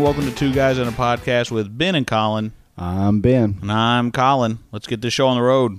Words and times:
Hello 0.00 0.12
welcome 0.12 0.30
to 0.30 0.34
Two 0.34 0.54
Guys 0.54 0.78
on 0.78 0.88
a 0.88 0.92
Podcast 0.92 1.50
with 1.50 1.76
Ben 1.76 1.94
and 1.94 2.06
Collin. 2.06 2.54
I'm 2.78 3.20
Ben. 3.20 3.58
And 3.60 3.70
I'm 3.70 4.10
Collin. 4.10 4.58
Let's 4.72 4.86
get 4.86 5.02
this 5.02 5.12
show 5.12 5.26
on 5.26 5.36
the 5.36 5.42
road. 5.42 5.78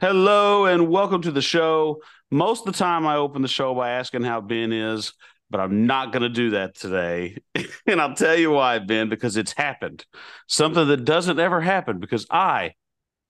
Hello 0.00 0.66
and 0.66 0.90
welcome 0.90 1.22
to 1.22 1.30
the 1.30 1.40
show. 1.40 2.02
Most 2.30 2.66
of 2.66 2.74
the 2.74 2.78
time, 2.78 3.06
I 3.06 3.16
open 3.16 3.40
the 3.40 3.48
show 3.48 3.74
by 3.74 3.92
asking 3.92 4.24
how 4.24 4.42
Ben 4.42 4.70
is, 4.70 5.14
but 5.48 5.62
I'm 5.62 5.86
not 5.86 6.12
going 6.12 6.24
to 6.24 6.28
do 6.28 6.50
that 6.50 6.74
today. 6.74 7.38
and 7.86 8.02
I'll 8.02 8.14
tell 8.14 8.36
you 8.36 8.50
why, 8.50 8.80
Ben, 8.80 9.08
because 9.08 9.38
it's 9.38 9.54
happened. 9.54 10.04
Something 10.46 10.86
that 10.88 11.06
doesn't 11.06 11.40
ever 11.40 11.62
happen 11.62 12.00
because 12.00 12.26
I, 12.30 12.74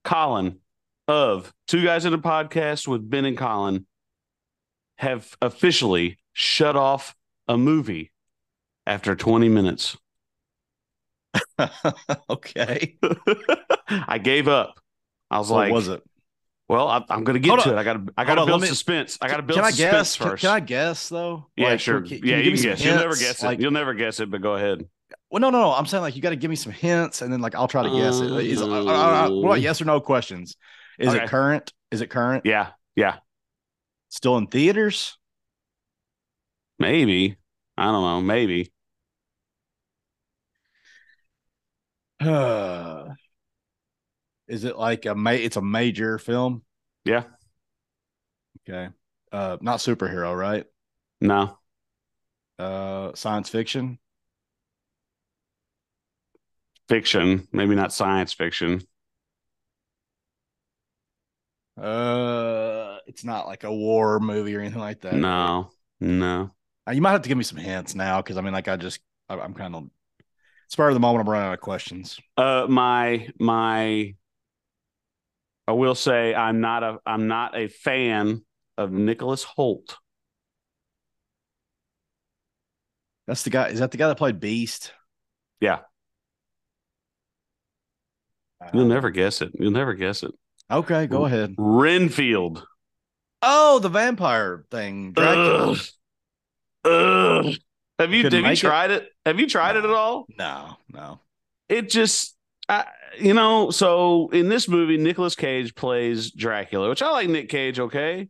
Collin, 0.03 0.59
of 1.07 1.53
Two 1.69 1.85
Guys 1.85 2.05
in 2.05 2.13
a 2.13 2.19
Podcast 2.19 2.89
with 2.89 3.09
Ben 3.09 3.25
and 3.25 3.39
Collin, 3.39 3.87
have 4.99 5.37
officially 5.41 6.19
shut 6.33 6.75
off 6.75 7.15
a 7.47 7.57
movie 7.57 8.11
after 8.87 9.17
20 9.17 9.49
minutes. 9.49 9.97
okay. 12.31 12.97
I 13.89 14.19
gave 14.19 14.49
up. 14.49 14.75
I 15.31 15.39
was 15.39 15.51
What 15.51 15.57
like, 15.57 15.73
was 15.73 15.89
it? 15.89 16.03
Well, 16.69 16.89
I, 16.89 17.05
I'm 17.11 17.23
going 17.25 17.35
to 17.35 17.41
get 17.41 17.51
Hold 17.51 17.61
to 17.63 17.69
on. 17.71 17.77
it. 17.77 17.81
I 17.81 17.85
got 17.85 17.93
to. 18.07 18.13
I 18.17 18.25
got 18.25 18.35
to 18.37 18.47
build 18.47 18.63
me- 18.63 18.67
suspense. 18.69 19.19
I 19.21 19.29
got 19.29 19.37
to 19.37 19.43
build 19.43 19.57
Can 19.57 19.65
I 19.65 19.71
suspense 19.71 19.93
guess? 19.93 20.17
First. 20.17 20.41
can 20.43 20.51
I 20.51 20.61
guess 20.61 21.09
though? 21.09 21.47
yeah, 21.57 21.69
Like, 21.71 21.81
sure. 21.81 22.01
can- 22.01 22.19
can 22.21 22.27
yeah, 22.29 22.39
you 22.39 22.51
you, 22.51 22.57
can 22.57 22.63
guess. 22.63 22.85
You'll 22.85 22.97
never 22.97 23.15
guess 23.17 23.43
it. 23.43 23.47
Like, 23.47 23.61
You'll 23.61 23.71
never 23.71 23.95
guess 23.95 24.19
it. 24.21 24.31
But 24.31 24.41
go 24.43 24.55
ahead. 24.55 24.85
well, 25.31 25.41
no, 25.41 25.51
no, 25.51 25.61
no. 25.61 25.73
I'm 25.73 25.87
saying 25.87 26.03
like 26.03 26.17
you 26.17 26.23
got 26.23 26.31
to 26.31 26.37
give 26.37 26.51
me 26.51 26.57
some 26.57 26.73
hints, 26.73 27.23
and 27.23 27.33
then 27.33 27.41
like 27.41 27.55
I'll 27.55 27.69
try 27.69 27.83
to 27.85 27.91
guess 27.91 28.19
it. 28.21 28.31
Is, 28.47 28.61
uh, 28.61 28.67
uh, 28.67 28.85
uh, 28.85 29.31
what 29.31 29.47
about 29.51 29.61
yes 29.61 29.81
or 29.81 29.85
no 29.85 30.01
questions? 30.01 30.57
Is 30.99 31.09
Okay. 31.15 31.25
it 31.25 31.29
current? 31.29 31.73
Is 31.93 32.01
it 32.01 32.09
current? 32.11 32.45
Yeah, 32.47 32.71
yeah, 32.97 33.17
Still 34.09 34.37
in 34.39 34.47
theaters? 34.49 35.19
maybe. 36.79 37.37
I 37.79 37.85
don't 37.85 38.03
know. 38.03 38.21
Maybe. 38.23 38.73
is 44.49 44.65
it 44.65 44.77
like 44.77 45.07
a 45.07 45.15
ma- 45.15 45.31
It's 45.31 45.57
a 45.57 45.63
major 45.63 46.19
film. 46.19 46.63
Yeah. 47.05 47.25
Okay. 48.69 48.89
Uh, 49.33 49.57
not 49.61 49.79
superhero, 49.79 50.37
right? 50.37 50.67
No. 51.21 51.59
Uh, 52.59 53.15
science 53.15 53.49
fiction. 53.49 53.99
Fiction. 56.89 57.47
Maybe 57.53 57.77
not 57.77 57.93
science 57.93 58.33
fiction. 58.33 58.83
Uh, 61.77 62.99
it's 63.07 63.25
not 63.25 63.47
like 63.47 63.65
a 63.65 63.73
war 63.75 64.19
movie 64.19 64.55
or 64.57 64.61
anything 64.61 64.81
like 64.81 65.03
that. 65.03 65.15
No. 65.15 65.73
No. 66.01 66.55
Uh, 66.89 66.93
You 66.93 67.03
might 67.03 67.13
have 67.13 67.23
to 67.23 67.29
give 67.29 67.39
me 67.39 67.45
some 67.45 67.59
hints 67.59 67.95
now 67.95 68.23
because 68.23 68.37
I 68.37 68.41
mean, 68.41 68.53
like, 68.53 68.69
I 68.69 68.77
just 68.77 69.01
I, 69.29 69.39
I'm 69.39 69.55
kind 69.55 69.75
of 69.75 69.91
spur 70.69 70.89
of 70.89 70.95
the 70.95 71.01
moment. 71.01 71.27
I'm 71.27 71.33
running 71.33 71.49
out 71.49 71.55
of 71.55 71.61
questions. 71.61 72.19
Uh, 72.37 72.67
my 72.69 73.29
my. 73.39 74.15
I 75.69 75.73
will 75.73 75.97
say 75.97 76.35
I'm 76.35 76.61
not 76.61 76.83
a 76.83 76.99
I'm 77.05 77.27
not 77.27 77.57
a 77.57 77.69
fan 77.69 78.45
of 78.79 78.93
Nicholas 78.93 79.45
Hoult. 79.57 79.97
That's 83.27 83.43
the 83.43 83.51
guy. 83.51 83.69
Is 83.69 83.81
that 83.81 83.91
the 83.91 83.97
guy 83.97 84.09
that 84.09 84.19
played 84.19 84.39
Beast? 84.39 84.93
Yeah. 85.61 85.81
You'll 88.73 88.87
never 88.87 89.11
guess 89.11 89.43
it. 89.43 89.53
You'll 89.59 89.73
never 89.73 89.95
guess 89.95 90.23
it. 90.23 90.33
Okay, 90.71 91.07
go 91.07 91.25
ahead. 91.27 91.55
Renfield. 91.59 92.67
Oh, 93.43 93.79
the 93.79 93.89
vampire 93.89 94.65
thing. 94.71 95.13
Dracula. 95.13 95.77
Ugh. 96.85 97.47
Ugh. 97.47 97.55
Have 97.99 98.13
you 98.13 98.25
have 98.25 98.33
you 98.35 98.43
make 98.43 98.59
it? 98.59 98.61
tried 98.61 98.91
it? 98.91 99.09
Have 99.25 99.41
you 99.41 99.47
tried 99.47 99.77
it 99.77 99.85
at 99.85 99.91
all? 99.91 100.27
No, 100.39 100.77
no. 100.93 101.21
It 101.69 101.89
just 101.89 102.37
I, 102.69 102.85
you 103.19 103.33
know, 103.35 103.71
so 103.71 104.29
in 104.31 104.49
this 104.49 104.69
movie 104.69 104.99
Nicolas 104.99 105.35
Cage 105.35 105.75
plays 105.75 106.31
Dracula, 106.31 106.89
which 106.89 107.03
I 107.03 107.11
like 107.11 107.29
Nick 107.29 107.49
Cage, 107.49 107.81
okay? 107.81 108.29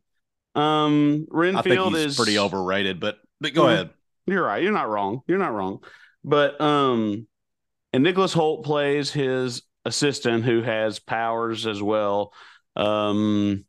Um 0.55 1.27
Renfield 1.31 1.97
is 1.97 2.17
pretty 2.17 2.39
overrated, 2.39 3.01
but 3.01 3.19
but 3.41 3.55
go 3.55 3.67
Yeah. 3.67 3.75
ahead. 3.75 3.91
You're 4.27 4.45
right. 4.45 4.63
You're 4.63 4.73
not 4.73 4.89
wrong. 4.89 5.21
You're 5.27 5.39
not 5.39 5.53
wrong. 5.53 5.81
But 6.25 6.61
um 6.61 7.27
and 7.93 8.03
Nicholas 8.03 8.35
Hoult 8.35 8.65
plays 8.65 9.11
his 9.13 9.63
assistant 9.85 10.45
who 10.45 10.63
has 10.63 10.99
powers 10.99 11.67
as 11.67 11.83
well. 11.83 12.33
Um 12.77 13.65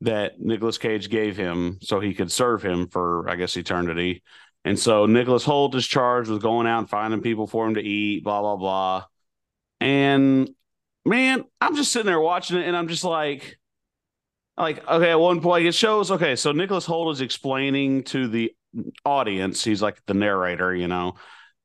that 0.00 0.38
Nicolas 0.40 0.78
Cage 0.78 1.10
gave 1.10 1.36
him 1.36 1.78
so 1.82 1.98
he 1.98 2.14
could 2.14 2.30
serve 2.30 2.62
him 2.62 2.88
for 2.88 3.28
I 3.28 3.36
guess 3.36 3.56
eternity. 3.56 4.22
And 4.64 4.78
so 4.78 5.06
Nicholas 5.06 5.44
Hoult 5.44 5.74
is 5.74 5.86
charged 5.86 6.30
with 6.30 6.42
going 6.42 6.66
out 6.66 6.80
and 6.80 6.90
finding 6.90 7.22
people 7.22 7.46
for 7.46 7.66
him 7.66 7.74
to 7.74 7.82
eat, 7.82 8.24
blah 8.24 8.40
blah 8.40 8.56
blah. 8.56 9.04
And 9.80 10.50
man, 11.04 11.44
I'm 11.60 11.76
just 11.76 11.92
sitting 11.92 12.06
there 12.06 12.20
watching 12.20 12.58
it 12.58 12.66
and 12.66 12.76
I'm 12.76 12.88
just 12.88 13.04
like 13.04 13.58
like 14.56 14.86
okay, 14.88 15.10
at 15.10 15.20
one 15.20 15.40
point 15.40 15.66
it 15.66 15.74
shows 15.74 16.10
okay, 16.10 16.36
so 16.36 16.52
Nicholas 16.52 16.86
Hoult 16.86 17.12
is 17.12 17.20
explaining 17.20 18.04
to 18.04 18.28
the 18.28 18.52
audience, 19.04 19.64
he's 19.64 19.82
like 19.82 20.00
the 20.06 20.14
narrator, 20.14 20.74
you 20.74 20.88
know, 20.88 21.14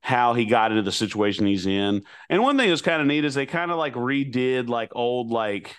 how 0.01 0.33
he 0.33 0.45
got 0.45 0.71
into 0.71 0.83
the 0.83 0.91
situation 0.91 1.45
he's 1.45 1.65
in. 1.65 2.03
And 2.29 2.41
one 2.41 2.57
thing 2.57 2.69
that's 2.69 2.81
kind 2.81 3.01
of 3.01 3.07
neat 3.07 3.25
is 3.25 3.33
they 3.33 3.45
kind 3.45 3.71
of 3.71 3.77
like 3.77 3.93
redid 3.93 4.69
like 4.69 4.91
old 4.95 5.31
like 5.31 5.75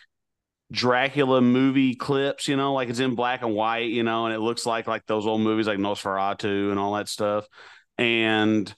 Dracula 0.73 1.41
movie 1.41 1.95
clips, 1.95 2.49
you 2.49 2.57
know, 2.57 2.73
like 2.73 2.89
it's 2.89 2.99
in 2.99 3.15
black 3.15 3.43
and 3.43 3.55
white, 3.55 3.91
you 3.91 4.03
know, 4.03 4.27
and 4.27 4.35
it 4.35 4.41
looks 4.41 4.67
like 4.67 4.87
like 4.87 5.07
those 5.07 5.27
old 5.27 5.41
movies 5.41 5.67
like 5.67 5.79
Nosferatu 5.79 6.71
and 6.71 6.79
all 6.79 6.95
that 6.95 7.09
stuff. 7.09 7.47
And 7.99 8.73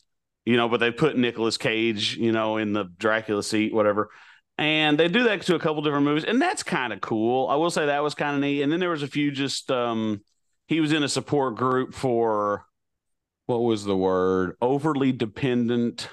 you 0.44 0.56
know, 0.56 0.68
but 0.68 0.78
they 0.78 0.90
put 0.90 1.16
Nicolas 1.16 1.58
Cage, 1.58 2.16
you 2.16 2.32
know, 2.32 2.56
in 2.56 2.72
the 2.72 2.84
Dracula 2.98 3.42
seat, 3.42 3.74
whatever. 3.74 4.10
And 4.58 4.98
they 4.98 5.08
do 5.08 5.24
that 5.24 5.42
to 5.42 5.54
a 5.54 5.58
couple 5.58 5.82
different 5.82 6.04
movies, 6.04 6.24
and 6.24 6.40
that's 6.40 6.62
kind 6.62 6.92
of 6.92 7.00
cool. 7.00 7.48
I 7.48 7.56
will 7.56 7.70
say 7.70 7.86
that 7.86 8.02
was 8.02 8.14
kind 8.14 8.34
of 8.36 8.40
neat. 8.40 8.62
And 8.62 8.72
then 8.72 8.80
there 8.80 8.90
was 8.90 9.02
a 9.02 9.08
few 9.08 9.30
just 9.30 9.70
um 9.70 10.22
he 10.66 10.80
was 10.80 10.92
in 10.92 11.02
a 11.02 11.08
support 11.08 11.56
group 11.56 11.94
for 11.94 12.64
what 13.46 13.58
was 13.58 13.84
the 13.84 13.96
word? 13.96 14.56
Overly 14.60 15.12
dependent 15.12 16.08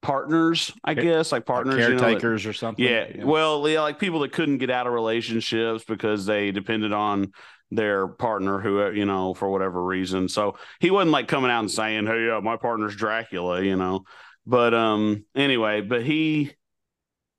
partners, 0.00 0.72
I 0.84 0.94
guess, 0.94 1.32
like 1.32 1.44
partners, 1.46 1.74
you 1.76 1.80
know, 1.80 1.88
that- 1.90 2.00
caretakers 2.00 2.46
or 2.46 2.52
something. 2.52 2.84
yeah. 2.84 3.24
Well, 3.24 3.68
yeah, 3.68 3.80
like 3.82 3.98
people 3.98 4.20
that 4.20 4.32
couldn't 4.32 4.58
get 4.58 4.70
out 4.70 4.86
of 4.86 4.92
relationships 4.92 5.84
because 5.86 6.24
they 6.26 6.50
depended 6.52 6.92
on 6.92 7.32
their 7.70 8.08
partner 8.08 8.60
who 8.60 8.90
you 8.92 9.04
know 9.04 9.34
for 9.34 9.50
whatever 9.50 9.84
reason. 9.84 10.28
So 10.28 10.56
he 10.80 10.90
wasn't 10.90 11.10
like 11.10 11.28
coming 11.28 11.50
out 11.50 11.60
and 11.60 11.70
saying, 11.70 12.06
"Hey, 12.06 12.26
yeah, 12.26 12.40
my 12.42 12.56
partner's 12.56 12.96
Dracula," 12.96 13.62
you 13.62 13.76
know. 13.76 14.04
But 14.46 14.72
um 14.72 15.24
anyway, 15.34 15.82
but 15.82 16.02
he 16.02 16.52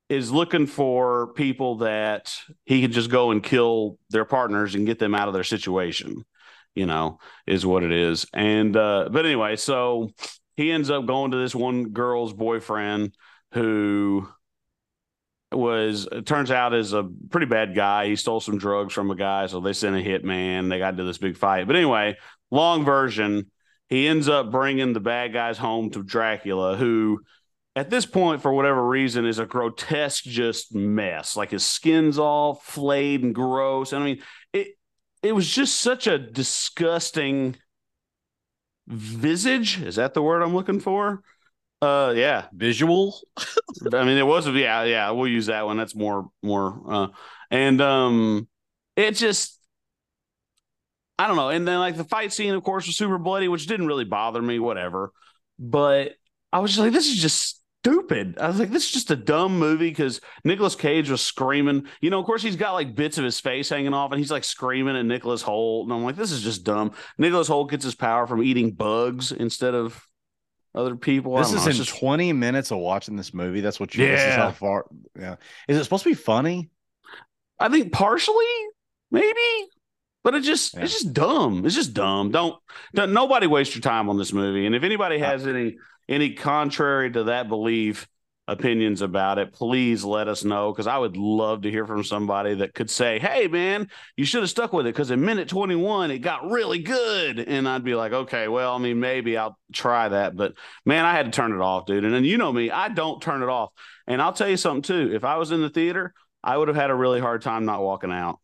is 0.08 0.30
looking 0.30 0.66
for 0.66 1.32
people 1.34 1.78
that 1.78 2.32
he 2.64 2.80
could 2.82 2.92
just 2.92 3.10
go 3.10 3.30
and 3.30 3.42
kill 3.42 3.98
their 4.10 4.24
partners 4.24 4.74
and 4.74 4.86
get 4.86 4.98
them 4.98 5.14
out 5.14 5.28
of 5.28 5.34
their 5.34 5.44
situation, 5.44 6.24
you 6.74 6.86
know, 6.86 7.18
is 7.46 7.64
what 7.66 7.82
it 7.82 7.90
is. 7.92 8.26
And 8.32 8.76
uh 8.76 9.08
but 9.10 9.24
anyway, 9.24 9.56
so 9.56 10.10
he 10.60 10.70
ends 10.70 10.90
up 10.90 11.06
going 11.06 11.30
to 11.30 11.38
this 11.38 11.54
one 11.54 11.88
girl's 11.88 12.34
boyfriend 12.34 13.14
who 13.52 14.28
was 15.50 16.06
it 16.12 16.26
turns 16.26 16.50
out 16.50 16.74
is 16.74 16.92
a 16.92 17.08
pretty 17.30 17.46
bad 17.46 17.74
guy. 17.74 18.06
He 18.06 18.16
stole 18.16 18.40
some 18.40 18.58
drugs 18.58 18.92
from 18.92 19.10
a 19.10 19.16
guy, 19.16 19.46
so 19.46 19.60
they 19.60 19.72
sent 19.72 19.96
a 19.96 19.98
hitman. 19.98 20.68
They 20.68 20.78
got 20.78 20.92
into 20.92 21.04
this 21.04 21.18
big 21.18 21.38
fight. 21.38 21.66
But 21.66 21.76
anyway, 21.76 22.18
long 22.50 22.84
version, 22.84 23.50
he 23.88 24.06
ends 24.06 24.28
up 24.28 24.50
bringing 24.50 24.92
the 24.92 25.00
bad 25.00 25.32
guys 25.32 25.56
home 25.56 25.90
to 25.92 26.02
Dracula, 26.02 26.76
who 26.76 27.20
at 27.74 27.88
this 27.88 28.04
point, 28.04 28.42
for 28.42 28.52
whatever 28.52 28.86
reason, 28.86 29.24
is 29.24 29.38
a 29.38 29.46
grotesque 29.46 30.24
just 30.24 30.74
mess. 30.74 31.36
Like 31.36 31.52
his 31.52 31.64
skin's 31.64 32.18
all 32.18 32.54
flayed 32.54 33.22
and 33.22 33.34
gross. 33.34 33.94
And 33.94 34.02
I 34.02 34.06
mean, 34.06 34.22
it 34.52 34.68
it 35.22 35.32
was 35.32 35.48
just 35.48 35.80
such 35.80 36.06
a 36.06 36.18
disgusting 36.18 37.56
visage. 38.90 39.80
Is 39.80 39.96
that 39.96 40.14
the 40.14 40.22
word 40.22 40.42
I'm 40.42 40.54
looking 40.54 40.80
for? 40.80 41.22
Uh, 41.80 42.12
yeah. 42.14 42.46
Visual. 42.52 43.18
I 43.92 44.04
mean, 44.04 44.18
it 44.18 44.26
was 44.26 44.46
yeah, 44.48 44.84
yeah. 44.84 45.10
We'll 45.10 45.28
use 45.28 45.46
that 45.46 45.64
one. 45.64 45.76
That's 45.76 45.94
more 45.94 46.28
more. 46.42 46.82
Uh, 46.86 47.08
and 47.50 47.80
um, 47.80 48.48
it 48.96 49.12
just 49.12 49.58
I 51.18 51.26
don't 51.26 51.36
know. 51.36 51.50
And 51.50 51.66
then 51.66 51.78
like 51.78 51.96
the 51.96 52.04
fight 52.04 52.32
scene, 52.32 52.54
of 52.54 52.62
course, 52.62 52.86
was 52.86 52.96
super 52.96 53.18
bloody, 53.18 53.48
which 53.48 53.66
didn't 53.66 53.86
really 53.86 54.04
bother 54.04 54.40
me. 54.40 54.58
Whatever, 54.58 55.12
but 55.58 56.12
I 56.52 56.58
was 56.60 56.72
just 56.72 56.80
like, 56.80 56.92
this 56.92 57.08
is 57.08 57.20
just 57.20 57.59
stupid. 57.82 58.38
I 58.38 58.48
was 58.48 58.58
like, 58.58 58.70
this 58.70 58.84
is 58.86 58.90
just 58.92 59.10
a 59.10 59.16
dumb 59.16 59.58
movie 59.58 59.88
because 59.88 60.20
Nicolas 60.44 60.74
Cage 60.74 61.10
was 61.10 61.20
screaming. 61.22 61.86
You 62.00 62.10
know, 62.10 62.18
of 62.20 62.26
course, 62.26 62.42
he's 62.42 62.56
got 62.56 62.72
like 62.72 62.94
bits 62.94 63.18
of 63.18 63.24
his 63.24 63.40
face 63.40 63.68
hanging 63.68 63.94
off, 63.94 64.12
and 64.12 64.18
he's 64.18 64.30
like 64.30 64.44
screaming 64.44 64.96
at 64.96 65.04
Nicholas 65.06 65.42
Hoult, 65.42 65.84
and 65.84 65.92
I'm 65.92 66.04
like, 66.04 66.16
this 66.16 66.32
is 66.32 66.42
just 66.42 66.64
dumb. 66.64 66.92
Nicholas 67.18 67.48
Hoult 67.48 67.70
gets 67.70 67.84
his 67.84 67.94
power 67.94 68.26
from 68.26 68.42
eating 68.42 68.72
bugs 68.72 69.32
instead 69.32 69.74
of 69.74 70.04
other 70.74 70.94
people. 70.96 71.36
This 71.36 71.52
is 71.52 71.64
know. 71.64 71.70
in 71.70 71.76
just- 71.76 71.98
20 71.98 72.32
minutes 72.32 72.70
of 72.70 72.78
watching 72.78 73.16
this 73.16 73.34
movie. 73.34 73.60
That's 73.60 73.80
what 73.80 73.94
you 73.94 74.06
this 74.06 74.20
is 74.20 74.26
Yeah. 74.26 74.36
how 74.36 74.50
far. 74.52 74.86
Yeah. 75.18 75.36
Is 75.68 75.76
it 75.76 75.84
supposed 75.84 76.04
to 76.04 76.10
be 76.10 76.14
funny? 76.14 76.70
I 77.58 77.68
think 77.68 77.92
partially, 77.92 78.44
maybe. 79.10 79.68
But 80.22 80.34
it 80.34 80.42
just 80.42 80.74
Yeah. 80.74 80.82
it's 80.82 80.92
just 80.92 81.12
dumb. 81.12 81.64
It's 81.64 81.74
just 81.74 81.94
dumb. 81.94 82.30
Don't, 82.30 82.56
don't 82.94 83.12
nobody 83.12 83.46
waste 83.46 83.74
your 83.74 83.82
time 83.82 84.08
on 84.08 84.18
this 84.18 84.32
movie. 84.32 84.66
And 84.66 84.74
if 84.74 84.82
anybody 84.82 85.18
has 85.18 85.46
any 85.46 85.76
any 86.08 86.34
contrary 86.34 87.10
to 87.12 87.24
that 87.24 87.48
belief 87.48 88.06
opinions 88.48 89.00
about 89.00 89.38
it, 89.38 89.52
please 89.52 90.02
let 90.02 90.26
us 90.26 90.42
know 90.42 90.72
because 90.72 90.88
I 90.88 90.98
would 90.98 91.16
love 91.16 91.62
to 91.62 91.70
hear 91.70 91.86
from 91.86 92.02
somebody 92.02 92.54
that 92.56 92.74
could 92.74 92.90
say, 92.90 93.20
"Hey, 93.20 93.46
man, 93.46 93.88
you 94.16 94.24
should 94.24 94.42
have 94.42 94.50
stuck 94.50 94.72
with 94.72 94.86
it 94.86 94.92
because 94.92 95.12
in 95.12 95.24
minute 95.24 95.48
twenty 95.48 95.76
one 95.76 96.10
it 96.10 96.18
got 96.18 96.50
really 96.50 96.80
good." 96.80 97.38
And 97.38 97.68
I'd 97.68 97.84
be 97.84 97.94
like, 97.94 98.12
"Okay, 98.12 98.48
well, 98.48 98.74
I 98.74 98.78
mean, 98.78 98.98
maybe 98.98 99.36
I'll 99.36 99.56
try 99.72 100.08
that." 100.08 100.34
But 100.34 100.54
man, 100.84 101.04
I 101.04 101.12
had 101.12 101.26
to 101.26 101.32
turn 101.32 101.52
it 101.52 101.60
off, 101.60 101.86
dude. 101.86 102.04
And 102.04 102.12
then 102.12 102.24
you 102.24 102.38
know 102.38 102.52
me, 102.52 102.72
I 102.72 102.88
don't 102.88 103.22
turn 103.22 103.42
it 103.44 103.48
off. 103.48 103.70
And 104.08 104.20
I'll 104.20 104.32
tell 104.32 104.48
you 104.48 104.56
something 104.56 104.82
too. 104.82 105.14
If 105.14 105.22
I 105.22 105.36
was 105.36 105.52
in 105.52 105.60
the 105.62 105.70
theater, 105.70 106.12
I 106.42 106.56
would 106.56 106.66
have 106.66 106.76
had 106.76 106.90
a 106.90 106.94
really 106.94 107.20
hard 107.20 107.42
time 107.42 107.64
not 107.66 107.82
walking 107.82 108.10
out. 108.10 108.39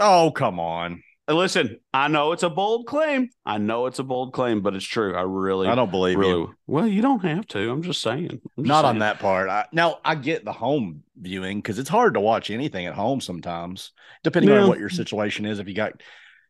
Oh, 0.00 0.30
come 0.30 0.58
on. 0.58 1.02
Listen, 1.28 1.78
I 1.94 2.08
know 2.08 2.32
it's 2.32 2.42
a 2.42 2.50
bold 2.50 2.86
claim. 2.86 3.30
I 3.46 3.58
know 3.58 3.86
it's 3.86 3.98
a 3.98 4.04
bold 4.04 4.32
claim, 4.32 4.62
but 4.62 4.74
it's 4.74 4.84
true. 4.84 5.14
I 5.14 5.22
really, 5.22 5.68
I 5.68 5.74
don't 5.74 5.90
believe 5.90 6.18
really. 6.18 6.32
you. 6.32 6.54
Well, 6.66 6.86
you 6.86 7.02
don't 7.02 7.24
have 7.24 7.46
to. 7.48 7.70
I'm 7.70 7.82
just 7.82 8.02
saying. 8.02 8.32
I'm 8.32 8.64
just 8.64 8.68
Not 8.68 8.84
on 8.84 8.98
that 8.98 9.20
part. 9.20 9.48
I, 9.48 9.66
now 9.72 9.98
I 10.04 10.16
get 10.16 10.44
the 10.44 10.52
home 10.52 11.04
viewing 11.16 11.58
because 11.58 11.78
it's 11.78 11.88
hard 11.88 12.14
to 12.14 12.20
watch 12.20 12.50
anything 12.50 12.86
at 12.86 12.94
home 12.94 13.20
sometimes, 13.20 13.92
depending 14.24 14.50
Yeah. 14.50 14.62
on 14.62 14.68
what 14.68 14.80
your 14.80 14.88
situation 14.88 15.46
is. 15.46 15.60
If 15.60 15.68
you 15.68 15.74
got, 15.74 16.02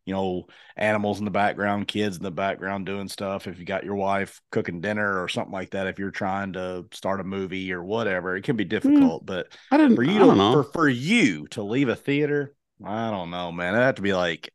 you 0.05 0.15
know, 0.15 0.47
animals 0.75 1.19
in 1.19 1.25
the 1.25 1.31
background, 1.31 1.87
kids 1.87 2.17
in 2.17 2.23
the 2.23 2.31
background 2.31 2.87
doing 2.87 3.07
stuff, 3.07 3.47
if 3.47 3.59
you 3.59 3.65
got 3.65 3.83
your 3.83 3.95
wife 3.95 4.41
cooking 4.51 4.81
dinner 4.81 5.21
or 5.21 5.27
something 5.27 5.53
like 5.53 5.71
that, 5.71 5.87
if 5.87 5.99
you're 5.99 6.09
trying 6.09 6.53
to 6.53 6.85
start 6.91 7.19
a 7.19 7.23
movie 7.23 7.71
or 7.71 7.83
whatever, 7.83 8.35
it 8.35 8.43
can 8.43 8.55
be 8.55 8.63
hmm. 8.63 8.69
difficult. 8.69 9.27
But 9.27 9.47
I 9.69 9.77
didn't. 9.77 9.95
for 9.95 10.03
you 10.03 10.17
don't 10.17 10.37
to 10.37 10.63
for, 10.63 10.71
for 10.71 10.89
you 10.89 11.45
to 11.49 11.61
leave 11.61 11.89
a 11.89 11.95
theater, 11.95 12.55
I 12.85 13.11
don't 13.11 13.31
know, 13.31 13.51
man. 13.51 13.73
It'd 13.73 13.85
have 13.85 13.95
to 13.95 14.01
be 14.01 14.13
like 14.13 14.51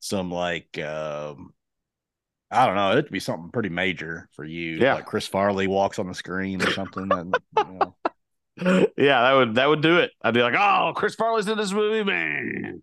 some 0.00 0.30
like 0.30 0.78
um 0.78 1.52
I 2.50 2.66
don't 2.66 2.74
know, 2.74 2.92
it'd 2.92 3.10
be 3.10 3.20
something 3.20 3.50
pretty 3.50 3.68
major 3.68 4.28
for 4.32 4.44
you. 4.44 4.78
Yeah. 4.78 4.94
Like 4.94 5.06
Chris 5.06 5.26
Farley 5.26 5.68
walks 5.68 5.98
on 5.98 6.08
the 6.08 6.14
screen 6.14 6.60
or 6.62 6.70
something. 6.72 7.08
and, 7.12 7.36
you 7.56 7.64
know. 7.64 7.94
yeah, 8.98 9.22
that 9.22 9.32
would 9.32 9.54
that 9.54 9.68
would 9.68 9.82
do 9.82 9.98
it. 9.98 10.10
I'd 10.22 10.34
be 10.34 10.42
like, 10.42 10.54
oh, 10.58 10.92
Chris 10.94 11.14
Farley's 11.14 11.48
in 11.48 11.56
this 11.56 11.72
movie, 11.72 12.04
man. 12.04 12.82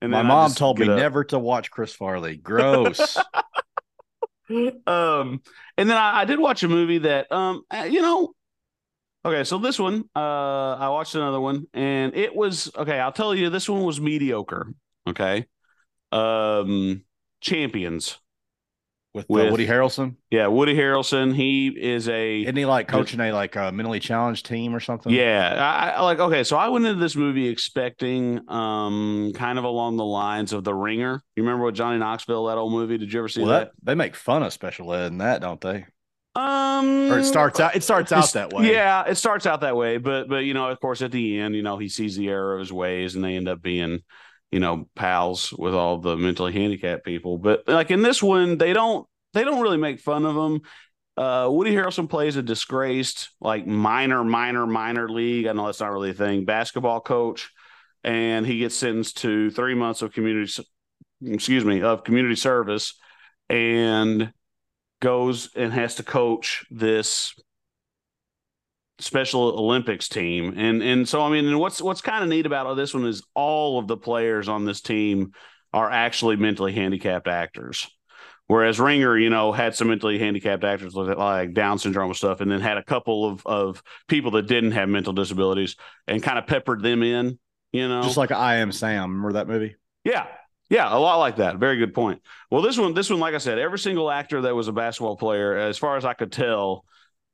And 0.00 0.10
My 0.10 0.22
mom 0.22 0.52
told 0.52 0.78
me 0.78 0.88
up. 0.88 0.98
never 0.98 1.24
to 1.24 1.38
watch 1.38 1.70
Chris 1.70 1.94
Farley. 1.94 2.36
Gross. 2.36 3.16
um, 4.86 5.40
and 5.78 5.88
then 5.88 5.96
I, 5.96 6.20
I 6.20 6.24
did 6.26 6.38
watch 6.38 6.62
a 6.62 6.68
movie 6.68 6.98
that, 6.98 7.32
um, 7.32 7.62
uh, 7.70 7.86
you 7.90 8.02
know, 8.02 8.34
okay, 9.24 9.44
so 9.44 9.58
this 9.58 9.78
one, 9.78 10.04
uh, 10.14 10.76
I 10.78 10.88
watched 10.90 11.14
another 11.14 11.40
one, 11.40 11.66
and 11.74 12.14
it 12.14 12.34
was 12.34 12.70
okay. 12.76 12.98
I'll 13.00 13.12
tell 13.12 13.34
you, 13.34 13.50
this 13.50 13.68
one 13.68 13.82
was 13.82 14.00
mediocre. 14.00 14.72
Okay, 15.08 15.46
um, 16.12 17.04
Champions. 17.40 18.18
With, 19.12 19.26
With- 19.28 19.46
uh, 19.46 19.50
Woody 19.52 19.66
Harrelson. 19.68 20.16
Yeah, 20.28 20.48
Woody 20.48 20.74
Harrelson. 20.74 21.36
He 21.36 21.68
is 21.68 22.08
a 22.08 22.42
Isn't 22.42 22.56
he 22.56 22.64
like 22.66 22.88
coaching 22.88 23.20
a 23.20 23.30
like 23.30 23.54
a 23.54 23.70
mentally 23.70 24.00
challenged 24.00 24.44
team 24.44 24.74
or 24.74 24.80
something? 24.80 25.12
Yeah, 25.12 25.54
I, 25.56 25.90
I 25.90 26.00
like 26.02 26.18
okay. 26.18 26.42
So 26.42 26.56
I 26.56 26.66
went 26.66 26.84
into 26.84 26.98
this 26.98 27.14
movie 27.14 27.46
expecting, 27.46 28.40
um, 28.50 29.30
kind 29.36 29.56
of 29.56 29.62
along 29.64 29.98
the 29.98 30.04
lines 30.04 30.52
of 30.52 30.64
The 30.64 30.74
Ringer. 30.74 31.22
You 31.36 31.42
remember 31.44 31.62
what 31.64 31.74
Johnny 31.74 31.98
Knoxville 31.98 32.46
that 32.46 32.58
old 32.58 32.72
movie? 32.72 32.98
Did 32.98 33.12
you 33.12 33.20
ever 33.20 33.28
see 33.28 33.42
Well, 33.42 33.50
that? 33.50 33.60
that, 33.66 33.72
they 33.84 33.94
make 33.94 34.16
fun 34.16 34.42
of 34.42 34.52
special 34.52 34.92
ed 34.92 35.12
in 35.12 35.18
that, 35.18 35.40
don't 35.40 35.60
they? 35.60 35.86
Um, 36.36 37.12
Or 37.12 37.18
it 37.18 37.24
starts 37.24 37.60
out. 37.60 37.76
It 37.76 37.84
starts 37.84 38.10
out 38.10 38.32
that 38.32 38.52
way. 38.52 38.72
Yeah, 38.72 39.04
it 39.06 39.14
starts 39.16 39.46
out 39.46 39.60
that 39.60 39.76
way, 39.76 39.98
but 39.98 40.28
but 40.28 40.38
you 40.38 40.54
know, 40.54 40.68
of 40.68 40.80
course, 40.80 41.00
at 41.02 41.12
the 41.12 41.38
end, 41.38 41.54
you 41.54 41.62
know, 41.62 41.78
he 41.78 41.88
sees 41.88 42.16
the 42.16 42.28
error 42.28 42.54
of 42.54 42.60
his 42.60 42.72
ways, 42.72 43.14
and 43.14 43.24
they 43.24 43.36
end 43.36 43.48
up 43.48 43.62
being, 43.62 44.00
you 44.50 44.58
know, 44.58 44.88
pals 44.96 45.52
with 45.52 45.74
all 45.74 45.98
the 45.98 46.16
mentally 46.16 46.52
handicapped 46.52 47.04
people. 47.04 47.38
But 47.38 47.68
like 47.68 47.90
in 47.90 48.02
this 48.02 48.22
one, 48.22 48.58
they 48.58 48.72
don't 48.72 49.06
they 49.32 49.44
don't 49.44 49.60
really 49.60 49.76
make 49.76 50.00
fun 50.00 50.24
of 50.24 50.36
him. 50.36 50.62
Uh, 51.16 51.48
Woody 51.48 51.72
Harrelson 51.72 52.10
plays 52.10 52.34
a 52.34 52.42
disgraced, 52.42 53.30
like 53.40 53.66
minor, 53.66 54.24
minor, 54.24 54.66
minor 54.66 55.08
league. 55.08 55.46
I 55.46 55.52
know 55.52 55.66
that's 55.66 55.78
not 55.78 55.92
really 55.92 56.10
a 56.10 56.14
thing. 56.14 56.44
Basketball 56.44 57.00
coach, 57.00 57.50
and 58.02 58.44
he 58.44 58.58
gets 58.58 58.74
sentenced 58.74 59.18
to 59.18 59.50
three 59.50 59.74
months 59.74 60.02
of 60.02 60.12
community, 60.12 60.50
excuse 61.24 61.64
me, 61.64 61.82
of 61.82 62.02
community 62.02 62.34
service, 62.34 62.98
and 63.48 64.32
goes 65.04 65.50
and 65.54 65.70
has 65.70 65.96
to 65.96 66.02
coach 66.02 66.64
this 66.70 67.34
Special 69.00 69.42
Olympics 69.42 70.08
team. 70.08 70.54
And 70.56 70.82
and 70.82 71.06
so 71.06 71.20
I 71.20 71.30
mean, 71.30 71.46
and 71.46 71.60
what's 71.60 71.82
what's 71.82 72.00
kind 72.00 72.24
of 72.24 72.30
neat 72.30 72.46
about 72.46 72.74
this 72.74 72.94
one 72.94 73.04
is 73.04 73.22
all 73.34 73.78
of 73.78 73.86
the 73.86 73.98
players 73.98 74.48
on 74.48 74.64
this 74.64 74.80
team 74.80 75.32
are 75.72 75.90
actually 75.90 76.36
mentally 76.36 76.72
handicapped 76.72 77.28
actors. 77.28 77.86
Whereas 78.46 78.78
Ringer, 78.78 79.18
you 79.18 79.30
know, 79.30 79.52
had 79.52 79.74
some 79.74 79.88
mentally 79.88 80.18
handicapped 80.18 80.64
actors 80.64 80.94
with 80.94 81.08
like 81.18 81.52
Down 81.54 81.78
syndrome 81.78 82.08
and 82.08 82.16
stuff, 82.16 82.40
and 82.40 82.50
then 82.50 82.60
had 82.60 82.78
a 82.78 82.84
couple 82.84 83.26
of 83.26 83.46
of 83.46 83.82
people 84.08 84.30
that 84.32 84.46
didn't 84.46 84.72
have 84.72 84.88
mental 84.88 85.12
disabilities 85.12 85.76
and 86.06 86.22
kind 86.22 86.38
of 86.38 86.46
peppered 86.46 86.82
them 86.82 87.02
in, 87.02 87.38
you 87.72 87.88
know. 87.88 88.02
Just 88.02 88.16
like 88.16 88.32
I 88.32 88.56
am 88.56 88.72
Sam. 88.72 89.10
Remember 89.10 89.32
that 89.34 89.48
movie? 89.48 89.76
Yeah. 90.04 90.26
Yeah, 90.70 90.94
a 90.94 90.98
lot 90.98 91.16
like 91.18 91.36
that. 91.36 91.58
Very 91.58 91.76
good 91.76 91.94
point. 91.94 92.22
Well, 92.50 92.62
this 92.62 92.78
one, 92.78 92.94
this 92.94 93.10
one, 93.10 93.20
like 93.20 93.34
I 93.34 93.38
said, 93.38 93.58
every 93.58 93.78
single 93.78 94.10
actor 94.10 94.42
that 94.42 94.54
was 94.54 94.68
a 94.68 94.72
basketball 94.72 95.16
player, 95.16 95.56
as 95.56 95.78
far 95.78 95.96
as 95.96 96.04
I 96.04 96.14
could 96.14 96.32
tell, 96.32 96.84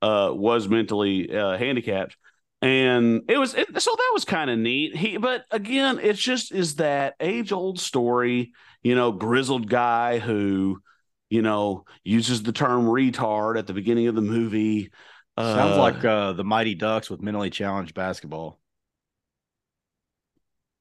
uh, 0.03 0.31
was 0.33 0.69
mentally 0.69 1.35
uh, 1.35 1.57
handicapped, 1.57 2.17
and 2.61 3.23
it 3.29 3.39
was 3.39 3.55
it, 3.55 3.69
so 3.81 3.91
that 3.97 4.11
was 4.13 4.25
kind 4.25 4.51
of 4.51 4.59
neat. 4.59 4.97
He, 4.97 5.17
but 5.17 5.45
again, 5.51 6.01
it's 6.03 6.21
just 6.21 6.53
is 6.53 6.77
that 6.77 7.15
age 7.21 7.53
old 7.53 7.79
story, 7.79 8.53
you 8.83 8.95
know, 8.95 9.13
grizzled 9.13 9.69
guy 9.69 10.19
who, 10.19 10.83
you 11.29 11.43
know, 11.43 11.85
uses 12.03 12.43
the 12.43 12.53
term 12.53 12.87
retard 12.87 13.59
at 13.59 13.67
the 13.67 13.75
beginning 13.75 14.09
of 14.09 14.15
the 14.15 14.23
movie. 14.23 14.91
Sounds 15.39 15.77
Uh, 15.77 15.81
like 15.81 16.05
uh, 16.05 16.33
the 16.33 16.45
Mighty 16.45 16.75
Ducks 16.75 17.09
with 17.09 17.23
mentally 17.23 17.51
challenged 17.51 17.95
basketball. 17.95 18.59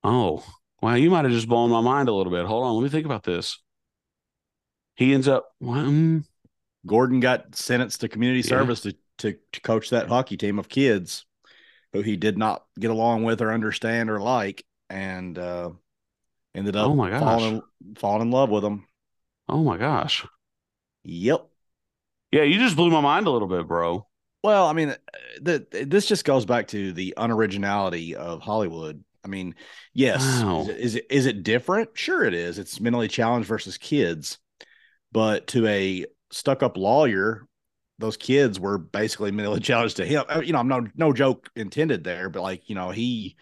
Oh, 0.03 0.43
wow. 0.81 0.95
You 0.95 1.09
might 1.09 1.25
have 1.25 1.33
just 1.33 1.47
blown 1.47 1.69
my 1.69 1.81
mind 1.81 2.09
a 2.09 2.13
little 2.13 2.31
bit. 2.31 2.45
Hold 2.45 2.63
on. 2.65 2.75
Let 2.75 2.83
me 2.83 2.89
think 2.89 3.05
about 3.05 3.23
this. 3.23 3.59
He 4.95 5.13
ends 5.13 5.27
up, 5.27 5.47
well, 5.59 5.85
mm, 5.85 6.25
Gordon 6.85 7.19
got 7.19 7.55
sentenced 7.55 8.01
to 8.01 8.09
community 8.09 8.41
Yeah. 8.41 8.49
service 8.49 8.81
to, 8.81 8.95
to 9.19 9.37
to 9.51 9.61
coach 9.61 9.89
that 9.91 10.07
hockey 10.07 10.37
team 10.37 10.59
of 10.59 10.69
kids 10.69 11.25
who 11.93 12.01
he 12.01 12.17
did 12.17 12.37
not 12.37 12.65
get 12.79 12.91
along 12.91 13.23
with 13.23 13.41
or 13.41 13.51
understand 13.51 14.09
or 14.09 14.19
like, 14.19 14.65
and 14.89 15.37
uh, 15.37 15.71
ended 16.55 16.75
up 16.75 16.91
Oh 16.91 16.95
my 16.95 17.09
gosh. 17.09 17.21
falling 17.21 17.55
in, 17.85 17.95
falling 17.95 18.21
in 18.23 18.31
love 18.31 18.49
with 18.49 18.63
them. 18.63 18.85
oh 19.47 19.63
my 19.63 19.77
gosh. 19.77 20.25
Yep. 21.03 21.47
Yeah, 22.31 22.43
you 22.43 22.59
just 22.59 22.75
blew 22.75 22.91
my 22.91 23.01
mind 23.01 23.27
a 23.27 23.31
little 23.31 23.47
bit, 23.47 23.67
bro. 23.67 24.07
Well, 24.43 24.67
I 24.67 24.73
mean, 24.73 24.95
the, 25.41 25.65
this 25.87 26.05
just 26.05 26.23
goes 26.25 26.45
back 26.45 26.67
to 26.69 26.93
the 26.93 27.13
unoriginality 27.17 28.13
of 28.13 28.41
Hollywood. 28.41 29.03
I 29.23 29.27
mean, 29.27 29.55
yes, 29.93 30.21
Wow. 30.43 30.61
is, 30.61 30.67
it, 30.69 30.77
is 30.79 30.95
it 30.95 31.05
is 31.09 31.25
it 31.25 31.43
different? 31.43 31.89
Sure, 31.93 32.23
it 32.23 32.33
is. 32.33 32.57
It's 32.59 32.79
mentally 32.79 33.07
challenged 33.07 33.47
versus 33.47 33.77
kids, 33.77 34.37
but 35.11 35.47
to 35.47 35.65
a 35.67 36.05
stuck-up 36.31 36.77
lawyer, 36.77 37.45
those 37.97 38.17
kids 38.17 38.59
were 38.59 38.77
basically 38.77 39.31
mentally 39.31 39.59
challenged 39.69 39.97
to 39.97 40.05
him. 40.05 40.23
Uh, 40.29 40.41
You 40.41 40.53
know, 40.53 40.59
I'm 40.59 40.67
no 40.67 40.87
no 40.95 41.13
joke 41.13 41.49
intended 41.55 42.03
there, 42.03 42.29
but 42.29 42.41
like 42.41 42.69
you 42.69 42.75
know, 42.75 42.91
he 42.91 43.35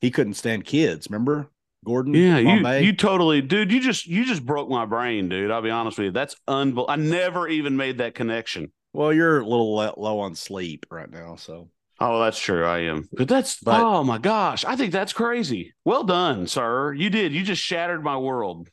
he 0.00 0.10
couldn't 0.10 0.34
stand 0.34 0.64
kids. 0.64 1.06
Remember 1.08 1.48
Gordon? 1.84 2.14
Yeah, 2.14 2.38
you 2.38 2.86
you 2.86 2.92
totally, 2.92 3.42
dude. 3.42 3.70
You 3.72 3.80
just 3.80 4.06
you 4.06 4.24
just 4.24 4.44
broke 4.44 4.68
my 4.68 4.84
brain, 4.86 5.28
dude. 5.28 5.50
I'll 5.50 5.62
be 5.62 5.70
honest 5.70 5.98
with 5.98 6.06
you. 6.06 6.10
That's 6.12 6.36
unbelievable. 6.48 6.86
I 6.88 6.96
never 6.96 7.46
even 7.48 7.76
made 7.76 7.98
that 7.98 8.14
connection. 8.14 8.72
well, 8.92 9.12
you're 9.12 9.40
a 9.40 9.46
little 9.46 9.74
low 9.74 10.18
on 10.20 10.34
sleep 10.34 10.86
right 10.90 11.10
now, 11.10 11.36
so 11.36 11.70
Oh, 12.04 12.22
that's 12.22 12.38
true. 12.38 12.64
I 12.64 12.80
am. 12.80 13.08
But 13.12 13.28
that's 13.28 13.60
But- 13.60 13.80
oh 13.80 14.02
my 14.04 14.18
gosh. 14.18 14.64
I 14.64 14.76
think 14.76 14.92
that's 14.92 15.12
crazy. 15.12 15.72
Well 15.84 16.02
done, 16.04 16.46
sir. 16.46 16.92
You 16.92 17.10
did. 17.10 17.32
You 17.32 17.42
just 17.42 17.62
shattered 17.62 18.02
my 18.02 18.16
world. 18.16 18.68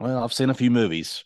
well, 0.00 0.24
I've 0.24 0.32
seen 0.32 0.50
a 0.50 0.54
few 0.54 0.70
movies. 0.70 1.24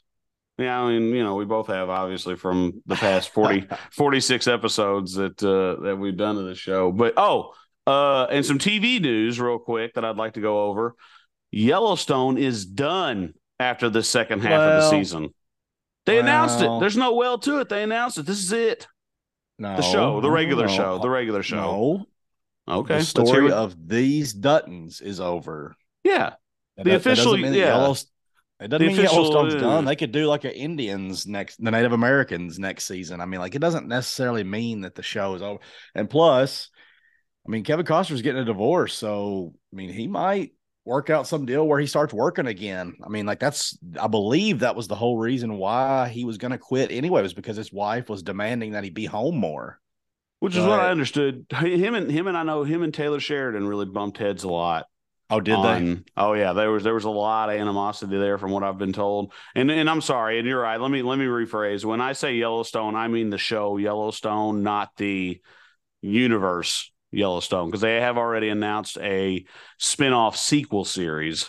Yeah, 0.58 0.80
I 0.80 0.88
mean, 0.88 1.14
you 1.14 1.22
know, 1.22 1.34
we 1.34 1.44
both 1.44 1.66
have 1.66 1.90
obviously 1.90 2.34
from 2.34 2.82
the 2.86 2.94
past 2.96 3.28
40, 3.30 3.68
46 3.92 4.46
episodes 4.46 5.14
that 5.14 5.42
uh 5.42 5.82
that 5.84 5.96
we've 5.96 6.16
done 6.16 6.38
of 6.38 6.46
the 6.46 6.54
show. 6.54 6.90
But 6.92 7.14
oh, 7.16 7.52
uh 7.86 8.24
and 8.30 8.44
some 8.44 8.58
TV 8.58 9.00
news 9.00 9.38
real 9.38 9.58
quick 9.58 9.94
that 9.94 10.04
I'd 10.04 10.16
like 10.16 10.34
to 10.34 10.40
go 10.40 10.64
over. 10.64 10.94
Yellowstone 11.52 12.38
is 12.38 12.66
done 12.66 13.34
after 13.60 13.88
the 13.88 14.02
second 14.02 14.40
half 14.40 14.60
of 14.60 14.82
the 14.82 14.90
season. 14.90 15.28
They 16.06 16.18
announced 16.18 16.60
it. 16.60 16.70
There's 16.80 16.96
no 16.96 17.14
well 17.14 17.38
to 17.38 17.58
it. 17.60 17.68
They 17.68 17.82
announced 17.82 18.18
it. 18.18 18.26
This 18.26 18.38
is 18.38 18.52
it. 18.52 18.86
No, 19.58 19.76
The 19.76 19.82
show, 19.82 20.20
the 20.20 20.30
regular 20.30 20.66
no. 20.66 20.72
show, 20.76 20.98
the 20.98 21.08
regular 21.08 21.42
show. 21.42 21.56
No, 21.56 22.06
Okay. 22.68 22.88
the 22.88 22.94
let's 22.94 23.12
hear 23.16 23.26
story 23.26 23.52
of 23.52 23.74
these 23.88 24.34
Duttons 24.34 25.00
is 25.02 25.20
over. 25.20 25.74
yeah. 26.04 26.34
That- 26.76 26.84
The 26.84 26.96
official- 26.96 27.32
that 27.32 27.40
yeah. 27.54 27.78
Yellowst- 27.78 28.10
it 28.60 28.68
doesn't 28.68 28.86
The 28.86 28.92
mean 28.92 28.98
official, 28.98 29.22
Yellowstone's 29.24 29.54
uh, 29.54 29.60
done. 29.60 29.84
They 29.86 29.96
could 29.96 30.12
do 30.12 30.26
like 30.26 30.44
a 30.44 30.54
Indians 30.54 31.26
next, 31.26 31.62
the 31.62 31.70
Native 31.70 31.92
Americans 31.92 32.58
next 32.58 32.84
season. 32.86 33.20
I 33.20 33.26
mean, 33.26 33.40
like 33.40 33.54
it 33.54 33.60
doesn't 33.60 33.86
necessarily 33.88 34.44
mean 34.44 34.82
that 34.82 34.94
the 34.94 35.02
show 35.02 35.34
is 35.34 35.42
over. 35.42 35.58
And 35.94 36.08
plus, 36.10 36.68
I 37.46 37.50
mean, 37.50 37.64
Kevin 37.64 37.86
Costner's 37.86 38.22
getting 38.22 38.42
a 38.42 38.46
divorce, 38.46 38.92
so 38.94 39.54
I 39.72 39.76
mean, 39.76 39.90
he 39.90 40.06
might 40.06 40.52
work 40.86 41.10
out 41.10 41.26
some 41.26 41.44
deal 41.44 41.66
where 41.66 41.80
he 41.80 41.86
starts 41.86 42.14
working 42.14 42.46
again. 42.46 42.94
I 43.04 43.08
mean, 43.08 43.26
like 43.26 43.40
that's 43.40 43.76
I 44.00 44.06
believe 44.06 44.60
that 44.60 44.76
was 44.76 44.88
the 44.88 44.94
whole 44.94 45.18
reason 45.18 45.58
why 45.58 46.08
he 46.08 46.24
was 46.24 46.38
going 46.38 46.52
to 46.52 46.58
quit 46.58 46.92
anyway 46.92 47.20
was 47.22 47.34
because 47.34 47.56
his 47.56 47.72
wife 47.72 48.08
was 48.08 48.22
demanding 48.22 48.72
that 48.72 48.84
he 48.84 48.90
be 48.90 49.04
home 49.04 49.36
more. 49.36 49.80
Which 50.38 50.54
is 50.54 50.64
what 50.64 50.80
I 50.80 50.90
understood. 50.90 51.46
Him 51.50 51.94
and 51.94 52.10
him 52.10 52.26
and 52.26 52.36
I 52.36 52.42
know 52.42 52.62
him 52.62 52.82
and 52.82 52.94
Taylor 52.94 53.20
Sheridan 53.20 53.66
really 53.66 53.86
bumped 53.86 54.18
heads 54.18 54.44
a 54.44 54.48
lot. 54.48 54.86
Oh, 55.28 55.40
did 55.40 55.54
on, 55.54 55.64
they? 55.64 56.02
Oh 56.16 56.34
yeah, 56.34 56.52
there 56.52 56.70
was 56.70 56.84
there 56.84 56.94
was 56.94 57.04
a 57.04 57.10
lot 57.10 57.48
of 57.48 57.56
animosity 57.56 58.16
there 58.16 58.38
from 58.38 58.52
what 58.52 58.62
I've 58.62 58.78
been 58.78 58.92
told. 58.92 59.32
And 59.54 59.70
and 59.70 59.90
I'm 59.90 60.02
sorry, 60.02 60.38
and 60.38 60.46
you're 60.46 60.60
right. 60.60 60.80
Let 60.80 60.90
me 60.90 61.02
let 61.02 61.18
me 61.18 61.24
rephrase. 61.24 61.84
When 61.84 62.00
I 62.00 62.12
say 62.12 62.36
Yellowstone, 62.36 62.94
I 62.94 63.08
mean 63.08 63.30
the 63.30 63.38
show 63.38 63.76
Yellowstone, 63.76 64.62
not 64.62 64.90
the 64.96 65.40
universe 66.00 66.92
Yellowstone, 67.10 67.68
because 67.68 67.80
they 67.80 68.00
have 68.00 68.18
already 68.18 68.48
announced 68.48 68.98
a 68.98 69.44
spin-off 69.78 70.36
sequel 70.36 70.84
series. 70.84 71.48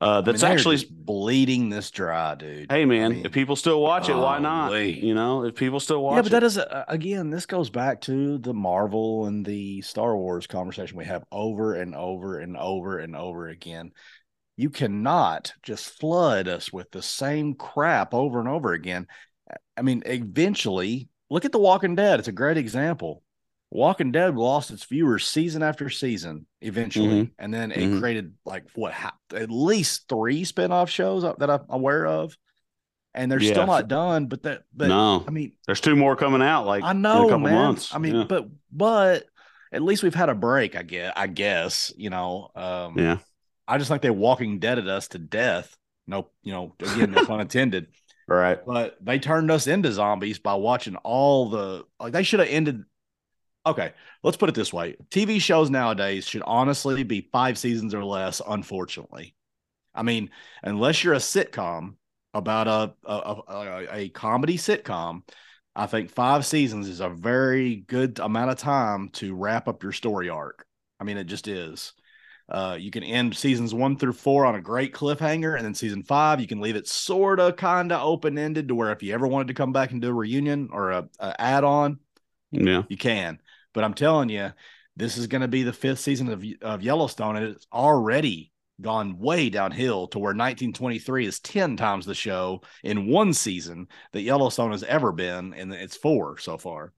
Uh, 0.00 0.20
that's 0.20 0.42
I 0.42 0.48
mean, 0.48 0.58
actually 0.58 0.84
bleeding 0.90 1.70
this 1.70 1.90
dry, 1.90 2.34
dude. 2.34 2.70
Hey, 2.70 2.84
man, 2.84 3.12
I 3.12 3.14
mean, 3.14 3.26
if 3.26 3.32
people 3.32 3.56
still 3.56 3.80
watch 3.80 4.08
it, 4.08 4.14
why 4.14 4.38
not? 4.38 4.72
You 4.72 5.14
know, 5.14 5.44
if 5.44 5.54
people 5.54 5.80
still 5.80 6.02
watch, 6.02 6.12
it, 6.12 6.16
yeah, 6.16 6.22
but 6.22 6.26
it. 6.26 6.30
that 6.32 6.42
is 6.42 6.58
uh, 6.58 6.84
again, 6.88 7.30
this 7.30 7.46
goes 7.46 7.70
back 7.70 8.02
to 8.02 8.36
the 8.36 8.52
Marvel 8.52 9.26
and 9.26 9.46
the 9.46 9.80
Star 9.80 10.14
Wars 10.14 10.46
conversation 10.46 10.98
we 10.98 11.06
have 11.06 11.24
over 11.32 11.74
and 11.74 11.94
over 11.94 12.38
and 12.38 12.56
over 12.56 12.98
and 12.98 13.16
over 13.16 13.48
again. 13.48 13.92
You 14.56 14.70
cannot 14.70 15.54
just 15.62 15.98
flood 15.98 16.46
us 16.46 16.72
with 16.72 16.90
the 16.90 17.02
same 17.02 17.54
crap 17.54 18.14
over 18.14 18.38
and 18.38 18.48
over 18.48 18.72
again. 18.72 19.06
I 19.76 19.82
mean, 19.82 20.02
eventually, 20.06 21.08
look 21.28 21.44
at 21.44 21.52
The 21.52 21.58
Walking 21.58 21.94
Dead. 21.96 22.18
It's 22.18 22.28
a 22.28 22.32
great 22.32 22.56
example. 22.56 23.23
Walking 23.74 24.12
Dead 24.12 24.36
lost 24.36 24.70
its 24.70 24.84
viewers 24.84 25.26
season 25.26 25.64
after 25.64 25.90
season 25.90 26.46
eventually, 26.60 27.08
mm-hmm. 27.08 27.32
and 27.40 27.52
then 27.52 27.72
it 27.72 27.78
mm-hmm. 27.78 27.98
created 27.98 28.34
like 28.44 28.66
what 28.76 28.94
at 29.34 29.50
least 29.50 30.08
three 30.08 30.44
spinoff 30.44 30.86
shows 30.86 31.24
that 31.24 31.50
I'm 31.50 31.64
aware 31.68 32.06
of, 32.06 32.38
and 33.14 33.30
they're 33.30 33.42
yeah. 33.42 33.50
still 33.50 33.66
not 33.66 33.88
done. 33.88 34.26
But 34.26 34.44
that, 34.44 34.62
but 34.72 34.86
no, 34.86 35.24
I 35.26 35.30
mean, 35.32 35.54
there's 35.66 35.80
two 35.80 35.96
more 35.96 36.14
coming 36.14 36.40
out. 36.40 36.66
Like 36.66 36.84
I 36.84 36.92
know, 36.92 37.28
a 37.30 37.36
man. 37.36 37.52
Months. 37.52 37.92
I 37.92 37.98
mean, 37.98 38.14
yeah. 38.14 38.24
but 38.28 38.48
but 38.70 39.24
at 39.72 39.82
least 39.82 40.04
we've 40.04 40.14
had 40.14 40.28
a 40.28 40.36
break. 40.36 40.76
I 40.76 40.84
guess. 40.84 41.12
I 41.16 41.26
guess 41.26 41.92
you 41.96 42.10
know. 42.10 42.50
Um, 42.54 42.96
yeah. 42.96 43.18
I 43.66 43.78
just 43.78 43.90
think 43.90 44.02
they 44.02 44.10
Walking 44.10 44.60
Dead 44.60 44.78
at 44.78 44.86
us 44.86 45.08
to 45.08 45.18
death. 45.18 45.76
No, 46.06 46.30
you 46.44 46.52
know, 46.52 46.76
again, 46.78 47.10
no 47.10 47.24
pun 47.24 47.40
intended. 47.40 47.88
Right. 48.26 48.58
But 48.64 48.96
they 49.02 49.18
turned 49.18 49.50
us 49.50 49.66
into 49.66 49.92
zombies 49.92 50.38
by 50.38 50.54
watching 50.54 50.96
all 50.96 51.50
the 51.50 51.84
like 52.00 52.14
they 52.14 52.22
should 52.22 52.40
have 52.40 52.48
ended 52.48 52.84
okay, 53.66 53.92
let's 54.22 54.36
put 54.36 54.48
it 54.48 54.54
this 54.54 54.72
way: 54.72 54.96
TV 55.10 55.38
shows 55.38 55.70
nowadays 55.70 56.26
should 56.26 56.42
honestly 56.46 57.02
be 57.02 57.28
five 57.32 57.58
seasons 57.58 57.94
or 57.94 58.04
less. 58.04 58.40
Unfortunately, 58.46 59.34
I 59.94 60.02
mean, 60.02 60.30
unless 60.62 61.04
you're 61.04 61.14
a 61.14 61.18
sitcom 61.18 61.94
about 62.32 62.68
a 62.68 62.94
a, 63.08 63.42
a, 63.48 63.86
a 63.92 64.08
comedy 64.10 64.58
sitcom, 64.58 65.22
I 65.76 65.86
think 65.86 66.10
five 66.10 66.46
seasons 66.46 66.88
is 66.88 67.00
a 67.00 67.08
very 67.08 67.76
good 67.76 68.18
amount 68.18 68.50
of 68.50 68.58
time 68.58 69.08
to 69.14 69.34
wrap 69.34 69.68
up 69.68 69.82
your 69.82 69.92
story 69.92 70.28
arc. 70.28 70.66
I 71.00 71.04
mean, 71.04 71.16
it 71.16 71.24
just 71.24 71.48
is. 71.48 71.92
Uh, 72.48 72.76
you 72.78 72.90
can 72.90 73.02
end 73.02 73.34
seasons 73.34 73.72
one 73.72 73.96
through 73.96 74.12
four 74.12 74.44
on 74.44 74.54
a 74.54 74.60
great 74.60 74.92
cliffhanger, 74.92 75.56
and 75.56 75.64
then 75.64 75.74
season 75.74 76.02
five 76.02 76.40
you 76.40 76.46
can 76.46 76.60
leave 76.60 76.76
it 76.76 76.86
sort 76.86 77.40
of 77.40 77.56
kind 77.56 77.90
of 77.90 78.02
open 78.02 78.36
ended 78.38 78.68
to 78.68 78.74
where 78.74 78.92
if 78.92 79.02
you 79.02 79.14
ever 79.14 79.26
wanted 79.26 79.48
to 79.48 79.54
come 79.54 79.72
back 79.72 79.92
and 79.92 80.02
do 80.02 80.08
a 80.08 80.12
reunion 80.12 80.68
or 80.70 80.90
a, 80.90 81.08
a 81.18 81.40
add 81.40 81.64
on, 81.64 81.98
yeah, 82.52 82.82
you 82.88 82.96
can. 82.96 83.40
But 83.74 83.84
I'm 83.84 83.94
telling 83.94 84.30
you, 84.30 84.52
this 84.96 85.18
is 85.18 85.26
going 85.26 85.42
to 85.42 85.48
be 85.48 85.62
the 85.62 85.72
fifth 85.72 86.00
season 86.00 86.30
of, 86.30 86.44
of 86.62 86.82
Yellowstone, 86.82 87.36
and 87.36 87.46
it's 87.48 87.66
already 87.72 88.52
gone 88.80 89.18
way 89.18 89.50
downhill 89.50 90.08
to 90.08 90.18
where 90.18 90.30
1923 90.30 91.26
is 91.26 91.40
10 91.40 91.76
times 91.76 92.06
the 92.06 92.14
show 92.14 92.62
in 92.82 93.06
one 93.06 93.32
season 93.32 93.88
that 94.12 94.22
Yellowstone 94.22 94.72
has 94.72 94.82
ever 94.84 95.12
been, 95.12 95.52
and 95.54 95.72
it's 95.72 95.96
four 95.96 96.38
so 96.38 96.56
far. 96.56 96.92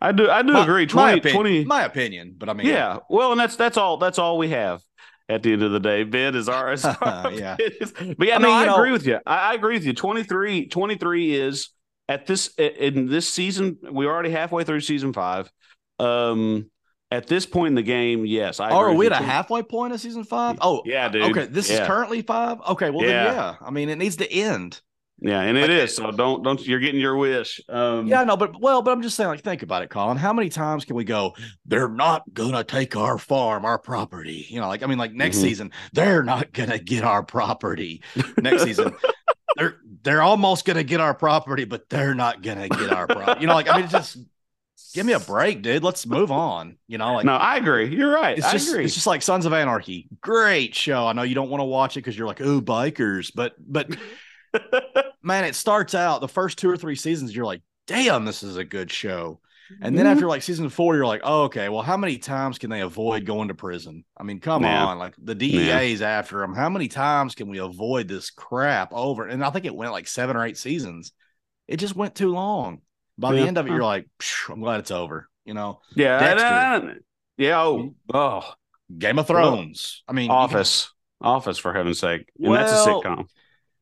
I 0.00 0.12
do, 0.12 0.28
I 0.28 0.42
do 0.42 0.54
my, 0.54 0.64
agree. 0.64 0.86
20, 0.86 1.04
my 1.04 1.12
opinion, 1.12 1.42
20, 1.42 1.64
my 1.64 1.84
opinion, 1.84 2.34
but 2.36 2.48
I 2.48 2.54
mean, 2.54 2.66
yeah. 2.66 2.98
Well, 3.08 3.32
and 3.32 3.40
that's 3.40 3.54
that's 3.54 3.76
all. 3.76 3.98
That's 3.98 4.18
all 4.18 4.36
we 4.36 4.48
have 4.48 4.82
at 5.28 5.42
the 5.42 5.52
end 5.52 5.62
of 5.62 5.70
the 5.70 5.80
day. 5.80 6.02
Ben 6.02 6.34
is 6.34 6.48
our, 6.48 6.72
is 6.72 6.84
our 7.00 7.32
yeah. 7.32 7.56
But 8.18 8.26
yeah, 8.26 8.36
I 8.36 8.38
no, 8.38 8.48
mean, 8.48 8.56
I 8.56 8.72
agree 8.72 8.88
know, 8.88 8.92
with 8.94 9.06
you. 9.06 9.18
I, 9.24 9.50
I, 9.50 9.54
agree 9.54 9.74
with 9.74 9.84
you. 9.84 9.92
23, 9.92 10.66
23 10.66 11.34
is 11.34 11.68
at 12.08 12.26
this 12.26 12.48
in 12.56 13.08
this 13.08 13.28
season. 13.28 13.78
We're 13.82 14.10
already 14.10 14.30
halfway 14.30 14.64
through 14.64 14.80
season 14.80 15.12
five. 15.12 15.50
Um, 16.02 16.70
at 17.10 17.26
this 17.26 17.44
point 17.44 17.68
in 17.68 17.74
the 17.74 17.82
game, 17.82 18.24
yes. 18.24 18.58
I 18.58 18.70
oh, 18.70 18.78
are 18.78 18.94
we 18.94 19.06
at 19.06 19.12
a 19.12 19.16
halfway 19.16 19.62
point 19.62 19.92
of 19.92 20.00
season 20.00 20.24
five? 20.24 20.56
Oh, 20.62 20.82
yeah, 20.86 21.08
dude. 21.08 21.24
Okay, 21.24 21.46
this 21.46 21.68
yeah. 21.68 21.82
is 21.82 21.86
currently 21.86 22.22
five. 22.22 22.58
Okay, 22.70 22.90
well 22.90 23.06
yeah. 23.06 23.24
then 23.24 23.34
yeah. 23.34 23.54
I 23.60 23.70
mean, 23.70 23.90
it 23.90 23.98
needs 23.98 24.16
to 24.16 24.32
end. 24.32 24.80
Yeah, 25.24 25.40
and 25.42 25.56
it 25.56 25.62
like, 25.62 25.70
is. 25.70 25.94
So 25.94 26.10
don't 26.10 26.42
don't 26.42 26.66
you're 26.66 26.80
getting 26.80 27.00
your 27.00 27.16
wish. 27.16 27.60
Um, 27.68 28.08
yeah, 28.08 28.24
no, 28.24 28.36
but 28.36 28.60
well, 28.60 28.82
but 28.82 28.90
I'm 28.90 29.02
just 29.02 29.14
saying, 29.14 29.28
like, 29.28 29.42
think 29.42 29.62
about 29.62 29.82
it, 29.82 29.90
Collin. 29.90 30.16
How 30.16 30.32
many 30.32 30.48
times 30.48 30.84
can 30.84 30.96
we 30.96 31.04
go? 31.04 31.34
They're 31.64 31.88
not 31.88 32.24
gonna 32.32 32.64
take 32.64 32.96
our 32.96 33.18
farm, 33.18 33.64
our 33.64 33.78
property. 33.78 34.46
You 34.48 34.60
know, 34.60 34.66
like 34.66 34.82
I 34.82 34.86
mean, 34.86 34.98
like 34.98 35.12
next 35.12 35.36
mm-hmm. 35.36 35.46
season, 35.46 35.72
they're 35.92 36.24
not 36.24 36.52
gonna 36.52 36.78
get 36.78 37.04
our 37.04 37.22
property. 37.22 38.02
Next 38.36 38.62
season, 38.64 38.96
they're 39.56 39.76
they're 40.02 40.22
almost 40.22 40.64
gonna 40.64 40.82
get 40.82 41.00
our 41.00 41.14
property, 41.14 41.66
but 41.66 41.88
they're 41.88 42.14
not 42.14 42.42
gonna 42.42 42.68
get 42.68 42.90
our 42.90 43.06
property. 43.06 43.42
You 43.42 43.46
know, 43.46 43.54
like 43.54 43.70
I 43.70 43.76
mean, 43.76 43.84
it's 43.84 43.92
just 43.92 44.16
give 44.92 45.06
me 45.06 45.12
a 45.12 45.20
break, 45.20 45.62
dude. 45.62 45.82
Let's 45.82 46.06
move 46.06 46.30
on. 46.30 46.76
You 46.88 46.98
know, 46.98 47.14
like 47.14 47.24
no, 47.24 47.34
I 47.34 47.56
agree. 47.56 47.94
You're 47.94 48.12
right. 48.12 48.38
It's 48.38 48.46
I 48.46 48.52
just 48.52 48.70
agree. 48.70 48.84
it's 48.84 48.94
just 48.94 49.06
like 49.06 49.22
Sons 49.22 49.46
of 49.46 49.52
Anarchy. 49.52 50.08
Great 50.20 50.74
show. 50.74 51.06
I 51.06 51.12
know 51.12 51.22
you 51.22 51.34
don't 51.34 51.50
want 51.50 51.60
to 51.60 51.66
watch 51.66 51.96
it 51.96 52.00
because 52.00 52.16
you're 52.16 52.26
like, 52.26 52.40
oh, 52.40 52.60
bikers, 52.60 53.32
but 53.34 53.54
but 53.58 53.96
man, 55.22 55.44
it 55.44 55.54
starts 55.54 55.94
out 55.94 56.20
the 56.20 56.28
first 56.28 56.58
two 56.58 56.70
or 56.70 56.76
three 56.76 56.96
seasons, 56.96 57.34
you're 57.34 57.46
like, 57.46 57.62
damn, 57.86 58.24
this 58.24 58.42
is 58.42 58.56
a 58.56 58.64
good 58.64 58.90
show. 58.90 59.40
And 59.80 59.96
then 59.96 60.04
mm-hmm. 60.04 60.12
after 60.12 60.26
like 60.26 60.42
season 60.42 60.68
four, 60.68 60.94
you're 60.94 61.06
like, 61.06 61.22
oh, 61.24 61.44
okay, 61.44 61.68
well, 61.68 61.82
how 61.82 61.96
many 61.96 62.18
times 62.18 62.58
can 62.58 62.68
they 62.68 62.80
avoid 62.80 63.24
going 63.24 63.48
to 63.48 63.54
prison? 63.54 64.04
I 64.16 64.22
mean, 64.22 64.40
come 64.40 64.64
yeah. 64.64 64.84
on, 64.84 64.98
like 64.98 65.14
the 65.22 65.34
DEA's 65.34 66.00
yeah. 66.00 66.08
after 66.08 66.40
them. 66.40 66.54
How 66.54 66.68
many 66.68 66.88
times 66.88 67.34
can 67.34 67.48
we 67.48 67.58
avoid 67.58 68.06
this 68.06 68.30
crap 68.30 68.92
over? 68.92 69.26
And 69.26 69.42
I 69.42 69.50
think 69.50 69.64
it 69.64 69.74
went 69.74 69.92
like 69.92 70.06
seven 70.06 70.36
or 70.36 70.44
eight 70.44 70.58
seasons. 70.58 71.12
It 71.68 71.78
just 71.78 71.96
went 71.96 72.14
too 72.14 72.32
long. 72.32 72.80
By 73.22 73.32
yeah. 73.34 73.42
the 73.42 73.48
end 73.48 73.58
of 73.58 73.66
it, 73.66 73.70
you're 73.70 73.82
like, 73.82 74.08
I'm 74.50 74.60
glad 74.60 74.80
it's 74.80 74.90
over. 74.90 75.28
You 75.44 75.54
know? 75.54 75.80
Yeah. 75.94 76.18
Dexter, 76.18 77.00
yeah. 77.38 77.62
Oh, 77.62 77.94
oh. 78.12 78.52
Game 78.98 79.18
of 79.18 79.26
Thrones. 79.26 80.02
I 80.06 80.12
mean, 80.12 80.30
Office. 80.30 80.92
Can... 81.22 81.30
Office, 81.30 81.58
for 81.58 81.72
heaven's 81.72 82.00
sake. 82.00 82.30
And 82.38 82.50
well, 82.50 82.60
that's 82.60 82.72
a 82.72 82.88
sitcom. 82.88 83.26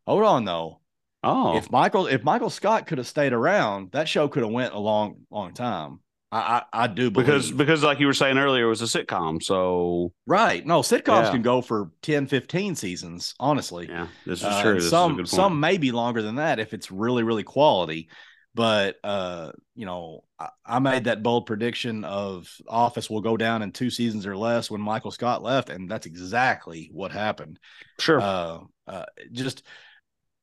Hold 0.07 0.25
on, 0.25 0.45
though. 0.45 0.81
Oh, 1.23 1.57
if 1.57 1.71
Michael 1.71 2.07
if 2.07 2.25
Michael 2.25 2.49
Scott 2.49 2.87
could 2.87 2.99
have 2.99 3.07
stayed 3.07 3.33
around, 3.33 3.93
that 3.93 4.09
show 4.09 4.29
could 4.29 4.43
have 4.43 4.53
went 4.53 4.73
a 4.73 4.79
long 4.79 5.17
long 5.31 5.53
time. 5.53 6.01
I, 6.33 6.39
I, 6.73 6.85
I 6.85 6.87
do 6.87 7.11
believe. 7.11 7.27
because 7.27 7.51
because 7.51 7.83
like 7.83 7.99
you 8.01 8.07
were 8.07 8.15
saying 8.15 8.39
earlier, 8.39 8.65
it 8.65 8.69
was 8.69 8.81
a 8.81 8.85
sitcom. 8.85 9.43
So 9.43 10.13
right, 10.27 10.65
no 10.65 10.81
sitcoms 10.81 11.25
yeah. 11.25 11.33
can 11.33 11.43
go 11.43 11.61
for 11.61 11.91
10, 12.03 12.27
15 12.27 12.75
seasons. 12.75 13.35
Honestly, 13.39 13.89
yeah, 13.89 14.07
this 14.25 14.39
is 14.39 14.45
uh, 14.47 14.63
true. 14.63 14.75
This 14.75 14.89
some 14.89 15.21
is 15.21 15.31
some 15.31 15.61
may 15.61 15.77
be 15.77 15.93
longer 15.93 16.23
than 16.23 16.37
that 16.37 16.59
if 16.59 16.73
it's 16.73 16.91
really 16.91 17.23
really 17.23 17.43
quality. 17.43 18.09
But 18.55 18.97
uh, 19.05 19.53
you 19.75 19.87
know, 19.87 20.25
I, 20.39 20.49
I, 20.67 20.79
made 20.81 21.05
that 21.05 21.23
bold 21.23 21.47
prediction 21.47 22.05
of 22.05 22.53
Office 22.69 23.09
will 23.09 23.21
go 23.21 23.37
down 23.37 23.63
in 23.63 23.71
two 23.71 23.91
seasons 23.91 24.27
or 24.27 24.37
less 24.37 24.71
when 24.71 24.81
Michael 24.81 25.13
Scott 25.13 25.43
left, 25.43 25.71
and 25.71 25.89
that's 25.89 26.07
exactly 26.07 26.91
what 26.93 27.13
happened. 27.13 27.61
Sure. 28.01 28.21
Uh, 28.21 28.59
uh, 28.89 29.05
just 29.31 29.63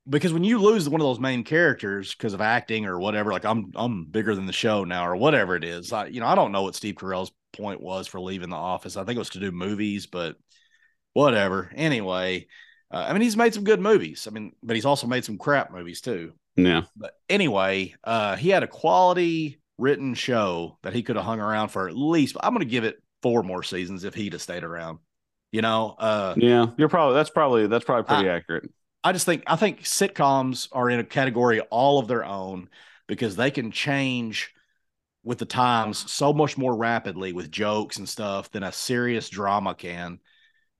because 0.09 0.31
when 0.31 0.43
you 0.43 0.59
lose 0.59 0.87
one 0.87 1.01
of 1.01 1.05
those 1.05 1.19
main 1.19 1.43
characters 1.43 2.15
because 2.15 2.33
of 2.33 2.41
acting 2.41 2.85
or 2.85 2.99
whatever, 2.99 3.31
like 3.31 3.45
I'm 3.45 3.71
I'm 3.75 4.05
bigger 4.05 4.35
than 4.35 4.45
the 4.45 4.53
show 4.53 4.85
now 4.85 5.05
or 5.05 5.15
whatever 5.15 5.55
it 5.55 5.63
is. 5.63 5.91
I 5.91 6.07
you 6.07 6.21
know 6.21 6.27
I 6.27 6.35
don't 6.35 6.51
know 6.51 6.63
what 6.63 6.75
Steve 6.75 6.95
Carell's 6.95 7.31
point 7.53 7.81
was 7.81 8.07
for 8.07 8.21
leaving 8.21 8.49
the 8.49 8.55
office. 8.55 8.95
I 8.95 9.03
think 9.03 9.17
it 9.17 9.19
was 9.19 9.31
to 9.31 9.39
do 9.39 9.51
movies, 9.51 10.07
but 10.07 10.37
whatever. 11.13 11.71
Anyway, 11.75 12.47
uh, 12.89 13.05
I 13.09 13.13
mean 13.13 13.21
he's 13.21 13.37
made 13.37 13.53
some 13.53 13.65
good 13.65 13.81
movies. 13.81 14.27
I 14.27 14.31
mean, 14.31 14.53
but 14.63 14.75
he's 14.75 14.85
also 14.85 15.07
made 15.07 15.25
some 15.25 15.37
crap 15.37 15.71
movies 15.71 15.99
too. 15.99 16.33
Yeah. 16.57 16.83
But 16.95 17.13
anyway, 17.29 17.95
uh, 18.03 18.35
he 18.35 18.49
had 18.49 18.63
a 18.63 18.67
quality 18.67 19.61
written 19.77 20.15
show 20.15 20.77
that 20.81 20.93
he 20.93 21.03
could 21.03 21.15
have 21.15 21.25
hung 21.25 21.39
around 21.39 21.69
for 21.69 21.87
at 21.87 21.95
least. 21.95 22.35
I'm 22.41 22.53
going 22.53 22.65
to 22.65 22.69
give 22.69 22.83
it 22.83 23.01
four 23.21 23.43
more 23.43 23.63
seasons 23.63 24.03
if 24.03 24.15
he'd 24.15 24.33
have 24.33 24.41
stayed 24.41 24.63
around. 24.63 24.99
You 25.51 25.61
know. 25.61 25.95
Uh, 25.97 26.33
yeah, 26.35 26.67
you're 26.77 26.89
probably 26.89 27.15
that's 27.15 27.29
probably 27.29 27.67
that's 27.67 27.85
probably 27.85 28.03
pretty 28.03 28.29
I, 28.29 28.35
accurate. 28.35 28.69
I 29.03 29.13
just 29.13 29.25
think 29.25 29.43
I 29.47 29.55
think 29.55 29.83
sitcoms 29.83 30.67
are 30.71 30.89
in 30.89 30.99
a 30.99 31.03
category 31.03 31.61
all 31.61 31.99
of 31.99 32.07
their 32.07 32.25
own 32.25 32.69
because 33.07 33.35
they 33.35 33.51
can 33.51 33.71
change 33.71 34.53
with 35.23 35.37
the 35.37 35.45
times 35.45 36.11
so 36.11 36.33
much 36.33 36.57
more 36.57 36.75
rapidly 36.75 37.33
with 37.33 37.51
jokes 37.51 37.97
and 37.97 38.07
stuff 38.07 38.51
than 38.51 38.63
a 38.63 38.71
serious 38.71 39.29
drama 39.29 39.75
can. 39.75 40.19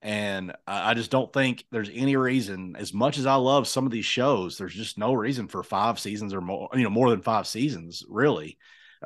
And 0.02 0.54
I 0.68 0.94
just 0.94 1.10
don't 1.10 1.34
think 1.34 1.66
there's 1.72 1.90
any 1.92 2.16
reason, 2.16 2.76
as 2.78 2.94
much 2.94 3.18
as 3.18 3.26
I 3.26 3.36
love 3.36 3.68
some 3.68 3.86
of 3.86 3.92
these 3.92 4.06
shows, 4.06 4.58
there's 4.58 4.76
just 4.76 4.98
no 4.98 5.14
reason 5.14 5.48
for 5.48 5.64
five 5.64 6.00
seasons 6.00 6.34
or 6.34 6.42
more, 6.42 6.70
you 6.74 6.84
know, 6.84 6.90
more 6.90 7.10
than 7.10 7.22
five 7.22 7.48
seasons, 7.48 8.04
really. 8.08 8.58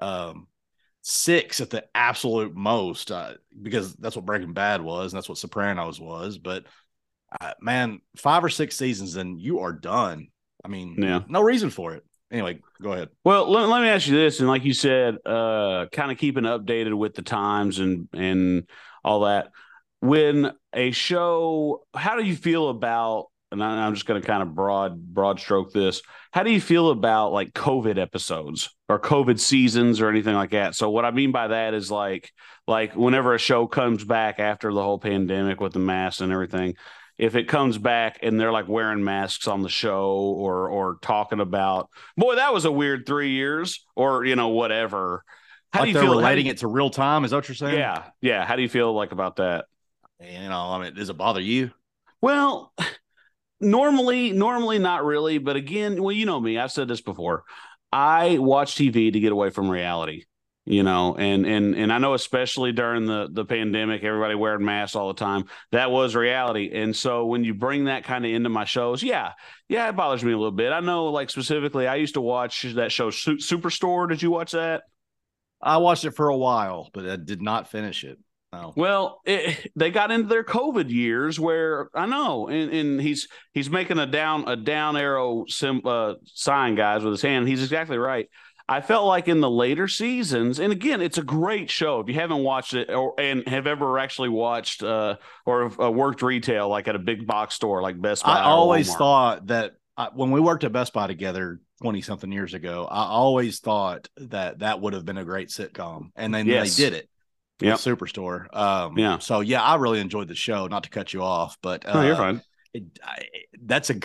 Um, 0.02 0.48
six 1.02 1.62
at 1.62 1.70
the 1.70 1.86
absolute 1.96 2.56
most, 2.56 3.10
uh, 3.12 3.34
because 3.62 3.96
that's 3.96 4.16
what 4.16 4.26
Breaking 4.26 4.54
Bad 4.54 4.82
was, 4.82 5.12
and 5.14 5.18
that's 5.18 5.30
what 5.30 5.38
Sopranos 5.38 6.00
was. 6.00 6.38
But 6.38 6.66
uh, 7.40 7.54
man, 7.62 8.02
five 8.18 8.44
or 8.44 8.50
six 8.50 8.76
seasons, 8.76 9.16
and 9.16 9.40
you 9.40 9.60
are 9.60 9.74
done. 9.74 10.28
I 10.64 10.68
mean, 10.68 10.98
Yeah. 11.02 11.22
no 11.28 11.42
reason 11.42 11.70
for 11.70 11.96
it. 11.96 12.04
Anyway, 12.32 12.60
go 12.82 12.94
ahead. 12.94 13.10
Well, 13.24 13.50
let, 13.50 13.68
let 13.68 13.82
me 13.82 13.88
ask 13.88 14.08
you 14.08 14.16
this, 14.16 14.40
and 14.40 14.48
like 14.48 14.64
you 14.64 14.74
said, 14.74 15.18
uh, 15.26 15.88
kind 15.92 16.12
of 16.12 16.18
keeping 16.18 16.44
updated 16.44 16.94
with 16.94 17.14
the 17.14 17.22
times 17.22 17.80
and 17.80 18.08
and 18.14 18.68
all 19.04 19.22
that. 19.22 19.52
When 20.02 20.52
a 20.74 20.92
show, 20.92 21.84
how 21.96 22.18
do 22.18 22.24
you 22.24 22.36
feel 22.36 22.70
about? 22.70 23.28
And 23.52 23.64
I, 23.64 23.86
I'm 23.86 23.94
just 23.94 24.06
going 24.06 24.22
to 24.22 24.26
kind 24.26 24.42
of 24.42 24.56
broad 24.56 25.14
broad 25.14 25.40
stroke 25.40 25.72
this. 25.74 26.02
How 26.32 26.44
do 26.44 26.52
you 26.52 26.62
feel 26.62 26.90
about 26.90 27.34
like 27.34 27.54
COVID 27.54 27.98
episodes 27.98 28.70
or 28.90 29.00
COVID 29.00 29.40
seasons 29.40 30.00
or 30.02 30.10
anything 30.10 30.36
like 30.36 30.52
that? 30.52 30.76
So 30.76 30.90
what 30.90 31.06
I 31.06 31.12
mean 31.12 31.32
by 31.32 31.48
that 31.50 31.74
is 31.74 31.92
like 31.92 32.32
like 32.68 32.96
whenever 32.96 33.34
a 33.36 33.40
show 33.40 33.68
comes 33.68 34.04
back 34.04 34.40
after 34.40 34.74
the 34.74 34.82
whole 34.82 35.00
pandemic 35.00 35.60
with 35.60 35.74
the 35.74 35.80
masks 35.80 36.22
and 36.22 36.32
everything, 36.32 36.76
if 37.18 37.36
it 37.36 37.48
comes 37.48 37.78
back 37.78 38.20
and 38.24 38.40
they're 38.40 38.52
like 38.52 38.68
wearing 38.68 39.04
masks 39.04 39.48
on 39.48 39.62
the 39.62 39.70
show 39.70 40.14
or 40.16 40.70
or 40.70 40.98
talking 41.02 41.40
about 41.40 41.90
boy 42.18 42.36
that 42.36 42.54
was 42.54 42.66
a 42.66 42.72
weird 42.72 43.06
three 43.06 43.32
years 43.32 43.86
or 43.96 44.26
you 44.26 44.36
know 44.36 44.48
whatever 44.48 45.24
how 45.74 45.82
like 45.82 45.88
do 45.88 45.94
you 45.94 46.00
feel 46.00 46.16
relating 46.16 46.48
you- 46.48 46.54
it 46.54 46.58
to 46.60 46.68
real 46.68 46.90
time. 46.90 47.24
Is 47.24 47.32
that 47.32 47.38
what 47.38 47.48
you're 47.50 47.56
saying? 47.56 47.78
yeah 47.78 48.06
yeah 48.22 48.46
how 48.46 48.56
do 48.56 48.62
you 48.62 48.70
feel 48.70 48.94
like 48.94 49.12
about 49.12 49.36
that 49.36 49.66
You 50.22 50.50
know, 50.50 50.72
I 50.72 50.82
mean, 50.82 50.94
does 50.94 51.10
it 51.10 51.18
bother 51.18 51.42
you? 51.42 51.72
well 52.22 52.74
normally 53.60 54.32
normally 54.32 54.80
not 54.80 55.04
really 55.04 55.38
but 55.38 55.56
again 55.56 56.02
well 56.02 56.12
you 56.12 56.26
know 56.26 56.40
me 56.40 56.58
i've 56.58 56.72
said 56.72 56.88
this 56.88 57.02
before. 57.02 57.44
I 57.94 58.38
watch 58.38 58.76
tv 58.76 59.12
to 59.12 59.20
get 59.20 59.34
away 59.34 59.50
from 59.50 59.70
reality 59.70 60.24
you 60.64 60.84
know 60.84 61.16
and 61.16 61.46
and 61.46 61.76
and 61.76 61.92
i 61.92 61.98
know 61.98 62.14
especially 62.14 62.72
during 62.72 63.06
the 63.06 63.28
the 63.30 63.44
pandemic 63.44 64.04
everybody 64.04 64.34
wearing 64.34 64.64
masks 64.64 64.96
all 64.96 65.10
the 65.10 65.14
time 65.16 65.46
that 65.72 65.92
was 65.92 66.16
reality. 66.16 66.70
And 66.72 66.96
so 66.96 67.26
when 67.26 67.44
you 67.44 67.54
bring 67.54 67.86
that 67.86 68.04
kind 68.06 68.24
of 68.26 68.32
into 68.32 68.50
my 68.50 68.64
shows 68.64 69.04
yeah 69.04 69.34
yeah 69.68 69.90
it 69.90 69.96
bothers 69.96 70.24
me 70.24 70.32
a 70.32 70.38
little 70.38 70.52
bit. 70.52 70.72
I 70.72 70.80
know 70.80 71.08
like 71.08 71.30
specifically 71.30 71.86
i 71.88 71.96
used 71.96 72.14
to 72.14 72.22
watch 72.22 72.62
that 72.76 72.92
show 72.92 73.10
Su- 73.10 73.38
superstore. 73.38 74.08
Did 74.08 74.22
you 74.22 74.32
watch 74.32 74.52
that? 74.52 74.84
I 75.62 75.78
watched 75.78 76.06
it 76.06 76.16
for 76.16 76.30
a 76.30 76.38
while, 76.38 76.90
but 76.94 77.08
I 77.08 77.18
did 77.18 77.42
not 77.42 77.70
finish 77.70 78.04
it. 78.04 78.18
No. 78.54 78.74
Well, 78.76 79.22
it, 79.26 79.72
they 79.78 79.92
got 79.92 80.12
into 80.12 80.28
their 80.28 80.44
COVID 80.44 80.90
years 80.90 81.40
where 81.40 81.90
I 81.96 82.06
know, 82.06 82.48
and, 82.50 82.70
and 82.72 83.02
he's 83.02 83.28
he's 83.54 83.70
making 83.70 83.98
a 83.98 84.06
down 84.06 84.48
a 84.48 84.56
down 84.58 84.98
arrow 84.98 85.46
sim, 85.48 85.82
uh, 85.86 86.16
sign, 86.26 86.76
guys, 86.76 87.04
with 87.04 87.14
his 87.14 87.22
hand. 87.22 87.48
He's 87.48 87.64
exactly 87.64 87.98
right. 87.98 88.28
I 88.68 88.80
felt 88.82 89.06
like 89.06 89.28
in 89.28 89.42
the 89.42 89.50
later 89.50 89.88
seasons, 89.88 90.60
and 90.60 90.72
again, 90.72 91.02
it's 91.02 91.18
a 91.18 91.24
great 91.24 91.70
show. 91.70 92.00
If 92.02 92.08
you 92.10 92.14
haven't 92.16 92.44
watched 92.44 92.74
it 92.74 92.90
or 92.90 93.14
and 93.20 93.48
have 93.48 93.68
ever 93.68 93.98
actually 94.00 94.30
watched 94.30 94.84
uh, 94.84 95.16
or 95.46 95.82
uh, 95.82 95.90
worked 95.90 96.22
retail, 96.22 96.68
like 96.70 96.88
at 96.90 96.96
a 96.96 97.00
big 97.00 97.26
box 97.26 97.56
store 97.56 97.82
like 97.82 98.00
Best 98.02 98.24
Buy, 98.26 98.34
I 98.38 98.44
always 98.44 98.90
Walmart. 98.90 98.98
thought 98.98 99.48
that 99.48 99.72
I, 99.98 100.10
when 100.14 100.32
we 100.32 100.40
worked 100.42 100.64
at 100.66 100.72
Best 100.74 100.92
Buy 100.94 101.08
together 101.08 101.60
20 101.82 102.02
something 102.02 102.32
years 102.32 102.54
ago, 102.54 102.88
I 102.90 103.06
always 103.06 103.60
thought 103.60 104.08
that 104.18 104.60
that 104.60 104.80
would 104.82 104.94
have 104.94 105.06
been 105.06 105.18
a 105.18 105.26
great 105.26 105.50
sitcom. 105.50 106.10
And 106.16 106.34
then 106.34 106.48
Yes. 106.48 106.76
they 106.78 106.84
did 106.84 106.94
it. 106.94 107.10
Yep. 107.68 107.78
Superstore. 107.80 108.56
Um, 108.56 108.98
Yeah. 108.98 109.20
So, 109.20 109.40
yeah, 109.42 109.62
I 109.62 109.76
really 109.76 110.00
enjoyed 110.00 110.28
the 110.28 110.36
show, 110.36 110.68
not 110.68 110.84
to 110.84 110.90
cut 110.90 111.14
you 111.14 111.22
off, 111.24 111.58
but 111.62 111.86
uh, 111.88 111.94
No, 112.02 112.08
you're 112.08 112.16
fine. 112.16 112.42
it, 112.74 112.84
I, 113.04 113.20
that's 113.64 113.90
a 113.90 113.96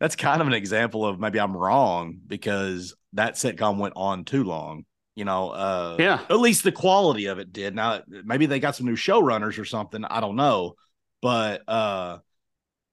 that's 0.00 0.16
kind 0.16 0.40
of 0.40 0.46
an 0.46 0.54
example 0.54 1.04
of 1.06 1.20
maybe 1.20 1.38
I'm 1.38 1.56
wrong 1.56 2.18
because 2.26 2.94
that 3.12 3.34
sitcom 3.34 3.76
went 3.78 3.94
on 3.96 4.24
too 4.24 4.44
long. 4.44 4.84
You 5.14 5.24
know, 5.26 5.50
uh, 5.50 5.96
Yeah, 5.98 6.20
at 6.30 6.38
least 6.40 6.64
the 6.64 6.72
quality 6.72 7.26
of 7.26 7.38
it 7.38 7.52
did. 7.52 7.74
Now 7.74 8.00
maybe 8.08 8.46
they 8.46 8.60
got 8.60 8.76
some 8.76 8.86
new 8.86 8.96
showrunners 8.96 9.58
or 9.58 9.64
something. 9.64 10.04
I 10.04 10.20
don't 10.20 10.36
know, 10.36 10.74
but 11.20 11.62
uh, 11.68 12.18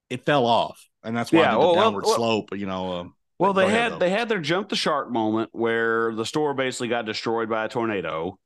it 0.09 0.25
fell 0.25 0.45
off, 0.45 0.85
and 1.03 1.15
that's 1.15 1.31
why 1.31 1.39
Yeah, 1.41 1.51
the 1.51 1.59
well, 1.59 1.75
well, 1.75 1.83
downward 1.85 2.03
well- 2.05 2.15
slope. 2.15 2.49
You 2.57 2.65
know, 2.65 2.91
uh, 2.93 3.03
Well, 3.39 3.53
they 3.53 3.69
had 3.69 3.93
though. 3.93 3.99
they 3.99 4.09
had 4.09 4.27
their 4.27 4.39
jump 4.41 4.67
the 4.69 4.75
shark 4.75 5.09
moment 5.09 5.51
where 5.53 6.13
the 6.13 6.25
store 6.25 6.53
basically 6.53 6.89
got 6.89 7.05
destroyed 7.05 7.49
by 7.49 7.63
a 7.65 7.69
tornado. 7.69 8.37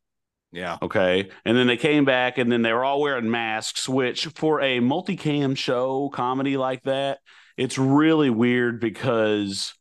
Yeah, 0.52 0.78
Okay. 0.82 1.30
And 1.46 1.58
then 1.58 1.68
they 1.68 1.78
came 1.78 2.06
back 2.06 2.38
and 2.38 2.52
then 2.52 2.62
they 2.62 2.74
were 2.74 2.84
all 2.84 3.02
wearing 3.02 3.30
masks, 3.30 3.88
which 3.88 4.26
for 4.28 4.62
a 4.62 4.80
multicam 4.80 5.58
show 5.58 6.10
comedy 6.10 6.58
like 6.58 6.84
that, 6.84 7.20
it's 7.58 7.78
really 7.78 8.30
weird 8.30 8.80
because 8.80 9.74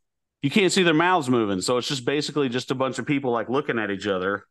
you 0.43 0.51
can't 0.51 0.73
see 0.73 0.83
their 0.83 0.95
mouths 0.95 1.29
moving. 1.29 1.61
So 1.61 1.77
it's 1.79 1.89
just 1.89 2.05
basically 2.05 2.49
just 2.49 2.71
a 2.71 2.75
bunch 2.75 2.99
of 2.99 3.07
people 3.07 3.31
like 3.33 3.49
looking 3.49 3.79
at 3.79 3.91
each 3.91 4.07
other. 4.07 4.45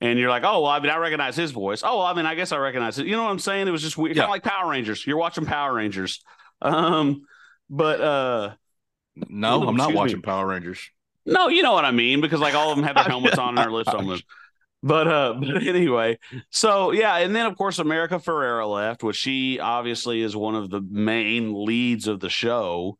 And 0.00 0.18
you're 0.18 0.30
like, 0.30 0.42
oh, 0.44 0.62
well, 0.62 0.70
I 0.70 0.80
mean, 0.80 0.90
I 0.90 0.96
recognize 0.96 1.36
his 1.36 1.52
voice. 1.52 1.82
Oh, 1.84 1.98
well, 1.98 2.06
I 2.06 2.14
mean, 2.14 2.26
I 2.26 2.34
guess 2.34 2.50
I 2.50 2.56
recognize 2.56 2.98
it. 2.98 3.06
You 3.06 3.14
know 3.14 3.22
what 3.22 3.30
I'm 3.30 3.38
saying? 3.38 3.68
It 3.68 3.70
was 3.70 3.82
just 3.82 3.96
weird. 3.96 4.16
Yeah. 4.16 4.22
Kind 4.22 4.30
of 4.30 4.34
like 4.34 4.42
Power 4.42 4.68
Rangers. 4.68 5.06
You're 5.06 5.16
watching 5.16 5.46
Power 5.46 5.72
Rangers. 5.72 6.20
Um, 6.60 7.22
but 7.70 8.00
uh 8.00 8.54
no, 9.28 9.66
I'm 9.66 9.76
not 9.76 9.94
watching 9.94 10.16
me. 10.18 10.22
Power 10.22 10.46
Rangers. 10.46 10.80
no, 11.26 11.48
you 11.48 11.62
know 11.62 11.72
what 11.72 11.84
I 11.84 11.90
mean, 11.90 12.20
because 12.20 12.40
like 12.40 12.54
all 12.54 12.70
of 12.70 12.76
them 12.76 12.84
have 12.84 12.96
their 12.96 13.04
helmets 13.08 13.38
on 13.38 13.50
and 13.50 13.58
their 13.58 13.70
lips 13.70 13.88
on. 13.88 14.18
But 14.82 15.06
uh, 15.08 15.34
but 15.40 15.62
anyway, 15.66 16.18
so 16.50 16.92
yeah, 16.92 17.16
and 17.18 17.34
then 17.34 17.46
of 17.46 17.56
course 17.56 17.78
America 17.78 18.16
Ferrera 18.18 18.68
left, 18.70 19.02
which 19.02 19.16
she 19.16 19.60
obviously 19.60 20.22
is 20.22 20.34
one 20.36 20.54
of 20.54 20.70
the 20.70 20.80
main 20.80 21.64
leads 21.64 22.08
of 22.08 22.20
the 22.20 22.30
show. 22.30 22.98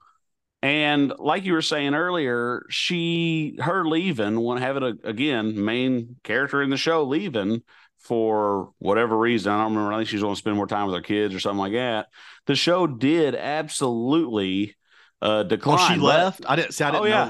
And 0.63 1.13
like 1.19 1.45
you 1.45 1.55
were 1.55 1.63
saying 1.63 1.95
earlier, 1.95 2.65
she 2.71 3.57
her 3.61 3.85
leaving, 3.85 4.39
one 4.39 4.59
having 4.59 4.83
a 4.85 4.95
again 5.09 5.65
main 5.65 6.17
character 6.23 6.63
in 6.63 6.71
the 6.71 6.77
show 6.77 7.05
leaving 7.05 7.63
for 7.99 8.73
whatever 8.79 9.17
reason. 9.19 9.53
I 9.53 9.59
don't 9.63 9.75
remember. 9.75 9.93
I 9.93 9.99
think 9.99 10.09
she's 10.09 10.21
going 10.23 10.35
to 10.35 10.39
spend 10.39 10.57
more 10.57 10.69
time 10.69 10.87
with 10.87 10.95
her 10.95 11.01
kids 11.03 11.35
or 11.35 11.41
something 11.41 11.59
like 11.59 11.73
that. 11.73 12.09
The 12.47 12.55
show 12.55 12.87
did 12.87 13.35
absolutely 13.35 14.77
uh 15.21 15.43
decline. 15.45 15.79
Oh, 15.81 15.95
she 15.95 16.01
left. 16.01 16.45
I 16.49 16.57
didn't 16.57 16.75
see. 16.75 16.85
I 16.85 16.91
Oh, 16.91 16.93
didn't 16.93 17.09
yeah. 17.09 17.25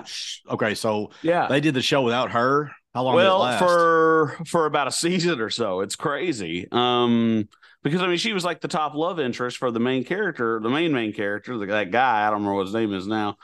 know. 0.47 0.55
Okay, 0.55 0.75
so 0.75 1.11
Yeah. 1.23 1.49
they 1.49 1.61
did 1.61 1.75
the 1.75 1.83
show 1.83 2.03
without 2.03 2.33
her. 2.33 2.71
How 2.95 3.05
long 3.05 3.21
did 3.21 3.33
it 3.33 3.35
well 3.35 3.39
last? 3.39 3.59
for 3.59 4.37
for 4.47 4.67
about 4.67 4.89
a 4.89 4.93
season 4.93 5.41
or 5.41 5.51
so. 5.51 5.81
It's 5.81 5.97
crazy. 5.97 6.69
Um 6.73 7.49
because 7.83 8.01
i 8.01 8.07
mean 8.07 8.17
she 8.17 8.33
was 8.33 8.45
like 8.45 8.61
the 8.61 8.69
top 8.69 8.95
love 8.95 9.19
interest 9.19 9.57
for 9.57 9.73
the 9.73 9.81
main 9.81 10.05
character 10.05 10.61
the 10.63 10.71
main 10.71 10.93
main 10.93 11.13
character 11.13 11.57
the, 11.59 11.67
that 11.67 11.91
guy. 11.91 12.23
I 12.27 12.31
don't 12.31 12.41
remember 12.41 12.55
what 12.57 12.67
his 12.67 12.75
name 12.75 12.93
is 12.95 13.07
now. 13.07 13.37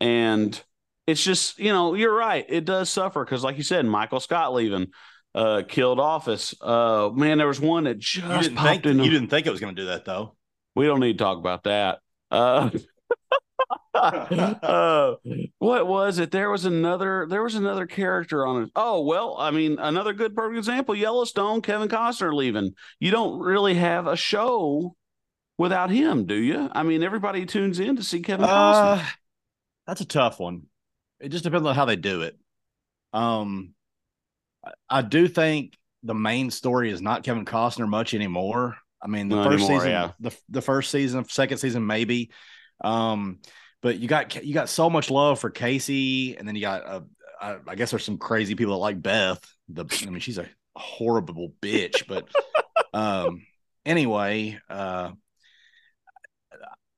And 0.00 0.60
it's 1.06 1.22
just 1.24 1.58
you 1.58 1.72
know 1.72 1.94
you're 1.94 2.14
right. 2.14 2.44
It 2.48 2.64
does 2.64 2.90
suffer 2.90 3.24
because 3.24 3.44
like 3.44 3.56
you 3.56 3.62
said 3.62 3.86
michael 3.86 4.20
scott 4.20 4.52
leaving 4.54 4.88
uh 5.34 5.62
killed 5.68 6.00
office. 6.00 6.54
Uh 6.60 7.10
man 7.14 7.38
there 7.38 7.46
was 7.46 7.60
one 7.60 7.84
that 7.84 7.98
just 7.98 8.16
you 8.16 8.22
didn't 8.42 8.56
popped 8.56 8.84
think 8.84 8.86
in 8.86 8.98
you 9.04 9.10
didn't 9.10 9.28
think 9.28 9.46
it 9.46 9.50
was 9.50 9.60
going 9.60 9.74
to 9.74 9.82
do 9.82 9.86
that 9.88 10.04
though. 10.04 10.34
we 10.74 10.86
don't 10.86 11.00
need 11.00 11.16
to 11.18 11.24
talk 11.24 11.38
about 11.38 11.64
that. 11.64 12.00
Uh 12.30 12.70
uh, 13.94 15.14
what 15.58 15.86
was 15.86 16.18
it? 16.18 16.30
There 16.30 16.50
was 16.50 16.64
another. 16.64 17.26
There 17.28 17.42
was 17.42 17.54
another 17.54 17.86
character 17.86 18.46
on 18.46 18.64
it. 18.64 18.70
Oh 18.76 19.02
well, 19.02 19.36
I 19.38 19.50
mean, 19.50 19.78
another 19.78 20.12
good 20.12 20.36
perfect 20.36 20.58
example. 20.58 20.94
Yellowstone. 20.94 21.62
Kevin 21.62 21.88
Costner 21.88 22.32
leaving. 22.32 22.74
You 23.00 23.10
don't 23.10 23.40
really 23.40 23.74
have 23.74 24.06
a 24.06 24.16
show 24.16 24.94
without 25.58 25.90
him, 25.90 26.26
do 26.26 26.34
you? 26.34 26.68
I 26.72 26.82
mean, 26.82 27.02
everybody 27.02 27.46
tunes 27.46 27.80
in 27.80 27.96
to 27.96 28.02
see 28.02 28.20
Kevin 28.22 28.46
Costner. 28.46 28.98
Uh, 28.98 29.04
that's 29.86 30.00
a 30.00 30.06
tough 30.06 30.38
one. 30.38 30.62
It 31.18 31.30
just 31.30 31.44
depends 31.44 31.66
on 31.66 31.74
how 31.74 31.86
they 31.86 31.96
do 31.96 32.22
it. 32.22 32.38
Um, 33.12 33.74
I- 34.64 34.98
I 34.98 35.02
do 35.02 35.28
think 35.28 35.76
the 36.02 36.14
main 36.14 36.50
story 36.50 36.90
is 36.90 37.00
not 37.02 37.22
Kevin 37.24 37.44
Costner 37.44 37.88
much 37.88 38.14
anymore. 38.14 38.76
I 39.02 39.08
mean, 39.08 39.28
the 39.28 39.36
Not 39.36 39.46
first 39.46 39.64
anymore, 39.64 39.80
season, 39.80 39.90
yeah. 39.90 40.12
the 40.20 40.36
the 40.48 40.62
first 40.62 40.90
season, 40.90 41.24
second 41.28 41.58
season, 41.58 41.86
maybe. 41.86 42.30
Um, 42.82 43.40
but 43.82 43.98
you 43.98 44.08
got 44.08 44.44
you 44.44 44.54
got 44.54 44.68
so 44.68 44.90
much 44.90 45.10
love 45.10 45.38
for 45.38 45.50
Casey, 45.50 46.36
and 46.36 46.46
then 46.46 46.54
you 46.54 46.62
got 46.62 46.86
uh, 46.86 47.00
I, 47.40 47.56
I 47.68 47.74
guess 47.74 47.90
there's 47.90 48.04
some 48.04 48.18
crazy 48.18 48.54
people 48.54 48.74
that 48.74 48.80
like 48.80 49.02
Beth. 49.02 49.44
The 49.68 49.84
I 50.06 50.10
mean, 50.10 50.20
she's 50.20 50.38
a 50.38 50.48
horrible 50.74 51.52
bitch, 51.60 52.06
but 52.06 52.28
um, 52.94 53.46
anyway, 53.84 54.58
uh, 54.68 55.12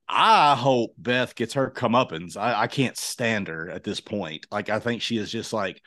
I 0.08 0.54
hope 0.54 0.94
Beth 0.96 1.34
gets 1.34 1.54
her 1.54 1.70
comeuppance. 1.70 2.36
I, 2.36 2.62
I 2.62 2.66
can't 2.66 2.96
stand 2.96 3.48
her 3.48 3.68
at 3.68 3.84
this 3.84 4.00
point. 4.00 4.46
Like 4.50 4.70
I 4.70 4.78
think 4.78 5.02
she 5.02 5.18
is 5.18 5.30
just 5.30 5.52
like 5.52 5.82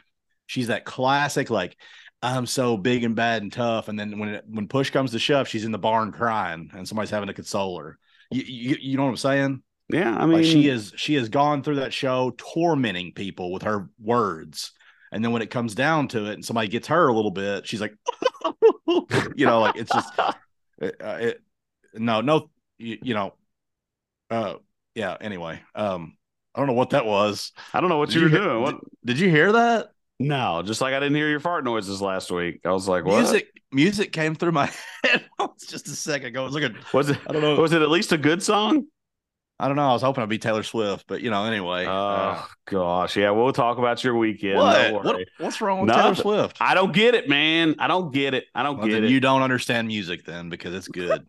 she's 0.45 0.67
that 0.67 0.85
classic 0.85 1.49
like 1.49 1.75
I'm 2.21 2.45
so 2.45 2.77
big 2.77 3.03
and 3.03 3.15
bad 3.15 3.41
and 3.41 3.51
tough, 3.51 3.87
and 3.87 3.99
then 3.99 4.19
when 4.19 4.29
it, 4.29 4.45
when 4.47 4.67
push 4.67 4.91
comes 4.91 5.11
to 5.11 5.19
shove, 5.19 5.47
she's 5.47 5.65
in 5.65 5.71
the 5.71 5.79
barn 5.79 6.11
crying, 6.11 6.69
and 6.73 6.87
somebody's 6.87 7.09
having 7.09 7.27
to 7.27 7.33
console 7.33 7.79
her. 7.79 7.97
You, 8.29 8.43
you, 8.43 8.77
you 8.79 8.97
know 8.97 9.03
what 9.03 9.09
I'm 9.09 9.17
saying? 9.17 9.63
Yeah, 9.93 10.15
I 10.15 10.25
mean, 10.25 10.37
like 10.37 10.45
she 10.45 10.67
is 10.67 10.93
she 10.95 11.15
has 11.15 11.29
gone 11.29 11.63
through 11.63 11.75
that 11.75 11.93
show 11.93 12.33
tormenting 12.37 13.13
people 13.13 13.51
with 13.51 13.63
her 13.63 13.89
words, 13.99 14.71
and 15.11 15.23
then 15.23 15.31
when 15.31 15.41
it 15.41 15.49
comes 15.49 15.75
down 15.75 16.07
to 16.09 16.25
it, 16.25 16.33
and 16.33 16.45
somebody 16.45 16.67
gets 16.67 16.87
her 16.87 17.07
a 17.07 17.13
little 17.13 17.31
bit, 17.31 17.67
she's 17.67 17.81
like, 17.81 17.95
you 19.35 19.45
know, 19.45 19.61
like 19.61 19.75
it's 19.75 19.91
just 19.91 20.13
it, 20.79 20.95
uh, 21.01 21.17
it 21.19 21.41
no 21.93 22.21
no 22.21 22.49
you, 22.77 22.97
you 23.01 23.13
know 23.13 23.33
uh 24.29 24.55
yeah 24.95 25.17
anyway 25.19 25.61
um 25.75 26.15
i 26.55 26.59
don't 26.59 26.67
know 26.67 26.73
what 26.73 26.91
that 26.91 27.05
was 27.05 27.51
I 27.73 27.81
don't 27.81 27.89
know 27.89 27.97
what 27.97 28.09
Did 28.09 28.15
you 28.15 28.23
were 28.23 28.29
doing. 28.29 28.61
What? 28.61 28.75
did, 28.75 28.89
did 29.05 29.19
you 29.19 29.29
hear 29.29 29.51
that 29.51 29.89
No, 30.19 30.61
just 30.63 30.81
like 30.81 30.93
I 30.93 30.99
didn't 30.99 31.15
hear 31.15 31.29
your 31.29 31.39
fart 31.39 31.63
noises 31.63 32.01
last 32.01 32.31
week. 32.31 32.61
I 32.65 32.71
was 32.71 32.87
like, 32.87 33.05
what? 33.05 33.17
music 33.17 33.47
music 33.71 34.11
came 34.11 34.35
through 34.35 34.53
my 34.53 34.71
head 35.03 35.25
just 35.67 35.87
a 35.87 35.95
second 35.95 36.27
ago. 36.27 36.43
It 36.43 36.45
was 36.45 36.53
like 36.53 36.63
a, 36.63 36.73
Was 36.93 37.09
it? 37.09 37.19
I 37.27 37.33
don't 37.33 37.41
know. 37.41 37.55
Was 37.55 37.73
it 37.73 37.81
at 37.81 37.89
least 37.89 38.11
a 38.11 38.17
good 38.17 38.41
song? 38.41 38.85
I 39.61 39.67
don't 39.67 39.75
know. 39.75 39.89
I 39.89 39.93
was 39.93 40.01
hoping 40.01 40.21
it'd 40.21 40.29
be 40.29 40.39
Taylor 40.39 40.63
Swift, 40.63 41.05
but 41.07 41.21
you 41.21 41.29
know, 41.29 41.45
anyway. 41.45 41.85
Oh 41.85 41.91
uh, 41.91 42.43
gosh, 42.65 43.15
yeah. 43.15 43.29
We'll 43.29 43.53
talk 43.53 43.77
about 43.77 44.03
your 44.03 44.15
weekend. 44.17 44.57
what? 44.57 44.91
What? 44.91 45.27
What's 45.37 45.61
wrong 45.61 45.81
with 45.85 45.93
Taylor 45.93 46.15
Swift? 46.15 46.57
I 46.59 46.73
don't 46.73 46.91
get 46.91 47.13
it, 47.13 47.29
man. 47.29 47.75
I 47.77 47.87
don't 47.87 48.11
get 48.11 48.33
it. 48.33 48.45
I 48.55 48.63
don't 48.63 48.79
Well, 48.79 48.87
get 48.87 49.03
it. 49.03 49.11
you 49.11 49.19
don't 49.19 49.43
understand 49.43 49.87
music 49.87 50.25
then 50.25 50.49
because 50.49 50.73
it's 50.73 50.87
good. 50.87 51.27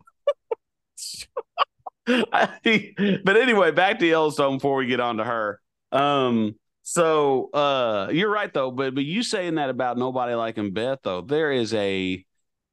but 2.07 3.37
anyway, 3.37 3.69
back 3.69 3.99
to 3.99 4.07
Yellowstone 4.07 4.57
before 4.57 4.77
we 4.77 4.87
get 4.87 4.99
on 4.99 5.17
to 5.17 5.23
her. 5.23 5.61
Um, 5.91 6.55
so 6.81 7.49
uh 7.53 8.09
you're 8.11 8.31
right 8.31 8.51
though, 8.51 8.71
but 8.71 8.95
but 8.95 9.05
you 9.05 9.21
saying 9.21 9.55
that 9.55 9.69
about 9.69 9.97
nobody 9.97 10.33
liking 10.33 10.73
Beth 10.73 10.99
though, 11.03 11.21
there 11.21 11.51
is 11.51 11.73
a 11.75 12.25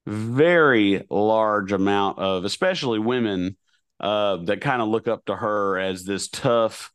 very 0.07 1.05
large 1.11 1.70
amount 1.73 2.18
of 2.18 2.44
especially 2.44 2.99
women 2.99 3.57
uh 4.01 4.39
that 4.45 4.61
kind 4.61 4.81
of 4.83 4.89
look 4.89 5.07
up 5.09 5.25
to 5.27 5.37
her 5.37 5.79
as 5.79 6.05
this 6.05 6.29
tough, 6.29 6.93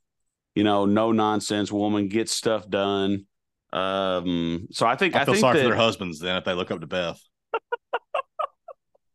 you 0.55 0.63
know, 0.63 0.85
no 0.85 1.11
nonsense 1.11 1.71
woman, 1.71 2.07
gets 2.07 2.31
stuff 2.31 2.67
done. 2.69 3.25
Um 3.71 4.67
so 4.71 4.85
I 4.85 4.95
think 4.95 5.15
I, 5.15 5.21
I 5.21 5.25
feel 5.25 5.33
think 5.35 5.41
sorry 5.41 5.57
that, 5.57 5.63
for 5.63 5.69
their 5.69 5.77
husbands 5.77 6.19
then 6.19 6.35
if 6.37 6.43
they 6.45 6.53
look 6.53 6.71
up 6.71 6.81
to 6.81 6.87
Beth. 6.87 7.21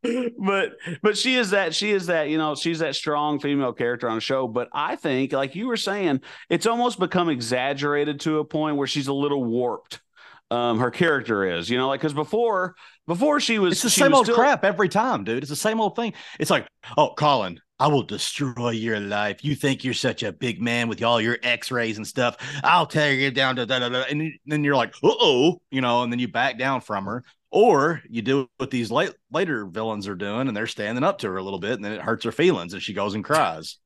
but 0.39 0.71
but 1.03 1.15
she 1.15 1.35
is 1.35 1.51
that 1.51 1.75
she 1.75 1.91
is 1.91 2.07
that 2.07 2.27
you 2.29 2.37
know 2.37 2.55
she's 2.55 2.79
that 2.79 2.95
strong 2.95 3.39
female 3.39 3.71
character 3.71 4.09
on 4.09 4.15
the 4.15 4.21
show 4.21 4.47
but 4.47 4.67
i 4.73 4.95
think 4.95 5.31
like 5.31 5.53
you 5.53 5.67
were 5.67 5.77
saying 5.77 6.19
it's 6.49 6.65
almost 6.65 6.97
become 6.99 7.29
exaggerated 7.29 8.19
to 8.19 8.39
a 8.39 8.43
point 8.45 8.77
where 8.77 8.87
she's 8.87 9.07
a 9.07 9.13
little 9.13 9.43
warped 9.43 10.01
um 10.49 10.79
her 10.79 10.89
character 10.89 11.45
is 11.45 11.69
you 11.69 11.77
know 11.77 11.87
like 11.87 11.99
because 11.99 12.15
before 12.15 12.73
before 13.05 13.39
she 13.39 13.59
was 13.59 13.73
It's 13.73 13.81
the 13.83 13.89
same 13.91 14.13
old 14.15 14.25
still- 14.25 14.35
crap 14.35 14.63
every 14.63 14.87
time, 14.87 15.23
dude. 15.23 15.39
It's 15.43 15.49
the 15.49 15.55
same 15.55 15.81
old 15.81 15.95
thing. 15.95 16.13
It's 16.39 16.51
like, 16.51 16.67
oh, 16.97 17.09
Collin, 17.09 17.59
I 17.81 17.87
will 17.87 18.03
destroy 18.03 18.69
your 18.69 18.99
life. 18.99 19.43
You 19.43 19.55
think 19.55 19.83
you're 19.83 19.95
such 19.95 20.21
a 20.21 20.31
big 20.31 20.61
man 20.61 20.87
with 20.87 21.01
all 21.01 21.19
your 21.19 21.39
X-rays 21.41 21.97
and 21.97 22.05
stuff. 22.05 22.37
I'll 22.63 22.85
tear 22.85 23.11
you 23.11 23.31
down 23.31 23.55
to 23.55 23.65
da 23.65 23.79
da 23.79 23.89
da. 23.89 24.03
And 24.07 24.33
then 24.45 24.63
you're 24.63 24.75
like, 24.75 24.93
uh 25.03 25.09
oh, 25.19 25.61
you 25.71 25.81
know, 25.81 26.03
and 26.03 26.11
then 26.13 26.19
you 26.19 26.27
back 26.27 26.59
down 26.59 26.81
from 26.81 27.05
her. 27.05 27.23
Or 27.49 28.01
you 28.07 28.21
do 28.21 28.47
what 28.57 28.69
these 28.69 28.91
late, 28.91 29.13
later 29.31 29.65
villains 29.65 30.07
are 30.07 30.15
doing, 30.15 30.47
and 30.47 30.55
they're 30.55 30.67
standing 30.67 31.03
up 31.03 31.17
to 31.19 31.27
her 31.27 31.37
a 31.37 31.43
little 31.43 31.59
bit, 31.59 31.73
and 31.73 31.83
then 31.83 31.93
it 31.93 32.01
hurts 32.01 32.23
her 32.23 32.31
feelings, 32.31 32.73
and 32.73 32.81
she 32.83 32.93
goes 32.93 33.15
and 33.15 33.25
cries. 33.25 33.77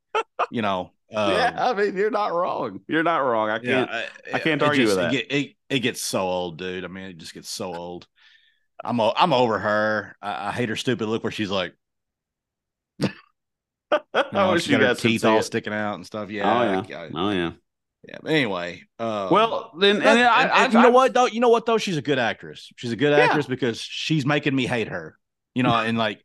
you 0.51 0.61
know, 0.61 0.91
um, 1.15 1.31
yeah 1.31 1.55
i 1.69 1.73
mean 1.73 1.95
you're 1.95 2.09
not 2.09 2.33
wrong 2.33 2.79
you're 2.87 3.03
not 3.03 3.19
wrong 3.19 3.47
i 3.49 3.59
can't 3.59 3.89
yeah, 3.91 4.05
I 4.33 4.39
can't 4.39 4.59
it 4.61 4.65
argue 4.67 4.85
just- 4.85 4.97
with 4.97 5.05
It, 5.05 5.11
get- 5.11 5.31
it, 5.31 5.55
it 5.69 5.79
gets 5.79 6.01
so 6.03 6.21
old, 6.21 6.57
dude. 6.57 6.83
I 6.83 6.87
mean, 6.87 7.05
it 7.05 7.17
just 7.17 7.33
gets 7.33 7.49
so 7.49 7.73
old. 7.73 8.07
I'm 8.83 8.99
o- 8.99 9.13
I'm 9.15 9.31
over 9.33 9.57
her. 9.57 10.15
I, 10.21 10.49
I 10.49 10.51
hate 10.51 10.67
her 10.69 10.75
stupid 10.75 11.07
look 11.07 11.23
where 11.23 11.31
she's 11.31 11.49
like, 11.49 11.73
i 14.13 14.25
know, 14.33 14.51
wish 14.53 14.63
she's 14.63 14.71
you 14.71 14.79
got 14.79 14.87
her 14.89 14.95
teeth 14.95 15.25
all 15.25 15.39
it. 15.39 15.43
sticking 15.43 15.73
out 15.73 15.95
and 15.95 16.05
stuff. 16.05 16.29
Yeah. 16.29 16.51
oh 16.59 16.63
Yeah, 16.63 16.83
yeah 16.89 16.99
I- 17.01 17.09
oh 17.15 17.29
yeah 17.31 17.51
yeah. 18.07 18.17
But 18.21 18.31
anyway, 18.33 18.83
um, 18.99 19.29
well 19.31 19.71
then 19.79 19.95
and, 19.97 20.05
and- 20.05 20.19
I, 20.27 20.41
and- 20.43 20.51
I, 20.51 20.63
and 20.65 20.73
you 20.73 20.79
know 20.81 20.87
I- 20.89 20.91
what 20.91 21.13
though? 21.13 21.25
You 21.27 21.39
know 21.39 21.49
what 21.49 21.65
though? 21.65 21.77
She's 21.77 21.97
a 21.97 22.01
good 22.01 22.19
actress. 22.19 22.71
She's 22.75 22.91
a 22.91 22.95
good 22.95 23.11
Yeah. 23.17 23.23
actress 23.25 23.47
because 23.47 23.79
she's 23.79 24.25
making 24.25 24.55
me 24.55 24.65
hate 24.67 24.87
her. 24.89 25.17
You 25.55 25.63
know, 25.63 25.73
and 25.73 25.97
like, 25.97 26.21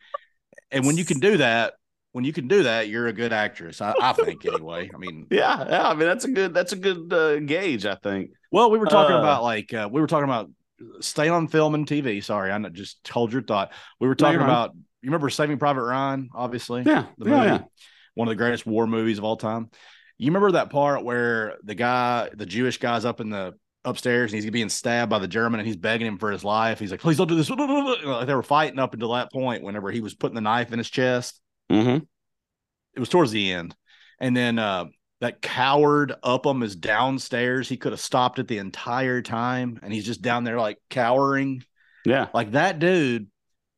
and 0.71 0.85
when 0.87 0.97
you 0.97 1.05
can 1.05 1.21
do 1.21 1.37
that, 1.39 1.75
when 2.13 2.25
you 2.25 2.33
can 2.33 2.49
do 2.49 2.65
that, 2.65 2.89
you're 2.89 3.07
a 3.07 3.13
good 3.13 3.33
actress. 3.33 3.81
I, 3.81 3.95
I 4.03 4.13
think 4.13 4.45
anyway. 4.45 4.91
I 4.95 4.99
mean, 4.99 5.27
yeah 5.31 5.65
yeah 5.69 5.89
i 5.89 5.95
mean 5.95 6.09
that's 6.09 6.25
a 6.25 6.31
good 6.31 6.53
that's 6.53 6.73
a 6.73 6.77
good 6.77 7.13
uh, 7.13 7.39
gauge 7.41 7.87
i 7.87 7.95
think 7.95 8.33
Well, 8.51 8.71
we 8.71 8.79
were 8.79 8.87
talking 8.87 9.15
Uh, 9.17 9.21
about 9.21 9.43
like 9.43 9.73
uh, 9.73 9.89
we 9.91 10.01
were 10.01 10.07
talking 10.09 10.25
about 10.25 10.51
stay 11.01 11.29
on 11.29 11.47
film 11.47 11.75
and 11.75 11.87
TV. 11.87 12.23
Sorry, 12.25 12.51
I 12.51 12.59
just 12.71 13.07
hold 13.09 13.33
your 13.33 13.43
thought. 13.43 13.71
We 14.01 14.09
were 14.09 14.15
talking 14.15 14.33
you're 14.41 14.41
fine. 14.41 14.51
about 14.51 14.77
you 15.03 15.09
remember 15.09 15.31
Saving 15.31 15.59
Private 15.59 15.83
Ryan, 15.83 16.31
obviously. 16.35 16.83
yeah 16.83 17.07
The 17.19 17.31
yeah 17.31 17.37
movie, 17.37 17.47
yeah 17.47 17.63
one 18.15 18.29
of 18.29 18.33
the 18.33 18.37
greatest 18.37 18.67
war 18.67 18.87
movies 18.87 19.19
of 19.19 19.25
all 19.25 19.37
time. 19.37 19.71
You 20.19 20.27
remember 20.27 20.53
that 20.53 20.71
part 20.71 21.05
where 21.05 21.57
the 21.65 21.75
guy, 21.75 22.29
the 22.35 22.45
Jewish 22.45 22.79
guy's 22.79 23.05
up 23.05 23.21
in 23.21 23.31
the 23.31 23.55
upstairs 23.85 24.33
and 24.33 24.43
he's 24.43 24.51
being 24.51 24.69
stabbed 24.69 25.09
by 25.09 25.19
the 25.19 25.29
German 25.29 25.61
and 25.61 25.67
he's 25.67 25.77
begging 25.77 26.07
him 26.07 26.19
for 26.19 26.31
his 26.31 26.45
life. 26.45 26.79
He's 26.79 26.91
like, 26.91 27.01
please 27.01 27.17
don't 27.17 27.29
do 27.29 27.37
this. 27.37 27.49
Like 28.05 28.27
they 28.27 28.35
were 28.35 28.43
fighting 28.43 28.79
up 28.79 28.93
until 28.93 29.13
that 29.15 29.33
point 29.33 29.63
whenever 29.63 29.91
he 29.91 30.01
was 30.01 30.15
putting 30.15 30.35
the 30.35 30.41
knife 30.43 30.73
in 30.73 30.79
his 30.79 30.91
chest. 30.91 31.41
mm-hmm. 31.71 32.05
It 32.95 33.01
was 33.01 33.09
towards 33.09 33.31
the 33.31 33.53
end. 33.53 33.75
And 34.19 34.37
then 34.37 34.59
uh 34.59 34.87
that 35.21 35.41
coward 35.41 36.15
Upham 36.23 36.63
is 36.63 36.77
downstairs. 36.77 37.69
He 37.69 37.77
could 37.77 37.93
have 37.93 38.01
stopped 38.01 38.39
it 38.39 38.49
the 38.49 38.59
entire 38.59 39.21
time, 39.21 39.79
and 39.83 39.93
he's 39.93 40.07
just 40.07 40.23
down 40.23 40.45
there 40.45 40.59
like 40.59 40.79
cowering. 40.89 41.63
yeah 42.05 42.29
Like 42.35 42.53
that 42.53 42.79
dude 42.79 43.29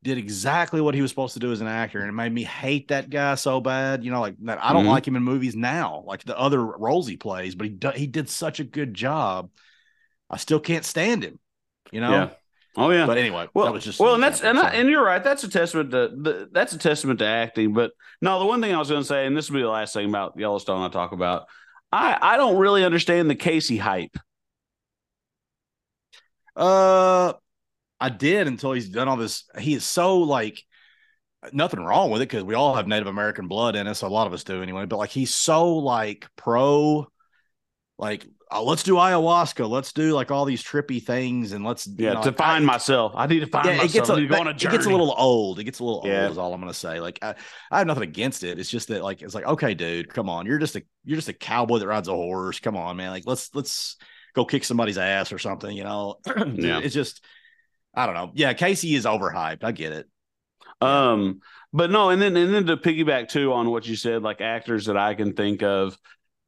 did 0.03 0.19
exactly 0.19 0.81
what 0.81 0.95
he 0.95 1.03
was 1.03 1.11
supposed 1.11 1.35
to 1.35 1.41
do 1.41 1.53
as 1.53 1.61
an 1.61 1.69
actor, 1.69 2.01
and 2.01 2.09
it 2.09 2.13
made 2.13 2.33
me 2.33 2.43
hate 2.43 2.89
that 2.89 3.09
guy 3.11 3.35
so 3.37 3.61
bad. 3.61 4.05
You 4.05 4.11
know, 4.11 4.21
like 4.21 4.37
that. 4.43 4.63
I 4.63 4.73
don't 4.73 4.85
Mhm. 4.85 4.89
like 4.89 5.07
him 5.07 5.17
in 5.17 5.23
movies 5.23 5.55
now, 5.55 6.03
like 6.07 6.25
the 6.25 6.39
other 6.39 6.65
roles 6.65 7.07
he 7.07 7.17
plays, 7.17 7.55
but 7.55 7.67
he 7.67 7.71
do, 7.71 7.91
he 7.91 8.07
did 8.07 8.29
such 8.29 8.61
a 8.61 8.65
good 8.65 8.95
job. 8.95 9.51
I 10.29 10.37
still 10.39 10.61
can't 10.61 10.85
stand 10.85 11.23
him. 11.23 11.39
You 11.93 12.01
know. 12.01 12.11
yeah 12.11 12.31
oh 12.77 12.91
yeah 12.91 13.07
But 13.07 13.19
anyway, 13.19 13.49
well, 13.55 13.67
that 13.67 13.73
was 13.73 13.85
just 13.85 14.01
well, 14.01 14.15
an 14.15 14.15
and 14.17 14.23
that's 14.25 14.43
and, 14.43 14.59
I, 14.59 14.71
and 14.71 14.89
you're 14.89 15.05
right. 15.05 15.23
That's 15.23 15.45
a 15.45 15.49
testament 15.49 15.91
to 15.91 16.09
the, 16.09 16.49
that's 16.51 16.73
a 16.73 16.79
testament 16.79 17.19
to 17.19 17.27
acting. 17.27 17.73
But 17.75 17.93
no, 18.21 18.39
the 18.39 18.47
one 18.47 18.61
thing 18.63 18.75
I 18.75 18.79
was 18.79 18.89
going 18.89 19.03
to 19.03 19.07
say, 19.07 19.27
and 19.27 19.37
this 19.37 19.51
will 19.51 19.57
be 19.57 19.63
the 19.63 19.69
last 19.69 19.93
thing 19.95 20.09
about 20.09 20.39
Yellowstone 20.39 20.83
I 20.83 20.89
talk 20.89 21.13
about. 21.13 21.47
I 21.93 22.17
I 22.21 22.37
don't 22.39 22.57
really 22.57 22.85
understand 22.85 23.29
the 23.29 23.35
Casey 23.35 23.77
hype. 23.77 24.17
Uh, 26.57 27.33
I 28.03 28.09
did 28.09 28.47
until 28.47 28.73
he's 28.73 28.89
done 28.89 29.09
all 29.09 29.17
this. 29.17 29.45
He 29.59 29.75
is 29.75 29.85
so 29.85 30.19
like 30.19 30.63
nothing 31.53 31.81
wrong 31.85 32.11
with 32.11 32.23
it 32.23 32.29
because 32.29 32.45
we 32.45 32.55
all 32.55 32.75
have 32.75 32.87
Native 32.87 33.07
American 33.09 33.49
blood 33.49 33.77
in 33.77 33.87
us. 33.87 34.03
A 34.03 34.09
lot 34.09 34.27
of 34.27 34.33
us 34.33 34.45
do 34.45 34.63
anyway. 34.63 34.87
But 34.87 34.99
like 34.99 35.11
he's 35.11 35.35
so 35.35 35.77
like 35.77 36.29
pro, 36.37 37.07
like 37.99 38.27
oh, 38.51 38.65
let's 38.65 38.83
do 38.83 38.95
ayahuasca. 38.95 39.69
Let's 39.69 39.93
do 39.93 40.13
like 40.13 40.31
all 40.31 40.45
these 40.45 40.63
trippy 40.63 41.03
things 41.03 41.53
and 41.53 41.65
let's 41.65 41.87
Yeah, 41.87 42.09
you 42.11 42.15
know, 42.15 42.23
to 42.23 42.29
like, 42.29 42.37
find 42.37 42.65
I- 42.65 42.67
myself. 42.67 43.13
I 43.17 43.27
need 43.27 43.41
to 43.41 43.47
find 43.47 43.67
Yeah, 43.67 43.73
myself. 43.79 43.91
it 43.91 43.93
gets 43.95 44.11
I 44.11 44.15
a, 44.15 44.21
need 44.21 44.29
go 44.29 44.41
on 44.41 44.47
a 44.47 44.51
it 44.51 44.59
gets 44.59 44.87
a 44.87 44.91
little 44.91 45.15
old. 45.17 45.59
It 45.59 45.65
gets 45.65 45.79
a 45.79 45.85
little 45.85 46.03
Yeah. 46.05 46.23
old. 46.25 46.33
Is 46.33 46.39
all 46.39 46.53
I'm 46.53 46.61
gonna 46.61 46.75
say. 46.75 47.01
Like 47.01 47.19
I, 47.23 47.35
I 47.71 47.79
have 47.79 47.87
nothing 47.87 48.03
against 48.05 48.45
it. 48.45 48.59
It's 48.59 48.71
just 48.71 48.89
that 48.89 49.03
like 49.03 49.23
it's 49.23 49.35
like 49.35 49.47
okay, 49.47 49.75
dude, 49.75 50.09
come 50.13 50.29
on. 50.29 50.47
You're 50.47 50.59
just 50.59 50.77
a 50.77 50.83
you're 51.05 51.17
just 51.17 51.29
a 51.29 51.33
cowboy 51.35 51.79
that 51.79 51.87
rides 51.87 52.09
a 52.09 52.13
horse. 52.13 52.61
Come 52.61 52.77
on, 52.77 52.97
man. 52.97 53.11
Like 53.11 53.25
let's 53.27 53.55
let's 53.55 53.97
go 54.35 54.45
kick 54.45 54.65
somebody's 54.65 54.99
ass 54.99 55.33
or 55.33 55.39
something. 55.39 55.75
You 55.77 55.85
know. 55.85 56.17
Yeah. 56.55 56.81
It's 56.83 56.95
just 56.95 57.25
I 57.95 58.07
don't 58.07 58.15
know. 58.15 58.33
Yeah, 58.35 58.53
Casey 58.55 58.95
is 58.95 59.05
overhyped. 59.05 59.65
I 59.65 59.73
get 59.73 59.93
it. 59.93 60.09
Um, 60.81 61.41
but 61.73 61.91
no, 61.91 62.11
and 62.11 62.21
then 62.21 62.37
and 62.37 62.53
then 62.53 62.67
to 62.67 62.77
piggyback 62.77 63.29
too 63.29 63.53
on 63.53 63.71
what 63.71 63.87
you 63.87 63.97
said, 63.97 64.23
like 64.23 64.41
actors 64.41 64.87
that 64.87 64.97
I 64.97 65.15
can 65.15 65.35
think 65.35 65.63
of 65.63 65.97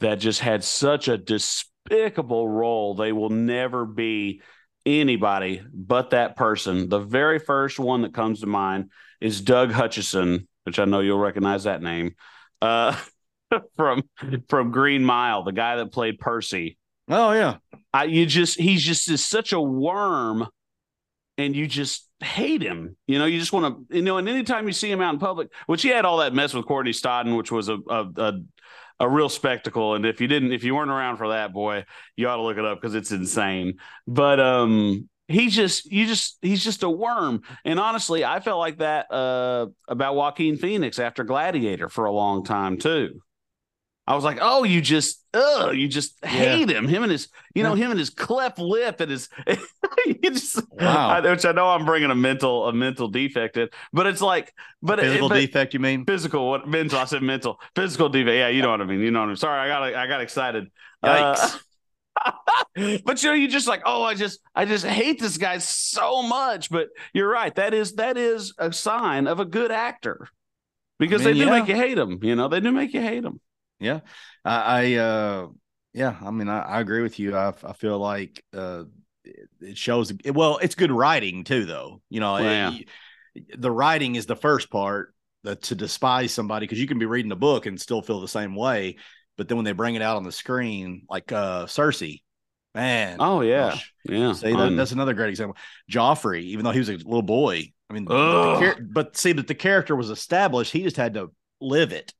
that 0.01 0.17
just 0.17 0.41
had 0.41 0.65
such 0.65 1.09
a 1.09 1.17
despicable 1.17 2.49
role, 2.49 2.95
they 2.95 3.13
will 3.13 3.31
never 3.31 3.87
be 3.87 4.43
anybody 4.85 5.63
but 5.73 6.11
that 6.11 6.37
person. 6.37 6.89
The 6.89 6.99
very 6.99 7.39
first 7.39 7.79
one 7.79 8.03
that 8.03 8.13
comes 8.15 8.41
to 8.41 8.47
mind 8.47 8.91
is 9.21 9.41
Doug 9.41 9.71
Hutchison, 9.71 10.49
which 10.65 10.79
I 10.79 10.85
know 10.85 11.01
you'll 11.01 11.19
recognize 11.19 11.65
that 11.65 11.83
name. 11.83 12.17
Uh 12.61 12.99
from 13.77 14.03
from 14.49 14.73
Green 14.73 15.05
Mile, 15.05 15.45
the 15.45 15.53
guy 15.53 15.77
that 15.77 15.93
played 15.93 16.19
Percy. 16.19 16.77
Oh 17.09 17.33
yeah. 17.33 17.57
I 17.93 18.05
you 18.05 18.27
just 18.27 18.59
he's 18.59 18.83
just 18.83 19.09
is 19.11 19.25
such 19.25 19.53
a 19.53 19.61
worm 19.61 20.47
and 21.39 21.55
you 21.55 21.67
just 21.67 22.09
hate 22.21 22.63
him. 22.63 22.97
You 23.07 23.19
know, 23.19 23.27
you 23.27 23.39
just 23.39 23.53
want 23.53 23.89
to, 23.89 23.97
you 23.97 24.03
know, 24.03 24.19
and 24.19 24.29
anytime 24.29 24.67
you 24.67 24.73
see 24.73 24.91
him 24.91 25.01
out 25.01 25.15
in 25.15 25.21
public, 25.21 25.49
which 25.67 25.83
he 25.83 25.89
had 25.89 26.05
all 26.05 26.19
that 26.19 26.35
mess 26.35 26.55
with 26.55 26.67
Courtney 26.67 26.93
Stodden, 26.93 27.37
which 27.37 27.51
was 27.53 27.69
a 27.69 27.79
a, 27.89 28.07
a, 28.17 28.33
a 29.01 29.09
real 29.09 29.29
spectacle. 29.29 29.95
And 29.95 30.07
if 30.07 30.21
you 30.21 30.29
didn't, 30.29 30.53
if 30.53 30.65
you 30.65 30.75
weren't 30.75 30.91
around 30.91 31.17
for 31.17 31.29
that, 31.29 31.53
boy, 31.53 31.85
you 32.17 32.29
ought 32.29 32.37
to 32.37 32.43
look 32.43 32.59
it 32.59 32.65
up 32.65 32.81
because 32.81 32.95
it's 32.95 33.13
insane. 33.13 33.79
But 34.07 34.41
um 34.41 35.09
he 35.27 35.49
just 35.49 35.91
you 35.91 36.07
just 36.07 36.39
he's 36.43 36.63
just 36.63 36.83
a 36.83 36.91
worm. 36.91 37.43
And 37.65 37.81
honestly, 37.81 38.25
I 38.25 38.41
felt 38.41 38.59
like 38.59 38.79
that 38.79 39.11
uh 39.11 39.67
about 39.89 40.15
Joaquin 40.15 40.57
Phoenix 40.57 40.99
after 40.99 41.25
Gladiator 41.25 41.89
for 41.89 42.05
a 42.05 42.13
long 42.13 42.45
time 42.45 42.79
too. 42.79 43.21
I 44.07 44.15
was 44.15 44.25
like, 44.25 44.39
oh, 44.43 44.65
you 44.65 44.83
just, 44.83 45.25
oh, 45.33 45.71
you 45.71 45.89
just 45.89 46.23
hate 46.23 46.69
him. 46.69 46.87
Him 46.87 47.05
and 47.05 47.13
his, 47.13 47.29
you 47.55 47.63
know, 47.63 47.75
him 47.75 47.91
and 47.91 47.99
his 47.99 48.11
cleft 48.11 48.59
lip 48.59 49.01
and 49.01 49.11
his, 49.11 49.31
you 50.07 50.15
just, 50.23 50.61
Wow. 50.73 51.09
I, 51.09 51.21
which 51.21 51.47
I 51.47 51.53
know 51.53 51.69
I'm 51.71 51.87
bringing 51.87 52.11
a 52.11 52.15
mental, 52.15 52.69
a 52.69 52.73
mental 52.73 53.09
defect 53.09 53.57
in, 53.57 53.71
but 53.95 54.07
it's 54.07 54.21
like, 54.21 54.53
but 54.83 55.01
Physical 55.01 55.27
it, 55.27 55.31
but 55.31 55.35
defect, 55.37 55.73
you 55.73 55.81
mean? 55.81 56.05
physical, 56.05 56.51
what 56.51 56.69
mental? 56.69 56.99
I 56.99 57.07
said 57.07 57.23
mental, 57.23 57.59
physical 57.75 58.11
defect. 58.11 58.35
Yeah, 58.35 58.49
you 58.49 58.61
know 58.61 58.71
what 58.71 58.83
I 58.83 58.85
mean. 58.85 59.01
You 59.01 59.11
know 59.11 59.21
what 59.21 59.27
I 59.27 59.29
mean. 59.29 59.37
Sorry, 59.37 59.59
I 59.59 59.69
got, 59.69 59.95
I 59.95 60.07
got 60.07 60.21
excited. 60.21 60.71
Uh, 61.03 61.51
but 63.05 63.23
you 63.23 63.31
know, 63.31 63.35
you 63.35 63.49
just 63.49 63.67
like, 63.67 63.83
oh, 63.87 64.03
I 64.03 64.15
just, 64.15 64.41
I 64.55 64.67
just 64.67 64.85
hate 64.85 65.19
this 65.19 65.39
guy 65.39 65.57
so 65.59 66.23
much. 66.23 66.69
But 66.71 66.89
you're 67.15 67.29
right. 67.29 67.55
That 67.55 67.73
is, 67.73 67.95
that 67.95 68.19
is 68.19 68.53
a 68.59 68.71
sign 68.71 69.27
of 69.27 69.41
a 69.41 69.47
good 69.47 69.71
actor 69.71 70.29
because 70.99 71.23
I 71.23 71.25
mean, 71.25 71.39
they 71.39 71.45
do 71.45 71.51
yeah. 71.51 71.59
make 71.59 71.69
you 71.69 71.77
hate 71.77 71.97
him. 71.97 72.19
You 72.23 72.37
know, 72.37 72.49
they 72.49 72.61
do 72.61 72.71
make 72.71 72.93
you 72.93 73.01
hate 73.01 73.25
him. 73.25 73.41
Yeah. 73.81 74.01
I, 74.45 74.57
I 74.57 74.95
uh 74.95 75.49
yeah, 75.93 76.17
I 76.21 76.31
mean 76.31 76.49
I, 76.49 76.61
I 76.61 76.81
agree 76.81 77.03
with 77.03 77.19
you. 77.19 77.37
I 77.37 77.53
I 77.63 77.73
feel 77.73 77.99
like 77.99 78.43
uh 78.55 78.85
it, 79.25 79.49
it 79.61 79.79
shows 79.79 80.13
well, 80.27 80.59
it's 80.59 80.75
good 80.75 80.93
writing 80.93 81.45
too 81.45 81.65
though. 81.65 82.01
You 82.11 82.21
know, 82.21 82.35
Well, 82.35 82.73
yeah. 82.73 82.79
the 83.57 83.71
writing 83.71 84.15
is 84.17 84.27
the 84.27 84.37
first 84.37 84.71
part 84.71 85.15
that 85.45 85.63
to 85.63 85.75
despise 85.75 86.33
somebody 86.33 86.65
because 86.67 86.81
you 86.81 86.87
can 86.87 86.99
be 86.99 87.07
reading 87.07 87.29
the 87.29 87.37
book 87.37 87.67
and 87.67 87.81
still 87.81 88.03
feel 88.03 88.21
the 88.21 88.29
same 88.29 88.55
way. 88.55 88.97
But 89.37 89.49
then 89.49 89.57
when 89.57 89.65
they 89.65 89.73
bring 89.73 89.95
it 89.95 90.03
out 90.03 90.17
on 90.17 90.25
the 90.25 90.33
screen, 90.33 91.03
like 91.09 91.33
uh 91.33 91.67
Cersei, 91.67 92.23
man. 92.75 93.17
Oh 93.21 93.41
yeah, 93.41 93.71
gosh. 93.71 93.93
yeah. 94.05 94.33
See, 94.33 94.53
that, 94.53 94.77
that's 94.77 94.93
another 94.93 95.15
great 95.15 95.31
example. 95.31 95.57
Joffrey, 95.91 96.43
even 96.43 96.65
though 96.65 96.71
he 96.71 96.79
was 96.79 96.89
a 96.89 96.93
little 96.93 97.23
boy, 97.23 97.73
I 97.91 97.93
mean, 97.93 98.05
but, 98.05 98.61
the, 98.61 98.83
but 98.83 99.17
see 99.17 99.33
that 99.33 99.47
the 99.47 99.55
character 99.55 99.95
was 99.97 100.11
established, 100.11 100.73
he 100.73 100.83
just 100.83 100.97
had 100.97 101.15
to 101.15 101.31
live 101.61 101.93
it. 101.93 102.13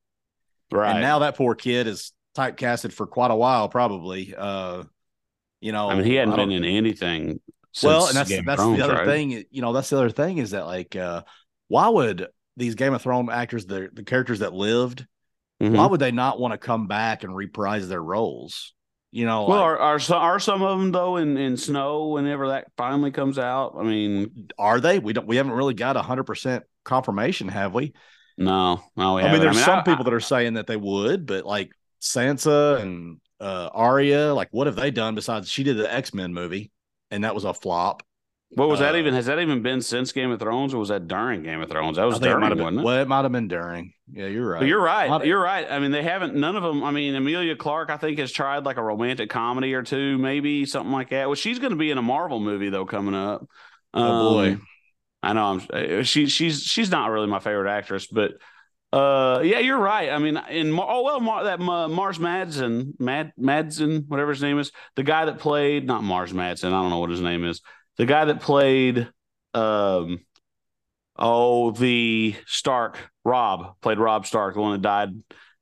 Right. 0.75 0.91
And 0.91 1.01
now 1.01 1.19
that 1.19 1.35
poor 1.35 1.55
kid 1.55 1.87
is 1.87 2.11
typecasted 2.35 2.91
for 2.91 3.07
quite 3.07 3.31
a 3.31 3.35
while, 3.35 3.69
probably. 3.69 4.35
Uh, 4.37 4.83
you 5.61 5.71
know, 5.71 5.89
I 5.89 5.95
mean, 5.95 6.05
he 6.05 6.15
hadn't 6.15 6.35
been 6.35 6.51
in 6.51 6.63
anything. 6.63 7.39
well, 7.81 8.07
and 8.07 8.15
that's 8.15 8.29
that's 8.29 8.61
Thrones, 8.61 8.77
the 8.77 8.83
other 8.83 8.93
right? 8.93 9.05
thing. 9.05 9.45
You 9.49 9.61
know, 9.61 9.73
that's 9.73 9.89
the 9.89 9.97
other 9.97 10.09
thing 10.09 10.37
is 10.37 10.51
that 10.51 10.65
like, 10.65 10.95
uh, 10.95 11.23
why 11.67 11.89
would 11.89 12.27
these 12.57 12.75
Game 12.75 12.93
of 12.93 13.01
Thrones 13.01 13.29
actors, 13.31 13.65
the 13.65 13.89
the 13.91 14.03
characters 14.03 14.39
that 14.39 14.53
lived, 14.53 15.05
mm-hmm. 15.61 15.75
why 15.75 15.85
would 15.87 15.99
they 15.99 16.11
not 16.11 16.39
want 16.39 16.53
to 16.53 16.57
come 16.57 16.87
back 16.87 17.23
and 17.23 17.35
reprise 17.35 17.87
their 17.87 18.03
roles? 18.03 18.73
You 19.11 19.25
know, 19.25 19.45
well, 19.47 19.61
like, 19.61 19.65
are, 19.65 19.79
are 19.79 19.99
some 19.99 20.21
are 20.21 20.39
some 20.39 20.61
of 20.61 20.77
them 20.77 20.91
though 20.91 21.15
in 21.15 21.37
in 21.37 21.55
snow 21.55 22.09
whenever 22.09 22.49
that 22.49 22.67
finally 22.75 23.11
comes 23.11 23.39
out? 23.39 23.75
I 23.77 23.83
mean, 23.83 24.49
are 24.57 24.81
they? 24.81 24.99
We 24.99 25.13
don't. 25.13 25.25
We 25.25 25.37
haven't 25.37 25.53
really 25.53 25.73
got 25.73 25.95
a 25.95 26.01
hundred 26.01 26.25
percent 26.25 26.65
confirmation, 26.83 27.47
have 27.47 27.73
we? 27.73 27.93
No, 28.37 28.83
no. 28.97 29.17
I 29.17 29.31
mean, 29.31 29.41
there's 29.41 29.55
I 29.55 29.59
mean, 29.59 29.65
some 29.65 29.79
I, 29.79 29.83
people 29.83 30.03
that 30.03 30.13
are 30.13 30.19
saying 30.19 30.55
that 30.55 30.67
they 30.67 30.77
would, 30.77 31.25
but 31.25 31.45
like 31.45 31.71
Sansa 32.01 32.81
and 32.81 33.19
uh 33.39 33.69
Arya, 33.73 34.33
like 34.33 34.49
what 34.51 34.67
have 34.67 34.75
they 34.75 34.91
done 34.91 35.15
besides 35.15 35.49
she 35.49 35.63
did 35.63 35.77
the 35.77 35.91
X 35.91 36.13
Men 36.13 36.33
movie, 36.33 36.71
and 37.11 37.23
that 37.23 37.33
was 37.33 37.45
a 37.45 37.53
flop. 37.53 38.03
What 38.51 38.69
was 38.69 38.79
uh, 38.79 38.83
that 38.83 38.95
even? 38.97 39.13
Has 39.13 39.25
that 39.25 39.39
even 39.39 39.61
been 39.61 39.81
since 39.81 40.11
Game 40.11 40.31
of 40.31 40.39
Thrones, 40.39 40.73
or 40.73 40.77
was 40.77 40.89
that 40.89 41.07
during 41.07 41.43
Game 41.43 41.61
of 41.61 41.69
Thrones? 41.69 41.97
That 41.97 42.05
was 42.05 42.19
during, 42.19 42.51
it 42.51 42.55
been, 42.55 42.79
it? 42.79 42.83
Well, 42.83 43.01
it 43.01 43.07
might 43.07 43.23
have 43.23 43.31
been 43.31 43.47
during. 43.47 43.93
Yeah, 44.11 44.27
you're 44.27 44.47
right. 44.47 44.59
But 44.59 44.67
you're 44.67 44.81
right. 44.81 45.25
You're 45.25 45.41
right. 45.41 45.69
I 45.69 45.79
mean, 45.79 45.91
they 45.91 46.03
haven't. 46.03 46.35
None 46.35 46.55
of 46.55 46.63
them. 46.63 46.83
I 46.83 46.91
mean, 46.91 47.15
Emilia 47.15 47.55
Clarke, 47.55 47.89
I 47.89 47.97
think, 47.97 48.19
has 48.19 48.31
tried 48.31 48.63
like 48.63 48.77
a 48.77 48.83
romantic 48.83 49.29
comedy 49.29 49.73
or 49.73 49.83
two, 49.83 50.17
maybe 50.17 50.65
something 50.65 50.91
like 50.91 51.09
that. 51.09 51.27
Well, 51.27 51.35
she's 51.35 51.59
going 51.59 51.71
to 51.71 51.77
be 51.77 51.91
in 51.91 51.97
a 51.97 52.03
Marvel 52.03 52.39
movie 52.39 52.69
though 52.69 52.85
coming 52.85 53.15
up. 53.15 53.47
Oh 53.93 54.33
boy. 54.33 54.57
I 55.25 55.33
know. 55.33 55.45
I'm. 55.45 55.61
Uh, 55.71 56.03
she 56.03 56.27
she's 56.27 56.61
she's 56.63 56.91
not 56.91 57.09
really 57.09 57.27
my 57.27 57.39
favorite 57.39 57.69
actress, 57.69 58.05
but 58.07 58.33
uh, 58.93 59.41
yeah, 59.43 59.59
you're 59.59 59.79
right. 59.79 60.09
I 60.09 60.19
mean, 60.19 60.39
in 60.49 60.71
Mar- 60.71 60.87
oh 60.89 61.03
well, 61.03 61.19
Mar- 61.19 61.43
that 61.45 61.59
uh, 61.59 61.87
Mars 61.87 62.19
Madsen, 62.19 62.93
Mad 62.99 63.33
Madsen, 63.39 64.07
whatever 64.07 64.31
his 64.31 64.41
name 64.41 64.59
is, 64.59 64.71
the 64.95 65.03
guy 65.03 65.25
that 65.25 65.39
played 65.39 65.87
not 65.87 66.03
Mars 66.03 66.31
Madsen, 66.31 66.67
I 66.67 66.81
don't 66.81 66.91
know 66.91 66.99
what 66.99 67.09
his 67.09 67.21
name 67.21 67.43
is, 67.43 67.61
the 67.97 68.05
guy 68.05 68.25
that 68.25 68.39
played, 68.39 69.09
um, 69.53 70.19
oh 71.17 71.71
the 71.71 72.35
Stark, 72.45 72.97
Rob 73.23 73.81
played 73.81 73.97
Rob 73.97 74.27
Stark, 74.27 74.53
the 74.53 74.61
one 74.61 74.73
that 74.73 74.81
died 74.81 75.09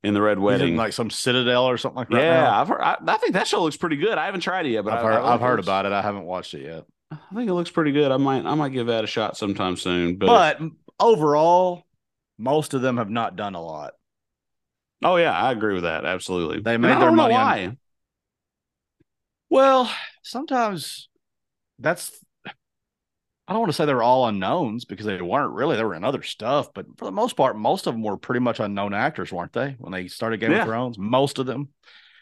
in 0.03 0.13
the 0.13 0.21
Red 0.21 0.39
Wedding, 0.39 0.75
like 0.75 0.91
some 0.91 1.09
Citadel 1.09 1.63
or 1.69 1.77
something 1.77 1.97
like 1.97 2.09
that. 2.09 2.21
Yeah, 2.21 2.61
I've 2.61 2.67
heard, 2.67 2.81
I, 2.81 2.97
I, 3.07 3.17
think 3.17 3.33
that 3.33 3.47
show 3.47 3.63
looks 3.63 3.77
pretty 3.77 3.95
good. 3.95 4.17
I 4.17 4.25
haven't 4.25 4.41
tried 4.41 4.65
it 4.65 4.71
yet, 4.71 4.83
but 4.83 4.93
I've 4.93 5.03
heard, 5.03 5.21
I've 5.21 5.41
heard 5.41 5.59
about 5.59 5.85
it. 5.85 5.93
I 5.93 6.01
haven't 6.01 6.25
watched 6.25 6.53
it 6.53 6.63
yet. 6.63 6.83
I 7.31 7.35
think 7.35 7.49
it 7.49 7.53
looks 7.53 7.71
pretty 7.71 7.91
good. 7.91 8.11
I 8.11 8.17
might 8.17 8.45
I 8.45 8.55
might 8.55 8.71
give 8.71 8.87
that 8.87 9.03
a 9.03 9.07
shot 9.07 9.37
sometime 9.37 9.77
soon. 9.77 10.17
But, 10.17 10.59
but 10.59 10.71
overall, 10.99 11.83
most 12.37 12.73
of 12.73 12.81
them 12.81 12.97
have 12.97 13.09
not 13.09 13.35
done 13.35 13.55
a 13.55 13.61
lot. 13.61 13.93
Oh 15.03 15.17
yeah, 15.17 15.31
I 15.31 15.51
agree 15.51 15.73
with 15.73 15.83
that. 15.83 16.05
Absolutely. 16.05 16.61
They 16.61 16.77
made 16.77 16.99
their 16.99 17.11
money. 17.11 17.33
why? 17.33 17.65
On... 17.65 17.77
Well, 19.49 19.91
sometimes 20.23 21.09
that's 21.79 22.11
I 23.47 23.51
don't 23.51 23.59
want 23.59 23.71
to 23.71 23.75
say 23.75 23.85
they 23.85 23.93
were 23.93 24.03
all 24.03 24.27
unknowns 24.27 24.85
because 24.85 25.05
they 25.05 25.21
weren't 25.21 25.53
really. 25.53 25.75
They 25.75 25.83
were 25.83 25.95
in 25.95 26.05
other 26.05 26.23
stuff, 26.23 26.73
but 26.73 26.85
for 26.97 27.05
the 27.05 27.11
most 27.11 27.35
part, 27.35 27.57
most 27.57 27.87
of 27.87 27.93
them 27.93 28.01
were 28.01 28.15
pretty 28.15 28.39
much 28.39 28.61
unknown 28.61 28.93
actors, 28.93 29.33
weren't 29.33 29.51
they? 29.51 29.75
When 29.79 29.91
they 29.91 30.07
started 30.07 30.39
Game 30.39 30.51
yeah. 30.51 30.61
of 30.61 30.65
Thrones, 30.65 30.97
most 30.97 31.39
of 31.39 31.45
them. 31.45 31.69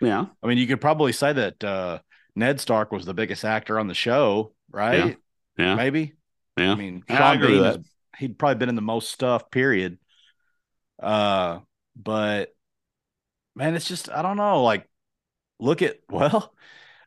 Yeah. 0.01 0.25
I 0.41 0.47
mean, 0.47 0.57
you 0.57 0.65
could 0.65 0.81
probably 0.81 1.11
say 1.11 1.31
that 1.31 1.63
uh, 1.63 1.99
Ned 2.35 2.59
Stark 2.59 2.91
was 2.91 3.05
the 3.05 3.13
biggest 3.13 3.43
actor 3.43 3.79
on 3.79 3.87
the 3.87 3.93
show, 3.93 4.53
right? 4.71 5.17
Yeah. 5.57 5.65
yeah. 5.65 5.75
Maybe. 5.75 6.13
Yeah. 6.57 6.71
I 6.71 6.75
mean, 6.75 7.03
Sean 7.07 7.21
I 7.21 7.37
Bean, 7.37 7.85
he'd 8.17 8.37
probably 8.39 8.55
been 8.55 8.69
in 8.69 8.75
the 8.75 8.81
most 8.81 9.11
stuff, 9.11 9.49
period. 9.51 9.97
Uh, 11.01 11.59
but 11.95 12.53
man, 13.55 13.75
it's 13.75 13.87
just 13.87 14.09
I 14.09 14.21
don't 14.21 14.37
know. 14.37 14.63
Like, 14.63 14.87
look 15.59 15.81
at 15.81 15.97
well, 16.09 16.53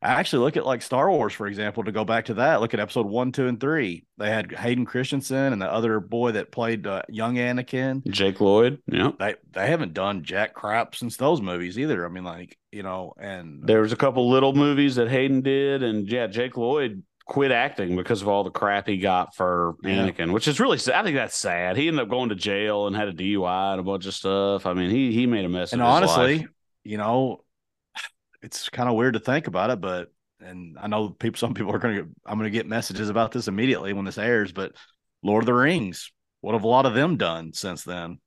I 0.04 0.08
actually 0.08 0.44
look 0.44 0.58
at 0.58 0.66
like 0.66 0.82
Star 0.82 1.10
Wars, 1.10 1.32
for 1.32 1.46
example, 1.46 1.82
to 1.84 1.90
go 1.92 2.04
back 2.04 2.26
to 2.26 2.34
that. 2.34 2.60
Look 2.60 2.74
at 2.74 2.80
episode 2.80 3.06
one, 3.06 3.32
two, 3.32 3.46
and 3.46 3.58
three. 3.58 4.04
They 4.18 4.28
had 4.28 4.52
Hayden 4.52 4.84
Christensen 4.84 5.54
and 5.54 5.62
the 5.62 5.72
other 5.72 5.98
boy 5.98 6.32
that 6.32 6.52
played 6.52 6.86
uh, 6.86 7.02
young 7.08 7.36
Anakin, 7.36 8.06
Jake 8.08 8.38
Lloyd. 8.40 8.82
Yeah, 8.86 9.12
they 9.18 9.36
they 9.52 9.66
haven't 9.66 9.94
done 9.94 10.22
jack 10.22 10.52
crap 10.52 10.94
since 10.94 11.16
those 11.16 11.40
movies 11.40 11.78
either. 11.78 12.04
I 12.04 12.10
mean, 12.10 12.24
like 12.24 12.58
you 12.70 12.82
know, 12.82 13.14
and 13.18 13.66
there 13.66 13.80
was 13.80 13.92
a 13.92 13.96
couple 13.96 14.28
little 14.28 14.52
movies 14.52 14.96
that 14.96 15.08
Hayden 15.08 15.40
did, 15.40 15.82
and 15.82 16.06
yeah, 16.06 16.26
Jake 16.26 16.58
Lloyd 16.58 17.02
quit 17.26 17.50
acting 17.50 17.96
because 17.96 18.20
of 18.20 18.28
all 18.28 18.44
the 18.44 18.50
crap 18.50 18.86
he 18.86 18.98
got 18.98 19.34
for 19.34 19.76
Anakin, 19.84 20.32
which 20.32 20.46
is 20.46 20.60
really 20.60 20.76
sad. 20.76 20.96
I 20.96 21.02
think 21.02 21.16
that's 21.16 21.36
sad. 21.36 21.78
He 21.78 21.88
ended 21.88 22.02
up 22.02 22.10
going 22.10 22.28
to 22.28 22.34
jail 22.34 22.86
and 22.86 22.94
had 22.94 23.08
a 23.08 23.14
DUI 23.14 23.72
and 23.72 23.80
a 23.80 23.84
bunch 23.84 24.04
of 24.04 24.12
stuff. 24.12 24.66
I 24.66 24.74
mean, 24.74 24.90
he 24.90 25.12
he 25.12 25.26
made 25.26 25.46
a 25.46 25.48
mess. 25.48 25.72
And 25.72 25.80
honestly, 25.80 26.40
life. 26.40 26.48
you 26.82 26.98
know, 26.98 27.43
it's 28.44 28.68
kind 28.68 28.88
of 28.88 28.94
weird 28.94 29.14
to 29.14 29.20
think 29.20 29.46
about 29.46 29.70
it, 29.70 29.80
but 29.80 30.12
and 30.40 30.76
I 30.78 30.86
know 30.86 31.08
people, 31.08 31.38
some 31.38 31.54
people 31.54 31.74
are 31.74 31.78
going 31.78 31.96
to. 31.96 32.08
I'm 32.26 32.38
going 32.38 32.50
to 32.50 32.56
get 32.56 32.66
messages 32.66 33.08
about 33.08 33.32
this 33.32 33.48
immediately 33.48 33.92
when 33.92 34.04
this 34.04 34.18
airs. 34.18 34.52
But 34.52 34.72
Lord 35.22 35.42
of 35.42 35.46
the 35.46 35.54
Rings, 35.54 36.12
what 36.40 36.52
have 36.52 36.64
a 36.64 36.68
lot 36.68 36.86
of 36.86 36.94
them 36.94 37.16
done 37.16 37.52
since 37.52 37.84
then? 37.84 38.18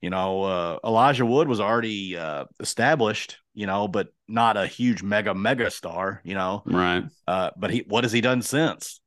You 0.00 0.10
know, 0.10 0.42
uh, 0.42 0.78
Elijah 0.84 1.26
Wood 1.26 1.48
was 1.48 1.60
already 1.60 2.16
uh, 2.16 2.44
established, 2.60 3.38
you 3.54 3.66
know, 3.66 3.88
but 3.88 4.08
not 4.28 4.56
a 4.56 4.66
huge 4.66 5.02
mega 5.02 5.34
mega 5.34 5.70
star, 5.70 6.20
you 6.24 6.34
know. 6.34 6.62
Right. 6.64 7.04
Uh, 7.26 7.50
but 7.56 7.70
he, 7.70 7.84
what 7.86 8.04
has 8.04 8.12
he 8.12 8.20
done 8.20 8.42
since? 8.42 9.00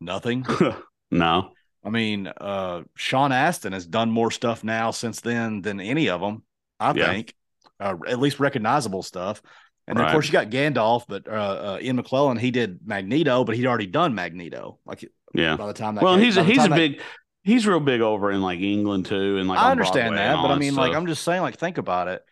Nothing. 0.00 0.46
no. 1.10 1.52
I 1.84 1.90
mean, 1.90 2.26
uh, 2.26 2.82
Sean 2.96 3.32
Astin 3.32 3.72
has 3.72 3.86
done 3.86 4.10
more 4.10 4.30
stuff 4.30 4.64
now 4.64 4.90
since 4.90 5.20
then 5.20 5.62
than 5.62 5.80
any 5.80 6.08
of 6.08 6.20
them. 6.20 6.42
I 6.80 6.92
yeah. 6.92 7.06
think, 7.06 7.34
uh, 7.78 7.94
at 8.08 8.18
least 8.18 8.40
recognizable 8.40 9.02
stuff. 9.02 9.40
And 9.88 9.98
right. 9.98 10.06
of 10.06 10.12
course, 10.12 10.26
you 10.26 10.32
got 10.32 10.50
Gandalf, 10.50 11.04
but 11.06 11.28
uh, 11.28 11.30
uh, 11.30 11.78
Ian 11.80 12.02
McKellen, 12.02 12.40
he 12.40 12.50
did 12.50 12.80
Magneto, 12.84 13.44
but 13.44 13.56
he'd 13.56 13.66
already 13.66 13.86
done 13.86 14.14
Magneto. 14.14 14.78
Like, 14.84 15.08
yeah. 15.32 15.56
By 15.56 15.68
the 15.68 15.74
time 15.74 15.94
that 15.94 16.02
well, 16.02 16.16
came, 16.16 16.24
he's 16.24 16.36
a, 16.36 16.44
he's 16.44 16.64
a 16.64 16.68
big 16.68 17.00
he's 17.46 17.66
real 17.66 17.80
big 17.80 18.00
over 18.00 18.30
in 18.30 18.42
like 18.42 18.60
England 18.60 19.06
too, 19.06 19.38
and 19.38 19.48
like 19.48 19.58
I 19.58 19.70
understand 19.70 20.16
that, 20.16 20.36
but 20.36 20.50
I 20.50 20.58
mean, 20.58 20.74
like 20.74 20.94
I'm 20.94 21.06
just 21.06 21.22
saying, 21.22 21.42
like 21.42 21.56
think 21.56 21.78
about 21.78 22.08
it. 22.08 22.24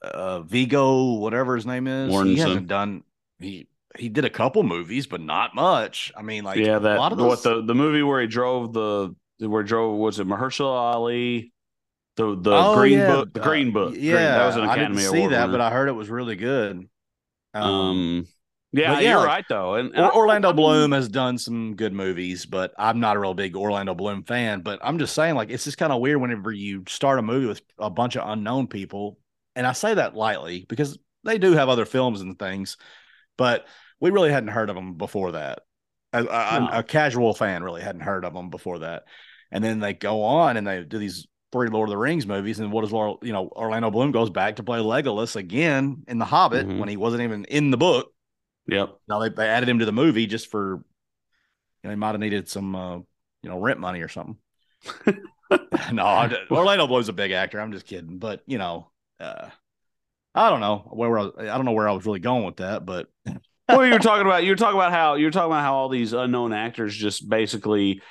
Uh, 0.00 0.40
Viggo, 0.40 1.14
whatever 1.14 1.54
his 1.54 1.66
name 1.66 1.86
is, 1.86 2.12
Mortensen. 2.12 2.26
he 2.26 2.38
hasn't 2.38 2.66
done 2.66 3.02
he 3.38 3.68
he 3.98 4.08
did 4.08 4.24
a 4.24 4.30
couple 4.30 4.62
movies, 4.62 5.06
but 5.06 5.20
not 5.20 5.54
much. 5.54 6.12
I 6.16 6.22
mean, 6.22 6.44
like 6.44 6.58
yeah, 6.58 6.78
that 6.78 6.96
a 6.96 7.00
lot 7.00 7.12
of 7.12 7.18
those... 7.18 7.28
what 7.28 7.42
the 7.42 7.62
the 7.62 7.74
movie 7.74 8.02
where 8.02 8.20
he 8.20 8.26
drove 8.26 8.72
the 8.72 9.14
where 9.40 9.62
drove 9.62 9.98
was 9.98 10.18
it 10.18 10.26
Mahershala 10.26 10.94
Ali, 10.94 11.52
the 12.16 12.36
the 12.40 12.52
oh, 12.54 12.76
Green 12.76 12.98
yeah. 12.98 13.06
Book, 13.08 13.32
the 13.34 13.40
uh, 13.40 13.44
Green 13.44 13.72
Book. 13.72 13.94
Yeah, 13.94 14.12
Green, 14.12 14.14
that 14.14 14.46
was 14.46 14.56
an 14.56 14.64
Academy 14.64 14.84
I 14.84 14.88
didn't 14.88 14.98
see 14.98 15.18
Award 15.18 15.32
that, 15.32 15.46
winner. 15.46 15.52
but 15.52 15.60
I 15.60 15.70
heard 15.70 15.88
it 15.88 15.92
was 15.92 16.08
really 16.08 16.36
good. 16.36 16.88
Um, 17.54 17.62
um 17.62 18.26
yeah, 18.72 19.00
yeah, 19.00 19.10
you're 19.10 19.26
right 19.26 19.44
though. 19.48 19.74
And, 19.74 19.94
and 19.94 20.10
Orlando 20.12 20.48
I, 20.48 20.52
Bloom 20.52 20.92
has 20.92 21.08
done 21.08 21.36
some 21.36 21.76
good 21.76 21.92
movies, 21.92 22.46
but 22.46 22.72
I'm 22.78 23.00
not 23.00 23.16
a 23.16 23.20
real 23.20 23.34
big 23.34 23.54
Orlando 23.54 23.94
Bloom 23.94 24.24
fan. 24.24 24.62
But 24.62 24.80
I'm 24.82 24.98
just 24.98 25.14
saying, 25.14 25.34
like, 25.34 25.50
it's 25.50 25.64
just 25.64 25.76
kind 25.76 25.92
of 25.92 26.00
weird 26.00 26.20
whenever 26.20 26.50
you 26.50 26.84
start 26.88 27.18
a 27.18 27.22
movie 27.22 27.46
with 27.46 27.60
a 27.78 27.90
bunch 27.90 28.16
of 28.16 28.26
unknown 28.26 28.68
people, 28.68 29.18
and 29.54 29.66
I 29.66 29.72
say 29.72 29.92
that 29.94 30.16
lightly 30.16 30.64
because 30.66 30.98
they 31.22 31.36
do 31.36 31.52
have 31.52 31.68
other 31.68 31.84
films 31.84 32.22
and 32.22 32.38
things, 32.38 32.78
but 33.36 33.66
we 34.00 34.10
really 34.10 34.30
hadn't 34.32 34.48
heard 34.48 34.70
of 34.70 34.76
them 34.76 34.94
before 34.94 35.32
that. 35.32 35.60
A, 36.14 36.20
a, 36.20 36.60
no. 36.60 36.68
a 36.72 36.82
casual 36.82 37.34
fan 37.34 37.62
really 37.62 37.82
hadn't 37.82 38.00
heard 38.00 38.24
of 38.24 38.32
them 38.32 38.48
before 38.48 38.78
that, 38.78 39.04
and 39.50 39.62
then 39.62 39.80
they 39.80 39.92
go 39.92 40.22
on 40.22 40.56
and 40.56 40.66
they 40.66 40.82
do 40.82 40.98
these 40.98 41.26
three 41.52 41.68
Lord 41.68 41.88
of 41.88 41.92
the 41.92 41.98
Rings 41.98 42.26
movies, 42.26 42.58
and 42.58 42.72
what 42.72 42.84
is 42.84 42.90
you 42.90 43.32
know 43.32 43.48
Orlando 43.54 43.90
Bloom 43.90 44.10
goes 44.10 44.30
back 44.30 44.56
to 44.56 44.62
play 44.62 44.80
Legolas 44.80 45.36
again 45.36 46.02
in 46.08 46.18
The 46.18 46.24
Hobbit 46.24 46.66
mm-hmm. 46.66 46.78
when 46.78 46.88
he 46.88 46.96
wasn't 46.96 47.22
even 47.22 47.44
in 47.44 47.70
the 47.70 47.76
book 47.76 48.12
Yep. 48.66 48.96
Now 49.08 49.18
they, 49.18 49.28
they 49.28 49.48
added 49.48 49.68
him 49.68 49.80
to 49.80 49.84
the 49.84 49.92
movie 49.92 50.26
just 50.26 50.50
for, 50.50 50.76
you 50.76 50.82
know, 51.84 51.90
he 51.90 51.96
might 51.96 52.12
have 52.12 52.20
needed 52.20 52.48
some, 52.48 52.74
uh, 52.74 52.96
you 52.96 53.50
know, 53.50 53.58
rent 53.58 53.80
money 53.80 54.00
or 54.00 54.08
something. 54.08 54.36
no, 55.92 56.30
Orlando 56.50 56.86
Bloom's 56.86 57.08
a 57.08 57.12
big 57.12 57.32
actor. 57.32 57.60
I'm 57.60 57.72
just 57.72 57.86
kidding, 57.86 58.18
but 58.18 58.42
you 58.46 58.58
know, 58.58 58.90
uh, 59.20 59.48
I 60.34 60.50
don't 60.50 60.60
know 60.60 60.88
where 60.92 61.18
I, 61.18 61.22
was, 61.22 61.32
I 61.38 61.44
don't 61.56 61.64
know 61.64 61.72
where 61.72 61.88
I 61.88 61.92
was 61.92 62.06
really 62.06 62.20
going 62.20 62.44
with 62.44 62.56
that, 62.56 62.86
but. 62.86 63.08
well, 63.68 63.86
you 63.86 63.92
were 63.92 63.98
talking 63.98 64.26
about 64.26 64.44
you 64.44 64.50
were 64.50 64.56
talking 64.56 64.76
about 64.76 64.92
how 64.92 65.14
you 65.14 65.24
were 65.24 65.30
talking 65.30 65.50
about 65.50 65.62
how 65.62 65.74
all 65.74 65.88
these 65.88 66.12
unknown 66.12 66.52
actors 66.52 66.96
just 66.96 67.28
basically 67.28 68.02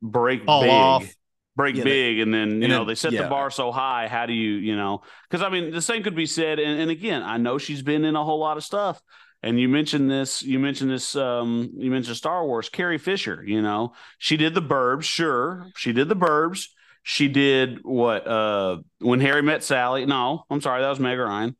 break 0.00 0.44
Fall 0.44 0.62
big. 0.62 0.70
Off 0.70 1.14
break 1.54 1.76
yeah, 1.76 1.84
big 1.84 2.18
and 2.18 2.32
then 2.32 2.48
you 2.48 2.64
and 2.64 2.68
know 2.70 2.78
then, 2.78 2.86
they 2.86 2.94
set 2.94 3.12
yeah. 3.12 3.22
the 3.22 3.28
bar 3.28 3.50
so 3.50 3.70
high 3.70 4.08
how 4.08 4.24
do 4.24 4.32
you 4.32 4.52
you 4.52 4.74
know 4.74 5.02
because 5.28 5.44
i 5.44 5.50
mean 5.50 5.70
the 5.70 5.82
same 5.82 6.02
could 6.02 6.14
be 6.14 6.24
said 6.24 6.58
and, 6.58 6.80
and, 6.80 6.90
again 6.90 7.22
i 7.22 7.36
know 7.36 7.58
she's 7.58 7.82
been 7.82 8.06
in 8.06 8.16
a 8.16 8.24
whole 8.24 8.38
lot 8.38 8.56
of 8.56 8.64
stuff 8.64 9.02
and 9.42 9.58
you 9.58 9.68
mentioned 9.68 10.10
this, 10.10 10.42
you 10.42 10.58
mentioned 10.60 10.90
this, 10.90 11.16
um, 11.16 11.70
you 11.76 11.90
mentioned 11.90 12.16
Star 12.16 12.46
Wars. 12.46 12.68
Carrie 12.68 12.98
Fisher, 12.98 13.42
you 13.44 13.60
know, 13.60 13.92
she 14.18 14.36
did 14.36 14.54
the 14.54 14.62
Burbs. 14.62 15.02
Sure, 15.02 15.66
she 15.76 15.92
did 15.92 16.08
the 16.08 16.16
Burbs. 16.16 16.68
She 17.02 17.26
did 17.26 17.80
what? 17.82 18.26
Uh, 18.26 18.78
when 19.00 19.18
Harry 19.18 19.42
met 19.42 19.64
Sally. 19.64 20.06
No, 20.06 20.44
I'm 20.48 20.60
sorry, 20.60 20.82
that 20.82 20.88
was 20.88 21.00
Meg 21.00 21.18
Ryan. 21.18 21.56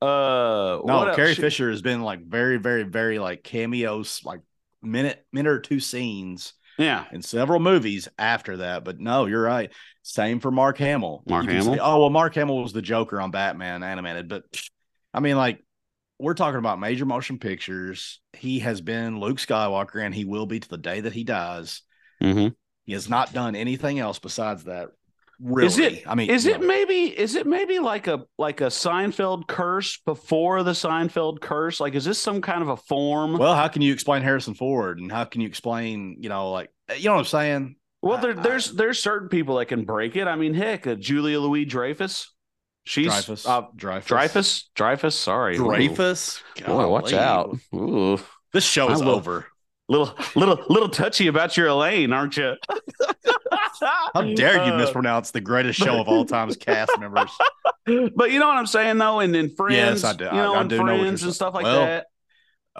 Uh, 0.00 0.80
no, 0.84 1.12
Carrie 1.14 1.34
she, 1.34 1.42
Fisher 1.42 1.70
has 1.70 1.82
been 1.82 2.02
like 2.02 2.24
very, 2.24 2.56
very, 2.56 2.84
very 2.84 3.18
like 3.18 3.42
cameos, 3.42 4.22
like 4.24 4.40
minute, 4.80 5.22
minute 5.30 5.50
or 5.50 5.60
two 5.60 5.80
scenes. 5.80 6.54
Yeah, 6.78 7.04
in 7.10 7.22
several 7.22 7.58
movies 7.58 8.08
after 8.18 8.58
that. 8.58 8.84
But 8.84 9.00
no, 9.00 9.26
you're 9.26 9.42
right. 9.42 9.70
Same 10.02 10.38
for 10.38 10.50
Mark 10.50 10.78
Hamill. 10.78 11.24
Mark 11.26 11.46
Hamill. 11.46 11.74
Say, 11.74 11.80
oh 11.80 12.00
well, 12.00 12.10
Mark 12.10 12.34
Hamill 12.34 12.62
was 12.62 12.72
the 12.72 12.80
Joker 12.80 13.20
on 13.20 13.32
Batman 13.32 13.82
animated, 13.82 14.28
but 14.28 14.44
I 15.12 15.20
mean, 15.20 15.36
like 15.36 15.62
we're 16.20 16.34
talking 16.34 16.58
about 16.58 16.80
major 16.80 17.04
motion 17.04 17.38
pictures. 17.38 18.20
He 18.32 18.60
has 18.60 18.80
been 18.80 19.20
Luke 19.20 19.38
Skywalker, 19.38 20.04
and 20.04 20.14
he 20.14 20.24
will 20.24 20.46
be 20.46 20.60
to 20.60 20.68
the 20.68 20.78
day 20.78 21.00
that 21.00 21.12
he 21.12 21.24
dies. 21.24 21.82
Mm-hmm. 22.22 22.48
He 22.84 22.92
has 22.92 23.08
not 23.08 23.32
done 23.32 23.54
anything 23.54 23.98
else 23.98 24.18
besides 24.18 24.64
that. 24.64 24.88
Really, 25.40 25.66
is 25.66 25.78
it? 25.78 26.02
I 26.06 26.16
mean, 26.16 26.30
is 26.30 26.46
it 26.46 26.60
know. 26.60 26.66
maybe? 26.66 27.04
Is 27.16 27.36
it 27.36 27.46
maybe 27.46 27.78
like 27.78 28.08
a 28.08 28.24
like 28.38 28.60
a 28.60 28.66
Seinfeld 28.66 29.46
curse 29.46 29.98
before 30.04 30.64
the 30.64 30.72
Seinfeld 30.72 31.40
curse? 31.40 31.78
Like, 31.78 31.94
is 31.94 32.04
this 32.04 32.18
some 32.18 32.40
kind 32.40 32.60
of 32.60 32.68
a 32.68 32.76
form? 32.76 33.38
Well, 33.38 33.54
how 33.54 33.68
can 33.68 33.82
you 33.82 33.92
explain 33.92 34.22
Harrison 34.22 34.54
Ford, 34.54 34.98
and 34.98 35.12
how 35.12 35.24
can 35.24 35.40
you 35.40 35.46
explain, 35.46 36.16
you 36.20 36.28
know, 36.28 36.50
like 36.50 36.70
you 36.96 37.04
know 37.04 37.12
what 37.12 37.20
I'm 37.20 37.24
saying? 37.26 37.76
Well, 38.02 38.18
there, 38.18 38.34
there's 38.34 38.72
there's 38.72 38.98
certain 38.98 39.28
people 39.28 39.56
that 39.58 39.66
can 39.66 39.84
break 39.84 40.16
it. 40.16 40.26
I 40.26 40.34
mean, 40.34 40.54
heck, 40.54 40.86
uh, 40.88 40.96
Julia 40.96 41.38
Louis 41.38 41.64
Dreyfus. 41.64 42.32
She's 42.84 43.06
Dreyfus. 43.06 43.46
Uh, 43.46 43.66
Dreyfus. 43.76 44.08
Dreyfus. 44.08 44.70
Dreyfus. 44.74 45.14
Sorry. 45.14 45.56
Dreyfus. 45.56 46.42
Boy, 46.66 46.88
watch 46.88 47.12
out. 47.12 47.56
Ooh. 47.74 48.18
This 48.52 48.64
show 48.64 48.90
is 48.90 49.02
over. 49.02 49.46
Little, 49.90 50.14
little, 50.34 50.64
little 50.68 50.88
touchy 50.88 51.28
about 51.28 51.56
your 51.56 51.68
Elaine, 51.68 52.12
aren't 52.12 52.36
you? 52.36 52.54
How 53.80 54.22
dare 54.22 54.64
you 54.66 54.72
uh, 54.72 54.78
mispronounce 54.78 55.30
the 55.30 55.40
greatest 55.40 55.78
show 55.78 56.00
of 56.00 56.08
all 56.08 56.24
time's 56.24 56.56
cast 56.56 56.92
members? 56.98 57.30
But 58.14 58.30
you 58.30 58.38
know 58.38 58.46
what 58.46 58.58
I'm 58.58 58.66
saying, 58.66 58.98
though, 58.98 59.20
and 59.20 59.34
then 59.34 59.48
Friends, 59.48 60.02
yes, 60.02 60.04
I 60.04 60.12
do. 60.12 60.26
You 60.26 60.30
know, 60.32 60.54
I, 60.56 60.60
I 60.60 60.64
do 60.64 60.76
Friends 60.76 61.22
and 61.22 61.32
stuff 61.32 61.54
like 61.54 61.64
well, 61.64 61.80
that. 61.80 62.06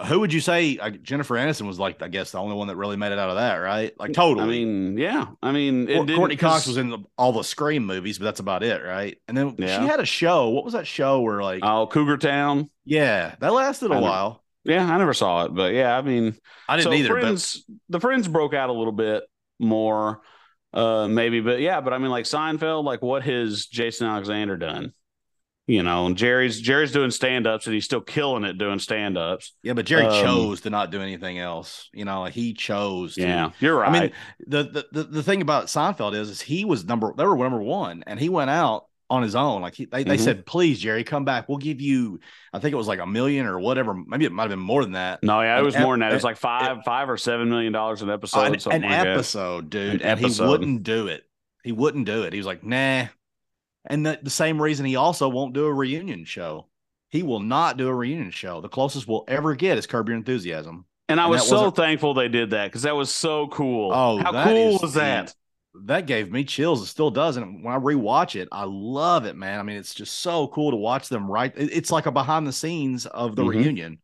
Who 0.05 0.19
would 0.21 0.31
you 0.31 0.39
say 0.39 0.77
uh, 0.77 0.91
Jennifer 0.91 1.35
Aniston 1.35 1.67
was 1.67 1.79
like? 1.79 2.01
I 2.01 2.07
guess 2.07 2.31
the 2.31 2.37
only 2.37 2.55
one 2.55 2.67
that 2.67 2.75
really 2.75 2.95
made 2.95 3.11
it 3.11 3.19
out 3.19 3.29
of 3.29 3.35
that, 3.35 3.55
right? 3.55 3.91
Like 3.99 4.13
totally. 4.13 4.43
I 4.43 4.65
mean, 4.65 4.97
yeah. 4.97 5.27
I 5.41 5.51
mean, 5.51 5.87
Courteney 5.87 6.37
Cox 6.37 6.67
was 6.67 6.77
in 6.77 6.89
the, 6.89 6.99
all 7.17 7.33
the 7.33 7.43
Scream 7.43 7.85
movies, 7.85 8.17
but 8.17 8.25
that's 8.25 8.39
about 8.39 8.63
it, 8.63 8.83
right? 8.83 9.17
And 9.27 9.35
then 9.35 9.55
yeah. 9.57 9.81
she 9.81 9.87
had 9.87 9.99
a 9.99 10.05
show. 10.05 10.49
What 10.49 10.63
was 10.63 10.73
that 10.73 10.87
show 10.87 11.21
where 11.21 11.41
like? 11.41 11.61
Oh, 11.63 11.87
Cougar 11.87 12.17
Town. 12.17 12.69
Yeah, 12.85 13.35
that 13.39 13.51
lasted 13.51 13.91
a 13.91 13.95
I 13.95 13.99
while. 13.99 14.43
Never, 14.63 14.79
yeah, 14.79 14.93
I 14.93 14.97
never 14.97 15.13
saw 15.13 15.45
it, 15.45 15.53
but 15.53 15.73
yeah, 15.73 15.97
I 15.97 16.01
mean, 16.01 16.35
I 16.67 16.77
didn't 16.77 16.91
so 16.91 16.93
either. 16.93 17.09
Friends, 17.09 17.63
but... 17.67 17.77
the 17.89 17.99
Friends 17.99 18.27
broke 18.27 18.53
out 18.53 18.69
a 18.69 18.73
little 18.73 18.93
bit 18.93 19.23
more, 19.59 20.21
uh, 20.73 21.07
maybe, 21.07 21.41
but 21.41 21.59
yeah, 21.59 21.81
but 21.81 21.93
I 21.93 21.97
mean, 21.97 22.11
like 22.11 22.25
Seinfeld, 22.25 22.83
like 22.83 23.01
what 23.01 23.23
has 23.23 23.65
Jason 23.65 24.07
Alexander 24.07 24.57
done? 24.57 24.93
you 25.69 25.83
know, 25.83 26.11
Jerry's 26.11 26.59
Jerry's 26.59 26.91
doing 26.91 27.11
stand 27.11 27.45
ups 27.45 27.67
and 27.67 27.75
he's 27.75 27.85
still 27.85 28.01
killing 28.01 28.43
it 28.43 28.57
doing 28.57 28.79
stand 28.79 29.19
ups. 29.19 29.53
Yeah, 29.61 29.73
but 29.73 29.85
Jerry 29.85 30.07
um, 30.07 30.25
chose 30.25 30.61
to 30.61 30.71
not 30.71 30.89
do 30.89 30.99
anything 30.99 31.37
else. 31.37 31.89
You 31.93 32.05
know, 32.05 32.25
he 32.25 32.55
chose. 32.55 33.13
To, 33.13 33.21
yeah, 33.21 33.51
you're 33.59 33.77
right. 33.77 33.89
I 33.89 33.99
mean, 33.99 34.11
the, 34.47 34.87
the 34.91 35.03
the 35.03 35.21
thing 35.21 35.43
about 35.43 35.65
Seinfeld 35.67 36.15
is, 36.15 36.31
is 36.31 36.41
he 36.41 36.65
was 36.65 36.85
number 36.85 37.13
they 37.15 37.23
were 37.23 37.37
number 37.37 37.61
one, 37.61 38.03
and 38.07 38.19
he 38.19 38.29
went 38.29 38.49
out 38.49 38.85
on 39.09 39.23
his 39.23 39.35
own. 39.35 39.61
Like 39.61 39.75
he, 39.75 39.85
they, 39.85 40.01
mm-hmm. 40.01 40.09
they 40.09 40.17
said, 40.17 40.45
please, 40.45 40.79
Jerry, 40.79 41.03
come 41.03 41.25
back. 41.25 41.49
We'll 41.49 41.57
give 41.57 41.81
you, 41.81 42.19
I 42.53 42.59
think 42.59 42.73
it 42.73 42.77
was 42.77 42.87
like 42.87 42.99
a 42.99 43.07
million 43.07 43.45
or 43.45 43.59
whatever. 43.59 43.93
Maybe 43.93 44.25
it 44.25 44.31
might 44.31 44.43
have 44.43 44.51
been 44.51 44.59
more 44.59 44.83
than 44.83 44.93
that. 44.93 45.23
No, 45.23 45.41
yeah, 45.41 45.59
it 45.59 45.63
was 45.63 45.77
more 45.77 45.93
than 45.93 46.01
that. 46.01 46.11
It 46.11 46.15
was 46.15 46.23
like 46.23 46.37
five, 46.37 46.83
five 46.85 47.09
or 47.09 47.17
seven 47.17 47.49
million 47.49 47.73
dollars 47.73 48.01
an 48.01 48.09
episode. 48.09 48.41
An, 48.41 48.55
an 48.71 48.81
like 48.83 48.91
episode, 48.91 49.65
that. 49.65 49.69
dude. 49.69 49.95
An 49.95 50.01
and 50.01 50.19
episode. 50.19 50.43
he 50.43 50.49
wouldn't 50.49 50.83
do 50.83 51.07
it. 51.07 51.23
He 51.63 51.71
wouldn't 51.71 52.05
do 52.05 52.23
it. 52.23 52.33
He 52.33 52.39
was 52.39 52.45
like, 52.45 52.63
nah, 52.63 53.07
and 53.85 54.05
the, 54.05 54.19
the 54.21 54.29
same 54.29 54.61
reason 54.61 54.85
he 54.85 54.95
also 54.95 55.27
won't 55.29 55.53
do 55.53 55.65
a 55.65 55.73
reunion 55.73 56.25
show. 56.25 56.67
He 57.09 57.23
will 57.23 57.39
not 57.39 57.77
do 57.77 57.87
a 57.87 57.93
reunion 57.93 58.31
show. 58.31 58.61
The 58.61 58.69
closest 58.69 59.07
we'll 59.07 59.25
ever 59.27 59.55
get 59.55 59.77
is 59.77 59.87
Curb 59.87 60.09
Your 60.09 60.17
Enthusiasm. 60.17 60.85
And 61.07 61.19
I 61.19 61.23
and 61.23 61.31
was 61.31 61.47
so 61.47 61.71
thankful 61.71 62.13
they 62.13 62.27
did 62.27 62.51
that 62.51 62.67
because 62.67 62.83
that 62.83 62.95
was 62.95 63.13
so 63.13 63.47
cool. 63.47 63.91
Oh, 63.91 64.19
how 64.19 64.43
cool 64.43 64.77
was 64.79 64.93
that? 64.93 65.33
That 65.85 66.05
gave 66.05 66.31
me 66.31 66.43
chills. 66.43 66.81
It 66.81 66.87
still 66.87 67.11
does. 67.11 67.37
And 67.37 67.63
when 67.63 67.73
I 67.73 67.77
rewatch 67.77 68.35
it, 68.35 68.47
I 68.51 68.65
love 68.65 69.25
it, 69.25 69.35
man. 69.35 69.59
I 69.59 69.63
mean, 69.63 69.77
it's 69.77 69.93
just 69.93 70.19
so 70.19 70.47
cool 70.47 70.71
to 70.71 70.77
watch 70.77 71.09
them 71.09 71.29
right. 71.29 71.51
It's 71.55 71.91
like 71.91 72.05
a 72.05 72.11
behind 72.11 72.47
the 72.47 72.53
scenes 72.53 73.05
of 73.05 73.35
the 73.35 73.43
mm-hmm. 73.43 73.57
reunion. 73.57 73.99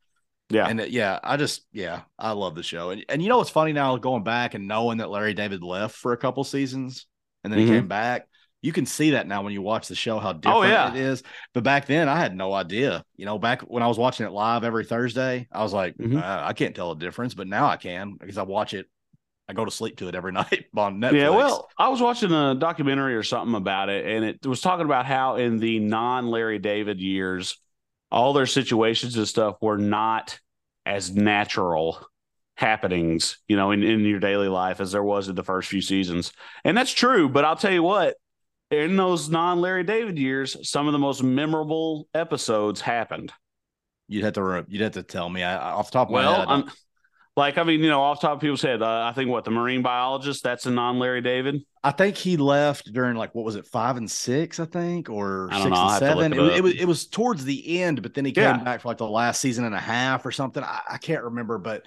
Yeah. 0.49 0.67
And 0.67 0.79
yeah, 0.79 1.19
I 1.23 1.37
just, 1.37 1.65
yeah, 1.71 2.01
I 2.19 2.31
love 2.31 2.55
the 2.55 2.63
show. 2.63 2.91
And, 2.91 3.03
and 3.09 3.21
you 3.21 3.29
know 3.29 3.37
what's 3.37 3.49
funny 3.49 3.73
now 3.73 3.97
going 3.97 4.23
back 4.23 4.53
and 4.53 4.67
knowing 4.67 4.99
that 4.99 5.09
Larry 5.09 5.33
David 5.33 5.63
left 5.63 5.95
for 5.95 6.13
a 6.13 6.17
couple 6.17 6.43
seasons 6.43 7.07
and 7.43 7.51
then 7.51 7.59
mm-hmm. 7.59 7.73
he 7.73 7.79
came 7.79 7.87
back 7.87 8.27
you 8.65 8.71
can 8.71 8.87
see 8.87 9.11
that 9.11 9.27
now 9.27 9.43
when 9.43 9.53
you 9.53 9.61
watch 9.61 9.87
the 9.87 9.95
show 9.95 10.17
how 10.17 10.31
oh, 10.31 10.33
different 10.33 10.57
oh, 10.57 10.63
yeah. 10.63 10.89
it 10.89 10.95
is. 10.95 11.21
But 11.53 11.63
back 11.63 11.85
then, 11.85 12.09
I 12.09 12.17
had 12.17 12.35
no 12.35 12.51
idea. 12.51 13.05
You 13.15 13.27
know, 13.27 13.37
back 13.37 13.61
when 13.61 13.83
I 13.83 13.87
was 13.87 13.99
watching 13.99 14.25
it 14.25 14.31
live 14.31 14.63
every 14.63 14.85
Thursday, 14.85 15.47
I 15.51 15.61
was 15.61 15.71
like, 15.71 15.95
mm-hmm. 15.95 16.17
uh, 16.17 16.41
I 16.43 16.53
can't 16.53 16.75
tell 16.75 16.91
a 16.91 16.97
difference. 16.97 17.35
But 17.35 17.45
now 17.45 17.67
I 17.67 17.77
can 17.77 18.15
because 18.19 18.39
I 18.39 18.43
watch 18.43 18.73
it. 18.73 18.87
I 19.47 19.53
go 19.53 19.65
to 19.65 19.71
sleep 19.71 19.97
to 19.97 20.07
it 20.07 20.15
every 20.15 20.31
night 20.33 20.65
on 20.75 20.99
Netflix. 20.99 21.13
Yeah, 21.13 21.29
well, 21.29 21.69
I 21.77 21.89
was 21.89 22.01
watching 22.01 22.31
a 22.31 22.55
documentary 22.55 23.15
or 23.15 23.23
something 23.23 23.55
about 23.55 23.89
it, 23.89 24.05
and 24.05 24.25
it 24.25 24.45
was 24.45 24.61
talking 24.61 24.85
about 24.85 25.05
how 25.05 25.35
in 25.35 25.57
the 25.59 25.79
non 25.79 26.27
Larry 26.27 26.59
David 26.59 26.99
years, 26.99 27.57
all 28.11 28.33
their 28.33 28.45
situations 28.45 29.17
and 29.17 29.27
stuff 29.27 29.57
were 29.61 29.77
not 29.77 30.39
as 30.85 31.15
natural 31.15 31.99
happenings, 32.57 33.39
you 33.47 33.57
know, 33.57 33.71
in, 33.71 33.83
in 33.83 34.01
your 34.01 34.19
daily 34.19 34.47
life 34.47 34.79
as 34.79 34.91
there 34.91 35.03
was 35.03 35.27
in 35.27 35.35
the 35.35 35.43
first 35.43 35.69
few 35.69 35.81
seasons. 35.81 36.31
And 36.63 36.77
that's 36.77 36.93
true. 36.93 37.27
But 37.27 37.45
I'll 37.45 37.55
tell 37.55 37.73
you 37.73 37.83
what, 37.83 38.15
in 38.71 38.95
those 38.95 39.29
non 39.29 39.61
Larry 39.61 39.83
David 39.83 40.17
years, 40.17 40.67
some 40.67 40.87
of 40.87 40.93
the 40.93 40.99
most 40.99 41.23
memorable 41.23 42.07
episodes 42.13 42.81
happened. 42.81 43.31
You'd 44.07 44.23
have 44.23 44.33
to 44.33 44.65
you'd 44.67 44.81
have 44.81 44.93
to 44.93 45.03
tell 45.03 45.29
me 45.29 45.43
I, 45.43 45.55
off 45.57 45.91
the 45.91 45.99
top 45.99 46.07
of 46.09 46.13
well, 46.13 46.31
my 46.31 46.37
head. 46.37 46.47
I'm, 46.47 46.71
like 47.35 47.57
I 47.57 47.63
mean, 47.63 47.81
you 47.81 47.89
know, 47.89 48.01
off 48.01 48.21
top 48.21 48.33
of 48.33 48.39
people's 48.39 48.61
head, 48.61 48.81
uh, 48.81 49.03
I 49.03 49.11
think 49.13 49.29
what 49.29 49.43
the 49.43 49.51
marine 49.51 49.81
biologist 49.81 50.43
that's 50.43 50.65
a 50.65 50.71
non 50.71 50.99
Larry 50.99 51.21
David. 51.21 51.63
I 51.83 51.91
think 51.91 52.15
he 52.15 52.37
left 52.37 52.91
during 52.93 53.15
like 53.15 53.35
what 53.35 53.45
was 53.45 53.55
it 53.55 53.67
five 53.67 53.97
and 53.97 54.09
six, 54.09 54.59
I 54.59 54.65
think, 54.65 55.09
or 55.09 55.49
six 55.51 55.65
and 55.65 55.99
seven. 55.99 56.33
It, 56.33 56.39
it, 56.39 56.63
was 56.63 56.73
it 56.75 56.85
was 56.85 57.07
towards 57.07 57.43
the 57.43 57.81
end, 57.81 58.01
but 58.01 58.13
then 58.13 58.25
he 58.25 58.31
came 58.31 58.43
yeah. 58.43 58.63
back 58.63 58.81
for 58.81 58.87
like 58.87 58.97
the 58.97 59.07
last 59.07 59.41
season 59.41 59.65
and 59.65 59.75
a 59.75 59.79
half 59.79 60.25
or 60.25 60.31
something. 60.31 60.63
I, 60.63 60.81
I 60.91 60.97
can't 60.97 61.23
remember, 61.23 61.57
but 61.57 61.85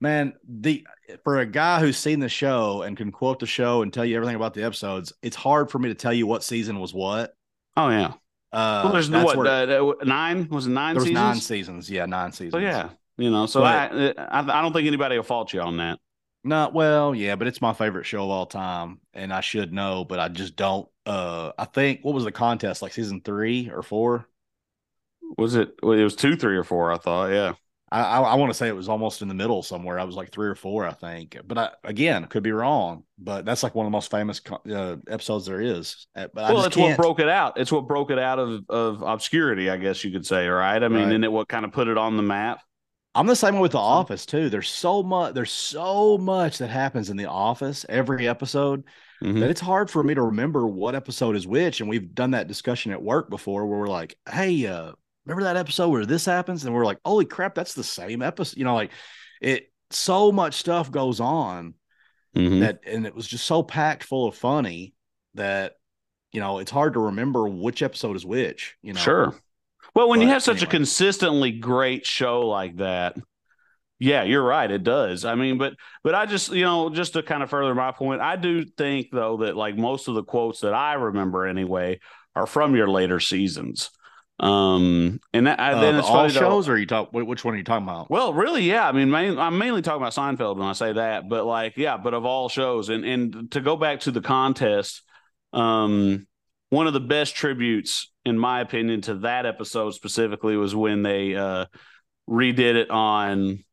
man, 0.00 0.34
the 0.48 0.86
for 1.24 1.38
a 1.38 1.46
guy 1.46 1.80
who's 1.80 1.96
seen 1.96 2.20
the 2.20 2.28
show 2.28 2.82
and 2.82 2.96
can 2.96 3.12
quote 3.12 3.38
the 3.38 3.46
show 3.46 3.82
and 3.82 3.92
tell 3.92 4.04
you 4.04 4.16
everything 4.16 4.36
about 4.36 4.54
the 4.54 4.64
episodes, 4.64 5.12
it's 5.22 5.36
hard 5.36 5.70
for 5.70 5.78
me 5.78 5.88
to 5.88 5.94
tell 5.94 6.12
you 6.12 6.26
what 6.26 6.42
season 6.42 6.80
was 6.80 6.92
what. 6.92 7.34
Oh 7.76 7.88
yeah. 7.88 8.14
Uh, 8.50 8.80
well, 8.84 8.92
there's 8.94 9.10
what 9.10 9.46
uh, 9.46 9.94
nine 10.04 10.48
was 10.48 10.66
it 10.66 10.70
nine? 10.70 10.94
There 10.94 11.00
was 11.00 11.08
seasons? 11.08 11.14
nine 11.14 11.40
seasons. 11.40 11.90
Yeah, 11.90 12.06
nine 12.06 12.32
seasons. 12.32 12.52
So 12.52 12.58
yeah, 12.58 12.90
you 13.18 13.30
know, 13.30 13.46
so 13.46 13.60
but, 13.60 13.92
I, 13.92 14.14
I 14.16 14.58
I 14.58 14.62
don't 14.62 14.72
think 14.72 14.86
anybody 14.86 15.16
will 15.16 15.24
fault 15.24 15.52
you 15.52 15.60
on 15.60 15.76
that. 15.76 15.98
Not 16.44 16.72
well, 16.72 17.14
yeah, 17.14 17.36
but 17.36 17.48
it's 17.48 17.60
my 17.60 17.72
favorite 17.72 18.06
show 18.06 18.24
of 18.24 18.30
all 18.30 18.46
time, 18.46 19.00
and 19.12 19.32
I 19.32 19.40
should 19.40 19.72
know, 19.72 20.04
but 20.04 20.20
I 20.20 20.28
just 20.28 20.56
don't. 20.56 20.88
Uh, 21.04 21.52
I 21.58 21.64
think 21.64 22.04
what 22.04 22.14
was 22.14 22.24
the 22.24 22.32
contest 22.32 22.80
like 22.80 22.92
season 22.92 23.20
three 23.22 23.70
or 23.70 23.82
four? 23.82 24.26
Was 25.36 25.56
it? 25.56 25.74
Well, 25.82 25.98
it 25.98 26.04
was 26.04 26.16
two, 26.16 26.36
three, 26.36 26.56
or 26.56 26.64
four. 26.64 26.92
I 26.92 26.98
thought, 26.98 27.30
yeah. 27.30 27.54
I, 27.90 28.02
I, 28.02 28.20
I 28.20 28.34
want 28.36 28.50
to 28.50 28.54
say 28.54 28.68
it 28.68 28.76
was 28.76 28.88
almost 28.88 29.22
in 29.22 29.28
the 29.28 29.34
middle 29.34 29.62
somewhere. 29.62 29.98
I 29.98 30.04
was 30.04 30.14
like 30.14 30.30
three 30.30 30.48
or 30.48 30.54
four, 30.54 30.86
I 30.86 30.92
think. 30.92 31.38
But 31.46 31.58
I, 31.58 31.70
again, 31.84 32.24
could 32.26 32.42
be 32.42 32.52
wrong. 32.52 33.04
But 33.18 33.44
that's 33.44 33.62
like 33.62 33.74
one 33.74 33.86
of 33.86 33.90
the 33.90 33.96
most 33.96 34.10
famous 34.10 34.40
uh, 34.70 34.96
episodes 35.08 35.46
there 35.46 35.60
is. 35.60 36.06
Uh, 36.14 36.28
but 36.32 36.54
well, 36.54 36.64
it's 36.64 36.76
can't. 36.76 36.90
what 36.90 37.02
broke 37.02 37.20
it 37.20 37.28
out. 37.28 37.58
It's 37.58 37.72
what 37.72 37.88
broke 37.88 38.10
it 38.10 38.18
out 38.18 38.38
of, 38.38 38.64
of 38.68 39.02
obscurity, 39.02 39.70
I 39.70 39.78
guess 39.78 40.04
you 40.04 40.12
could 40.12 40.26
say. 40.26 40.48
Right? 40.48 40.82
I 40.82 40.88
mean, 40.88 40.98
right. 40.98 41.08
isn't 41.08 41.24
it 41.24 41.32
what 41.32 41.48
kind 41.48 41.64
of 41.64 41.72
put 41.72 41.88
it 41.88 41.98
on 41.98 42.16
the 42.16 42.22
map? 42.22 42.60
I'm 43.14 43.26
the 43.26 43.36
same 43.36 43.54
way 43.54 43.62
with 43.62 43.72
The 43.72 43.78
Office 43.78 44.26
too. 44.26 44.48
There's 44.48 44.68
so 44.68 45.02
much. 45.02 45.34
There's 45.34 45.50
so 45.50 46.18
much 46.18 46.58
that 46.58 46.68
happens 46.68 47.10
in 47.10 47.16
The 47.16 47.26
Office 47.26 47.84
every 47.88 48.28
episode 48.28 48.84
mm-hmm. 49.22 49.40
that 49.40 49.50
it's 49.50 49.60
hard 49.60 49.90
for 49.90 50.02
me 50.02 50.14
to 50.14 50.22
remember 50.22 50.66
what 50.66 50.94
episode 50.94 51.34
is 51.34 51.46
which. 51.46 51.80
And 51.80 51.88
we've 51.88 52.14
done 52.14 52.32
that 52.32 52.48
discussion 52.48 52.92
at 52.92 53.02
work 53.02 53.30
before, 53.30 53.66
where 53.66 53.78
we're 53.80 53.88
like, 53.88 54.16
"Hey, 54.30 54.66
uh, 54.66 54.92
remember 55.28 55.44
that 55.44 55.56
episode 55.56 55.90
where 55.90 56.06
this 56.06 56.24
happens? 56.24 56.64
And 56.64 56.74
we're 56.74 56.86
like, 56.86 56.98
holy 57.04 57.26
crap, 57.26 57.54
that's 57.54 57.74
the 57.74 57.84
same 57.84 58.22
episode. 58.22 58.56
You 58.56 58.64
know, 58.64 58.74
like 58.74 58.90
it 59.40 59.70
so 59.90 60.32
much 60.32 60.54
stuff 60.54 60.90
goes 60.90 61.20
on 61.20 61.74
mm-hmm. 62.34 62.60
that 62.60 62.80
and 62.86 63.06
it 63.06 63.14
was 63.14 63.26
just 63.26 63.44
so 63.44 63.62
packed 63.62 64.04
full 64.04 64.26
of 64.26 64.34
funny 64.34 64.94
that 65.34 65.74
you 66.32 66.40
know 66.40 66.58
it's 66.58 66.70
hard 66.70 66.94
to 66.94 67.00
remember 67.00 67.46
which 67.46 67.82
episode 67.82 68.16
is 68.16 68.24
which, 68.24 68.76
you 68.82 68.94
know. 68.94 69.00
Sure. 69.00 69.34
Well, 69.98 70.08
when 70.08 70.20
but, 70.20 70.26
you 70.26 70.30
have 70.30 70.42
such 70.44 70.58
anyway. 70.58 70.68
a 70.68 70.70
consistently 70.70 71.50
great 71.52 72.06
show 72.06 72.42
like 72.46 72.76
that, 72.76 73.16
yeah, 73.98 74.22
you're 74.22 74.44
right. 74.44 74.70
It 74.70 74.84
does. 74.84 75.24
I 75.24 75.34
mean, 75.34 75.58
but 75.58 75.74
but 76.04 76.14
I 76.14 76.24
just 76.26 76.52
you 76.52 76.62
know 76.64 76.88
just 76.88 77.14
to 77.14 77.22
kind 77.24 77.42
of 77.42 77.50
further 77.50 77.74
my 77.74 77.90
point, 77.90 78.20
I 78.20 78.36
do 78.36 78.64
think 78.64 79.08
though 79.10 79.38
that 79.38 79.56
like 79.56 79.76
most 79.76 80.06
of 80.06 80.14
the 80.14 80.22
quotes 80.22 80.60
that 80.60 80.72
I 80.72 80.94
remember 80.94 81.46
anyway 81.46 81.98
are 82.36 82.46
from 82.46 82.76
your 82.76 82.88
later 82.88 83.18
seasons 83.18 83.90
Um, 84.38 85.18
and 85.32 85.48
that, 85.48 85.58
uh, 85.58 85.80
then 85.80 85.96
it's 85.96 86.06
all 86.06 86.14
funny 86.14 86.32
though- 86.32 86.38
shows, 86.38 86.68
or 86.68 86.78
you 86.78 86.86
talk? 86.86 87.10
wh- 87.10 87.26
Which 87.26 87.44
one 87.44 87.54
are 87.54 87.56
you 87.58 87.64
talking 87.64 87.82
about? 87.88 88.08
well, 88.08 88.32
really, 88.32 88.62
yeah. 88.62 88.88
I 88.88 88.92
mean, 88.92 89.10
main, 89.10 89.36
I'm 89.36 89.58
mainly 89.58 89.82
talking 89.82 90.00
about 90.00 90.14
Seinfeld 90.14 90.58
when 90.58 90.68
I 90.68 90.74
say 90.74 90.92
that, 90.92 91.28
but 91.28 91.44
like, 91.44 91.76
yeah, 91.76 91.96
but 91.96 92.14
of 92.14 92.24
all 92.24 92.48
shows, 92.48 92.88
and 92.88 93.04
and 93.04 93.50
to 93.50 93.60
go 93.60 93.74
back 93.76 93.98
to 94.00 94.12
the 94.12 94.20
contest, 94.20 95.02
um, 95.52 96.24
one 96.70 96.86
of 96.86 96.92
the 96.92 97.00
best 97.00 97.34
tributes, 97.34 98.10
in 98.24 98.38
my 98.38 98.60
opinion, 98.60 99.00
to 99.02 99.14
that 99.16 99.46
episode 99.46 99.92
specifically 99.94 100.56
was 100.56 100.74
when 100.74 101.02
they 101.02 101.34
uh 101.34 101.66
redid 102.28 102.74
it 102.74 102.90
on 102.90 103.64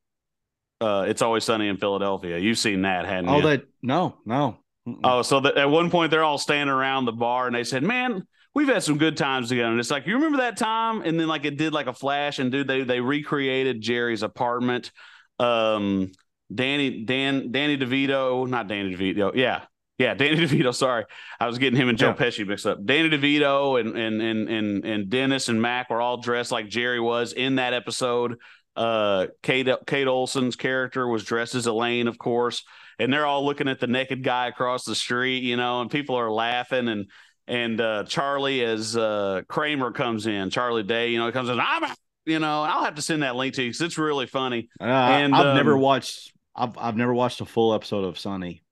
uh 0.82 1.06
It's 1.08 1.22
Always 1.22 1.44
Sunny 1.44 1.68
in 1.68 1.78
Philadelphia. 1.78 2.38
You've 2.38 2.58
seen 2.60 2.84
that, 2.84 3.06
hadn't 3.06 3.30
Oh, 3.30 3.38
you? 3.38 3.44
that 3.44 3.64
no, 3.82 4.18
no. 4.26 4.58
Mm-mm. 4.88 5.00
Oh, 5.04 5.22
so 5.24 5.40
that 5.40 5.58
at 5.58 5.70
one 5.70 5.90
point 5.90 6.12
they're 6.12 6.24
all 6.24 6.38
standing 6.38 6.74
around 6.74 7.06
the 7.06 7.12
bar 7.12 7.48
and 7.48 7.56
they 7.56 7.64
said, 7.64 7.82
"Man, 7.82 8.26
we've 8.54 8.68
had 8.68 8.84
some 8.84 8.98
good 9.00 9.18
times 9.18 9.50
together." 9.50 9.72
And 9.72 9.80
it's 9.80 9.90
like, 9.90 10.06
you 10.06 10.14
remember 10.14 10.38
that 10.38 10.58
time? 10.58 11.02
And 11.02 11.20
then 11.20 11.28
like 11.28 11.44
it 11.44 11.58
did 11.58 11.74
like 11.74 11.88
a 11.88 11.94
flash, 11.94 12.38
and 12.40 12.52
dude, 12.52 12.68
they 12.68 12.84
they 12.84 13.00
recreated 13.02 13.82
Jerry's 13.82 14.22
apartment. 14.22 14.92
Um, 15.40 16.12
Danny 16.54 17.04
Dan 17.04 17.52
Danny 17.52 17.78
DeVito, 17.78 18.48
not 18.48 18.68
Danny 18.68 18.96
DeVito, 18.96 19.32
yeah. 19.36 19.64
Yeah, 19.98 20.14
Danny 20.16 20.38
DeVito. 20.38 20.74
Sorry, 20.74 21.06
I 21.40 21.48
was 21.48 21.58
getting 21.58 21.80
him 21.80 21.90
and 21.90 21.98
Joe 21.98 22.08
Yeah. 22.10 22.26
Pesci 22.26 22.48
mixed 22.48 22.66
up. 22.66 22.84
Danny 22.84 23.10
DeVito 23.10 23.80
and 23.80 23.96
and 23.98 24.22
and 24.22 24.50
and 24.50 24.86
and 24.86 25.10
Dennis 25.10 25.50
and 25.50 25.62
Mac 25.62 25.90
were 25.90 26.02
all 26.02 26.18
dressed 26.18 26.52
like 26.52 26.68
Jerry 26.68 27.00
was 27.00 27.34
in 27.34 27.56
that 27.56 27.74
episode. 27.74 28.38
Uh, 28.76 29.28
Kate 29.42 29.70
Kate 29.88 30.08
Olson's 30.08 30.56
character 30.56 31.08
was 31.08 31.24
dressed 31.24 31.56
as 31.56 31.66
Elaine, 31.66 32.08
of 32.08 32.18
course 32.18 32.64
and 33.00 33.12
they're 33.12 33.26
all 33.26 33.46
looking 33.46 33.68
at 33.68 33.80
the 33.80 33.88
naked 33.88 34.24
guy 34.24 34.48
across 34.48 34.86
the 34.86 34.96
street, 34.96 35.44
you 35.44 35.58
know, 35.58 35.82
and 35.82 35.92
people 35.92 36.16
are 36.16 36.32
laughing 36.32 36.88
and 36.88 37.10
and 37.48 37.80
uh 37.80 38.04
Charlie 38.06 38.64
as 38.64 38.96
uh 38.98 39.42
Kramer 39.48 39.92
comes 39.92 40.28
in, 40.28 40.50
Charlie 40.50 40.84
Day, 40.84 41.10
you 41.10 41.20
know, 41.20 41.32
comes 41.32 41.50
in, 41.50 41.60
I'm 41.60 41.92
you 42.26 42.40
know, 42.40 42.64
I'll 42.64 42.84
have 42.84 42.96
to 42.96 43.02
send 43.02 43.24
that 43.24 43.36
link 43.36 43.54
to 43.56 43.64
you 43.64 43.70
because 43.70 43.82
it's 43.82 43.98
really 44.00 44.26
funny. 44.26 44.70
Uh, 44.82 44.86
and, 44.86 45.36
I've 45.36 45.56
never 45.56 45.76
um, 45.76 45.82
watched. 45.82 46.34
I've 46.56 46.76
I've 46.78 46.98
never 46.98 47.14
watched 47.14 47.40
a 47.42 47.46
full 47.46 47.74
episode 47.74 48.04
of 48.04 48.18
Sunny. 48.18 48.64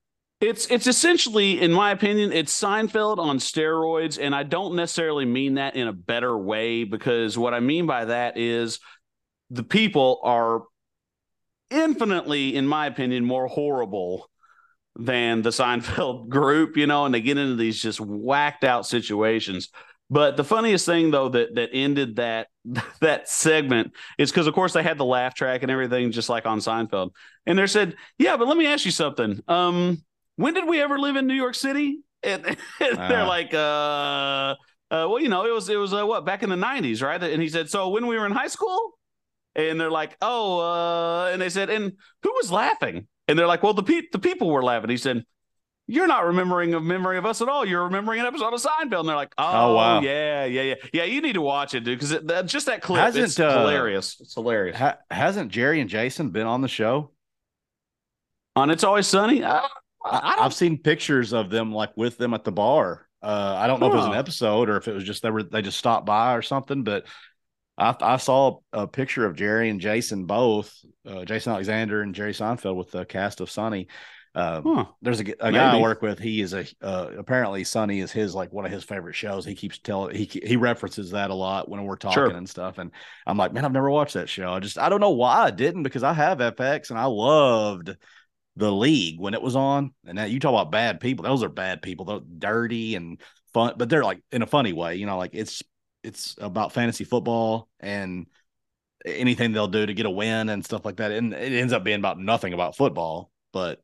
It's 0.43 0.67
it's 0.67 0.87
essentially, 0.87 1.61
in 1.61 1.71
my 1.71 1.91
opinion, 1.91 2.33
it's 2.33 2.53
Seinfeld 2.59 3.17
on 3.17 3.37
steroids, 3.37 4.19
and 4.21 4.35
I 4.35 4.43
don't 4.43 4.75
necessarily 4.75 5.23
mean 5.23 5.53
that 5.53 5.77
in 5.77 5.87
a 5.87 5.93
better 5.93 6.37
way 6.37 6.83
because 6.83 7.37
what 7.37 7.53
I 7.53 7.61
mean 7.61 7.85
by 7.85 8.03
that 8.03 8.37
is 8.37 8.81
the 9.51 9.63
people 9.63 10.19
are 10.21 10.63
infinitely, 11.69 12.57
in 12.57 12.67
my 12.67 12.87
opinion, 12.87 13.23
more 13.23 13.47
horrible 13.47 14.29
than 14.97 15.43
the 15.43 15.51
Seinfeld 15.51 16.27
group, 16.27 16.75
you 16.75 16.87
know, 16.87 17.05
and 17.05 17.15
they 17.15 17.21
get 17.21 17.37
into 17.37 17.55
these 17.55 17.81
just 17.81 18.01
whacked 18.01 18.65
out 18.65 18.85
situations. 18.85 19.69
But 20.09 20.35
the 20.35 20.43
funniest 20.43 20.85
thing 20.85 21.09
though 21.09 21.29
that 21.29 21.55
that 21.55 21.69
ended 21.71 22.17
that 22.17 22.47
that 22.99 23.29
segment 23.29 23.93
is 24.17 24.29
because 24.29 24.47
of 24.47 24.53
course 24.53 24.73
they 24.73 24.83
had 24.83 24.97
the 24.97 25.05
laugh 25.05 25.35
track 25.35 25.61
and 25.61 25.71
everything 25.71 26.11
just 26.11 26.27
like 26.27 26.45
on 26.45 26.59
Seinfeld. 26.59 27.11
And 27.45 27.57
they 27.57 27.67
said, 27.67 27.95
"Yeah, 28.17 28.35
but 28.35 28.49
let 28.49 28.57
me 28.57 28.67
ask 28.67 28.83
you 28.83 28.91
something. 28.91 29.41
Um, 29.47 30.03
when 30.35 30.53
did 30.53 30.67
we 30.67 30.81
ever 30.81 30.97
live 30.99 31.15
in 31.15 31.27
New 31.27 31.33
York 31.35 31.55
City?" 31.55 31.99
And, 32.23 32.45
and 32.79 32.97
they're 32.97 33.21
Ah. 33.23 33.27
like, 33.27 33.53
uh, 33.53 33.57
uh, 34.93 35.07
well, 35.09 35.19
you 35.19 35.29
know, 35.29 35.45
it 35.45 35.53
was 35.53 35.67
it 35.69 35.75
was 35.77 35.93
uh, 35.93 36.05
what 36.05 36.25
back 36.25 36.43
in 36.43 36.49
the 36.49 36.55
'90s, 36.55 37.01
right? 37.01 37.21
And 37.21 37.41
he 37.41 37.49
said, 37.49 37.69
"So 37.69 37.89
when 37.89 38.07
we 38.07 38.17
were 38.17 38.25
in 38.25 38.31
high 38.31 38.47
school?" 38.47 38.97
And 39.55 39.79
they're 39.79 39.91
like, 39.91 40.17
"Oh," 40.21 40.59
uh, 40.59 41.29
and 41.31 41.41
they 41.41 41.49
said, 41.49 41.69
"And 41.69 41.93
who 42.23 42.31
was 42.35 42.51
laughing?" 42.51 43.07
And 43.27 43.37
they're 43.37 43.47
like, 43.47 43.61
"Well, 43.63 43.73
the 43.73 43.83
pe- 43.83 44.07
the 44.11 44.19
people 44.19 44.49
were 44.49 44.63
laughing." 44.63 44.89
He 44.89 44.97
said, 44.97 45.25
"You're 45.87 46.07
not 46.07 46.25
remembering 46.25 46.73
a 46.73 46.79
memory 46.81 47.17
of 47.17 47.25
us 47.25 47.41
at 47.41 47.49
all. 47.49 47.65
You're 47.65 47.83
remembering 47.83 48.19
an 48.19 48.25
episode 48.25 48.53
of 48.53 48.61
Seinfeld." 48.61 49.01
And 49.01 49.09
they're 49.09 49.15
like, 49.15 49.33
"Oh, 49.37 49.71
Oh, 49.71 49.75
wow. 49.75 50.01
yeah, 50.01 50.45
yeah, 50.45 50.61
yeah, 50.61 50.75
yeah. 50.93 51.03
You 51.03 51.21
need 51.21 51.33
to 51.33 51.41
watch 51.41 51.73
it, 51.75 51.81
dude, 51.81 51.99
because 51.99 52.09
that, 52.25 52.45
just 52.47 52.65
that 52.67 52.81
clip, 52.81 52.99
Hasn't, 53.01 53.25
it's 53.25 53.39
uh, 53.39 53.59
hilarious. 53.59 54.17
It's 54.21 54.33
hilarious." 54.33 54.77
Ha- 54.77 54.97
hasn't 55.11 55.51
Jerry 55.51 55.81
and 55.81 55.89
Jason 55.89 56.29
been 56.31 56.47
on 56.47 56.61
the 56.61 56.67
show? 56.67 57.11
On 58.55 58.69
It's 58.69 58.83
Always 58.83 59.07
Sunny, 59.07 59.43
I, 59.43 59.67
I 60.05 60.35
have 60.43 60.53
seen 60.53 60.77
pictures 60.79 61.33
of 61.33 61.49
them 61.49 61.71
like 61.73 61.91
with 61.95 62.17
them 62.17 62.33
at 62.33 62.43
the 62.43 62.51
bar. 62.51 63.07
Uh, 63.21 63.55
I 63.57 63.67
don't 63.67 63.79
know 63.79 63.87
if 63.87 63.93
it 63.93 63.97
was 63.97 64.05
an 64.07 64.13
episode 64.13 64.69
or 64.69 64.77
if 64.77 64.87
it 64.87 64.93
was 64.93 65.03
just 65.05 65.23
they 65.23 65.31
were 65.31 65.43
they 65.43 65.61
just 65.61 65.77
stopped 65.77 66.05
by 66.05 66.35
or 66.35 66.41
something, 66.41 66.83
but 66.83 67.05
I 67.77 67.95
I 68.01 68.17
saw 68.17 68.59
a 68.73 68.87
picture 68.87 69.25
of 69.25 69.35
Jerry 69.35 69.69
and 69.69 69.79
Jason 69.79 70.25
both, 70.25 70.73
uh, 71.07 71.23
Jason 71.25 71.53
Alexander 71.53 72.01
and 72.01 72.13
Jerry 72.13 72.33
Seinfeld 72.33 72.75
with 72.75 72.91
the 72.91 73.05
cast 73.05 73.39
of 73.41 73.49
Sunny. 73.49 73.87
Um, 74.35 74.63
Huh. 74.65 74.85
There's 75.01 75.19
a 75.19 75.23
guy 75.23 75.77
I 75.77 75.79
work 75.79 76.01
with. 76.01 76.17
He 76.19 76.41
is 76.41 76.53
a 76.53 76.65
uh, 76.81 77.11
apparently 77.17 77.63
Sunny 77.63 77.99
is 77.99 78.11
his 78.11 78.33
like 78.35 78.51
one 78.51 78.65
of 78.65 78.71
his 78.71 78.83
favorite 78.83 79.13
shows. 79.15 79.45
He 79.45 79.55
keeps 79.55 79.77
telling 79.77 80.15
he 80.15 80.25
he 80.25 80.55
references 80.57 81.11
that 81.11 81.29
a 81.29 81.35
lot 81.35 81.69
when 81.69 81.83
we're 81.83 81.95
talking 81.95 82.15
Sure. 82.15 82.29
and 82.31 82.49
stuff. 82.49 82.77
And 82.79 82.91
I'm 83.27 83.37
like, 83.37 83.53
man, 83.53 83.63
I've 83.63 83.71
never 83.71 83.91
watched 83.91 84.15
that 84.15 84.27
show. 84.29 84.51
I 84.51 84.59
just 84.59 84.77
I 84.79 84.89
don't 84.89 85.01
know 85.01 85.11
why 85.11 85.43
I 85.43 85.51
didn't 85.51 85.83
because 85.83 86.03
I 86.03 86.13
have 86.13 86.39
FX 86.41 86.89
and 86.89 86.99
I 86.99 87.05
loved 87.05 87.95
the 88.55 88.71
league 88.71 89.19
when 89.19 89.33
it 89.33 89.41
was 89.41 89.55
on. 89.55 89.93
And 90.05 90.15
now 90.15 90.25
you 90.25 90.39
talk 90.39 90.51
about 90.51 90.71
bad 90.71 90.99
people; 90.99 91.23
those 91.23 91.43
are 91.43 91.49
bad 91.49 91.81
people. 91.81 92.05
They're 92.05 92.19
dirty 92.39 92.95
and 92.95 93.21
fun, 93.53 93.75
but 93.77 93.89
they're 93.89 94.03
like 94.03 94.21
in 94.31 94.41
a 94.41 94.47
funny 94.47 94.73
way. 94.73 94.95
You 94.95 95.05
know, 95.05 95.17
like 95.17 95.31
it's 95.33 95.63
it's 96.03 96.35
about 96.39 96.73
fantasy 96.73 97.03
football 97.03 97.69
and 97.79 98.27
anything 99.05 99.51
they'll 99.53 99.67
do 99.67 99.85
to 99.85 99.93
get 99.93 100.05
a 100.05 100.11
win 100.11 100.49
and 100.49 100.63
stuff 100.65 100.85
like 100.85 100.97
that. 100.97 101.11
And 101.11 101.33
it 101.33 101.53
ends 101.53 101.73
up 101.73 101.83
being 101.83 101.99
about 101.99 102.19
nothing 102.19 102.53
about 102.53 102.77
football, 102.77 103.31
but 103.53 103.81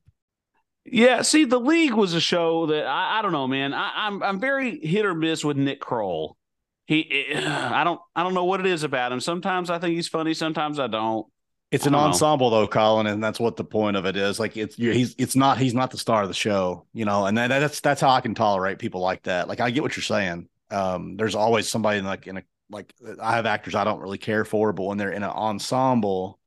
Yeah, 0.85 1.21
see, 1.21 1.45
the 1.45 1.59
league 1.59 1.93
was 1.93 2.13
a 2.13 2.21
show 2.21 2.65
that 2.67 2.85
I, 2.85 3.19
I 3.19 3.21
don't 3.21 3.31
know, 3.31 3.47
man. 3.47 3.73
I, 3.73 4.07
I'm 4.07 4.23
I'm 4.23 4.39
very 4.39 4.79
hit 4.79 5.05
or 5.05 5.13
miss 5.13 5.43
with 5.45 5.57
Nick 5.57 5.79
Kroll. 5.79 6.37
He, 6.85 7.27
eh, 7.31 7.43
I 7.47 7.83
don't 7.83 7.99
I 8.15 8.23
don't 8.23 8.33
know 8.33 8.45
what 8.45 8.59
it 8.59 8.65
is 8.65 8.83
about 8.83 9.11
him. 9.11 9.19
Sometimes 9.19 9.69
I 9.69 9.79
think 9.79 9.95
he's 9.95 10.07
funny, 10.07 10.33
sometimes 10.33 10.79
I 10.79 10.87
don't. 10.87 11.27
It's 11.71 11.85
an 11.85 11.93
don't 11.93 12.01
know. 12.03 12.07
ensemble 12.07 12.49
though, 12.49 12.67
Collin, 12.67 13.05
and 13.07 13.23
that's 13.23 13.39
what 13.39 13.55
the 13.55 13.63
point 13.63 13.95
of 13.95 14.05
it 14.05 14.15
is. 14.15 14.39
Like 14.39 14.57
it's 14.57 14.77
you 14.79 14.91
he's 14.91 15.15
it's 15.17 15.35
not 15.35 15.57
he's 15.59 15.73
not 15.75 15.91
the 15.91 15.97
star 15.97 16.23
of 16.23 16.27
the 16.27 16.33
show, 16.33 16.85
you 16.93 17.05
know, 17.05 17.25
and 17.25 17.37
that, 17.37 17.47
that's 17.49 17.79
that's 17.79 18.01
how 18.01 18.09
I 18.09 18.21
can 18.21 18.33
tolerate 18.33 18.79
people 18.79 19.01
like 19.01 19.23
that. 19.23 19.47
Like 19.47 19.59
I 19.59 19.69
get 19.69 19.83
what 19.83 19.95
you're 19.95 20.03
saying. 20.03 20.49
Um, 20.71 21.15
there's 21.15 21.35
always 21.35 21.69
somebody 21.69 21.99
in 21.99 22.05
like 22.05 22.25
in 22.27 22.37
a 22.37 22.43
like 22.71 22.93
I 23.21 23.33
have 23.35 23.45
actors 23.45 23.75
I 23.75 23.83
don't 23.83 23.99
really 24.01 24.17
care 24.17 24.45
for, 24.45 24.73
but 24.73 24.83
when 24.83 24.97
they're 24.97 25.11
in 25.11 25.23
an 25.23 25.29
ensemble 25.29 26.39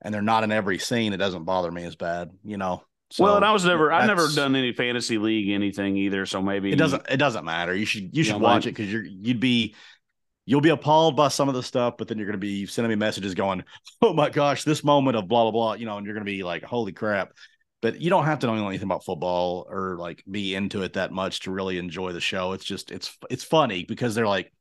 and 0.00 0.14
they're 0.14 0.22
not 0.22 0.44
in 0.44 0.52
every 0.52 0.78
scene, 0.78 1.12
it 1.12 1.16
doesn't 1.18 1.44
bother 1.44 1.70
me 1.72 1.84
as 1.84 1.96
bad, 1.96 2.30
you 2.44 2.56
know. 2.56 2.84
So 3.10 3.24
well, 3.24 3.36
and 3.36 3.44
I 3.44 3.52
was 3.52 3.64
never 3.64 3.90
I've 3.90 4.06
never 4.06 4.28
done 4.28 4.54
any 4.54 4.72
fantasy 4.72 5.18
league 5.18 5.48
anything 5.48 5.96
either, 5.96 6.26
so 6.26 6.42
maybe 6.42 6.70
It 6.72 6.76
doesn't 6.76 7.02
it 7.08 7.16
doesn't 7.16 7.44
matter. 7.44 7.74
You 7.74 7.86
should 7.86 8.16
you 8.16 8.22
should 8.22 8.36
Yeah, 8.36 8.42
watch 8.42 8.64
mine- 8.64 8.68
it 8.68 8.76
because 8.76 8.92
you're 8.92 9.04
you'd 9.04 9.40
be 9.40 9.74
you'll 10.48 10.62
be 10.62 10.70
appalled 10.70 11.14
by 11.14 11.28
some 11.28 11.48
of 11.48 11.54
the 11.54 11.62
stuff, 11.62 11.96
but 11.98 12.08
then 12.08 12.16
you're 12.18 12.26
gonna 12.26 12.38
be 12.38 12.64
sending 12.66 12.88
me 12.88 12.96
messages 12.96 13.34
going, 13.34 13.62
Oh 14.02 14.14
my 14.14 14.30
gosh, 14.30 14.64
this 14.64 14.82
moment 14.82 15.16
of 15.16 15.28
blah 15.28 15.42
blah 15.44 15.50
blah, 15.50 15.72
you 15.74 15.86
know, 15.86 15.98
and 15.98 16.06
you're 16.06 16.14
gonna 16.14 16.24
be 16.24 16.42
like, 16.42 16.62
Holy 16.64 16.92
crap. 16.92 17.32
But 17.82 18.00
you 18.00 18.10
don't 18.10 18.24
have 18.24 18.40
to 18.40 18.46
know 18.46 18.66
anything 18.68 18.86
about 18.88 19.04
football 19.04 19.66
or 19.70 19.96
like 19.98 20.24
be 20.28 20.54
into 20.54 20.82
it 20.82 20.94
that 20.94 21.12
much 21.12 21.40
to 21.40 21.50
really 21.52 21.78
enjoy 21.78 22.12
the 22.12 22.20
show. 22.20 22.52
It's 22.52 22.64
just 22.64 22.90
it's 22.90 23.16
it's 23.30 23.44
funny 23.44 23.84
because 23.84 24.14
they're 24.14 24.26
like 24.26 24.52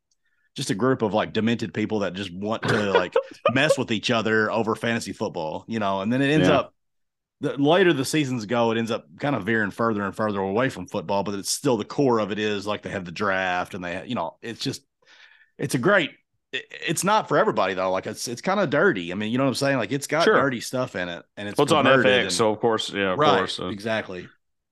just 0.55 0.69
a 0.71 0.75
group 0.75 1.01
of 1.01 1.13
like 1.13 1.33
demented 1.33 1.73
people 1.73 1.99
that 1.99 2.13
just 2.13 2.33
want 2.33 2.67
to 2.69 2.93
like 2.93 3.19
mess 3.47 3.77
with 3.77 3.91
each 3.91 4.11
other 4.11 4.51
over 4.51 4.75
fantasy 4.75 5.13
football, 5.13 5.65
you 5.67 5.79
know, 5.79 6.01
and 6.01 6.11
then 6.11 6.21
it 6.21 6.31
ends 6.31 6.47
Yeah. 6.47 6.49
up 6.49 6.73
the 7.41 7.55
later 7.57 7.93
the 7.93 8.05
seasons 8.05 8.45
go, 8.45 8.71
it 8.71 8.77
ends 8.77 8.91
up 8.91 9.05
kind 9.19 9.35
of 9.35 9.43
veering 9.45 9.71
further 9.71 10.03
and 10.03 10.15
further 10.15 10.39
away 10.39 10.69
from 10.69 10.88
football, 10.88 11.23
but 11.23 11.35
it's 11.35 11.51
still 11.51 11.77
the 11.77 11.85
core 11.85 12.19
of 12.19 12.31
it 12.31 12.39
is 12.39 12.65
like 12.65 12.81
they 12.81 12.89
have 12.89 13.05
the 13.05 13.11
draft 13.11 13.73
and 13.75 13.83
they, 13.83 14.05
you 14.07 14.15
know, 14.15 14.38
it's 14.41 14.59
just, 14.61 14.83
it's 15.57 15.75
a 15.75 15.77
great, 15.77 16.11
it's 16.51 17.03
not 17.03 17.27
for 17.27 17.37
everybody 17.37 17.73
though. 17.73 17.91
Like 17.91 18.07
it's, 18.07 18.27
it's 18.27 18.41
kind 18.41 18.59
of 18.59 18.69
dirty. 18.69 19.11
I 19.11 19.15
mean, 19.15 19.31
you 19.31 19.37
know 19.37 19.43
what 19.43 19.49
I'm 19.49 19.55
saying? 19.55 19.77
Like 19.77 19.91
it's 19.91 20.07
got 20.07 20.23
Sure. 20.23 20.35
dirty 20.41 20.61
stuff 20.61 20.95
in 20.95 21.09
it 21.09 21.23
and 21.35 21.47
it's, 21.49 21.57
well, 21.57 21.63
it's 21.63 21.73
on 21.73 21.85
FX, 21.85 22.21
and- 22.23 22.31
so 22.33 22.51
of 22.51 22.59
course, 22.59 22.91
yeah, 22.91 23.13
of 23.13 23.19
right. 23.19 23.37
course. 23.37 23.59
Exactly. 23.59 24.27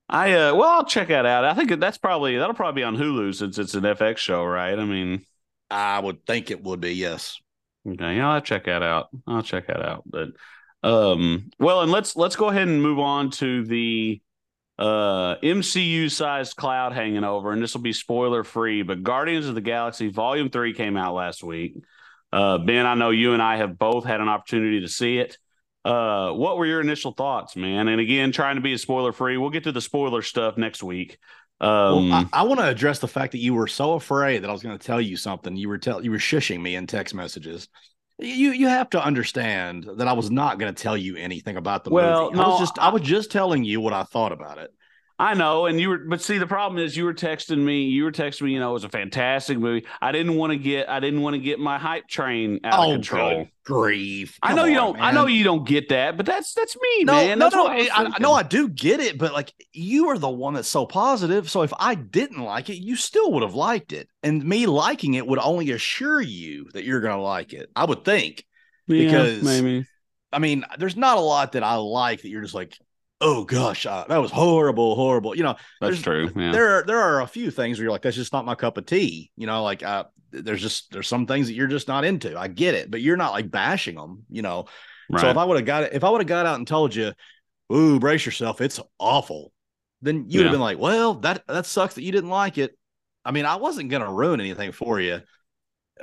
I 0.08 0.34
uh 0.34 0.54
well 0.56 0.70
I'll 0.70 0.86
check 0.86 1.08
that 1.08 1.26
out. 1.26 1.46
I 1.46 1.56
think 1.56 1.80
that's 1.80 1.98
probably 1.98 2.38
that'll 2.38 2.54
probably 2.54 2.82
be 2.82 2.84
on 2.84 2.96
Hulu 2.96 3.34
since 3.34 3.58
it's 3.58 3.74
an 3.74 3.84
FX 3.86 4.18
show, 4.18 4.46
right? 4.46 4.78
I 4.78 4.86
mean, 4.86 5.26
I 5.72 6.00
would 6.00 6.26
think 6.28 6.52
it 6.52 6.64
would 6.64 6.80
be. 6.80 6.94
Yes. 6.94 7.40
Okay, 7.88 8.16
yeah, 8.18 8.32
I'll 8.32 8.42
check 8.42 8.66
that 8.66 8.84
out. 8.84 9.10
I'll 9.26 9.42
check 9.42 9.66
that 9.68 9.82
out. 9.84 10.04
But 10.06 10.30
um 10.84 11.50
well 11.60 11.82
and 11.82 11.92
let's 11.92 12.16
let's 12.16 12.36
go 12.36 12.50
ahead 12.50 12.68
and 12.68 12.84
move 12.84 13.00
on 13.00 13.32
to 13.32 13.64
the 13.66 14.22
uh 14.78 15.36
MCU 15.42 16.10
sized 16.10 16.56
cloud 16.56 16.94
hanging 16.94 17.24
over, 17.24 17.52
and 17.52 17.62
this 17.62 17.74
will 17.74 17.82
be 17.82 17.94
spoiler 17.94 18.44
free, 18.44 18.82
but 18.84 19.04
Guardians 19.04 19.48
of 19.48 19.56
the 19.56 19.62
Galaxy 19.62 20.10
Volume 20.10 20.50
3 20.50 20.74
came 20.74 20.98
out 20.98 21.14
last 21.14 21.44
week. 21.44 21.76
Uh 22.32 22.58
Ben, 22.58 22.86
I 22.86 22.96
know 22.96 23.10
you 23.12 23.34
and 23.34 23.42
I 23.42 23.58
have 23.58 23.78
both 23.78 24.06
had 24.06 24.22
an 24.22 24.28
opportunity 24.30 24.82
to 24.82 24.88
see 24.88 25.18
it. 25.18 25.38
Uh 25.86 26.32
what 26.32 26.58
were 26.58 26.66
your 26.66 26.82
initial 26.82 27.12
thoughts, 27.14 27.56
man? 27.56 27.88
And 27.88 28.02
again, 28.02 28.32
trying 28.32 28.56
to 28.56 28.62
be 28.62 28.78
spoiler 28.78 29.14
free. 29.14 29.38
We'll 29.38 29.50
get 29.50 29.64
to 29.66 29.72
the 29.72 29.82
spoiler 29.82 30.22
stuff 30.22 30.58
next 30.58 30.84
week. 30.84 31.18
Um 31.62 31.70
Well, 31.88 32.08
I, 32.10 32.26
I 32.34 32.44
want 32.44 32.60
to 32.60 32.68
address 32.68 33.00
the 33.00 33.08
fact 33.08 33.32
that 33.32 33.40
you 33.40 33.54
were 33.54 33.68
so 33.68 33.94
afraid 33.94 34.44
that 34.44 34.50
I 34.50 34.54
was 34.54 34.64
going 34.64 34.78
to 34.78 34.86
tell 34.86 35.00
you 35.00 35.16
something. 35.18 35.56
You 35.56 35.70
were 35.70 35.78
tell 35.78 36.04
you 36.04 36.12
were 36.12 36.18
shushing 36.18 36.62
me 36.62 36.76
in 36.76 36.88
text 36.88 37.14
messages. 37.16 37.70
You 38.18 38.52
you 38.52 38.68
have 38.68 38.90
to 38.92 39.04
understand 39.04 39.86
that 39.98 40.08
I 40.08 40.14
was 40.14 40.32
not 40.32 40.58
going 40.60 40.74
to 40.74 40.82
tell 40.84 40.96
you 40.98 41.16
anything 41.18 41.58
about 41.58 41.84
the 41.84 41.90
Well, 41.90 41.92
movie. 41.92 42.34
I 42.34 42.44
was 42.44 42.56
no, 42.56 42.58
just 42.58 42.80
I 42.80 42.90
was 42.90 43.02
just 43.02 43.32
telling 43.32 43.64
you 43.64 43.82
what 43.82 43.94
I 43.94 44.04
thought 44.04 44.32
about 44.32 44.58
it. 44.58 44.74
I 45.18 45.34
know, 45.34 45.66
and 45.66 45.80
you 45.80 45.90
were, 45.90 45.98
but 46.00 46.22
see, 46.22 46.38
the 46.40 46.46
problem 46.48 46.78
is 46.84 46.98
you 46.98 47.06
were 47.06 47.14
texting 47.14 47.60
me. 47.64 47.84
You 47.86 48.04
were 48.04 48.12
texting 48.12 48.42
me. 48.44 48.52
You 48.52 48.60
know, 48.60 48.72
it 48.72 48.74
was 48.74 48.84
a 48.84 48.90
fantastic 48.90 49.58
movie. 49.58 49.86
I 50.02 50.12
didn't 50.12 50.36
want 50.36 50.52
to 50.52 50.58
get. 50.58 50.90
I 50.90 51.00
didn't 51.00 51.22
want 51.22 51.36
to 51.36 51.40
get 51.40 51.58
my 51.58 51.78
hype 51.78 52.08
train 52.10 52.60
out 52.66 52.80
oh, 52.80 52.90
of 52.92 52.96
control. 52.96 53.48
grief! 53.64 54.38
I 54.44 54.48
Come 54.50 54.58
know 54.58 54.66
you 54.66 54.76
don't. 54.76 55.00
I 55.00 55.12
know 55.12 55.26
you 55.28 55.46
don't 55.46 55.66
get 55.66 55.88
that, 55.90 56.18
but 56.18 56.26
that's 56.26 56.54
that's 56.54 56.76
me, 56.76 57.06
No, 57.06 57.14
man. 57.14 57.40
no, 57.40 57.46
That's 57.46 57.56
no. 57.56 57.66
I 57.66 57.88
I, 57.94 58.12
I 58.16 58.20
know 58.20 58.34
I 58.34 58.44
do 58.44 58.68
get 58.68 59.00
it, 59.00 59.18
but 59.18 59.32
like 59.32 59.54
you 59.72 60.10
are 60.10 60.18
the 60.18 60.30
one 60.30 60.54
that's 60.54 60.68
so 60.68 60.86
positive. 60.86 61.50
So 61.50 61.62
if 61.62 61.72
I 61.80 61.96
didn't 61.96 62.44
like 62.44 62.70
it, 62.70 62.76
you 62.84 62.98
still 62.98 63.32
would 63.32 63.44
have 63.44 63.56
liked 63.56 63.94
it, 63.94 64.10
and 64.22 64.44
me 64.44 64.66
liking 64.66 65.14
it 65.14 65.26
would 65.26 65.40
only 65.40 65.72
assure 65.72 66.20
you 66.22 66.68
that 66.74 66.84
you're 66.84 67.00
going 67.00 67.16
to 67.16 67.22
like 67.24 67.54
it. 67.54 67.70
I 67.74 67.86
would 67.86 68.04
think. 68.04 68.44
Yeah, 68.88 69.06
because- 69.06 69.44
maybe. 69.44 69.86
I 70.34 70.40
mean, 70.40 70.66
there's 70.78 70.98
not 70.98 71.18
a 71.18 71.22
lot 71.22 71.54
that 71.54 71.64
I 71.64 71.76
like 71.76 72.24
that 72.24 72.28
you're 72.28 72.42
just 72.42 72.54
like, 72.54 72.78
oh 73.22 73.44
gosh, 73.46 73.86
uh, 73.86 74.06
that 74.08 74.18
was 74.18 74.32
horrible, 74.32 74.96
horrible. 74.96 75.36
You 75.36 75.44
know, 75.44 75.56
That's 75.82 76.02
true. 76.02 76.32
Yeah. 76.36 76.52
there 76.52 76.70
are 76.80 76.84
there 76.86 77.00
are 77.00 77.22
a 77.22 77.28
few 77.28 77.52
things 77.52 77.78
where 77.78 77.84
you're 77.86 77.92
like, 77.92 78.02
that's 78.02 78.16
just 78.16 78.34
not 78.34 78.46
my 78.46 78.56
cup 78.56 78.78
of 78.78 78.86
tea. 78.86 79.32
You 79.36 79.48
know, 79.48 79.64
like 79.64 79.84
uh, 79.84 80.06
there's 80.32 80.62
just 80.62 80.92
there's 80.92 81.08
some 81.08 81.26
things 81.28 81.48
that 81.48 81.54
you're 81.54 81.68
just 81.68 81.88
not 81.88 82.06
into. 82.06 82.38
I 82.38 82.48
get 82.48 82.76
it, 82.76 82.92
but 82.92 83.02
you're 83.02 83.18
not 83.18 83.32
like 83.34 83.50
bashing 83.50 83.96
them. 83.96 84.26
You 84.30 84.42
know, 84.42 84.66
right. 85.10 85.22
so 85.22 85.30
if 85.30 85.38
I 85.38 85.46
would 85.46 85.58
have 85.58 85.66
got 85.66 85.84
it, 85.84 85.94
if 85.94 86.04
I 86.04 86.10
would 86.10 86.22
have 86.22 86.28
got 86.28 86.46
out 86.46 86.58
and 86.58 86.68
told 86.68 86.94
you, 86.96 87.14
"Ooh, 87.74 88.00
brace 88.00 88.26
yourself, 88.26 88.62
it's 88.62 88.80
awful," 89.00 89.52
then 90.02 90.26
you'd 90.30 90.34
Yeah. 90.40 90.42
have 90.44 90.52
been 90.52 90.62
like, 90.62 90.80
"Well, 90.80 91.16
that 91.16 91.44
that 91.48 91.66
sucks 91.66 91.96
that 91.96 92.04
you 92.04 92.12
didn't 92.12 92.30
like 92.30 92.58
it." 92.58 92.78
I 93.24 93.32
mean, 93.32 93.46
I 93.46 93.56
wasn't 93.56 93.90
gonna 93.90 94.12
ruin 94.12 94.40
anything 94.40 94.72
for 94.72 95.00
you. 95.00 95.22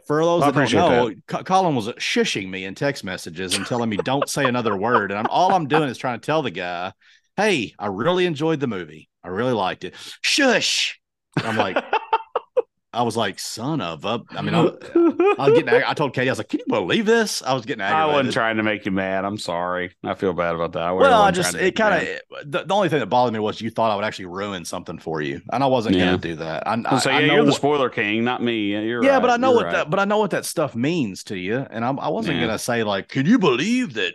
For 0.07 0.25
those 0.25 0.43
that 0.43 0.55
don't 0.55 0.73
know, 0.73 1.15
Co- 1.27 1.43
Collin 1.43 1.77
was 1.77 1.89
shushing 1.89 2.49
me 2.49 2.65
in 2.65 2.75
text 2.75 3.05
messages 3.05 3.55
and 3.55 3.67
telling 3.67 3.91
me 3.91 3.99
don't 3.99 4.29
say 4.29 4.47
another 4.47 4.77
word, 4.77 5.11
and 5.11 5.19
I'm 5.19 5.27
all 5.29 5.53
I'm 5.53 5.69
doing 5.69 5.89
is 5.89 5.99
trying 5.99 6.19
to 6.19 6.25
tell 6.25 6.43
the 6.43 6.51
guy, 6.51 6.93
"Hey, 7.37 7.75
I 7.79 7.87
really 7.87 8.25
enjoyed 8.25 8.61
the 8.61 8.67
movie. 8.67 9.09
I 9.23 9.29
really 9.29 9.53
liked 9.53 9.85
it." 9.85 9.95
Shush. 10.23 10.99
I'm 11.37 11.57
like, 11.57 11.77
I 12.93 13.03
was 13.03 13.17
like, 13.17 13.39
"Son 13.39 13.81
of 13.83 14.05
a," 14.07 14.21
I 14.31 14.43
mean, 14.43 14.55
I, 14.55 14.71
I 15.39 15.49
was 15.49 15.59
getting. 15.63 15.83
I 15.85 15.95
told 15.95 16.15
Katie, 16.15 16.29
I 16.29 16.33
was 16.33 16.39
like, 16.39 16.49
"Can 16.49 16.61
you 16.61 16.67
believe 16.69 17.07
this?" 17.07 17.43
I 17.43 17.55
was 17.55 17.65
getting 17.65 17.83
I 17.83 18.07
wasn't 18.07 18.33
trying 18.33 18.57
to 18.59 18.63
make 18.63 18.85
you 18.87 18.93
mad. 18.93 19.25
I'm 19.25 19.39
sorry. 19.39 19.93
I 20.05 20.15
feel 20.15 20.33
bad 20.33 20.55
about 20.55 20.73
that. 20.73 20.89
really 20.89 21.01
Well, 21.01 21.23
I 21.23 21.31
just 21.31 21.55
it 21.55 21.75
kind 21.77 21.95
of 22.09 22.51
the, 22.51 22.65
the 22.65 22.75
only 22.75 22.89
thing 22.89 23.01
that 23.01 23.07
bothered 23.07 23.33
me 23.33 23.41
was 23.41 23.61
you 23.61 23.71
thought 23.71 23.91
I 23.91 23.97
would 23.97 24.05
actually 24.05 24.27
ruin 24.27 24.65
something 24.65 24.99
for 24.99 25.21
you, 25.21 25.41
and 25.53 25.63
I 25.63 25.67
wasn't 25.67 25.97
Yeah. 25.97 26.07
going 26.07 26.21
to 26.21 26.29
do 26.29 26.35
that. 26.37 26.67
I, 26.67 26.83
I, 26.85 26.99
So 26.99 27.11
I 27.11 27.21
yeah, 27.21 27.27
know 27.29 27.35
you're 27.37 27.45
the 27.45 27.53
spoiler 27.53 27.91
king, 27.91 28.25
not 28.25 28.43
me. 28.43 28.73
Yeah, 28.73 28.81
You're 28.81 29.05
yeah, 29.05 29.13
right. 29.13 29.23
but 29.23 29.31
I 29.31 29.37
know 29.37 29.53
what 29.53 29.67
right. 29.67 29.73
that, 29.73 29.91
but 29.91 29.99
I 30.01 30.05
know 30.05 30.19
what 30.19 30.31
that 30.31 30.45
stuff 30.45 30.75
means 30.75 31.25
to 31.25 31.37
you, 31.37 31.67
and 31.71 31.85
I'm, 31.85 31.99
I 32.01 32.09
wasn't 32.09 32.37
Yeah. 32.37 32.47
going 32.47 32.53
to 32.57 32.59
say 32.59 32.83
like, 32.85 33.09
can 33.09 33.27
you 33.27 33.39
believe 33.39 33.95
that 33.95 34.15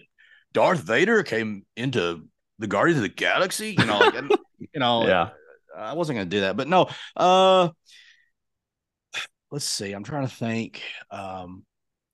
Darth 0.54 0.80
Vader 0.82 1.24
came 1.24 1.66
into 1.76 2.28
the 2.60 2.68
Guardians 2.68 2.98
of 3.00 3.04
the 3.04 3.10
Galaxy? 3.10 3.72
You 3.74 3.86
know, 3.86 4.00
like, 4.00 4.14
you 4.74 4.80
know, 4.80 5.08
Yeah. 5.08 5.30
I 5.78 5.94
wasn't 5.94 6.18
going 6.18 6.28
to 6.30 6.36
do 6.36 6.42
that, 6.42 6.58
but 6.58 6.68
no. 6.68 6.90
Uh, 7.16 7.70
let's 9.52 9.66
see. 9.66 9.94
I'm 9.94 10.04
trying 10.04 10.28
to 10.28 10.34
think 10.36 10.82
um, 11.12 11.66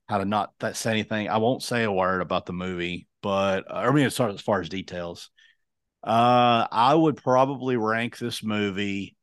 how 0.10 0.20
to 0.20 0.26
not 0.26 0.54
that 0.60 0.78
say 0.78 0.92
anything. 0.92 1.30
I 1.30 1.38
won't 1.38 1.64
say 1.64 1.84
a 1.84 1.92
word 1.92 2.22
about 2.22 2.46
the 2.46 2.54
movie, 2.54 3.08
but 3.22 3.70
uh, 3.70 3.76
I 3.76 3.92
mean, 3.92 4.06
as 4.06 4.18
far 4.18 4.30
as, 4.30 4.42
far 4.42 4.62
as 4.62 4.70
details, 4.70 5.30
uh, 6.04 6.68
I 6.72 6.94
would 6.96 7.18
probably 7.18 7.78
rank 7.78 8.18
this 8.18 8.44
movie 8.44 9.16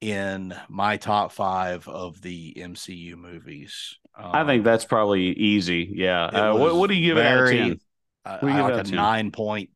in 0.00 0.54
my 0.68 0.96
top 0.96 1.32
five 1.32 1.86
of 1.88 2.20
the 2.22 2.54
MCU 2.56 3.16
movies. 3.16 3.98
I 4.32 4.44
think 4.44 4.60
Um, 4.60 4.64
that's 4.64 4.84
probably 4.84 5.22
easy. 5.32 5.90
Yeah. 5.94 6.24
Uh, 6.24 6.56
what, 6.56 6.74
what 6.76 6.88
do 6.90 6.94
you 6.94 7.06
give 7.06 7.18
it 7.18 7.26
out 7.26 7.38
of 7.38 7.46
10? 7.46 7.80
I, 8.24 8.40
What 8.40 8.48
do 8.48 8.54
you 8.54 8.54
I 8.54 8.56
give 8.56 8.64
like 8.64 8.74
it 8.74 8.76
a 8.76 8.80
out 8.80 8.80
of 8.80 8.90
10? 8.90 8.96
nine 8.96 9.30
point 9.32 9.70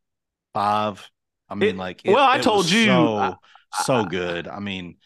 five. 0.55 1.09
I 1.49 1.55
mean, 1.55 1.77
It- 1.77 1.77
like, 1.77 2.03
well, 2.05 2.25
I 2.27 2.39
it 2.39 2.43
told 2.43 2.71
you, 2.71 2.87
so, 2.87 3.39
I- 3.73 3.83
so 3.83 4.05
good. 4.05 4.49
I 4.49 4.59
mean, 4.61 4.97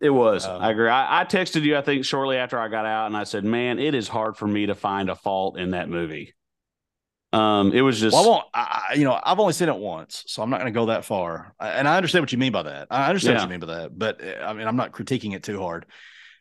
It 0.00 0.10
was. 0.10 0.46
Um, 0.46 0.62
I 0.62 0.70
agree. 0.70 0.88
I, 0.88 1.20
I 1.20 1.24
texted 1.24 1.62
you, 1.62 1.76
I 1.76 1.82
think, 1.82 2.04
shortly 2.04 2.36
after 2.36 2.58
I 2.58 2.68
got 2.68 2.86
out, 2.86 3.06
and 3.06 3.16
I 3.16 3.24
said, 3.24 3.44
man, 3.44 3.78
it 3.78 3.94
is 3.94 4.08
hard 4.08 4.36
for 4.36 4.46
me 4.46 4.66
to 4.66 4.74
find 4.74 5.10
a 5.10 5.14
fault 5.14 5.58
in 5.58 5.72
that 5.72 5.88
movie. 5.88 6.34
Um, 7.32 7.72
It 7.72 7.82
was 7.82 8.00
just. 8.00 8.14
Well, 8.14 8.24
I 8.24 8.28
won't. 8.28 8.44
I, 8.54 8.94
you 8.96 9.04
know, 9.04 9.18
I've 9.22 9.38
only 9.38 9.52
seen 9.52 9.68
it 9.68 9.76
once, 9.76 10.24
so 10.26 10.42
I'm 10.42 10.50
not 10.50 10.60
going 10.60 10.72
to 10.72 10.78
go 10.78 10.86
that 10.86 11.04
far. 11.04 11.54
And 11.60 11.86
I 11.86 11.96
understand 11.96 12.22
what 12.22 12.32
you 12.32 12.38
mean 12.38 12.52
by 12.52 12.62
that. 12.64 12.88
I 12.90 13.08
understand 13.08 13.36
what 13.36 13.44
you 13.44 13.50
mean 13.50 13.60
by 13.60 13.66
that. 13.66 13.96
But 13.96 14.24
uh, 14.24 14.44
I 14.44 14.52
mean, 14.54 14.66
I'm 14.66 14.76
not 14.76 14.92
critiquing 14.92 15.34
it 15.34 15.42
too 15.42 15.60
hard. 15.60 15.86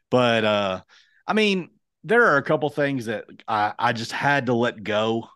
But 0.10 0.44
uh, 0.46 0.82
I 1.28 1.34
mean, 1.34 1.70
there 2.06 2.28
are 2.28 2.38
a 2.38 2.44
couple 2.44 2.70
things 2.70 3.06
that 3.06 3.26
I, 3.48 3.74
I 3.78 3.94
just 3.94 4.12
had 4.12 4.48
to 4.48 4.54
let 4.54 4.82
go. 4.82 5.28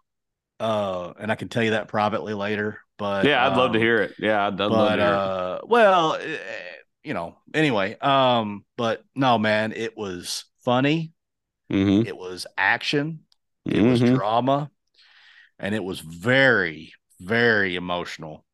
Uh, 0.59 1.13
and 1.19 1.31
I 1.31 1.35
can 1.35 1.49
tell 1.49 1.63
you 1.63 1.71
that 1.71 1.87
privately 1.89 2.33
later. 2.33 2.79
But 2.97 3.25
yeah, 3.25 3.45
I'd 3.45 3.57
love 3.57 3.73
to 3.73 3.79
um, 3.79 3.83
hear 3.83 3.97
it. 4.01 4.15
Yeah, 4.17 4.47
I'd, 4.47 4.59
I'd 4.59 4.71
love 4.71 4.93
to 4.93 4.97
hear 4.97 5.13
it. 5.15 5.25
uh, 5.25 5.59
well, 5.65 6.15
eh, 6.15 6.37
you 7.03 7.13
know, 7.13 7.37
anyway. 7.53 7.97
Um, 7.99 8.65
but 8.77 9.03
no, 9.15 9.37
man, 9.37 9.73
it 9.73 9.97
was 9.97 10.45
funny. 10.63 11.11
Mhm. 11.71 12.05
It 12.05 12.17
was 12.17 12.45
action. 12.57 13.21
It 13.65 13.81
was 13.81 14.01
Mhm. 14.01 14.15
drama, 14.15 14.71
and 15.59 15.73
it 15.75 15.83
was 15.83 15.99
very, 15.99 16.93
very 17.19 17.75
emotional. 17.75 18.45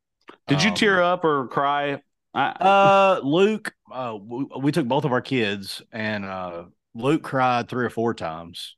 Did 0.47 0.61
you 0.63 0.69
Um, 0.69 0.75
tear 0.75 1.01
up 1.01 1.23
or 1.23 1.47
cry? 1.47 2.01
I, 2.33 2.47
Uh, 2.59 3.21
Luke, 3.23 3.73
uh, 3.91 4.17
we, 4.21 4.45
we 4.59 4.71
took 4.71 4.87
both 4.87 5.05
of 5.05 5.11
our 5.11 5.21
kids, 5.21 5.81
and 5.91 6.25
uh, 6.25 6.65
Luke 6.93 7.23
cried 7.23 7.67
three 7.69 7.85
or 7.85 7.89
four 7.89 8.13
times. 8.13 8.75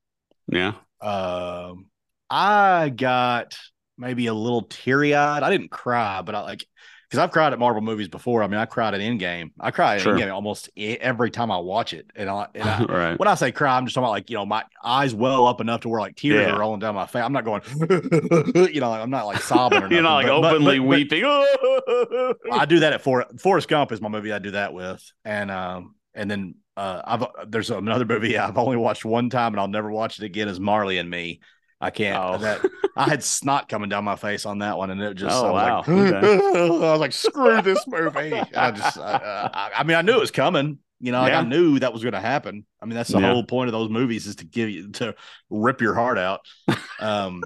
yeah. 0.47 0.73
Um, 1.01 1.87
I 2.29 2.89
got 2.89 3.57
maybe 3.97 4.27
a 4.27 4.33
little 4.33 4.63
teary 4.63 5.13
eyed. 5.15 5.43
I 5.43 5.49
didn't 5.49 5.71
cry, 5.71 6.21
but 6.21 6.35
I 6.35 6.41
like 6.41 6.65
because 7.11 7.21
I've 7.21 7.31
cried 7.31 7.51
at 7.51 7.59
Marvel 7.59 7.81
movies 7.81 8.07
before. 8.07 8.41
I 8.41 8.47
mean, 8.47 8.57
I 8.57 8.63
cried 8.65 8.93
at 8.93 9.01
Endgame. 9.01 9.51
I 9.59 9.69
cry 9.71 9.95
at 9.95 10.01
Sure. 10.01 10.15
Endgame 10.15 10.33
almost 10.33 10.69
every 10.77 11.29
time 11.29 11.51
I 11.51 11.57
watch 11.57 11.91
it, 11.93 12.09
and 12.15 12.29
I 12.29 12.47
and 12.55 12.63
I, 12.69 12.83
right. 12.89 13.19
when 13.19 13.27
I 13.27 13.35
say 13.35 13.51
cry, 13.51 13.75
I'm 13.75 13.85
just 13.85 13.95
talking 13.95 14.05
about 14.05 14.11
like 14.11 14.29
you 14.29 14.37
know 14.37 14.45
my 14.45 14.63
eyes 14.81 15.13
well 15.13 15.45
up 15.45 15.59
enough 15.59 15.81
to 15.81 15.89
where 15.89 15.99
like 15.99 16.15
tears 16.15 16.47
Yeah. 16.47 16.55
are 16.55 16.59
rolling 16.61 16.79
down 16.79 16.95
my 16.95 17.05
face. 17.07 17.21
I'm 17.21 17.33
not 17.33 17.43
going, 17.43 17.61
you 18.73 18.79
know, 18.79 18.89
like, 18.89 19.01
I'm 19.01 19.09
not 19.09 19.25
like 19.25 19.41
sobbing. 19.41 19.83
Or 19.83 19.87
You're 19.91 20.03
not 20.03 20.15
like 20.23 20.27
but- 20.27 20.53
openly 20.53 20.79
but- 20.79 20.85
but 20.85 20.89
weeping. 20.89 21.23
I 21.25 22.65
do 22.65 22.79
that 22.79 22.93
at 22.93 23.01
For- 23.01 23.25
Forrest 23.39 23.67
Gump 23.67 23.91
is 23.91 23.99
my 23.99 24.07
movie 24.09 24.31
I 24.31 24.39
do 24.39 24.51
that 24.51 24.73
with, 24.73 25.03
and 25.25 25.51
um 25.51 25.95
and 26.13 26.31
then 26.31 26.55
uh 26.77 27.01
I've 27.05 27.25
there's 27.51 27.69
another 27.71 28.05
movie 28.05 28.37
I've 28.37 28.57
only 28.57 28.77
watched 28.77 29.03
one 29.03 29.29
time 29.29 29.53
and 29.53 29.59
I'll 29.59 29.67
never 29.67 29.91
watch 29.91 30.17
it 30.19 30.23
again 30.25 30.47
is 30.47 30.59
Marley 30.59 30.97
and 30.97 31.09
Me. 31.09 31.41
I 31.81 31.89
can't. 31.89 32.17
Oh. 32.17 32.37
That 32.37 32.61
I 32.95 33.09
had 33.09 33.23
snot 33.23 33.67
coming 33.69 33.89
down 33.89 34.03
my 34.03 34.15
face 34.15 34.45
on 34.45 34.59
that 34.59 34.77
one, 34.77 34.91
and 34.91 35.01
it 35.01 35.15
just 35.15 35.35
Oh, 35.35 35.47
I 35.47 35.51
was 35.51 35.87
wow. 35.87 35.95
like, 35.95 36.13
Okay. 36.23 36.67
I 36.87 36.91
was 36.91 36.99
like, 36.99 37.11
screw 37.13 37.61
this 37.61 37.85
movie. 37.87 38.33
I 38.55 38.71
just, 38.71 38.97
I, 38.97 39.49
I, 39.53 39.71
I 39.79 39.83
mean, 39.83 39.97
I 39.97 40.01
knew 40.01 40.13
it 40.13 40.19
was 40.19 40.31
coming. 40.31 40.79
You 40.99 41.11
know, 41.11 41.21
like 41.21 41.33
I 41.33 41.41
knew 41.41 41.79
that 41.79 41.93
was 41.93 42.03
going 42.03 42.13
to 42.13 42.19
happen. 42.19 42.63
I 42.79 42.85
mean, 42.85 42.93
that's 42.93 43.09
the 43.09 43.19
Yeah. 43.19 43.33
whole 43.33 43.43
point 43.43 43.69
of 43.69 43.71
those 43.71 43.89
movies 43.89 44.27
is 44.27 44.35
to 44.35 44.45
give 44.45 44.69
you 44.69 44.91
to 44.93 45.15
rip 45.49 45.81
your 45.81 45.95
heart 45.95 46.17
out. 46.17 46.41
Um, 46.99 47.41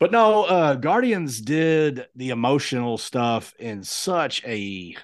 but 0.00 0.10
no, 0.10 0.42
uh, 0.44 0.74
Guardians 0.74 1.40
did 1.40 2.06
the 2.16 2.30
emotional 2.30 2.98
stuff 2.98 3.54
in 3.58 3.84
such 3.84 4.44
a. 4.44 4.96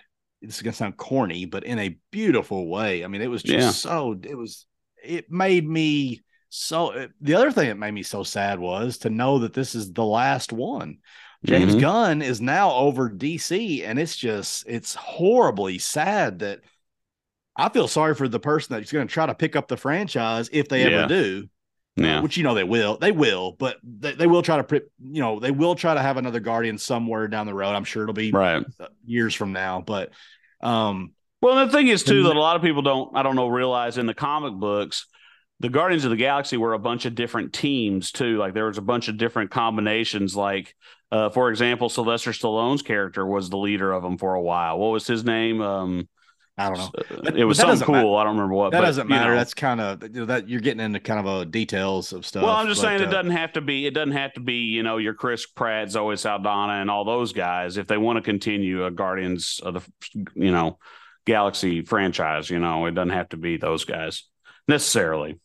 This 0.43 0.57
is 0.57 0.63
gonna 0.63 0.73
sound 0.75 0.97
corny, 0.97 1.45
but 1.45 1.65
in 1.65 1.79
a 1.79 1.97
beautiful 2.11 2.67
way. 2.69 3.05
I 3.05 3.07
mean, 3.07 3.23
it 3.23 3.29
was 3.31 3.43
just 3.43 3.59
Yeah. 3.59 3.71
so. 3.71 4.19
It 4.23 4.35
was. 4.37 4.67
It 5.03 5.31
made 5.31 5.67
me 5.69 6.23
so. 6.51 7.09
The 7.21 7.35
other 7.35 7.51
thing 7.51 7.69
that 7.69 7.79
made 7.79 7.93
me 7.93 8.03
so 8.03 8.23
sad 8.23 8.59
was 8.61 8.99
to 8.99 9.11
know 9.11 9.39
that 9.41 9.55
this 9.55 9.75
is 9.75 9.93
the 9.93 10.05
last 10.05 10.53
one. 10.53 10.99
James 11.45 11.75
Mhm. 11.75 11.81
Gunn 11.81 12.23
is 12.23 12.41
now 12.43 12.73
over 12.73 13.09
DC, 13.09 13.83
and 13.85 13.99
it's 13.99 14.17
just 14.17 14.65
it's 14.69 14.95
horribly 14.95 15.79
sad 15.79 16.41
that 16.41 16.61
I 17.57 17.69
feel 17.71 17.89
sorry 17.89 18.15
for 18.15 18.29
the 18.29 18.39
person 18.41 18.75
that's 18.75 18.93
going 18.93 19.09
to 19.09 19.13
try 19.13 19.27
to 19.27 19.35
pick 19.35 19.57
up 19.57 19.69
the 19.69 19.77
franchise 19.77 20.51
if 20.53 20.69
they 20.69 20.81
Yeah. 20.83 20.99
ever 20.99 21.09
do, 21.09 21.49
Yeah. 21.97 22.21
which 22.21 22.37
you 22.37 22.43
know 22.45 22.55
they 22.55 22.65
will, 22.65 22.97
they 22.99 23.13
will, 23.13 23.53
but 23.59 23.77
they, 23.83 24.13
they 24.13 24.27
will 24.27 24.43
try 24.43 24.61
to, 24.61 24.83
you 25.03 25.21
know, 25.21 25.41
they 25.41 25.51
will 25.51 25.75
try 25.75 25.95
to 25.95 26.01
have 26.03 26.17
another 26.17 26.41
Guardian 26.41 26.79
somewhere 26.79 27.27
down 27.27 27.47
the 27.47 27.55
road. 27.55 27.75
I'm 27.75 27.85
sure 27.85 28.03
it'll 28.03 28.13
be 28.15 28.31
Right. 28.33 28.65
years 29.05 29.35
from 29.35 29.53
now, 29.53 29.81
but 29.81 30.11
um, 30.61 31.13
Well, 31.43 31.67
the 31.67 31.73
thing 31.73 31.89
is 31.89 32.03
too 32.03 32.25
that 32.25 32.37
a 32.37 32.41
lot 32.41 32.57
of 32.57 32.63
people 32.63 32.83
don't, 32.83 33.17
I 33.17 33.23
don't 33.23 33.37
know, 33.37 33.49
realize 33.49 33.97
in 33.99 34.07
the 34.07 34.15
comic 34.15 34.53
books, 34.55 35.07
the 35.61 35.69
Guardians 35.69 36.05
of 36.05 36.11
the 36.11 36.17
Galaxy 36.17 36.57
were 36.57 36.73
a 36.73 36.79
bunch 36.79 37.05
of 37.05 37.15
different 37.15 37.53
teams 37.53 38.11
too. 38.11 38.39
Like 38.39 38.55
there 38.55 38.67
was 38.67 38.79
a 38.79 38.83
bunch 38.83 39.09
of 39.09 39.19
different 39.19 39.51
combinations. 39.51 40.35
Like, 40.35 40.75
uh, 41.13 41.29
for 41.29 41.51
example, 41.51 41.91
Sylvester 41.91 42.31
Stallone's 42.31 42.83
character 42.83 43.27
was 43.27 43.51
the 43.51 43.59
leader 43.59 43.93
of 43.93 44.03
them 44.03 44.17
for 44.17 44.35
a 44.35 44.43
while. 44.43 44.79
What 44.79 44.89
was 44.89 45.07
his 45.07 45.23
name? 45.23 45.61
Um, 45.61 46.09
I 46.57 46.69
don't 46.69 46.79
know. 46.79 46.91
But- 47.23 47.37
it 47.39 47.45
was 47.45 47.59
something 47.59 47.87
cool. 47.87 48.17
I 48.17 48.25
don't 48.25 48.37
remember 48.37 48.55
what. 48.55 48.73
That 48.73 48.81
but, 48.81 48.87
doesn't 48.87 49.05
you 49.05 49.11
matter. 49.11 49.31
know. 49.31 49.37
That's 49.37 49.55
kind 49.55 49.81
of 49.81 50.03
you 50.03 50.09
know, 50.21 50.27
that 50.27 50.49
you're 50.49 50.61
getting 50.61 50.81
into 50.81 50.99
kind 50.99 51.21
of 51.21 51.41
a 51.41 51.45
details 51.45 52.13
of 52.13 52.25
stuff. 52.25 52.43
well, 52.43 52.53
I'm 52.53 52.67
just 52.67 52.81
but, 52.81 52.89
saying 52.89 53.03
it 53.03 53.09
uh, 53.09 53.11
doesn't 53.11 53.33
have 53.33 53.53
to 53.55 53.61
be. 53.61 53.87
It 53.87 53.93
doesn't 53.93 54.13
have 54.13 54.33
to 54.35 54.41
be. 54.41 54.55
You 54.55 54.83
know, 54.83 54.97
your 54.97 55.15
Chris 55.15 55.47
Pratt, 55.47 55.91
Zoe 55.91 56.17
Saldana, 56.17 56.81
and 56.81 56.91
all 56.91 57.05
those 57.05 57.33
guys. 57.35 57.77
If 57.77 57.87
they 57.87 57.99
want 57.99 58.17
to 58.17 58.23
continue 58.23 58.87
a 58.87 58.91
Guardians 58.91 59.61
of 59.63 59.75
the, 59.75 60.27
you 60.35 60.53
know, 60.53 60.79
Galaxy 61.27 61.83
franchise, 61.83 62.49
you 62.49 62.59
know, 62.59 62.87
it 62.87 62.93
doesn't 62.93 63.11
have 63.11 63.29
to 63.31 63.37
be 63.37 63.57
those 63.57 63.85
guys 63.85 64.25
necessarily. 64.69 65.39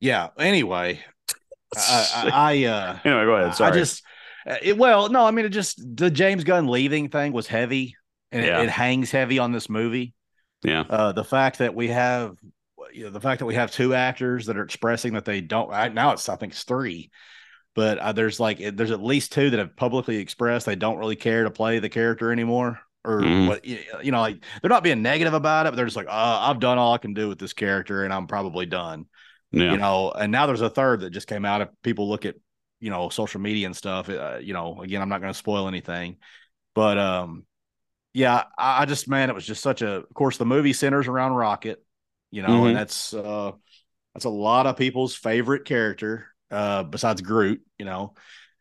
Yeah. 0.00 0.28
Anyway, 0.38 1.00
I, 1.76 2.06
I, 2.14 2.30
I 2.32 2.64
uh, 2.64 2.98
Anyway, 3.04 3.24
go 3.24 3.34
ahead. 3.36 3.54
Sorry. 3.54 3.70
I 3.70 3.74
just 3.74 4.02
Uh, 4.46 4.56
It, 4.62 4.78
well, 4.78 5.08
no, 5.10 5.24
I 5.26 5.30
mean, 5.30 5.44
it 5.44 5.50
just 5.50 5.80
the 5.96 6.10
James 6.10 6.44
Gunn 6.44 6.66
leaving 6.66 7.08
thing 7.10 7.32
was 7.32 7.46
heavy, 7.46 7.96
and 8.32 8.44
Yeah. 8.44 8.60
it, 8.60 8.64
it 8.64 8.70
hangs 8.70 9.10
heavy 9.10 9.38
on 9.38 9.52
this 9.52 9.68
movie. 9.68 10.14
Yeah. 10.62 10.80
Uh, 10.88 11.12
the 11.12 11.24
fact 11.24 11.58
that 11.58 11.74
we 11.74 11.88
have, 11.88 12.36
you 12.92 13.04
know, 13.04 13.10
the 13.10 13.20
fact 13.20 13.38
that 13.40 13.46
we 13.46 13.54
have 13.54 13.70
two 13.70 13.94
actors 13.94 14.46
that 14.46 14.56
are 14.56 14.64
expressing 14.64 15.14
that 15.14 15.24
they 15.24 15.40
don't. 15.40 15.72
I, 15.72 15.88
now 15.88 16.12
it's 16.12 16.28
I 16.28 16.36
think 16.36 16.52
it's 16.52 16.64
three, 16.64 17.10
but 17.74 17.98
uh, 17.98 18.12
there's 18.12 18.40
like 18.40 18.58
there's 18.58 18.90
at 18.90 19.02
least 19.02 19.32
two 19.32 19.50
that 19.50 19.58
have 19.58 19.76
publicly 19.76 20.16
expressed 20.16 20.66
they 20.66 20.76
don't 20.76 20.98
really 20.98 21.16
care 21.16 21.44
to 21.44 21.50
play 21.50 21.78
the 21.78 21.88
character 21.88 22.32
anymore, 22.32 22.80
or 23.04 23.20
Mhm. 23.20 23.48
what 23.48 23.64
you 23.64 24.10
know, 24.10 24.20
like 24.20 24.42
they're 24.60 24.68
not 24.70 24.82
being 24.84 25.02
negative 25.02 25.34
about 25.34 25.66
it, 25.66 25.70
but 25.70 25.76
they're 25.76 25.86
just 25.86 25.96
like, 25.96 26.08
oh, 26.08 26.38
I've 26.50 26.60
done 26.60 26.78
all 26.78 26.94
I 26.94 26.98
can 26.98 27.14
do 27.14 27.28
with 27.28 27.38
this 27.38 27.52
character, 27.52 28.04
and 28.04 28.12
I'm 28.12 28.26
probably 28.26 28.66
done 28.66 29.06
Yeah. 29.52 29.72
you 29.72 29.78
know 29.78 30.10
and 30.12 30.30
now 30.32 30.46
there's 30.46 30.60
a 30.60 30.70
third 30.70 31.00
that 31.00 31.10
just 31.10 31.26
came 31.26 31.44
out 31.44 31.60
if 31.60 31.68
people 31.82 32.08
look 32.08 32.24
at 32.24 32.36
you 32.80 32.90
know 32.90 33.08
social 33.08 33.40
media 33.40 33.66
and 33.66 33.76
stuff 33.76 34.08
uh, 34.08 34.38
you 34.40 34.52
know 34.52 34.80
again 34.82 35.02
i'm 35.02 35.08
not 35.08 35.20
going 35.20 35.32
to 35.32 35.38
spoil 35.38 35.68
anything 35.68 36.16
but 36.74 36.98
um 36.98 37.44
yeah 38.12 38.44
I, 38.58 38.82
I 38.82 38.86
just 38.86 39.08
man 39.08 39.30
it 39.30 39.34
was 39.34 39.46
just 39.46 39.62
such 39.62 39.82
a 39.82 39.90
of 39.98 40.14
course 40.14 40.36
the 40.38 40.46
movie 40.46 40.72
centers 40.72 41.08
around 41.08 41.32
rocket 41.34 41.84
you 42.30 42.42
know 42.42 42.48
Mhm. 42.52 42.66
and 42.68 42.76
that's 42.76 43.14
uh 43.14 43.52
that's 44.14 44.24
a 44.26 44.30
lot 44.30 44.66
of 44.66 44.76
people's 44.76 45.14
favorite 45.14 45.64
character 45.64 46.26
uh 46.50 46.82
besides 46.84 47.20
groot 47.22 47.62
you 47.78 47.84
know 47.84 48.14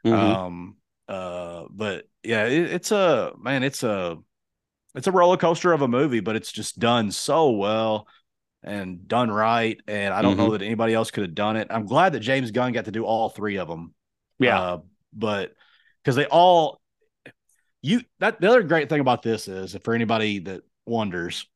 Mhm. 0.04 0.16
um 0.16 0.78
uh 1.08 1.66
but 1.72 2.06
yeah 2.24 2.46
it, 2.46 2.72
it's 2.74 2.92
a 2.92 3.34
man 3.40 3.64
it's 3.64 3.84
a 3.84 4.18
it's 4.96 5.08
a 5.08 5.12
roller 5.12 5.38
coaster 5.38 5.72
of 5.74 5.82
a 5.82 5.88
movie 5.88 6.20
but 6.20 6.36
it's 6.36 6.52
just 6.52 6.80
done 6.80 7.12
so 7.12 7.52
well 7.52 8.08
and 8.64 9.08
done 9.08 9.32
right 9.32 9.80
and 9.88 10.14
i 10.14 10.22
don't 10.22 10.38
know 10.38 10.52
that 10.52 10.62
anybody 10.62 10.94
else 10.94 11.12
could 11.12 11.24
have 11.24 11.36
done 11.36 11.56
it. 11.56 11.68
I'm 11.70 11.86
glad 11.86 12.14
that 12.14 12.20
james 12.20 12.52
gunn 12.52 12.74
got 12.74 12.86
to 12.86 12.92
do 12.92 13.06
all 13.06 13.30
three 13.30 13.58
of 13.58 13.68
them 13.68 13.94
yeah. 14.38 14.60
uh, 14.60 14.78
but 15.14 15.54
because 16.04 16.16
they 16.16 16.26
all 16.26 16.82
you 17.82 18.02
that 18.20 18.42
the 18.42 18.50
other 18.50 18.64
great 18.64 18.90
thing 18.90 19.00
about 19.00 19.22
this 19.22 19.48
is 19.48 19.78
for 19.84 19.94
anybody 19.94 20.40
that 20.40 20.62
wonders 20.86 21.48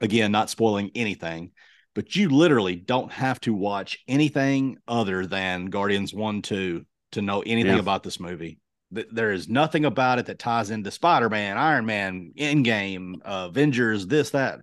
again 0.00 0.32
not 0.32 0.48
spoiling 0.50 0.90
anything 0.94 1.50
but 1.94 2.16
you 2.16 2.28
literally 2.30 2.74
don't 2.74 3.12
have 3.12 3.38
to 3.40 3.54
watch 3.54 3.98
anything 4.08 4.78
other 4.88 5.26
than 5.26 5.66
guardians 5.66 6.12
1 6.14 6.42
2 6.42 6.84
to 7.12 7.22
know 7.22 7.42
anything 7.42 7.74
Yeah. 7.74 7.78
about 7.78 8.02
this 8.02 8.18
movie. 8.18 8.58
Th- 8.92 9.06
there 9.12 9.30
is 9.30 9.48
nothing 9.48 9.84
about 9.84 10.18
it 10.18 10.26
that 10.26 10.40
ties 10.40 10.70
into 10.70 10.90
spider-man 10.90 11.56
iron 11.56 11.86
man 11.86 12.32
endgame 12.36 13.16
uh, 13.24 13.46
avengers 13.48 14.06
this 14.08 14.30
that 14.30 14.60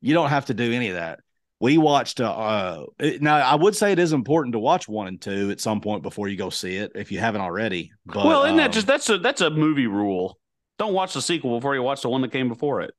you 0.00 0.14
don't 0.14 0.30
have 0.30 0.46
to 0.46 0.54
do 0.54 0.72
any 0.72 0.88
of 0.88 0.96
that 0.96 1.20
we 1.60 1.76
watched 1.76 2.20
uh, 2.20 2.30
uh 2.30 2.86
it- 2.98 3.20
now 3.22 3.36
i 3.36 3.54
would 3.54 3.74
say 3.74 3.92
it 3.92 3.98
is 3.98 4.12
important 4.12 4.52
to 4.52 4.58
watch 4.58 4.88
one 4.88 5.08
and 5.08 5.20
two 5.20 5.50
at 5.50 5.60
some 5.60 5.80
point 5.80 6.02
before 6.02 6.28
you 6.28 6.36
go 6.36 6.50
see 6.50 6.76
it 6.76 6.92
if 6.94 7.10
you 7.10 7.18
haven't 7.18 7.40
already 7.40 7.90
but 8.06 8.24
well, 8.24 8.44
isn't 8.44 8.56
that 8.56 8.66
um, 8.66 8.72
just 8.72 8.86
that's 8.86 9.08
a 9.10 9.18
that's 9.18 9.40
a 9.40 9.50
movie 9.50 9.86
rule? 9.86 10.38
Don't 10.78 10.94
watch 10.94 11.12
the 11.12 11.22
sequel 11.22 11.58
before 11.58 11.74
you 11.74 11.82
watch 11.82 12.02
the 12.02 12.08
one 12.08 12.22
that 12.22 12.32
came 12.32 12.48
before 12.48 12.80
it. 12.80 12.94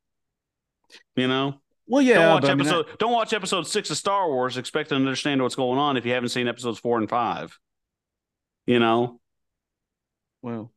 You 1.16 1.28
know, 1.28 1.56
well 1.88 2.02
yeah 2.02 2.16
don't 2.16 2.34
watch 2.34 2.41
but 2.41 2.52
I 2.52 2.56
mean, 2.56 2.68
episode 2.68 3.00
don't 3.00 3.12
watch 3.12 3.34
episode 3.34 3.68
six 3.68 3.89
of 3.89 3.97
Star 3.97 4.28
Wars 4.28 4.58
expecting 4.58 4.97
to 4.97 5.04
understand 5.04 5.41
what's 5.41 5.56
going 5.56 5.80
on 5.80 5.97
if 5.97 6.06
you 6.06 6.14
haven't 6.14 6.30
seen 6.30 6.47
episodes 6.47 6.80
four 6.80 6.97
and 6.97 7.10
five. 7.10 7.58
You 8.68 8.80
know. 8.80 9.20
well 10.41 10.72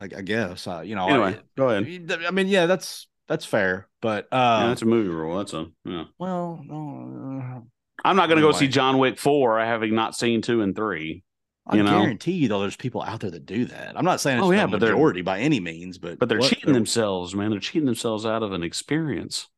I, 0.00 0.04
I 0.04 0.22
guess 0.22 0.66
uh, 0.66 0.82
you 0.84 0.94
know 0.94 1.08
Anyway, 1.08 1.40
go 1.56 1.70
ahead. 1.70 2.12
I 2.26 2.30
mean 2.30 2.48
yeah 2.48 2.66
that's 2.66 3.06
that's 3.28 3.44
fair 3.44 3.88
but 4.02 4.28
Yeah, 4.32 4.38
uh 4.38 4.66
that's 4.68 4.82
a 4.82 4.86
movie 4.86 5.08
rule. 5.08 5.38
That's 5.38 5.52
a 5.54 5.66
yeah. 5.84 6.04
well 6.18 6.60
no, 6.64 7.64
I'm 8.04 8.16
not 8.16 8.28
going 8.28 8.36
to 8.40 8.42
go 8.46 8.52
see 8.52 8.68
John 8.68 8.98
Wick 8.98 9.18
four, 9.18 9.58
having 9.60 9.94
not 9.94 10.14
seen 10.14 10.42
two 10.42 10.60
and 10.60 10.76
three. 10.76 11.22
I 11.66 11.76
You 11.76 11.82
know? 11.84 12.00
guarantee 12.02 12.32
you 12.32 12.48
though 12.48 12.60
there's 12.60 12.76
people 12.76 13.00
out 13.02 13.20
there 13.20 13.30
that 13.30 13.46
do 13.46 13.64
that 13.66 13.94
I'm 13.96 14.04
not 14.04 14.20
saying 14.20 14.38
it's 14.38 14.44
Oh, 14.46 14.50
yeah, 14.50 14.66
but 14.66 14.80
they're- 14.80 14.90
majority 14.92 15.22
by 15.22 15.40
any 15.40 15.60
means 15.60 15.96
but 15.96 16.18
But 16.18 16.28
they're 16.28 16.38
what- 16.40 16.50
cheating 16.50 16.74
themselves, 16.74 17.34
man. 17.34 17.50
They're 17.50 17.60
cheating 17.60 17.86
themselves 17.86 18.26
out 18.26 18.42
of 18.42 18.52
an 18.52 18.62
experience. 18.62 19.48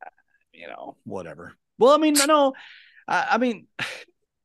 you 0.53 0.67
know 0.67 0.95
whatever 1.03 1.53
well 1.77 1.93
I 1.93 1.97
mean 1.97 2.15
no 2.25 2.53
I, 3.07 3.27
I 3.31 3.37
mean 3.37 3.67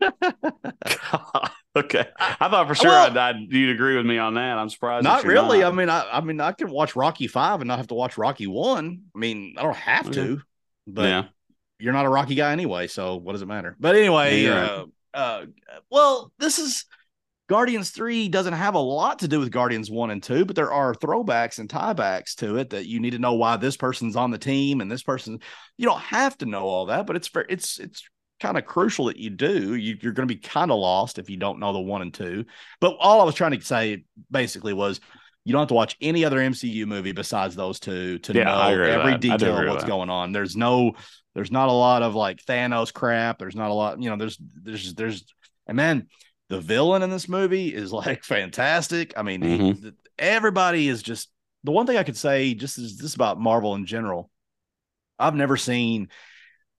okay, 1.77 2.07
I 2.19 2.49
thought 2.49 2.69
for 2.69 2.75
sure 2.75 2.91
Well- 2.91 3.07
I'd, 3.07 3.17
I'd, 3.17 3.37
you'd 3.53 3.75
agree 3.75 3.97
with 3.97 4.07
me 4.07 4.19
on 4.19 4.35
that. 4.35 4.59
I'm 4.59 4.69
surprised. 4.69 5.05
not 5.05 5.25
really. 5.25 5.61
not. 5.61 5.73
I 5.73 5.77
mean, 5.77 5.89
I, 5.89 6.09
I 6.13 6.21
mean, 6.21 6.41
I 6.41 6.53
can 6.53 6.71
watch 6.71 6.97
Rocky 6.97 7.27
Five 7.27 7.61
and 7.61 7.69
not 7.69 7.79
have 7.79 7.89
to 7.89 7.95
watch 7.95 8.19
Rocky 8.19 8.47
One. 8.47 9.03
I 9.15 9.19
mean, 9.19 9.55
I 9.59 9.63
don't 9.63 9.77
have 9.77 10.11
to, 10.13 10.43
but 10.87 11.03
yeah, 11.05 11.25
you're 11.79 11.93
not 11.93 12.07
a 12.07 12.11
Rocky 12.11 12.35
guy 12.35 12.53
anyway, 12.53 12.87
so 12.87 13.17
what 13.17 13.33
does 13.33 13.43
it 13.43 13.47
matter? 13.49 13.77
But 13.79 13.97
anyway, 13.97 14.43
Yeah, 14.43 14.65
uh, 14.65 14.85
uh, 15.15 15.47
well, 15.91 16.33
this 16.39 16.59
is 16.59 16.85
Guardians 17.49 17.91
Three 17.91 18.29
doesn't 18.29 18.55
have 18.55 18.75
a 18.75 18.79
lot 18.81 19.19
to 19.19 19.29
do 19.29 19.39
with 19.41 19.51
Guardians 19.51 19.91
One 19.91 20.11
and 20.11 20.23
Two, 20.23 20.45
but 20.45 20.57
there 20.57 20.73
are 20.73 20.95
throwbacks 20.95 21.59
and 21.59 21.69
tiebacks 21.69 22.35
to 22.37 22.57
it 22.57 22.71
that 22.71 22.87
you 22.87 23.01
need 23.01 23.11
to 23.11 23.19
know 23.19 23.35
why 23.35 23.57
this 23.57 23.77
person's 23.77 24.17
on 24.17 24.31
the 24.31 24.39
team 24.39 24.81
and 24.81 24.91
this 24.91 25.03
person. 25.03 25.39
You 25.77 25.87
don't 25.87 26.01
have 26.01 26.39
to 26.39 26.47
know 26.47 26.63
all 26.63 26.87
that, 26.87 27.07
but 27.07 27.17
it's 27.17 27.29
it's 27.49 27.79
it's 27.79 28.05
kind 28.43 28.59
of 28.59 28.67
crucial 28.67 29.07
that 29.07 29.17
you 29.17 29.31
do. 29.31 29.75
You, 29.75 29.97
you're 30.01 30.13
going 30.13 30.29
to 30.29 30.35
be 30.35 30.41
kind 30.41 30.71
of 30.71 30.79
lost 30.79 31.19
if 31.19 31.31
you 31.31 31.37
don't 31.37 31.61
know 31.61 31.73
the 31.73 31.81
one 31.81 32.03
and 32.03 32.13
two. 32.13 32.45
But 32.81 32.97
all 32.99 33.21
I 33.21 33.25
was 33.25 33.35
trying 33.35 33.53
to 33.59 33.65
say 33.65 34.05
basically 34.31 34.73
was 34.73 35.01
you 35.45 35.53
don't 35.53 35.61
have 35.61 35.69
to 35.69 35.75
watch 35.75 35.97
any 36.01 36.25
other 36.25 36.39
MCU 36.39 36.87
movie 36.87 37.13
besides 37.13 37.55
those 37.55 37.81
two 37.81 38.19
to 38.21 38.33
Yeah, 38.35 38.45
know 38.45 38.63
every 38.69 38.91
that. 38.91 39.01
I 39.07 39.17
do 39.17 39.31
detail 39.39 39.59
of 39.59 39.69
what's 39.69 39.85
going 39.85 40.11
on. 40.11 40.33
There's 40.33 40.57
no, 40.57 40.93
there's 41.35 41.51
not 41.53 41.69
a 41.69 41.73
lot 41.73 42.03
of 42.03 42.15
like 42.15 42.45
Thanos 42.45 42.93
crap. 42.93 43.39
There's 43.39 43.57
not 43.57 43.71
a 43.71 43.75
lot, 43.75 44.03
you 44.03 44.11
know. 44.11 44.17
There's, 44.17 44.39
there's, 44.63 44.95
there's, 44.95 45.25
and 45.67 45.77
man, 45.77 46.09
the 46.49 46.61
villain 46.61 47.03
in 47.03 47.11
this 47.11 47.29
movie 47.29 47.75
is 47.75 47.93
like 47.93 48.25
fantastic. 48.25 49.15
I 49.17 49.23
mean, 49.23 49.43
he- 49.43 49.59
Mhm. 49.59 49.83
th- 49.83 49.95
everybody 50.19 50.89
is 50.89 51.03
just 51.03 51.31
the 51.65 51.71
one 51.73 51.87
thing 51.87 51.97
I 51.97 52.03
could 52.03 52.17
say 52.17 52.55
just 52.55 52.79
is 52.79 52.99
this 52.99 53.15
about 53.15 53.41
Marvel 53.41 53.75
in 53.77 53.87
general. 53.87 54.31
I've 55.19 55.35
never 55.37 55.57
seen, 55.57 56.09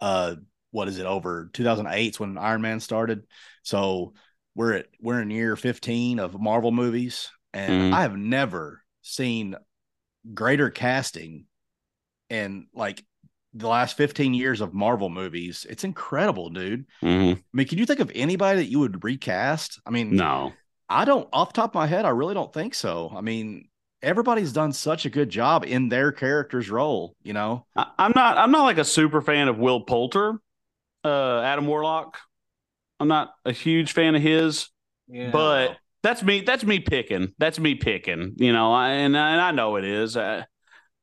uh, 0.01 0.35
what 0.73 0.87
is 0.87 0.97
it 0.97 1.05
over 1.05 1.49
2008 1.53 2.15
's 2.15 2.19
when 2.19 2.37
Iron 2.37 2.61
Man 2.61 2.79
started. 2.79 3.23
So 3.61 4.13
we're 4.55 4.73
at 4.73 4.87
we're 4.99 5.21
in 5.21 5.29
year 5.29 5.55
15 5.55 6.19
of 6.19 6.39
Marvel 6.39 6.71
movies, 6.71 7.29
and 7.53 7.93
Mhm. 7.93 7.93
I 7.93 8.01
have 8.01 8.17
never 8.17 8.83
seen 9.01 9.55
greater 10.33 10.69
casting 10.69 11.45
in 12.29 12.67
like 12.73 13.03
the 13.53 13.67
last 13.67 13.95
15 13.97 14.33
years 14.33 14.61
of 14.61 14.73
Marvel 14.73 15.09
movies. 15.09 15.65
It's 15.69 15.83
incredible, 15.83 16.49
dude. 16.49 16.85
Mhm. 17.03 17.37
I 17.37 17.41
mean, 17.53 17.67
can 17.67 17.77
you 17.77 17.85
think 17.85 17.99
of 17.99 18.11
anybody 18.15 18.57
that 18.57 18.71
you 18.71 18.79
would 18.79 19.03
recast? 19.03 19.79
I 19.85 19.91
mean, 19.91 20.15
no, 20.15 20.53
I 20.89 21.05
don't 21.05 21.29
off 21.31 21.53
the 21.53 21.61
top 21.61 21.71
of 21.71 21.75
my 21.75 21.87
head, 21.87 22.05
I 22.05 22.09
really 22.09 22.33
don't 22.33 22.51
think 22.51 22.73
so. 22.73 23.13
I 23.15 23.21
mean, 23.21 23.69
everybody's 24.01 24.53
done 24.53 24.73
such 24.73 25.05
a 25.05 25.09
good 25.09 25.29
job 25.29 25.63
in 25.65 25.89
their 25.89 26.11
character's 26.11 26.69
role, 26.69 27.15
you 27.23 27.33
know. 27.33 27.65
I, 27.75 27.87
I'm 27.99 28.13
not. 28.15 28.37
I'm 28.37 28.51
not 28.51 28.63
like 28.63 28.79
a 28.79 28.83
super 28.85 29.21
fan 29.21 29.47
of 29.47 29.57
Will 29.59 29.81
Poulter, 29.81 30.39
uh, 31.03 31.41
Adam 31.41 31.67
Warlock. 31.67 32.17
I'm 32.99 33.07
not 33.07 33.33
a 33.45 33.51
huge 33.51 33.91
fan 33.93 34.15
of 34.15 34.21
his. 34.21 34.69
But 35.31 35.77
that's 36.01 36.23
me. 36.23 36.41
That's 36.41 36.63
me 36.63 36.79
picking. 36.79 37.33
That's 37.37 37.59
me 37.59 37.75
picking. 37.75 38.33
You 38.37 38.53
know, 38.53 38.73
I, 38.73 38.89
and 38.89 39.15
and 39.15 39.41
I 39.41 39.51
know 39.51 39.75
it 39.75 39.85
is. 39.85 40.15
I, 40.17 40.45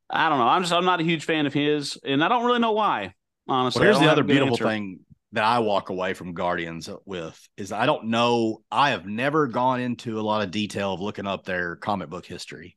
I 0.09 0.29
don't 0.29 0.39
know. 0.39 0.49
I'm 0.49 0.63
just. 0.63 0.73
I'm 0.73 0.85
not 0.85 1.01
a 1.01 1.05
huge 1.05 1.25
fan 1.25 1.47
of 1.47 1.53
his, 1.55 1.99
and 2.05 2.25
I 2.25 2.29
don't 2.29 2.45
really 2.45 2.59
know 2.59 2.73
why. 2.73 3.15
Honestly, 3.47 3.81
Well, 3.81 3.93
here's 3.93 4.01
the 4.01 4.11
other 4.11 4.23
beautiful 4.23 4.55
answer. 4.55 4.65
thing 4.65 5.01
that 5.33 5.45
I 5.45 5.61
walk 5.61 5.91
away 5.91 6.15
from 6.15 6.35
Guardians 6.35 6.89
with 7.05 7.39
is 7.57 7.73
I 7.73 7.87
don't 7.87 8.07
know. 8.07 8.63
I 8.71 8.91
have 8.91 9.07
never 9.07 9.47
gone 9.47 9.81
into 9.81 10.19
a 10.19 10.23
lot 10.23 10.43
of 10.43 10.51
detail 10.51 10.95
of 10.95 11.01
looking 11.01 11.27
up 11.27 11.45
their 11.45 11.77
comic 11.77 12.09
book 12.11 12.27
history. 12.27 12.77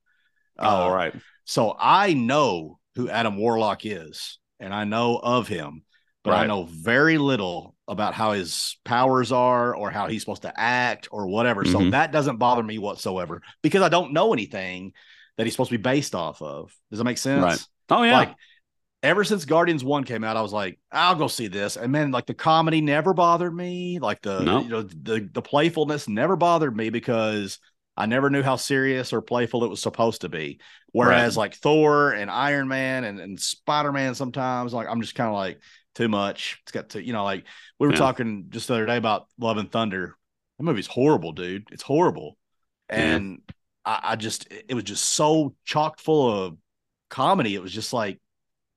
Oh, 0.60 0.66
Uh, 0.66 0.70
all 0.70 0.96
right. 0.96 1.16
So 1.46 1.76
I 1.80 2.14
know 2.14 2.80
who 2.96 3.10
Adam 3.10 3.38
Warlock 3.38 3.86
is, 3.86 4.38
and 4.60 4.74
I 4.74 4.84
know 4.84 5.18
of 5.18 5.48
him, 5.48 5.84
but 6.24 6.34
I 6.34 6.46
know 6.48 6.64
very 6.64 7.18
little 7.18 7.76
about 7.88 8.14
how 8.14 8.32
his 8.32 8.78
powers 8.86 9.32
are 9.32 9.76
or 9.76 9.92
how 9.92 10.08
he's 10.08 10.22
supposed 10.22 10.44
to 10.44 10.54
act 10.60 11.10
or 11.12 11.28
whatever. 11.28 11.66
So 11.66 11.80
Mhm. 11.80 11.92
that 11.92 12.12
doesn't 12.12 12.38
bother 12.38 12.64
me 12.64 12.78
whatsoever 12.78 13.42
because 13.62 13.82
I 13.82 13.90
don't 13.90 14.14
know 14.14 14.32
anything 14.34 14.94
that 15.38 15.46
he's 15.46 15.54
supposed 15.54 15.72
to 15.72 15.78
be 15.78 15.82
based 15.82 16.16
off 16.16 16.42
of. 16.42 16.74
Does 16.90 17.00
that 17.00 17.04
make 17.06 17.18
sense? 17.18 17.44
Right. 17.44 17.68
Oh 17.90 18.04
yeah. 18.04 18.18
Like 18.18 18.36
ever 19.02 19.26
since 19.26 19.44
Guardians 19.44 19.84
1 19.84 20.06
came 20.06 20.24
out, 20.24 20.38
I 20.38 20.42
was 20.42 20.54
like, 20.54 20.80
I'll 20.92 21.16
go 21.16 21.28
see 21.28 21.48
this. 21.48 21.76
And 21.76 21.92
man, 21.92 22.12
like 22.12 22.26
the 22.26 22.34
comedy 22.34 22.80
never 22.80 23.14
bothered 23.14 23.54
me. 23.54 24.00
Like 24.00 24.22
the 24.22 24.40
No. 24.40 24.62
you 24.62 24.70
know, 24.70 24.82
the 24.84 25.30
the 25.34 25.42
playfulness 25.42 26.08
never 26.08 26.38
bothered 26.38 26.76
me 26.76 26.90
because 26.90 27.60
I 27.98 28.06
never 28.06 28.30
knew 28.30 28.42
how 28.42 28.56
serious 28.56 29.12
or 29.12 29.22
playful 29.22 29.66
it 29.66 29.70
was 29.70 29.82
supposed 29.82 30.22
to 30.22 30.30
be. 30.30 30.60
Whereas 30.94 31.36
like 31.38 31.56
Thor 31.56 32.12
and 32.12 32.32
Iron 32.32 32.68
Man 32.68 33.04
and, 33.04 33.20
and 33.20 33.40
Spider-Man 33.40 34.16
sometimes, 34.16 34.74
like 34.74 34.88
I'm 34.90 35.02
just 35.02 35.16
kind 35.16 35.28
of 35.28 35.36
like 35.36 35.60
too 35.96 36.08
much. 36.08 36.60
It's 36.64 36.72
got 36.72 36.90
to, 36.90 37.04
you 37.04 37.14
know, 37.14 37.24
like 37.24 37.46
we 37.80 37.88
were 37.88 37.94
Yeah. 37.94 38.00
talking 38.00 38.46
just 38.50 38.68
the 38.68 38.76
other 38.76 38.86
day 38.86 38.98
about 38.98 39.28
Love 39.40 39.58
and 39.58 39.72
Thunder. 39.72 40.16
That 40.58 40.64
movie's 40.64 40.88
horrible, 40.88 41.32
dude. 41.32 41.68
It's 41.72 41.84
horrible. 41.84 42.38
Yeah. 42.90 43.16
And 43.16 43.42
I, 43.86 44.00
I 44.04 44.16
just 44.16 44.48
it 44.52 44.74
was 44.74 44.84
just 44.84 45.06
so 45.06 45.56
chock 45.66 46.00
full 46.00 46.32
of 46.46 46.58
comedy. 47.10 47.56
It 47.56 47.62
was 47.62 47.72
just 47.74 47.94
like 47.94 48.20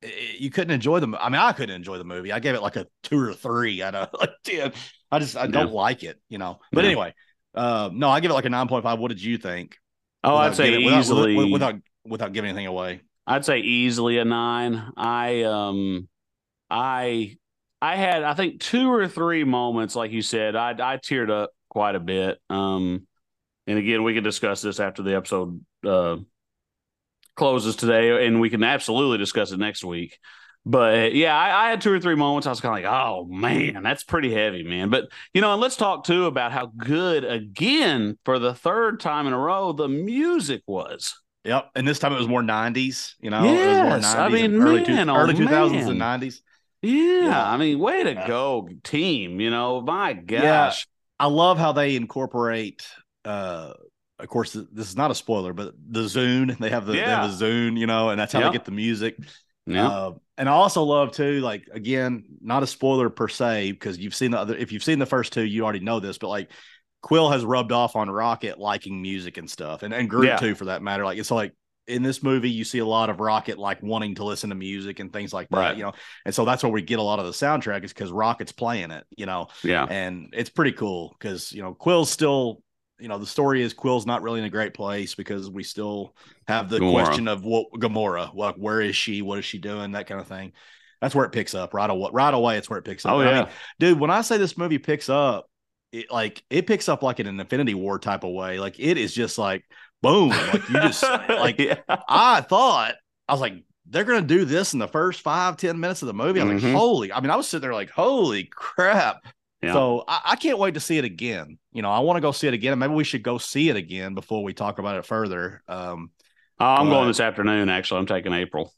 it- 0.03 0.41
you 0.41 0.51
couldn't 0.51 0.73
enjoy 0.75 1.01
them. 1.01 1.15
I 1.15 1.29
mean, 1.29 1.41
I 1.41 1.53
couldn't 1.53 1.75
enjoy 1.75 1.99
the 1.99 2.05
movie. 2.05 2.33
I 2.33 2.39
gave 2.41 2.55
it 2.55 2.63
like 2.63 2.77
a 2.77 2.87
two 3.03 3.19
or 3.21 3.35
three 3.35 3.83
out 3.83 3.95
of 3.95 4.09
like 4.21 4.31
ten. 4.45 4.73
I 5.11 5.19
just 5.19 5.37
I 5.37 5.47
don't 5.47 5.73
like 5.73 6.03
it, 6.03 6.21
you 6.29 6.39
know. 6.39 6.61
But 6.73 6.85
Yeah. 6.85 6.91
anyway, 6.91 7.15
uh, 7.55 7.91
no, 7.93 8.09
I 8.11 8.21
give 8.21 8.31
it 8.31 8.35
like 8.35 8.45
a 8.45 8.51
nine 8.51 8.69
point 8.69 8.83
five. 8.83 8.99
What 8.99 9.09
did 9.09 9.23
you 9.23 9.39
think? 9.39 9.77
Oh, 10.25 10.35
I'd 10.37 10.57
say 10.57 10.71
giving- 10.71 10.89
easily. 10.99 11.37
without, 11.37 11.53
without 11.53 11.75
without 12.05 12.33
giving 12.33 12.51
anything 12.51 12.67
away. 12.67 13.01
I'd 13.27 13.45
say 13.45 13.59
easily 13.61 14.19
a 14.19 14.25
nine. 14.25 14.91
I 14.97 15.43
um, 15.43 16.09
I 16.71 17.37
I 17.81 17.97
had 17.97 18.23
I 18.23 18.35
think 18.35 18.61
two 18.61 18.91
or 18.91 19.07
three 19.09 19.45
moments, 19.45 19.95
like 19.97 20.13
you 20.13 20.23
said, 20.23 20.57
I 20.57 20.71
I 20.71 20.97
teared 20.97 21.31
up 21.31 21.51
quite 21.69 21.95
a 21.95 22.01
bit. 22.01 22.39
Um, 22.51 23.07
and 23.67 23.79
again, 23.79 24.03
we 24.03 24.15
can 24.15 24.25
discuss 24.25 24.63
this 24.63 24.81
after 24.81 25.03
the 25.03 25.17
episode 25.17 25.65
uh 25.85 26.17
closes 27.37 27.77
today, 27.77 28.27
and 28.27 28.41
we 28.41 28.51
can 28.51 28.65
absolutely 28.65 29.19
discuss 29.19 29.53
it 29.53 29.59
next 29.59 29.85
week. 29.85 30.19
But 30.65 31.15
yeah, 31.15 31.37
I, 31.37 31.67
I 31.67 31.71
had 31.71 31.81
two 31.81 31.93
or 31.93 32.01
three 32.01 32.17
moments. 32.17 32.47
I 32.47 32.51
was 32.51 32.61
kind 32.61 32.77
of 32.77 32.91
like, 32.91 32.93
"Oh 32.93 33.25
man, 33.27 33.83
that's 33.85 34.03
pretty 34.03 34.33
heavy, 34.33 34.65
man." 34.65 34.91
But 34.91 35.09
you 35.33 35.41
know, 35.41 35.53
and 35.53 35.61
let's 35.61 35.77
talk 35.77 36.05
too 36.05 36.27
about 36.27 36.51
how 36.51 36.67
good 36.77 37.25
again 37.25 38.19
for 38.25 38.41
the 38.41 38.53
third 38.53 38.99
time 38.99 39.29
in 39.29 39.33
a 39.33 39.39
row 39.39 39.73
the 39.73 39.89
music 39.89 40.63
was. 40.67 41.15
Yep. 41.45 41.71
And 41.77 41.87
this 41.87 42.01
time 42.01 42.13
it 42.13 42.19
was 42.19 42.27
more 42.27 42.43
90s, 42.43 43.15
you 43.21 43.31
know? 43.31 43.45
it 43.45 43.69
was 43.69 43.79
more 43.79 43.99
Yes, 43.99 44.15
I 44.17 44.29
mean, 44.29 44.61
early, 44.61 44.83
man, 44.83 45.09
oh, 45.09 45.17
early 45.17 45.35
2000s 45.35 45.71
man. 45.71 45.89
and 45.89 46.01
90s. 46.01 46.41
Yeah, 46.87 47.25
Yeah. 47.25 47.51
I 47.51 47.57
mean, 47.57 47.79
way 47.79 48.03
to 48.05 48.13
Yeah. 48.13 48.27
go, 48.27 48.69
team. 48.85 49.41
You 49.41 49.51
know, 49.51 49.81
my 49.81 50.13
gosh. 50.13 50.87
I 51.19 51.27
love 51.27 51.59
how 51.59 51.73
they 51.73 51.97
incorporate 51.97 52.87
uh 53.25 53.73
of 54.19 54.29
course 54.29 54.53
this 54.53 54.89
is 54.89 54.97
not 54.97 55.11
a 55.11 55.15
spoiler, 55.15 55.53
but 55.53 55.75
the 55.91 56.01
Zune, 56.05 56.57
they 56.59 56.71
have 56.71 56.87
the, 56.87 56.93
they 56.93 56.99
Yeah. 57.01 57.23
have 57.23 57.39
the 57.39 57.45
Zune, 57.45 57.79
you 57.79 57.87
know, 57.87 58.09
and 58.11 58.19
that's 58.19 58.33
how 58.33 58.39
Yep. 58.41 58.49
they 58.53 58.59
get 58.59 58.65
the 58.65 58.71
music. 58.71 59.17
Yeah. 59.67 59.89
Uh, 59.89 60.13
and 60.39 60.49
I 60.49 60.53
also 60.53 60.85
love 60.85 61.13
too, 61.13 61.41
like 61.41 61.69
again, 61.73 62.25
not 62.41 62.63
a 62.63 62.67
spoiler 62.67 63.11
per 63.11 63.29
se, 63.29 63.73
because 63.73 63.99
you've 63.99 64.15
seen 64.15 64.31
the 64.31 64.39
other. 64.39 64.57
If 64.57 64.71
you've 64.73 64.85
seen 64.85 64.99
the 64.99 65.07
first 65.07 65.33
two, 65.33 65.45
you 65.45 65.65
already 65.65 65.81
know 65.81 65.99
this. 66.01 66.19
But 66.19 66.29
like, 66.29 66.51
Quill 67.03 67.31
has 67.31 67.45
rubbed 67.45 67.73
off 67.73 67.95
on 67.97 68.09
Rocket 68.09 68.59
liking 68.59 69.03
music 69.03 69.37
and 69.39 69.51
stuff, 69.51 69.83
and 69.83 69.93
and 69.93 70.09
Groot 70.09 70.27
Yeah. 70.27 70.37
too, 70.37 70.55
for 70.55 70.67
that 70.67 70.83
matter. 70.83 71.05
Like 71.05 71.19
it's 71.19 71.31
like 71.31 71.53
in 71.89 72.03
this 72.03 72.23
movie, 72.23 72.51
you 72.51 72.65
see 72.65 72.79
a 72.79 72.87
lot 72.87 73.11
of 73.11 73.21
Rocket 73.21 73.59
like 73.59 73.83
wanting 73.83 74.17
to 74.17 74.25
listen 74.25 74.51
to 74.51 74.57
music 74.57 74.99
and 75.01 75.13
things 75.13 75.33
like 75.33 75.49
that, 75.51 75.57
Right. 75.57 75.77
you 75.77 75.83
know. 75.85 75.93
And 76.25 76.35
so 76.35 76.45
that's 76.45 76.63
where 76.63 76.73
we 76.73 76.83
get 76.83 76.99
a 76.99 77.03
lot 77.03 77.19
of 77.19 77.27
the 77.27 77.33
soundtrack 77.33 77.85
is 77.85 77.93
because 77.93 78.11
Rocket's 78.11 78.53
playing 78.53 78.91
it, 78.91 79.05
you 79.17 79.27
know, 79.27 79.49
yeah. 79.63 79.85
and 79.89 80.29
it's 80.33 80.51
pretty 80.51 80.73
cool 80.73 81.15
because 81.19 81.53
you 81.53 81.63
know 81.63 81.75
Quill's 81.75 82.11
still. 82.11 82.63
You 82.99 83.09
know, 83.09 83.19
the 83.19 83.27
story 83.27 83.61
is 83.61 83.75
Quill's 83.75 84.07
not 84.07 84.23
really 84.23 84.39
in 84.39 84.47
a 84.47 84.51
great 84.51 84.73
place 84.73 85.15
because 85.15 85.51
we 85.51 85.63
still 85.65 86.17
have 86.49 86.71
the 86.71 86.79
Gamora. 86.79 87.05
question 87.05 87.29
of 87.29 87.45
what 87.45 87.67
Gamora, 87.73 88.35
like 88.35 88.55
where 88.55 88.81
is 88.81 88.97
she, 88.97 89.21
what 89.21 89.39
is 89.39 89.45
she 89.45 89.59
doing, 89.59 89.93
that 89.93 90.07
kind 90.07 90.19
of 90.19 90.27
thing. 90.27 90.53
That's 91.03 91.15
where 91.15 91.27
it 91.27 91.33
picks 91.33 91.55
up 91.55 91.75
right 91.75 91.91
away. 91.91 92.09
Right 92.11 92.33
away, 92.33 92.57
it's 92.57 92.71
where 92.71 92.79
it 92.79 92.87
picks 92.87 93.05
up. 93.05 93.13
Oh, 93.13 93.21
And 93.21 93.29
I 93.29 93.33
yeah. 93.33 93.41
mean, 93.43 93.53
dude, 93.79 94.01
when 94.01 94.11
I 94.11 94.23
say 94.23 94.39
this 94.39 94.57
movie 94.57 94.79
picks 94.79 95.11
up, 95.11 95.45
it 95.93 96.11
like 96.11 96.43
it 96.49 96.67
picks 96.67 96.89
up 96.89 97.03
like 97.03 97.21
in 97.21 97.27
an 97.27 97.39
Infinity 97.39 97.75
War 97.75 97.99
type 97.99 98.25
of 98.25 98.33
way. 98.33 98.59
Like 98.59 98.81
it 98.81 98.97
is 98.97 99.13
just 99.13 99.37
like 99.37 99.63
boom. 100.03 100.31
Like 100.31 100.69
you 100.69 100.75
just 100.81 101.03
like 101.29 101.59
yeah. 101.59 101.79
I 102.09 102.41
thought 102.41 102.95
I 103.29 103.33
was 103.33 103.41
like 103.41 103.55
they're 103.89 104.05
gonna 104.05 104.23
do 104.23 104.45
this 104.45 104.73
in 104.73 104.79
the 104.79 104.89
first 104.89 105.21
five 105.21 105.57
ten 105.57 105.79
minutes 105.79 106.03
of 106.03 106.07
the 106.09 106.15
movie. 106.15 106.41
I'm 106.41 106.49
Mhm. 106.51 106.63
like 106.63 106.73
holy. 106.75 107.13
I 107.13 107.21
mean, 107.21 107.31
I 107.31 107.37
was 107.37 107.49
sitting 107.49 107.63
there 107.63 107.75
like 107.75 107.91
holy 107.91 108.45
crap. 108.45 109.25
Yeah. 109.63 109.73
So 109.73 110.05
I, 110.07 110.21
I 110.25 110.37
can't 110.37 110.59
wait 110.59 110.75
to 110.75 110.81
see 110.81 110.99
it 110.99 111.05
again. 111.05 111.59
You 111.73 111.83
know, 111.83 111.91
I 111.91 112.01
want 112.01 112.17
to 112.19 112.21
go 112.21 112.33
see 112.33 112.47
it 112.49 112.55
again. 112.55 112.79
Maybe 112.79 112.93
we 112.95 113.05
should 113.05 113.23
go 113.23 113.39
see 113.39 113.69
it 113.69 113.77
again 113.77 114.15
before 114.15 114.43
we 114.45 114.53
talk 114.55 114.79
about 114.79 114.97
it 114.99 115.07
further. 115.07 115.63
Um. 115.69 116.11
Oh, 116.59 116.65
I'm 116.65 116.89
going 116.89 117.07
this 117.09 117.21
afternoon, 117.21 117.69
actually. 117.69 118.01
I'm 118.01 118.07
taking 118.07 118.33
April. 118.33 118.73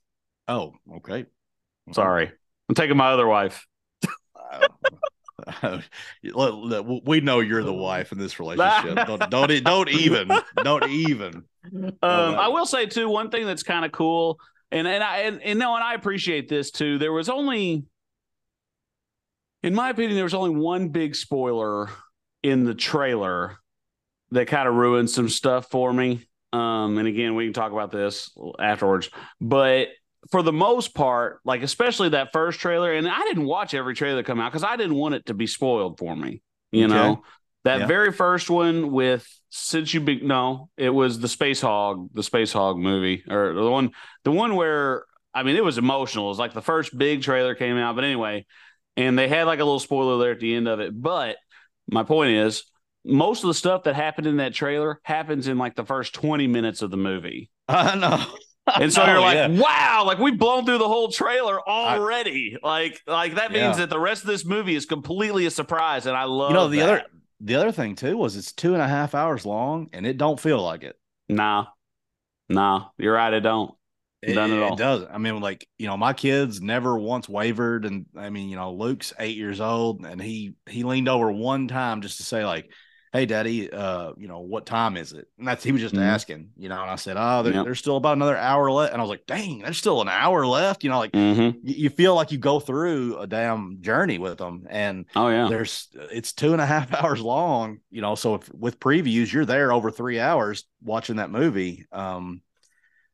Oh, 0.49 0.75
okay. 0.97 1.27
Sorry. 1.93 2.31
I'm 2.69 2.75
taking 2.75 2.97
my 2.97 3.11
other 3.13 3.27
wife. 3.27 3.67
Uh, 4.05 4.67
we 7.05 7.21
know 7.21 7.41
you're 7.41 7.63
the 7.63 7.75
wife 7.75 8.13
in 8.13 8.19
this 8.19 8.39
relationship. 8.41 9.07
Don't 9.07 9.31
don't, 9.31 9.65
don't 9.65 9.89
even 9.89 10.31
don't 10.63 10.85
even. 10.87 11.45
Um, 11.75 11.93
Uh, 12.03 12.35
I 12.39 12.49
will 12.49 12.67
say 12.67 12.87
too, 12.87 13.09
one 13.09 13.31
thing 13.31 13.47
that's 13.47 13.63
kind 13.63 13.85
of 13.85 13.93
cool, 13.93 14.39
and 14.71 14.87
and 14.89 15.03
I 15.03 15.19
and, 15.19 15.43
and 15.43 15.59
no, 15.59 15.75
and 15.75 15.85
I 15.85 15.95
appreciate 15.95 16.49
this 16.49 16.71
too. 16.71 16.99
There 16.99 17.13
was 17.13 17.29
only, 17.29 17.85
in 19.63 19.75
my 19.75 19.91
opinion, 19.91 20.15
there 20.15 20.25
was 20.25 20.35
only 20.35 20.51
one 20.51 20.89
big 20.89 21.15
spoiler 21.15 21.91
in 22.43 22.65
the 22.65 22.75
trailer 22.75 23.59
that 24.31 24.47
kind 24.47 24.69
of 24.69 24.75
ruined 24.75 25.11
some 25.11 25.29
stuff 25.29 25.71
for 25.71 25.93
me. 25.93 26.27
Um, 26.53 26.97
and 26.99 27.07
again, 27.07 27.35
we 27.35 27.45
can 27.45 27.53
talk 27.53 27.73
about 27.73 27.91
this 27.91 28.31
afterwards, 28.59 29.11
but 29.41 29.89
for 30.31 30.43
the 30.43 30.53
most 30.53 30.95
part, 30.95 31.41
like 31.45 31.63
especially 31.63 32.11
that 32.11 32.33
first 32.33 32.61
trailer, 32.61 32.93
and 32.93 33.09
I 33.09 33.23
didn't 33.23 33.45
watch 33.45 33.75
every 33.75 33.95
trailer 33.95 34.23
come 34.23 34.41
out 34.41 34.53
because 34.53 34.65
I 34.65 34.77
didn't 34.77 34.97
want 34.97 35.15
it 35.15 35.27
to 35.27 35.35
be 35.35 35.47
spoiled 35.47 35.99
for 35.99 36.15
me. 36.17 36.43
You 36.71 36.87
Okay. 36.87 36.89
know, 36.89 37.23
that 37.65 37.79
Yeah. 37.79 37.87
very 37.87 38.13
first 38.13 38.51
one 38.51 38.91
with 38.93 39.27
since 39.51 39.95
you 39.95 40.01
be 40.01 40.21
no, 40.21 40.71
it 40.77 40.91
was 40.91 41.19
the 41.21 41.29
Space 41.29 41.61
Hog, 41.61 42.11
the 42.15 42.23
Space 42.23 42.53
Hog 42.53 42.79
movie, 42.79 43.25
or 43.29 43.55
the 43.55 43.71
one, 43.71 43.93
the 44.25 44.33
one 44.33 44.55
where 44.57 45.05
I 45.35 45.43
mean 45.43 45.57
it 45.57 45.65
was 45.65 45.79
emotional. 45.79 46.27
It 46.27 46.31
was 46.31 46.39
like 46.39 46.53
the 46.55 46.63
first 46.63 46.97
big 46.97 47.23
trailer 47.23 47.55
came 47.55 47.77
out, 47.77 47.95
but 47.95 48.05
anyway, 48.05 48.45
and 48.97 49.19
they 49.19 49.29
had 49.29 49.47
like 49.47 49.61
a 49.61 49.65
little 49.65 49.81
spoiler 49.81 50.19
there 50.19 50.33
at 50.33 50.41
the 50.41 50.55
end 50.55 50.69
of 50.69 50.81
it. 50.81 51.01
But 51.01 51.37
my 51.91 52.03
point 52.03 52.33
is, 52.33 52.65
most 53.05 53.45
of 53.45 53.49
the 53.49 53.55
stuff 53.55 53.85
that 53.85 53.95
happened 53.95 54.27
in 54.27 54.39
that 54.39 54.53
trailer 54.55 55.01
happens 55.05 55.49
in 55.49 55.59
like 55.59 55.75
the 55.77 55.85
first 55.87 56.13
twenty 56.15 56.47
minutes 56.47 56.83
of 56.83 56.91
the 56.91 56.97
movie. 56.97 57.51
I 57.69 57.95
know. 57.97 58.39
And 58.81 58.93
so 58.93 59.03
I 59.03 59.07
know, 59.07 59.13
you're 59.13 59.21
like, 59.21 59.35
yeah. 59.37 59.49
wow, 59.49 60.05
like 60.07 60.19
we've 60.19 60.39
blown 60.39 60.65
through 60.67 60.79
the 60.79 60.89
whole 60.89 61.11
trailer 61.11 61.61
already. 61.69 62.57
like, 62.63 63.01
like 63.07 63.35
that 63.37 63.51
means 63.53 63.63
Yeah. 63.79 63.87
that 63.87 63.91
the 63.91 63.99
rest 64.01 64.23
of 64.23 64.29
this 64.29 64.45
movie 64.45 64.75
is 64.77 64.87
completely 64.87 65.47
a 65.47 65.51
surprise, 65.51 66.07
and 66.07 66.17
I 66.17 66.25
love. 66.25 66.51
you 66.51 66.55
know 66.55 66.69
the 66.69 66.79
that. 66.79 66.89
other 66.89 67.03
the 67.41 67.55
other 67.55 67.73
thing 67.73 67.95
too 67.95 68.17
was 68.17 68.37
it's 68.37 68.53
two 68.53 68.73
and 68.75 68.83
a 68.83 68.89
half 68.89 69.15
hours 69.15 69.47
long 69.47 69.89
and 69.93 70.05
it 70.07 70.17
don't 70.19 70.41
feel 70.41 70.61
like 70.63 70.83
it. 70.83 70.97
Nah, 71.29 71.67
nah, 72.49 72.87
you're 72.99 73.15
right. 73.15 73.33
It 73.33 73.41
don't. 73.41 73.73
It, 74.21 74.35
None 74.35 74.51
at 74.53 74.73
it 74.73 74.79
doesn't. 74.79 75.11
I 75.13 75.19
mean, 75.19 75.41
like 75.41 75.67
you 75.79 75.87
know, 75.87 75.97
my 75.97 76.13
kids 76.13 76.61
never 76.61 76.99
once 76.99 77.29
wavered, 77.29 77.85
and 77.85 78.07
I 78.17 78.31
mean, 78.31 78.49
you 78.49 78.57
know, 78.57 78.73
Luke's 78.73 79.13
eight 79.21 79.37
years 79.37 79.61
old, 79.61 80.05
and 80.05 80.21
he 80.21 80.55
he 80.69 80.83
leaned 80.83 81.09
over 81.09 81.31
one 81.31 81.69
time 81.69 82.03
just 82.03 82.17
to 82.17 82.25
say 82.25 82.45
like, 82.45 82.69
"Hey, 83.13 83.27
Daddy, 83.27 83.71
uh, 83.73 84.13
you 84.17 84.29
know, 84.29 84.41
what 84.41 84.67
time 84.67 84.97
is 84.97 85.13
it?" 85.13 85.29
And 85.39 85.47
that's 85.49 85.65
he 85.65 85.73
was 85.73 85.81
just 85.83 85.95
Mhm. 85.95 86.03
asking, 86.03 86.51
you 86.57 86.69
know, 86.69 86.81
and 86.81 86.91
I 86.91 86.97
said, 86.97 87.17
"Oh, 87.19 87.43
there, 87.43 87.55
Yep. 87.55 87.65
there's 87.65 87.79
still 87.79 87.97
about 87.97 88.17
another 88.17 88.37
hour 88.37 88.71
left," 88.71 88.93
and 88.93 89.01
I 89.01 89.05
was 89.05 89.11
like, 89.11 89.27
"Dang, 89.27 89.61
there's 89.61 89.79
still 89.79 90.01
an 90.03 90.09
hour 90.09 90.47
left," 90.47 90.85
you 90.85 90.91
know, 90.91 90.99
like 90.99 91.13
Mm-hmm. 91.15 91.59
you, 91.67 91.75
you 91.75 91.91
feel 91.91 92.15
like 92.15 92.33
you 92.33 92.39
go 92.39 92.61
through 92.61 93.19
a 93.19 93.27
damn 93.27 93.79
journey 93.81 94.19
with 94.19 94.39
them, 94.39 94.67
and 94.71 95.07
Oh 95.17 95.29
yeah. 95.29 95.49
there's 95.49 95.89
it's 96.13 96.33
two 96.33 96.53
and 96.53 96.61
a 96.61 96.67
half 96.67 96.93
hours 97.03 97.21
long 97.21 97.79
you 97.91 98.01
know 98.01 98.15
so 98.15 98.35
if 98.37 98.53
with 98.55 98.81
previews 98.81 99.33
you're 99.33 99.45
there 99.45 99.73
over 99.73 99.91
three 99.91 100.21
hours 100.21 100.65
watching 100.83 101.17
that 101.17 101.31
movie 101.31 101.87
um 101.93 102.41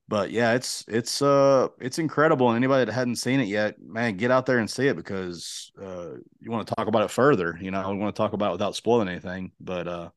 but 0.08 0.30
yeah 0.30 0.52
it's 0.52 0.84
it's 0.88 1.22
uh 1.22 1.68
it's 1.80 1.98
incredible 1.98 2.48
and 2.48 2.56
anybody 2.56 2.84
that 2.84 2.92
hadn't 2.92 3.16
seen 3.16 3.40
it 3.40 3.48
yet 3.48 3.76
man 3.80 4.16
get 4.16 4.30
out 4.30 4.46
there 4.46 4.58
and 4.58 4.70
see 4.70 4.86
it 4.86 4.96
because 4.96 5.72
uh 5.80 6.10
you 6.40 6.50
want 6.50 6.66
to 6.66 6.74
talk 6.74 6.86
about 6.88 7.02
it 7.02 7.10
further 7.10 7.58
you 7.60 7.70
know 7.70 7.90
we 7.90 7.96
want 7.96 8.14
to 8.14 8.20
talk 8.20 8.32
about 8.32 8.50
it 8.50 8.52
without 8.52 8.76
spoiling 8.76 9.08
anything 9.08 9.50
but 9.60 9.88
uh 9.88 10.10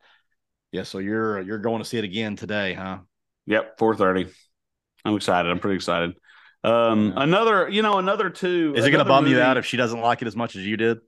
yeah 0.72 0.84
so 0.84 0.98
you're 0.98 1.42
you're 1.42 1.58
going 1.58 1.80
to 1.80 1.86
see 1.86 1.98
it 1.98 2.04
again 2.04 2.36
today 2.36 2.74
huh 2.74 3.00
Yep. 3.48 3.78
Four 3.80 3.96
thirty. 3.96 4.28
I'm 5.06 5.16
excited. 5.16 5.50
I'm 5.50 5.60
pretty 5.60 5.78
excited. 5.78 6.16
Um, 6.66 7.14
Yeah. 7.16 7.24
another, 7.24 7.70
you 7.70 7.82
know, 7.82 7.98
another 7.98 8.30
two. 8.30 8.74
is 8.76 8.86
it 8.86 8.92
gonna 8.92 9.06
bum 9.06 9.26
you 9.26 9.40
out 9.40 9.58
if 9.58 9.66
she 9.66 9.78
doesn't 9.78 10.02
like 10.02 10.22
it 10.22 10.28
as 10.28 10.36
much 10.36 10.56
as 10.58 10.66
you 10.66 10.76
did 10.78 11.00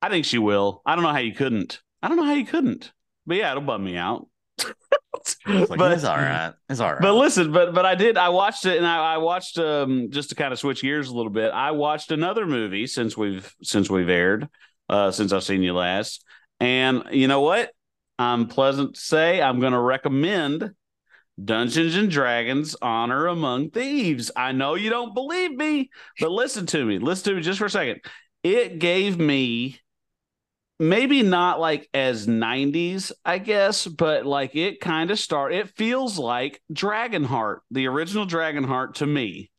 I 0.00 0.08
think 0.08 0.24
she 0.24 0.38
will. 0.38 0.82
I 0.86 0.94
don't 0.94 1.02
know 1.02 1.10
how 1.10 1.18
you 1.18 1.34
couldn't. 1.34 1.80
I 2.00 2.06
don't 2.06 2.16
know 2.16 2.24
how 2.24 2.34
you 2.34 2.46
couldn't. 2.46 2.92
But 3.26 3.38
yeah, 3.38 3.50
it'll 3.50 3.64
bum 3.64 3.84
me 3.84 3.96
out. 3.96 4.28
it's 5.48 5.70
like 5.70 5.78
But- 5.78 5.92
it's 5.92 6.04
all 6.04 6.16
right 6.16 6.52
it's 6.68 6.80
all 6.80 6.92
right 6.92 7.00
But 7.02 7.14
listen, 7.14 7.52
but 7.52 7.74
but 7.74 7.86
I 7.86 7.94
did. 7.94 8.16
I 8.18 8.28
watched 8.28 8.66
it, 8.66 8.76
and 8.76 8.86
I, 8.86 9.14
I 9.14 9.16
watched 9.18 9.58
um 9.58 10.08
just 10.10 10.28
to 10.30 10.34
kind 10.34 10.52
of 10.52 10.58
switch 10.58 10.82
gears 10.82 11.08
a 11.08 11.14
little 11.14 11.32
bit. 11.32 11.50
I 11.52 11.70
watched 11.72 12.10
another 12.12 12.46
movie 12.46 12.86
since 12.86 13.16
we've 13.16 13.54
since 13.62 13.88
we've 13.90 14.08
aired, 14.08 14.48
uh, 14.88 15.10
since 15.10 15.32
I've 15.32 15.44
seen 15.44 15.62
you 15.62 15.72
last. 15.74 16.24
And 16.60 17.04
you 17.12 17.28
know 17.28 17.40
what? 17.40 17.70
I'm 18.18 18.46
pleasant 18.48 18.94
to 18.94 19.00
say 19.00 19.40
I'm 19.40 19.60
going 19.60 19.72
to 19.72 19.80
recommend 19.80 20.72
Dungeons 21.42 21.94
and 21.94 22.10
Dragons: 22.10 22.74
Honor 22.82 23.28
Among 23.28 23.70
Thieves. 23.70 24.30
I 24.36 24.52
know 24.52 24.74
you 24.74 24.90
don't 24.90 25.14
believe 25.14 25.52
me, 25.52 25.90
but 26.20 26.30
listen 26.32 26.66
to 26.66 26.84
me. 26.84 26.98
Listen 26.98 27.30
to 27.32 27.36
me 27.36 27.42
just 27.42 27.58
for 27.60 27.66
a 27.66 27.70
second. 27.70 28.00
It 28.42 28.78
gave 28.80 29.18
me 29.18 29.78
maybe 30.78 31.22
not 31.22 31.60
like 31.60 31.88
as 31.94 32.26
90s, 32.26 33.12
I 33.24 33.38
guess, 33.38 33.86
but 33.86 34.24
like 34.26 34.54
it 34.56 34.80
kind 34.80 35.10
of 35.10 35.18
start 35.18 35.52
it 35.52 35.70
feels 35.70 36.18
like 36.18 36.60
Dragonheart, 36.72 37.58
the 37.70 37.86
original 37.86 38.26
Dragonheart 38.26 38.94
to 38.94 39.06
me. 39.06 39.50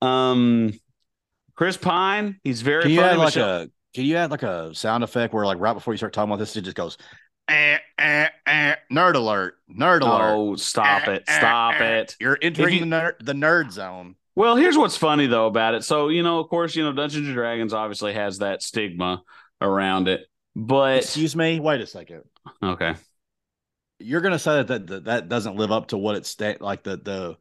Um 0.00 0.78
Chris 1.54 1.76
Pine, 1.76 2.38
he's 2.44 2.62
very 2.62 2.82
Can 2.82 2.90
you 2.92 3.00
funny. 3.00 3.12
add 3.12 3.18
like 3.18 3.36
a 3.36 3.70
can 3.94 4.04
you 4.04 4.16
add 4.16 4.30
like 4.30 4.42
a 4.44 4.74
sound 4.74 5.02
effect 5.02 5.34
where 5.34 5.44
like 5.46 5.58
right 5.58 5.72
before 5.72 5.92
you 5.92 5.98
start 5.98 6.12
talking 6.12 6.30
about 6.30 6.38
this, 6.38 6.56
it 6.56 6.62
just 6.62 6.76
goes 6.76 6.96
eh, 7.48 7.78
eh, 7.98 8.28
eh, 8.46 8.74
nerd 8.92 9.14
alert, 9.14 9.54
nerd 9.74 10.02
alert. 10.02 10.34
Oh, 10.34 10.54
stop 10.56 11.08
Eh, 11.08 11.14
it. 11.14 11.24
eh, 11.26 11.38
Stop 11.38 11.80
eh. 11.80 11.98
it. 12.00 12.16
You're 12.20 12.38
entering 12.40 12.74
you- 12.74 12.80
the 12.80 12.86
nerd 12.86 13.12
the 13.20 13.32
nerd 13.32 13.72
zone. 13.72 14.14
Well, 14.36 14.54
here's 14.54 14.78
what's 14.78 14.96
funny 14.96 15.26
though 15.26 15.46
about 15.46 15.74
it. 15.74 15.82
So, 15.82 16.10
you 16.10 16.22
know, 16.22 16.38
of 16.38 16.48
course, 16.48 16.76
you 16.76 16.84
know, 16.84 16.92
Dungeons 16.92 17.26
and 17.26 17.34
Dragons 17.34 17.72
obviously 17.72 18.12
has 18.12 18.38
that 18.38 18.62
stigma 18.62 19.22
around 19.60 20.06
it. 20.06 20.27
But 20.54 20.98
Excuse 20.98 21.36
me, 21.36 21.60
wait 21.60 21.80
a 21.80 21.86
second. 21.86 22.22
okay. 22.62 22.94
you're 23.98 24.20
gonna 24.20 24.38
say 24.38 24.62
that 24.62 24.66
that 24.68 24.86
that, 24.86 25.04
that 25.04 25.28
doesn't 25.28 25.56
live 25.56 25.70
up 25.72 25.88
to 25.88 25.98
what 25.98 26.16
it's 26.16 26.28
sta- 26.28 26.58
like 26.60 26.82
the 26.82 26.96
the 26.96 27.36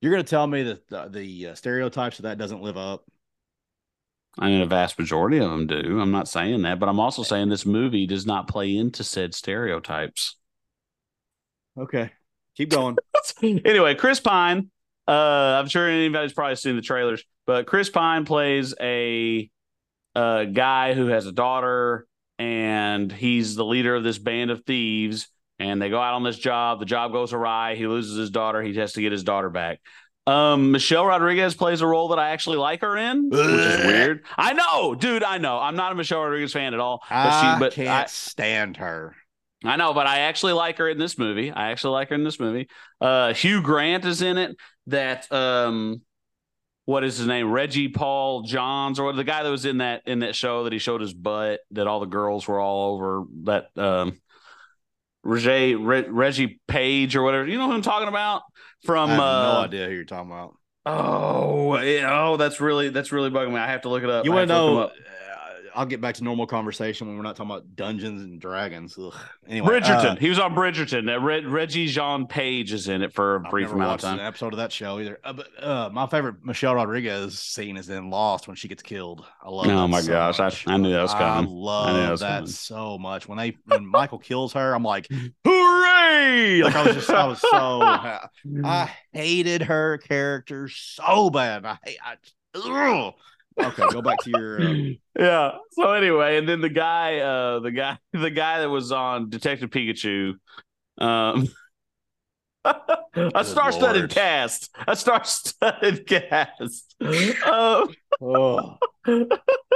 you're 0.00 0.12
gonna 0.12 0.22
tell 0.22 0.46
me 0.46 0.62
that 0.64 0.88
the, 0.88 1.08
the 1.08 1.46
uh, 1.48 1.54
stereotypes 1.54 2.18
of 2.18 2.24
that 2.24 2.38
doesn't 2.38 2.62
live 2.62 2.76
up. 2.76 3.04
I 4.38 4.48
mean, 4.48 4.60
a 4.62 4.66
vast 4.66 4.98
majority 4.98 5.38
of 5.38 5.48
them 5.48 5.66
do. 5.66 6.00
I'm 6.00 6.10
not 6.10 6.28
saying 6.28 6.62
that, 6.62 6.80
but 6.80 6.88
I'm 6.88 6.98
also 6.98 7.22
saying 7.22 7.48
this 7.48 7.64
movie 7.64 8.06
does 8.06 8.26
not 8.26 8.48
play 8.48 8.76
into 8.76 9.04
said 9.04 9.32
stereotypes. 9.34 10.36
Okay, 11.78 12.10
keep 12.56 12.70
going. 12.70 12.96
anyway, 13.42 13.94
Chris 13.94 14.20
Pine. 14.20 14.70
Uh, 15.06 15.60
I'm 15.60 15.68
sure 15.68 15.88
anybody's 15.88 16.32
probably 16.32 16.56
seen 16.56 16.76
the 16.76 16.82
trailers, 16.82 17.22
but 17.46 17.66
Chris 17.66 17.90
Pine 17.90 18.24
plays 18.24 18.74
a, 18.80 19.50
a 20.14 20.46
guy 20.46 20.94
who 20.94 21.08
has 21.08 21.26
a 21.26 21.32
daughter, 21.32 22.06
and 22.38 23.10
he's 23.10 23.54
the 23.54 23.64
leader 23.64 23.94
of 23.94 24.04
this 24.04 24.18
band 24.18 24.50
of 24.50 24.64
thieves. 24.64 25.28
And 25.60 25.80
they 25.80 25.88
go 25.88 26.00
out 26.00 26.14
on 26.14 26.24
this 26.24 26.38
job. 26.38 26.80
The 26.80 26.86
job 26.86 27.12
goes 27.12 27.32
awry. 27.32 27.76
He 27.76 27.86
loses 27.86 28.18
his 28.18 28.30
daughter. 28.30 28.60
He 28.60 28.74
has 28.74 28.94
to 28.94 29.00
get 29.00 29.12
his 29.12 29.22
daughter 29.22 29.50
back. 29.50 29.80
Um, 30.26 30.72
Michelle 30.72 31.06
Rodriguez 31.06 31.54
plays 31.54 31.80
a 31.80 31.86
role 31.86 32.08
that 32.08 32.18
I 32.18 32.30
actually 32.30 32.56
like 32.56 32.80
her 32.80 32.96
in, 32.96 33.28
which 33.28 33.38
is 33.38 33.86
weird. 33.86 34.24
I 34.36 34.54
know, 34.54 34.94
dude. 34.94 35.22
I 35.22 35.38
know. 35.38 35.58
I'm 35.58 35.76
not 35.76 35.92
a 35.92 35.94
Michelle 35.94 36.22
Rodriguez 36.22 36.52
fan 36.52 36.74
at 36.74 36.80
all. 36.80 37.02
But 37.08 37.14
I 37.14 37.54
she, 37.54 37.60
but 37.60 37.72
can't 37.72 37.88
I, 37.88 38.06
stand 38.06 38.78
her. 38.78 39.14
I 39.62 39.76
know, 39.76 39.94
but 39.94 40.06
I 40.06 40.20
actually 40.20 40.54
like 40.54 40.78
her 40.78 40.88
in 40.88 40.98
this 40.98 41.18
movie. 41.18 41.50
I 41.50 41.70
actually 41.70 41.92
like 41.92 42.08
her 42.08 42.14
in 42.14 42.24
this 42.24 42.40
movie. 42.40 42.68
Uh, 43.00 43.32
Hugh 43.32 43.62
Grant 43.62 44.04
is 44.04 44.22
in 44.22 44.38
it. 44.38 44.56
That 44.88 45.30
um, 45.32 46.02
what 46.84 47.04
is 47.04 47.18
his 47.18 47.26
name? 47.26 47.50
Reggie 47.50 47.88
Paul 47.88 48.42
Johns, 48.42 48.98
or 48.98 49.12
the 49.12 49.24
guy 49.24 49.42
that 49.42 49.50
was 49.50 49.64
in 49.64 49.78
that 49.78 50.02
in 50.06 50.20
that 50.20 50.34
show 50.34 50.64
that 50.64 50.72
he 50.72 50.78
showed 50.78 51.00
his 51.00 51.14
butt. 51.14 51.60
That 51.70 51.86
all 51.86 52.00
the 52.00 52.06
girls 52.06 52.46
were 52.46 52.60
all 52.60 52.94
over. 52.94 53.24
That 53.44 53.70
um, 53.76 54.20
Reggie 55.22 55.74
Re, 55.74 56.02
Reggie 56.08 56.60
Page 56.68 57.16
or 57.16 57.22
whatever. 57.22 57.46
You 57.46 57.58
know 57.58 57.66
who 57.66 57.74
I'm 57.74 57.82
talking 57.82 58.08
about? 58.08 58.42
From 58.84 59.10
I 59.10 59.14
have 59.14 59.20
uh, 59.20 59.52
no 59.52 59.60
idea 59.60 59.86
who 59.86 59.94
you're 59.94 60.04
talking 60.04 60.30
about. 60.30 60.56
Oh, 60.86 61.80
yeah, 61.80 62.28
oh, 62.28 62.36
that's 62.36 62.60
really 62.60 62.90
that's 62.90 63.10
really 63.10 63.30
bugging 63.30 63.52
me. 63.52 63.58
I 63.58 63.68
have 63.68 63.82
to 63.82 63.88
look 63.88 64.02
it 64.02 64.10
up. 64.10 64.26
You 64.26 64.32
want 64.32 64.48
to 64.48 64.54
know? 64.54 64.90
I'll 65.74 65.86
get 65.86 66.00
back 66.00 66.14
to 66.16 66.24
normal 66.24 66.46
conversation 66.46 67.06
when 67.06 67.16
we're 67.16 67.22
not 67.22 67.36
talking 67.36 67.50
about 67.50 67.74
Dungeons 67.74 68.22
and 68.22 68.40
Dragons. 68.40 68.96
Ugh. 68.98 69.12
Anyway, 69.48 69.80
Bridgerton. 69.80 70.12
uh, 70.12 70.16
he 70.16 70.28
was 70.28 70.38
on 70.38 70.54
Bridgerton. 70.54 71.12
Uh, 71.12 71.20
Reg, 71.20 71.46
Reggie 71.46 71.86
Jean 71.86 72.26
Page 72.26 72.72
is 72.72 72.88
in 72.88 73.02
it 73.02 73.12
for 73.12 73.36
a 73.36 73.40
brief 73.40 73.72
amount 73.72 73.94
of 73.96 74.00
time. 74.00 74.18
an 74.20 74.24
episode 74.24 74.52
of 74.52 74.58
that 74.58 74.70
show 74.72 75.00
either. 75.00 75.18
Uh, 75.24 75.32
but 75.32 75.48
uh, 75.62 75.90
my 75.92 76.06
favorite 76.06 76.36
Michelle 76.44 76.74
Rodriguez 76.74 77.38
scene 77.38 77.76
is 77.76 77.90
in 77.90 78.10
Lost 78.10 78.46
when 78.46 78.56
she 78.56 78.68
gets 78.68 78.82
killed. 78.82 79.24
I 79.42 79.48
love. 79.50 79.66
Oh 79.66 79.88
my 79.88 80.00
so 80.00 80.12
gosh, 80.12 80.40
I-. 80.40 80.72
I 80.72 80.76
knew 80.76 80.92
that 80.92 81.02
was 81.02 81.12
I 81.14 81.18
coming. 81.18 81.50
love 81.50 81.88
I 81.96 82.00
that 82.00 82.10
was 82.10 82.20
that 82.20 82.48
so 82.48 82.96
much. 82.98 83.26
When 83.28 83.38
they 83.38 83.56
when 83.66 83.86
Michael 83.86 84.18
kills 84.18 84.52
her, 84.52 84.74
I'm 84.74 84.82
like, 84.84 85.08
Hooray! 85.44 86.62
like 86.62 86.74
I 86.74 86.86
was 86.86 86.94
just 86.94 87.10
I 87.10 87.26
was 87.26 87.40
so 87.40 87.48
I 88.64 88.90
hated 89.12 89.62
her 89.62 89.98
character 89.98 90.68
so 90.68 91.30
bad. 91.30 91.64
I 91.66 91.78
hate. 91.84 91.98
I, 92.04 92.14
ugh. 92.54 93.14
Okay, 93.60 93.84
go 93.90 94.02
back 94.02 94.18
to 94.24 94.30
your. 94.30 94.60
Uh, 94.60 94.74
yeah. 95.18 95.52
So 95.72 95.92
anyway, 95.92 96.38
and 96.38 96.48
then 96.48 96.60
the 96.60 96.68
guy, 96.68 97.18
uh, 97.18 97.60
the 97.60 97.70
guy, 97.70 97.98
the 98.12 98.30
guy 98.30 98.60
that 98.60 98.68
was 98.68 98.92
on 98.92 99.30
Detective 99.30 99.70
Pikachu, 99.70 100.34
um, 100.98 101.48
a 102.64 103.44
star-studded 103.44 104.10
cast, 104.10 104.74
a 104.88 104.96
star-studded 104.96 106.06
cast. 106.06 106.96
Um, 107.00 107.94
oh. 108.20 108.78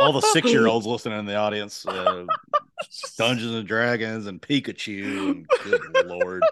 all 0.01 0.13
the 0.13 0.29
six 0.33 0.51
year 0.51 0.67
olds 0.67 0.87
listening 0.87 1.19
in 1.19 1.27
the 1.27 1.37
audience, 1.37 1.87
uh, 1.87 2.25
Dungeons 3.17 3.55
and 3.55 3.69
Dragons 3.69 4.27
and 4.27 4.41
Pikachu. 4.41 5.31
And 5.31 5.49
good 5.63 6.07
lord, 6.07 6.43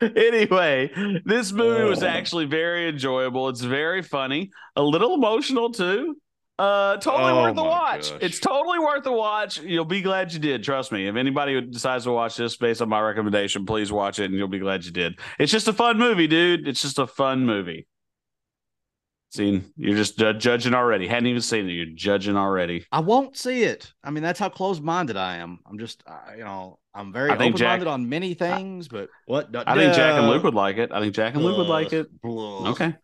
anyway, 0.00 0.90
this 1.24 1.52
movie 1.52 1.84
was 1.84 2.02
Oh. 2.02 2.06
actually 2.06 2.46
very 2.46 2.88
enjoyable. 2.88 3.48
It's 3.50 3.60
very 3.60 4.02
funny, 4.02 4.50
a 4.74 4.82
little 4.82 5.14
emotional 5.14 5.70
too. 5.70 6.16
Uh, 6.58 6.96
totally 6.96 7.32
Oh 7.32 7.42
worth 7.42 7.54
the 7.56 7.62
watch. 7.62 8.10
gosh. 8.12 8.18
It's 8.22 8.40
totally 8.40 8.78
worth 8.78 9.04
the 9.04 9.12
watch. 9.12 9.60
You'll 9.60 9.84
be 9.84 10.00
glad 10.00 10.32
you 10.32 10.38
did. 10.38 10.62
Trust 10.62 10.90
me. 10.90 11.06
If 11.06 11.14
anybody 11.16 11.60
decides 11.60 12.04
to 12.04 12.12
watch 12.12 12.36
this 12.36 12.56
based 12.56 12.80
on 12.80 12.88
my 12.88 13.00
recommendation, 13.00 13.66
please 13.66 13.92
watch 13.92 14.18
it, 14.18 14.26
and 14.26 14.34
you'll 14.34 14.48
be 14.48 14.58
glad 14.58 14.84
you 14.84 14.90
did. 14.90 15.18
It's 15.38 15.52
just 15.52 15.68
a 15.68 15.72
fun 15.74 15.98
movie, 15.98 16.26
dude. 16.26 16.66
It's 16.66 16.80
just 16.80 16.98
a 16.98 17.06
fun 17.06 17.44
movie. 17.44 17.86
Seen 19.32 19.70
you're 19.76 19.96
just 19.96 20.18
ju- 20.18 20.32
judging 20.34 20.72
already. 20.72 21.06
Hadn't 21.08 21.26
even 21.26 21.42
seen 21.42 21.68
it. 21.68 21.72
You're 21.72 21.86
judging 21.94 22.36
already. 22.36 22.86
I 22.92 23.00
won't 23.00 23.36
see 23.36 23.64
it. 23.64 23.92
I 24.02 24.10
mean, 24.10 24.22
that's 24.22 24.38
how 24.38 24.48
closed-minded 24.48 25.16
I 25.16 25.36
am. 25.38 25.58
I'm 25.68 25.78
just, 25.78 26.02
uh, 26.06 26.32
you 26.38 26.44
know, 26.44 26.78
I'm 26.94 27.12
very 27.12 27.32
I 27.32 27.36
think 27.36 27.56
open 27.56 27.66
minded 27.66 27.88
on 27.88 28.08
many 28.08 28.34
things, 28.34 28.88
but 28.88 29.10
what? 29.26 29.54
I 29.66 29.74
think 29.74 29.94
Jack 29.94 30.14
and 30.18 30.28
Luke 30.28 30.44
would 30.44 30.54
like 30.54 30.78
it. 30.78 30.90
I 30.92 31.00
think 31.00 31.14
Jack 31.14 31.34
and 31.34 31.44
Luke 31.44 31.58
would 31.58 31.66
like 31.66 31.92
it. 31.92 32.06
Ugh. 32.24 32.94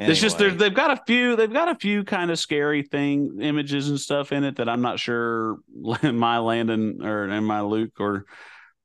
Okay. 0.00 0.10
It's 0.10 0.20
just 0.20 0.38
they've 0.38 0.74
got 0.74 0.90
a 0.90 1.00
few 1.06 1.36
they've 1.36 1.52
got 1.52 1.68
a 1.68 1.76
few 1.76 2.02
kind 2.02 2.32
of 2.32 2.38
scary 2.38 2.82
thing 2.82 3.38
images 3.40 3.88
and 3.88 4.00
stuff 4.00 4.32
in 4.32 4.42
it 4.42 4.56
that 4.56 4.68
I'm 4.68 4.80
not 4.82 4.98
sure 4.98 5.58
my 6.02 6.38
Landon 6.38 6.98
or 7.04 7.24
and 7.24 7.46
my 7.46 7.60
Luke 7.60 8.00
or 8.00 8.24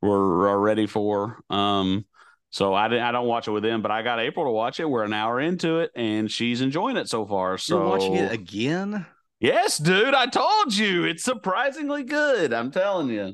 were 0.02 0.48
are 0.50 0.60
ready 0.60 0.86
for. 0.86 1.40
Um, 1.50 2.06
so 2.52 2.74
I 2.76 2.88
didn't 2.90 3.04
I 3.06 3.12
don't 3.12 3.28
watch 3.28 3.48
it 3.48 3.52
with 3.52 3.64
them, 3.64 3.82
but 3.82 3.90
I 3.92 4.02
got 4.04 4.20
April 4.20 4.46
to 4.46 4.52
watch 4.52 4.80
it. 4.80 4.86
We're 4.90 5.04
an 5.04 5.14
hour 5.14 5.40
into 5.40 5.80
it, 5.80 5.92
and 5.96 6.30
she's 6.30 6.62
enjoying 6.62 6.96
it 6.98 7.10
so 7.10 7.26
far. 7.26 7.58
So 7.58 7.80
You're 7.80 7.90
watching 7.90 8.14
it 8.16 8.32
again? 8.32 9.06
yes, 9.40 9.78
dude, 9.80 10.14
I 10.14 10.28
told 10.28 10.76
you 10.76 11.06
it's 11.06 11.24
surprisingly 11.24 12.04
good. 12.04 12.54
I'm 12.54 12.70
telling 12.72 13.10
you. 13.10 13.34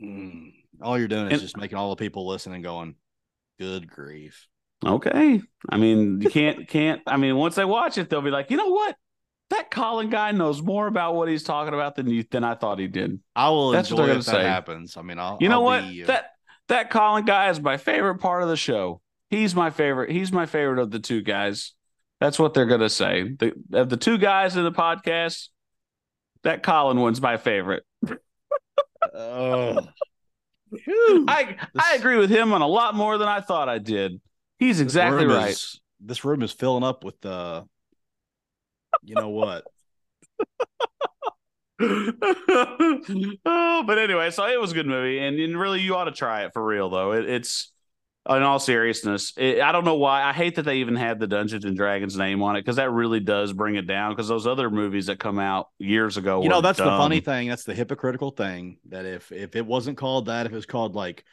Mm. 0.00 0.52
All 0.82 0.96
you're 0.98 1.08
doing 1.08 1.26
is 1.26 1.32
And- 1.32 1.40
just 1.42 1.56
making 1.56 1.76
all 1.76 1.90
the 1.90 1.96
people 1.96 2.26
listening 2.26 2.62
going, 2.62 2.94
"Good 3.58 3.88
grief." 3.90 4.46
Okay, 4.84 5.42
I 5.68 5.76
mean 5.76 6.20
you 6.20 6.30
can't 6.30 6.66
can't. 6.68 7.02
I 7.06 7.16
mean 7.16 7.36
once 7.36 7.54
they 7.54 7.64
watch 7.64 7.98
it, 7.98 8.08
they'll 8.08 8.22
be 8.22 8.30
like, 8.30 8.50
you 8.50 8.56
know 8.56 8.68
what. 8.68 8.96
That 9.50 9.68
Collin 9.68 10.10
guy 10.10 10.30
knows 10.30 10.62
more 10.62 10.86
about 10.86 11.16
what 11.16 11.28
he's 11.28 11.42
talking 11.42 11.74
about 11.74 11.96
than 11.96 12.08
you 12.08 12.24
than 12.30 12.44
I 12.44 12.54
thought 12.54 12.78
he 12.78 12.86
did. 12.86 13.18
I 13.34 13.48
will 13.50 13.70
That's 13.70 13.90
what 13.90 13.98
enjoy 14.02 14.06
they're 14.06 14.18
if 14.20 14.24
that 14.26 14.32
say. 14.32 14.42
happens. 14.44 14.96
I 14.96 15.02
mean, 15.02 15.18
I'll. 15.18 15.38
You 15.40 15.48
know 15.48 15.56
I'll 15.56 15.64
what? 15.82 15.90
be, 15.90 16.04
uh, 16.04 16.06
that 16.06 16.30
that 16.68 16.90
Collin 16.90 17.24
guy 17.24 17.50
is 17.50 17.60
my 17.60 17.76
favorite 17.76 18.18
part 18.18 18.44
of 18.44 18.48
the 18.48 18.56
show. 18.56 19.00
He's 19.28 19.54
my 19.54 19.70
favorite. 19.70 20.10
He's 20.12 20.30
my 20.30 20.46
favorite 20.46 20.78
of 20.80 20.92
the 20.92 21.00
two 21.00 21.20
guys. 21.20 21.74
That's 22.20 22.38
what 22.38 22.54
they're 22.54 22.66
gonna 22.66 22.88
say. 22.88 23.24
The 23.36 23.54
of 23.72 23.88
the 23.88 23.96
two 23.96 24.18
guys 24.18 24.56
in 24.56 24.62
the 24.62 24.70
podcast, 24.72 25.48
that 26.44 26.62
Collin 26.62 27.00
one's 27.00 27.20
my 27.20 27.36
favorite. 27.36 27.82
Phew. 30.84 31.24
I 31.26 31.56
I 31.76 31.96
agree 31.96 32.16
with 32.18 32.30
him 32.30 32.52
on 32.52 32.62
a 32.62 32.66
lot 32.68 32.94
more 32.94 33.18
than 33.18 33.26
I 33.28 33.40
thought 33.40 33.68
I 33.68 33.78
did. 33.78 34.20
He's 34.60 34.80
exactly 34.80 35.26
right. 35.26 35.50
is- 35.50 35.80
this 35.98 36.24
room 36.24 36.42
is 36.42 36.52
filling 36.52 36.84
up 36.84 37.04
with 37.04 37.24
uh 37.26 37.64
you 39.02 39.14
know 39.14 39.30
what? 39.30 39.64
oh, 41.80 43.82
but 43.86 43.98
anyway, 43.98 44.30
so 44.30 44.46
it 44.46 44.60
was 44.60 44.72
a 44.72 44.74
good 44.74 44.86
movie, 44.86 45.18
and, 45.18 45.40
and 45.40 45.58
really, 45.58 45.80
you 45.80 45.96
ought 45.96 46.04
to 46.04 46.12
try 46.12 46.44
it 46.44 46.52
for 46.52 46.62
real, 46.64 46.90
though. 46.90 47.12
It, 47.12 47.28
it's 47.28 47.72
in 48.28 48.42
all 48.42 48.58
seriousness. 48.58 49.32
It, 49.38 49.60
I 49.60 49.72
don't 49.72 49.86
know 49.86 49.94
why. 49.94 50.22
I 50.22 50.34
hate 50.34 50.56
that 50.56 50.64
they 50.64 50.76
even 50.76 50.94
had 50.94 51.18
the 51.18 51.26
Dungeons 51.26 51.64
and 51.64 51.74
Dragons 51.76 52.18
name 52.18 52.42
on 52.42 52.56
it 52.56 52.60
because 52.60 52.76
that 52.76 52.90
really 52.90 53.20
does 53.20 53.54
bring 53.54 53.76
it 53.76 53.86
down. 53.86 54.12
Because 54.12 54.28
those 54.28 54.46
other 54.46 54.68
movies 54.68 55.06
that 55.06 55.18
come 55.18 55.38
out 55.38 55.68
years 55.78 56.18
ago, 56.18 56.42
you 56.42 56.50
know, 56.50 56.60
that's 56.60 56.78
the 56.78 56.84
funny 56.84 57.20
thing. 57.20 57.48
That's 57.48 57.64
the 57.64 57.74
hypocritical 57.74 58.30
thing. 58.30 58.76
That 58.90 59.06
if 59.06 59.32
if 59.32 59.56
it 59.56 59.64
wasn't 59.64 59.96
called 59.96 60.26
that, 60.26 60.44
if 60.44 60.52
it 60.52 60.56
was 60.56 60.66
called 60.66 60.94
like, 60.94 61.24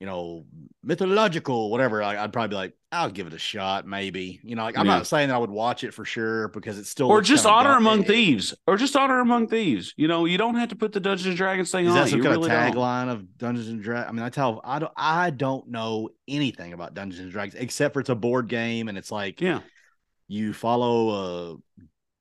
you 0.00 0.06
know, 0.06 0.44
mythological, 0.84 1.70
whatever, 1.70 2.02
I, 2.02 2.22
I'd 2.22 2.32
probably 2.32 2.48
be 2.50 2.54
like, 2.54 2.72
I'll 2.92 3.10
give 3.10 3.26
it 3.26 3.34
a 3.34 3.38
shot, 3.38 3.86
maybe. 3.86 4.40
You 4.44 4.54
know, 4.56 4.62
like 4.62 4.78
I'm 4.78 4.86
Yeah. 4.86 4.96
not 4.98 5.06
saying 5.06 5.28
that 5.28 5.34
I 5.34 5.38
would 5.38 5.50
watch 5.50 5.82
it 5.84 5.92
for 5.92 6.04
sure 6.04 6.48
because 6.48 6.78
it's 6.78 6.88
still 6.88 7.08
Or 7.08 7.20
just 7.20 7.44
honor 7.46 7.76
among 7.76 8.02
It- 8.02 8.06
thieves, 8.06 8.54
or 8.66 8.76
just 8.76 8.94
honor 8.96 9.18
among 9.20 9.48
thieves. 9.48 9.92
You 9.96 10.06
know, 10.08 10.24
you 10.24 10.38
don't 10.38 10.54
have 10.54 10.68
to 10.70 10.76
put 10.76 10.92
the 10.92 11.00
Dungeons 11.00 11.26
and 11.26 11.36
Dragons 11.36 11.70
thing 11.70 11.84
Is 11.86 11.90
on. 11.90 11.96
that 11.96 12.06
it. 12.06 12.10
some 12.10 12.18
You 12.18 12.24
kind 12.24 12.36
really 12.36 12.50
of 12.50 12.74
tagline 12.74 13.10
of 13.10 13.36
Dungeons 13.38 13.68
and 13.68 13.82
Dragons? 13.82 14.08
I 14.08 14.12
mean, 14.12 14.22
I 14.24 14.30
tell 14.30 14.60
I 14.64 14.78
don't. 14.78 14.92
I 14.96 15.30
don't 15.30 15.68
know 15.68 16.10
anything 16.28 16.72
about 16.72 16.94
Dungeons 16.94 17.20
and 17.20 17.32
Dragons 17.32 17.54
except 17.60 17.92
for 17.94 18.00
it's 18.00 18.08
a 18.08 18.14
board 18.14 18.48
game 18.48 18.88
and 18.88 18.96
it's 18.96 19.10
like 19.10 19.40
Yeah, 19.40 19.60
you 20.28 20.52
follow 20.54 21.60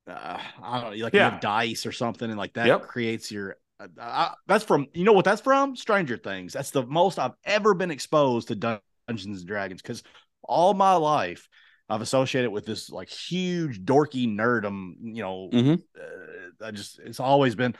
uh, 0.07 0.11
uh 0.11 0.39
I 0.63 0.81
don't 0.81 0.97
know, 0.97 1.03
like 1.05 1.13
you 1.13 1.19
have 1.19 1.39
dice 1.41 1.85
or 1.85 1.91
something, 1.91 2.27
and 2.29 2.37
like 2.39 2.53
that 2.53 2.67
Yep. 2.67 2.87
creates 2.87 3.31
your. 3.31 3.57
Uh, 3.79 4.31
that's 4.47 4.63
from 4.63 4.87
you 4.93 5.03
know 5.03 5.13
what 5.13 5.25
that's 5.25 5.41
from 5.41 5.75
Stranger 5.75 6.17
Things. 6.17 6.53
That's 6.53 6.71
the 6.71 6.85
most 6.85 7.19
I've 7.19 7.35
ever 7.45 7.73
been 7.73 7.91
exposed 7.91 8.47
to 8.47 8.55
Dungeons 8.55 9.39
and 9.39 9.45
Dragons 9.47 9.81
because 9.81 10.03
all 10.43 10.73
my 10.73 10.93
life 10.95 11.47
I've 11.89 12.01
associated 12.01 12.49
with 12.51 12.65
this 12.65 12.89
like 12.89 13.09
huge 13.09 13.79
dorky 13.83 14.27
nerdum. 14.27 14.93
You 15.01 15.21
know, 15.23 15.49
Mhm. 15.53 15.83
uh, 15.99 16.65
I 16.65 16.71
just 16.71 16.99
it's 16.99 17.19
always 17.19 17.55
been 17.55 17.75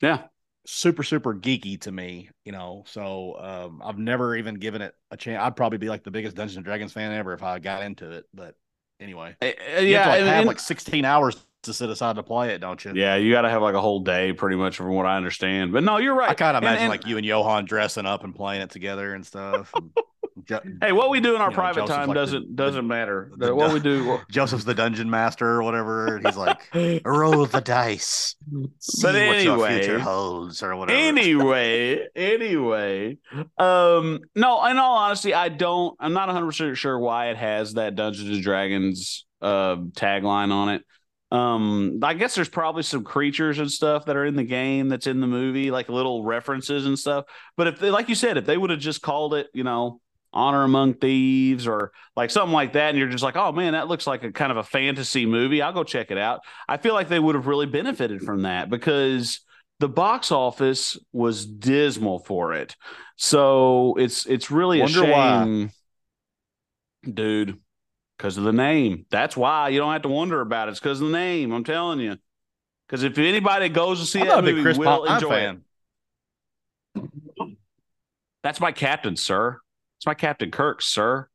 yeah. 0.00 0.24
super 0.66 1.02
super 1.02 1.34
geeky 1.34 1.78
to 1.80 1.92
me 1.92 2.30
you 2.46 2.52
know 2.52 2.84
so 2.86 3.36
um 3.38 3.82
i've 3.84 3.98
never 3.98 4.34
even 4.34 4.54
given 4.54 4.80
it 4.80 4.94
a 5.10 5.16
chance 5.16 5.38
i'd 5.42 5.56
probably 5.56 5.76
be 5.76 5.90
like 5.90 6.02
the 6.02 6.10
biggest 6.10 6.34
dungeons 6.36 6.56
and 6.56 6.64
dragons 6.64 6.92
fan 6.92 7.12
ever 7.12 7.34
if 7.34 7.42
i 7.42 7.58
got 7.58 7.82
into 7.82 8.10
it 8.10 8.24
but 8.32 8.54
anyway. 9.00 9.36
Uh, 9.42 9.46
You 9.80 9.88
yeah, 9.88 10.04
have 10.04 10.04
to 10.04 10.10
like, 10.10 10.20
and- 10.20 10.28
have 10.28 10.38
and- 10.38 10.46
like 10.46 10.58
16 10.60 11.04
hours 11.04 11.36
to 11.64 11.72
sit 11.72 11.88
aside 11.88 12.16
to 12.16 12.22
play 12.22 12.50
it, 12.50 12.58
don't 12.60 12.84
you? 12.84 12.92
yeah, 12.94 13.16
you 13.16 13.32
got 13.32 13.42
to 13.42 13.48
have 13.50 13.62
like 13.62 13.74
a 13.74 13.80
whole 13.80 14.00
day, 14.00 14.32
pretty 14.34 14.56
much, 14.56 14.76
from 14.76 14.88
what 14.88 15.06
I 15.06 15.16
understand. 15.16 15.72
But 15.72 15.82
no, 15.82 15.96
you're 15.96 16.14
right. 16.14 16.28
I 16.28 16.34
kind 16.34 16.56
of 16.56 16.62
imagine 16.62 16.82
and- 16.82 16.90
like 16.90 17.06
you 17.06 17.16
and 17.16 17.24
Johan 17.24 17.64
dressing 17.64 18.04
up 18.06 18.22
and 18.24 18.34
playing 18.34 18.60
it 18.62 18.70
together 18.70 19.14
and 19.14 19.24
stuff. 19.26 19.72
And 20.36 20.78
Hey, 20.82 20.92
what 20.92 21.10
we 21.10 21.20
do 21.20 21.34
in 21.34 21.40
our 21.40 21.48
you 21.48 21.50
know, 21.50 21.54
private 21.56 21.86
time 21.86 22.08
like 22.08 22.14
doesn't 22.16 22.48
the- 22.48 22.54
doesn't 22.62 22.86
matter. 22.86 23.30
the- 23.36 23.54
what 23.54 23.72
we 23.72 23.80
do, 23.80 24.18
Joseph's 24.30 24.64
the 24.64 24.74
dungeon 24.74 25.08
master 25.10 25.46
or 25.46 25.62
whatever. 25.62 26.20
He's 26.24 26.36
like, 26.36 26.60
roll 27.04 27.46
the 27.46 27.60
dice. 27.60 28.34
See 28.80 29.02
But 29.02 29.14
what 29.14 29.42
your 29.42 29.54
anyway. 29.66 29.78
future 29.80 29.98
holds 30.00 30.62
or 30.62 30.74
whatever. 30.76 30.98
anyway, 30.98 32.06
anyway, 32.16 33.18
um, 33.58 34.20
no. 34.34 34.64
In 34.66 34.78
all 34.78 34.96
honesty, 34.96 35.34
I 35.34 35.48
don't. 35.48 35.96
I'm 36.00 36.12
not 36.12 36.28
100 36.28 36.46
percent 36.46 36.76
sure 36.76 36.98
why 36.98 37.30
it 37.30 37.36
has 37.36 37.74
that 37.74 37.94
Dungeons 37.94 38.28
and 38.30 38.42
Dragons 38.42 39.26
uh, 39.40 39.76
tagline 39.76 40.50
on 40.52 40.68
it. 40.70 40.82
Um, 41.30 41.98
I 42.02 42.14
guess 42.14 42.36
there's 42.36 42.48
probably 42.48 42.84
some 42.84 43.02
creatures 43.02 43.58
and 43.58 43.68
stuff 43.68 44.04
that 44.04 44.14
are 44.16 44.24
in 44.24 44.36
the 44.36 44.44
game 44.44 44.88
that's 44.88 45.08
in 45.08 45.20
the 45.20 45.26
movie, 45.26 45.72
like 45.72 45.88
little 45.88 46.22
references 46.22 46.86
and 46.86 46.96
stuff. 46.96 47.24
But 47.56 47.66
if 47.66 47.80
they, 47.80 47.90
like 47.90 48.08
you 48.08 48.14
said, 48.14 48.36
if 48.36 48.46
they 48.46 48.56
would 48.56 48.70
have 48.70 48.78
just 48.78 49.02
called 49.02 49.34
it, 49.34 49.48
you 49.52 49.64
know, 49.64 50.00
Honor 50.34 50.64
Among 50.64 50.94
Thieves 50.94 51.66
or 51.66 51.92
like 52.16 52.30
something 52.30 52.52
like 52.52 52.74
that, 52.74 52.90
and 52.90 52.98
you're 52.98 53.08
just 53.08 53.24
like, 53.24 53.36
oh 53.36 53.52
man, 53.52 53.72
that 53.72 53.88
looks 53.88 54.06
like 54.06 54.22
a 54.24 54.32
kind 54.32 54.50
of 54.50 54.58
a 54.58 54.64
fantasy 54.64 55.24
movie. 55.26 55.62
I'll 55.62 55.72
go 55.72 55.84
check 55.84 56.10
it 56.10 56.18
out. 56.18 56.40
I 56.68 56.76
feel 56.76 56.92
like 56.94 57.08
they 57.08 57.20
would 57.20 57.34
have 57.36 57.46
really 57.46 57.66
benefited 57.66 58.22
from 58.22 58.42
that 58.42 58.68
because 58.68 59.40
the 59.80 59.88
box 59.88 60.30
office 60.32 60.98
was 61.12 61.46
dismal 61.46 62.18
for 62.18 62.52
it. 62.54 62.76
So 63.16 63.94
it's 63.98 64.26
it's 64.26 64.50
really 64.50 64.80
Wonder 64.80 65.04
a 65.04 65.10
why. 65.10 65.44
shame, 65.44 65.70
dude. 67.12 67.60
Because 68.16 68.38
of 68.38 68.44
the 68.44 68.52
name. 68.52 69.06
That's 69.10 69.36
why 69.36 69.70
you 69.70 69.80
don't 69.80 69.92
have 69.92 70.02
to 70.02 70.08
wonder 70.08 70.40
about 70.40 70.68
it. 70.68 70.72
It's 70.72 70.80
because 70.80 71.00
of 71.00 71.08
the 71.08 71.12
name. 71.12 71.52
I'm 71.52 71.64
telling 71.64 71.98
you. 71.98 72.16
Because 72.86 73.02
if 73.02 73.18
anybody 73.18 73.68
goes 73.68 74.00
to 74.00 74.06
see 74.06 74.20
I'm 74.20 74.26
that 74.28 74.36
not 74.36 74.38
a 74.38 74.42
big 74.42 74.56
movie, 74.56 74.62
Chris 74.62 74.78
will 74.78 75.04
Pine 75.04 75.14
enjoy 75.16 75.28
fan. 75.28 75.64
it. 76.96 77.56
That's 78.42 78.60
my 78.60 78.72
captain, 78.72 79.16
sir. 79.16 79.60
It's 80.04 80.06
my 80.06 80.12
Captain 80.12 80.50
Kirk, 80.50 80.82
sir. 80.82 81.26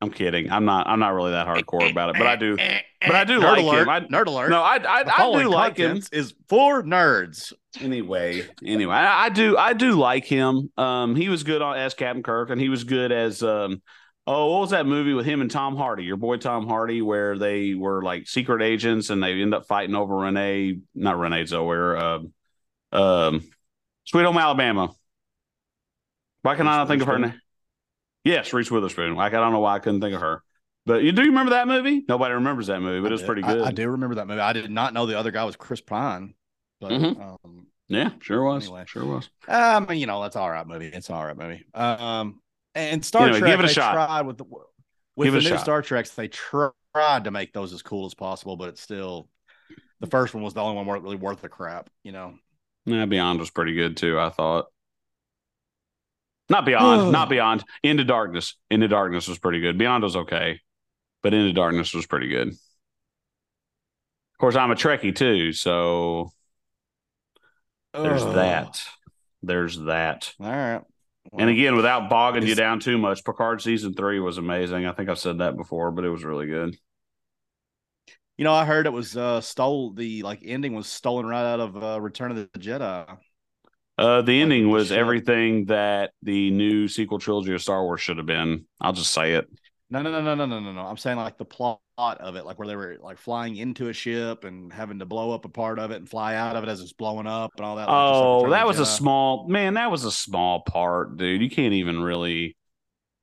I'm 0.00 0.10
kidding. 0.10 0.50
I'm 0.50 0.64
not. 0.64 0.88
I'm 0.88 0.98
not 0.98 1.14
really 1.14 1.30
that 1.30 1.46
hardcore 1.46 1.88
about 1.88 2.08
it, 2.10 2.16
but 2.18 2.26
I 2.26 2.34
do. 2.34 2.56
But 2.56 3.14
I 3.14 3.22
do 3.22 3.38
Nerd 3.38 3.42
like 3.42 3.58
alert. 3.60 3.82
him. 3.82 3.88
I, 3.88 4.00
Nerd 4.00 4.26
alert. 4.26 4.50
no, 4.50 4.60
I 4.60 4.78
I, 4.78 5.04
I 5.06 5.40
do 5.40 5.48
like 5.48 5.76
him. 5.76 6.00
is 6.10 6.34
for 6.48 6.82
nerds. 6.82 7.52
Anyway, 7.80 8.42
anyway, 8.64 8.92
I, 8.92 9.26
I 9.26 9.28
do 9.28 9.56
I 9.56 9.72
do 9.72 9.92
like 9.92 10.24
him. 10.24 10.68
Um, 10.76 11.14
he 11.14 11.28
was 11.28 11.44
good 11.44 11.62
on 11.62 11.76
as 11.76 11.94
Captain 11.94 12.24
Kirk, 12.24 12.50
and 12.50 12.60
he 12.60 12.68
was 12.68 12.82
good 12.82 13.12
as 13.12 13.44
um. 13.44 13.80
Oh, 14.26 14.50
what 14.50 14.62
was 14.62 14.70
that 14.70 14.84
movie 14.86 15.12
with 15.14 15.24
him 15.24 15.40
and 15.40 15.48
Tom 15.48 15.76
Hardy? 15.76 16.02
Your 16.02 16.16
boy 16.16 16.38
Tom 16.38 16.66
Hardy, 16.66 17.02
where 17.02 17.38
they 17.38 17.74
were 17.74 18.02
like 18.02 18.26
secret 18.26 18.62
agents 18.62 19.10
and 19.10 19.22
they 19.22 19.40
end 19.40 19.54
up 19.54 19.68
fighting 19.68 19.94
over 19.94 20.16
Renee, 20.16 20.80
not 20.96 21.16
Renee 21.20 21.44
Zellweger, 21.44 22.00
um, 22.92 23.00
um, 23.00 23.42
Sweet 24.06 24.24
Home 24.24 24.38
Alabama. 24.38 24.90
Why 26.42 26.56
can 26.56 26.66
I 26.66 26.78
not 26.78 26.88
think 26.88 27.02
of 27.02 27.06
her 27.08 27.20
name? 27.20 27.40
Yes, 28.26 28.52
Reese 28.52 28.70
Witherspoon. 28.70 29.14
Like 29.14 29.34
I 29.34 29.36
don't 29.40 29.52
know 29.52 29.60
why 29.60 29.76
I 29.76 29.78
couldn't 29.78 30.00
think 30.00 30.14
of 30.14 30.20
her. 30.20 30.42
But 30.84 31.02
you 31.02 31.12
do 31.12 31.22
you 31.22 31.28
remember 31.28 31.50
that 31.50 31.66
movie? 31.68 32.04
Nobody 32.08 32.34
remembers 32.34 32.66
that 32.68 32.80
movie, 32.80 33.00
but 33.00 33.08
it 33.10 33.12
was 33.12 33.22
pretty 33.22 33.42
good. 33.42 33.62
I, 33.62 33.70
do 33.72 33.88
remember 33.90 34.16
that 34.16 34.26
movie. 34.26 34.40
I 34.40 34.52
did 34.52 34.70
not 34.70 34.94
know 34.94 35.06
the 35.06 35.18
other 35.18 35.30
guy 35.30 35.44
was 35.44 35.56
Chris 35.56 35.80
Pine. 35.80 36.34
But 36.80 36.90
Mhm. 36.92 37.20
um, 37.44 37.66
Yeah, 37.88 38.10
sure 38.20 38.44
was. 38.44 38.64
Anyway. 38.66 38.84
Sure 38.86 39.04
was. 39.04 39.30
I 39.48 39.80
mean, 39.80 39.98
you 39.98 40.06
know, 40.06 40.20
that's 40.22 40.36
all 40.36 40.50
right 40.50 40.66
movie. 40.66 40.86
It's 40.86 41.08
all 41.10 41.24
right 41.24 41.36
movie. 41.36 41.64
Um, 41.74 42.40
and 42.74 43.04
Star 43.04 43.22
Anyway, 43.24 43.38
Trek, 43.40 43.52
give 43.52 43.60
it 43.60 43.70
a 43.70 43.72
shot. 43.72 43.92
tried 43.94 44.22
with 44.22 44.38
the 44.38 44.44
with 44.44 45.26
Give 45.26 45.34
the 45.34 45.40
new 45.40 45.48
shot. 45.48 45.60
Star 45.60 45.82
Treks. 45.82 46.10
They 46.10 46.28
tried 46.28 46.72
to 47.24 47.30
make 47.30 47.52
those 47.52 47.72
as 47.72 47.82
cool 47.82 48.06
as 48.06 48.14
possible, 48.14 48.56
but 48.56 48.68
it's 48.68 48.80
still 48.82 49.28
the 50.00 50.06
first 50.06 50.34
one 50.34 50.42
was 50.42 50.54
the 50.54 50.62
only 50.62 50.84
one 50.84 51.02
really 51.02 51.16
worth 51.16 51.40
the 51.40 51.48
crap. 51.48 51.88
You 52.04 52.12
know, 52.12 52.34
Yeah, 52.84 53.06
Beyond 53.06 53.38
was 53.40 53.50
pretty 53.50 53.74
good 53.74 53.96
too, 53.96 54.20
I 54.20 54.30
thought. 54.30 54.66
Not 56.48 56.64
Beyond, 56.64 57.12
not 57.12 57.28
Beyond. 57.28 57.64
Into 57.82 58.04
Darkness. 58.04 58.56
Into 58.70 58.88
Darkness 58.88 59.28
was 59.28 59.38
pretty 59.38 59.60
good. 59.60 59.78
Beyond 59.78 60.04
was 60.04 60.16
okay, 60.16 60.60
but 61.22 61.34
Into 61.34 61.52
Darkness 61.52 61.94
was 61.94 62.06
pretty 62.06 62.28
good. 62.28 62.48
Of 62.48 62.56
course, 64.38 64.56
I'm 64.56 64.70
a 64.70 64.74
Trekkie 64.74 65.14
too, 65.14 65.52
so 65.52 66.30
there's 68.02 68.24
Ugh. 68.24 68.34
that. 68.34 68.82
There's 69.42 69.78
that. 69.80 70.32
All 70.40 70.50
right. 70.50 70.82
And 71.38 71.50
again, 71.50 71.74
without 71.76 72.08
bogging 72.08 72.46
you 72.46 72.54
down 72.54 72.80
too 72.80 72.98
much, 72.98 73.24
Picard 73.24 73.60
season 73.60 73.94
three 73.94 74.20
was 74.20 74.38
amazing. 74.38 74.86
I 74.86 74.92
think 74.92 75.08
I've 75.08 75.18
said 75.18 75.38
that 75.38 75.56
before, 75.56 75.90
but 75.90 76.04
it 76.04 76.10
was 76.10 76.24
really 76.24 76.46
good. 76.46 76.76
you 78.36 78.44
know, 78.44 78.52
I 78.52 78.64
heard 78.64 78.86
it 78.86 78.92
was 78.92 79.16
uh 79.16 79.40
stole 79.40 79.92
the 79.92 80.22
like 80.22 80.40
ending 80.44 80.74
was 80.74 80.86
stolen 80.86 81.26
right 81.26 81.44
out 81.52 81.60
of 81.60 81.82
uh, 81.82 82.00
Return 82.00 82.30
of 82.30 82.36
the 82.36 82.46
Jedi. 82.58 83.18
Uh, 83.98 84.20
the 84.22 84.40
ending 84.40 84.68
was 84.68 84.92
everything 84.92 85.66
that 85.66 86.12
the 86.22 86.50
new 86.50 86.86
sequel 86.88 87.18
trilogy 87.18 87.54
of 87.54 87.62
Star 87.62 87.82
Wars 87.82 88.00
should 88.00 88.18
have 88.18 88.26
been. 88.26 88.66
I'll 88.80 88.92
just 88.92 89.12
say 89.12 89.34
it. 89.34 89.48
No, 89.88 90.02
no, 90.02 90.10
no, 90.10 90.20
no, 90.20 90.34
no, 90.34 90.46
no, 90.46 90.60
no, 90.60 90.72
no. 90.72 90.80
I'm 90.80 90.96
saying 90.96 91.16
like 91.16 91.38
the 91.38 91.44
plot 91.44 91.80
of 91.96 92.36
it, 92.36 92.44
like 92.44 92.58
where 92.58 92.68
they 92.68 92.76
were 92.76 92.96
like 93.00 93.18
flying 93.18 93.56
into 93.56 93.88
a 93.88 93.92
ship 93.92 94.44
and 94.44 94.72
having 94.72 94.98
to 94.98 95.06
blow 95.06 95.32
up 95.32 95.44
a 95.44 95.48
part 95.48 95.78
of 95.78 95.90
it 95.92 95.96
and 95.96 96.08
fly 96.08 96.34
out 96.34 96.56
of 96.56 96.64
it 96.64 96.68
as 96.68 96.80
it's 96.80 96.92
blowing 96.92 97.26
up 97.26 97.52
and 97.56 97.64
all 97.64 97.76
that. 97.76 97.90
like, 97.90 98.04
just 98.04 98.20
like 98.20 98.32
Oh, 98.34 98.50
that 98.50 98.66
was 98.66 98.80
a 98.80 98.86
small 98.86 99.48
man. 99.48 99.74
That 99.74 99.90
was 99.90 100.04
a 100.04 100.12
small 100.12 100.62
part, 100.62 101.16
dude. 101.16 101.40
You 101.40 101.48
can't 101.50 101.72
even 101.74 102.00
really, 102.02 102.56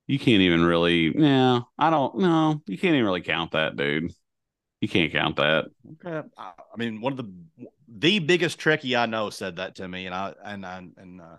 you 0.07 0.17
can't 0.19 0.41
even 0.41 0.63
really. 0.63 1.13
Yeah, 1.17 1.61
I 1.77 1.89
don't 1.89 2.17
know. 2.19 2.61
You 2.67 2.77
can't 2.77 2.95
even 2.95 3.05
really 3.05 3.21
count 3.21 3.51
that, 3.51 3.75
dude. 3.75 4.13
You 4.81 4.87
can't 4.89 5.11
count 5.11 5.37
that. 5.37 5.65
Okay. 6.05 6.27
I, 6.37 6.51
I 6.73 6.77
mean, 6.77 7.01
one 7.01 7.13
of 7.13 7.17
the 7.17 7.31
the 7.95 8.19
biggest 8.19 8.59
Trekkie 8.59 8.97
I 8.97 9.05
know 9.05 9.29
said 9.29 9.57
that 9.57 9.75
to 9.75 9.87
me, 9.87 10.05
and 10.05 10.15
I 10.15 10.33
and 10.43 10.65
I, 10.65 10.77
and 10.97 11.21
uh, 11.21 11.37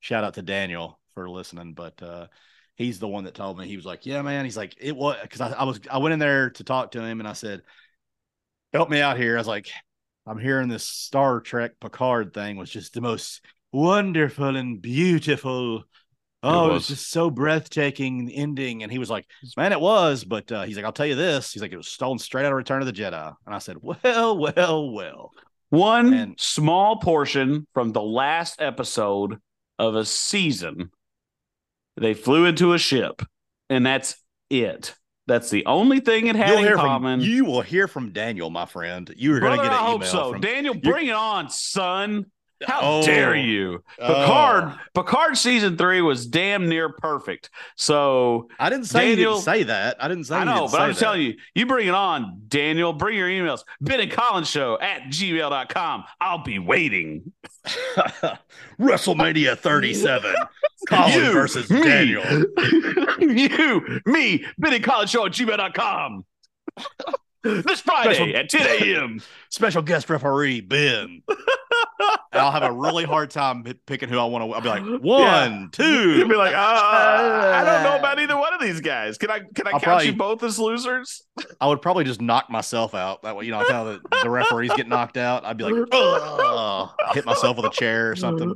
shout 0.00 0.24
out 0.24 0.34
to 0.34 0.42
Daniel 0.42 0.98
for 1.14 1.28
listening. 1.28 1.74
But 1.74 2.02
uh, 2.02 2.26
he's 2.76 2.98
the 2.98 3.08
one 3.08 3.24
that 3.24 3.34
told 3.34 3.58
me 3.58 3.66
he 3.66 3.76
was 3.76 3.84
like, 3.86 4.06
"Yeah, 4.06 4.22
man." 4.22 4.44
He's 4.44 4.56
like, 4.56 4.74
"It 4.80 4.96
was," 4.96 5.16
because 5.22 5.40
I, 5.40 5.50
I 5.50 5.64
was 5.64 5.80
I 5.90 5.98
went 5.98 6.14
in 6.14 6.18
there 6.18 6.50
to 6.50 6.64
talk 6.64 6.92
to 6.92 7.02
him, 7.02 7.20
and 7.20 7.28
I 7.28 7.34
said, 7.34 7.62
"Help 8.72 8.88
me 8.88 9.00
out 9.00 9.18
here." 9.18 9.36
I 9.36 9.40
was 9.40 9.46
like, 9.46 9.70
"I'm 10.26 10.38
hearing 10.38 10.68
this 10.68 10.86
Star 10.86 11.40
Trek 11.40 11.72
Picard 11.80 12.32
thing 12.32 12.56
was 12.56 12.70
just 12.70 12.94
the 12.94 13.00
most 13.00 13.44
wonderful 13.72 14.56
and 14.56 14.80
beautiful." 14.80 15.84
Oh, 16.42 16.70
it 16.70 16.72
was 16.72 16.88
was. 16.88 16.98
just 16.98 17.10
so 17.10 17.28
breathtaking 17.28 18.30
ending. 18.30 18.82
And 18.82 18.90
he 18.90 18.98
was 18.98 19.10
like, 19.10 19.26
Man, 19.58 19.72
it 19.72 19.80
was, 19.80 20.24
but 20.24 20.50
uh, 20.50 20.62
he's 20.62 20.74
like, 20.74 20.86
I'll 20.86 20.92
tell 20.92 21.04
you 21.04 21.14
this. 21.14 21.52
He's 21.52 21.60
like, 21.60 21.72
it 21.72 21.76
was 21.76 21.88
stolen 21.88 22.18
straight 22.18 22.46
out 22.46 22.52
of 22.52 22.56
Return 22.56 22.80
of 22.80 22.86
the 22.86 22.94
Jedi. 22.94 23.36
And 23.44 23.54
I 23.54 23.58
said, 23.58 23.76
Well, 23.82 24.38
well, 24.38 24.90
well. 24.90 25.32
One 25.70 26.12
And- 26.12 26.40
small 26.40 26.96
portion 26.96 27.66
from 27.74 27.92
the 27.92 28.02
last 28.02 28.60
episode 28.60 29.38
of 29.78 29.94
a 29.94 30.04
season. 30.04 30.90
They 31.96 32.14
flew 32.14 32.44
into 32.44 32.72
a 32.72 32.78
ship, 32.78 33.22
and 33.68 33.84
that's 33.86 34.16
it. 34.48 34.94
That's 35.26 35.50
the 35.50 35.66
only 35.66 36.00
thing 36.00 36.26
it 36.26 36.34
had 36.34 36.58
in 36.64 36.74
common. 36.76 37.20
from 37.20 37.28
you 37.28 37.44
will 37.44 37.60
hear 37.60 37.86
from 37.86 38.12
Daniel, 38.12 38.50
my 38.50 38.66
friend. 38.66 39.12
You 39.16 39.34
are 39.36 39.40
going 39.40 39.58
to 39.58 39.62
get 39.62 39.66
an 39.66 39.72
I 39.72 39.76
email 39.82 39.90
hope 39.98 40.04
so. 40.04 40.32
from 40.32 40.40
Daniel, 40.40 40.74
bring 40.74 41.06
it 41.08 41.14
on, 41.14 41.48
son. 41.50 42.26
How 42.66 42.80
Oh, 42.82 43.02
dare 43.06 43.34
you? 43.34 43.82
oh. 43.98 44.06
Picard, 44.06 44.78
Picard 44.94 45.36
season 45.38 45.76
three 45.78 46.02
was 46.02 46.26
damn 46.26 46.68
near 46.68 46.90
perfect. 46.90 47.48
So 47.76 48.48
I 48.58 48.68
didn't 48.70 48.84
say 48.86 49.10
you 49.10 49.16
Daniel- 49.16 49.32
didn't 49.34 49.44
say 49.44 49.62
that. 49.64 49.96
I 50.02 50.08
didn't 50.08 50.24
say 50.24 50.36
I 50.36 50.38
you 50.40 50.44
know, 50.44 50.68
but 50.68 50.80
I'm 50.80 50.90
that. 50.92 50.98
telling 50.98 51.22
you, 51.22 51.34
you 51.54 51.64
bring 51.66 51.88
it 51.88 51.94
on, 51.94 52.42
Daniel. 52.48 52.92
Bring 52.92 53.16
your 53.16 53.28
emails. 53.28 53.60
Ben 53.80 54.00
and 54.00 54.10
Collin's 54.10 54.48
show 54.50 54.78
at 54.80 55.04
gmail.com. 55.04 56.04
I'll 56.20 56.42
be 56.42 56.58
waiting. 56.58 57.32
WrestleMania 58.78 59.56
37. 59.58 60.34
Collin 60.88 61.12
You, 61.24 61.32
versus 61.32 61.70
me. 61.70 61.82
Daniel. 61.82 62.24
you, 63.20 64.00
me, 64.06 64.44
Ben 64.58 64.72
and 64.74 64.84
Collin's 64.84 65.10
show 65.10 65.26
at 65.26 65.32
gmail.com. 65.32 66.24
this 67.42 67.80
Friday 67.80 68.14
Special- 68.14 68.36
at 68.36 68.48
10 68.48 68.82
a.m. 68.96 69.20
Special 69.50 69.82
guest 69.82 70.08
referee, 70.10 70.60
Ben. 70.62 71.22
And 72.32 72.40
I'll 72.40 72.52
have 72.52 72.62
a 72.62 72.72
really 72.72 73.04
hard 73.04 73.30
time 73.30 73.64
picking 73.86 74.08
who 74.08 74.18
I 74.18 74.24
want 74.24 74.44
to. 74.44 74.54
I'll 74.54 74.60
be 74.60 74.68
like, 74.68 75.02
one, 75.02 75.68
two. 75.72 76.16
You'd 76.16 76.28
be 76.28 76.36
like, 76.36 76.54
uh, 76.54 76.58
I 76.58 77.62
don't 77.64 77.82
know 77.82 77.98
about 77.98 78.18
either 78.20 78.36
one 78.36 78.54
of 78.54 78.60
these 78.60 78.80
guys. 78.80 79.18
Can 79.18 79.30
I 79.30 79.40
can 79.40 79.66
I 79.66 79.70
I'll 79.70 79.80
count 79.80 79.82
probably- 79.82 80.06
you 80.06 80.12
both 80.14 80.42
as 80.42 80.58
losers? 80.58 81.22
I 81.60 81.66
would 81.66 81.82
probably 81.82 82.04
just 82.04 82.20
knock 82.20 82.48
myself 82.50 82.94
out. 82.94 83.22
That 83.22 83.36
way, 83.36 83.46
you 83.46 83.50
know, 83.50 83.64
how 83.68 83.84
the, 83.84 84.00
the 84.22 84.30
referees 84.30 84.72
get 84.76 84.86
knocked 84.88 85.16
out. 85.16 85.44
I'd 85.44 85.56
be 85.56 85.64
like, 85.64 85.74
hit 87.14 87.24
myself 87.26 87.56
with 87.56 87.66
a 87.66 87.70
chair 87.70 88.10
or 88.12 88.16
something. 88.16 88.54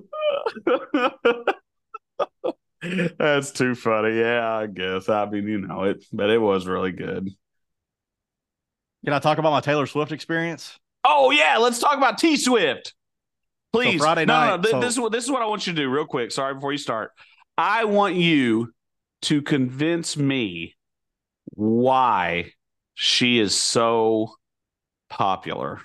That's 3.19 3.51
too 3.51 3.75
funny. 3.75 4.19
Yeah, 4.19 4.57
I 4.57 4.67
guess. 4.67 5.09
I 5.09 5.25
mean, 5.27 5.49
you 5.49 5.59
know 5.63 5.85
it, 5.85 6.05
but 6.13 6.29
it 6.31 6.39
was 6.39 6.67
really 6.67 6.93
good. 6.93 7.31
Can 9.05 9.13
I 9.15 9.19
talk 9.19 9.39
about 9.39 9.51
my 9.51 9.61
Taylor 9.61 9.87
Swift 9.87 10.13
experience? 10.13 10.79
Oh 11.03 11.31
yeah, 11.31 11.57
let's 11.59 11.79
talk 11.79 11.97
about 11.97 12.19
T 12.19 12.37
Swift. 12.37 12.95
Please. 13.75 14.01
Friday 14.01 14.25
no, 14.25 14.35
no, 14.35 14.47
night, 14.47 14.57
no. 14.57 14.63
Th- 14.63 14.73
so- 14.73 14.81
This 14.81 14.93
is 14.95 15.01
what 15.01 15.13
this 15.13 15.25
is 15.25 15.31
what 15.31 15.43
I 15.43 15.47
want 15.47 15.67
you 15.67 15.73
to 15.75 15.81
do 15.83 15.89
real 15.91 16.07
quick. 16.07 16.31
Sorry 16.33 16.55
before 16.55 16.73
you 16.73 16.79
start. 16.79 17.13
I 17.59 17.85
want 17.85 18.15
you 18.17 18.73
to 19.23 19.43
convince 19.43 20.17
me 20.17 20.75
why 21.47 22.53
she 22.95 23.39
is 23.39 23.55
so 23.55 24.33
popular. 25.09 25.81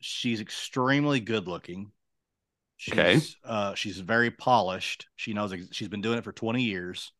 She's 0.00 0.40
extremely 0.40 1.20
good 1.20 1.48
looking. 1.48 1.90
She's, 2.76 2.92
Okay. 2.92 3.20
Uh, 3.44 3.74
she's 3.74 3.98
very 3.98 4.30
polished. 4.30 5.06
She 5.16 5.32
knows 5.32 5.54
she's 5.72 5.88
been 5.88 6.02
doing 6.02 6.18
it 6.18 6.24
for 6.24 6.32
20 6.32 6.62
years. 6.62 7.12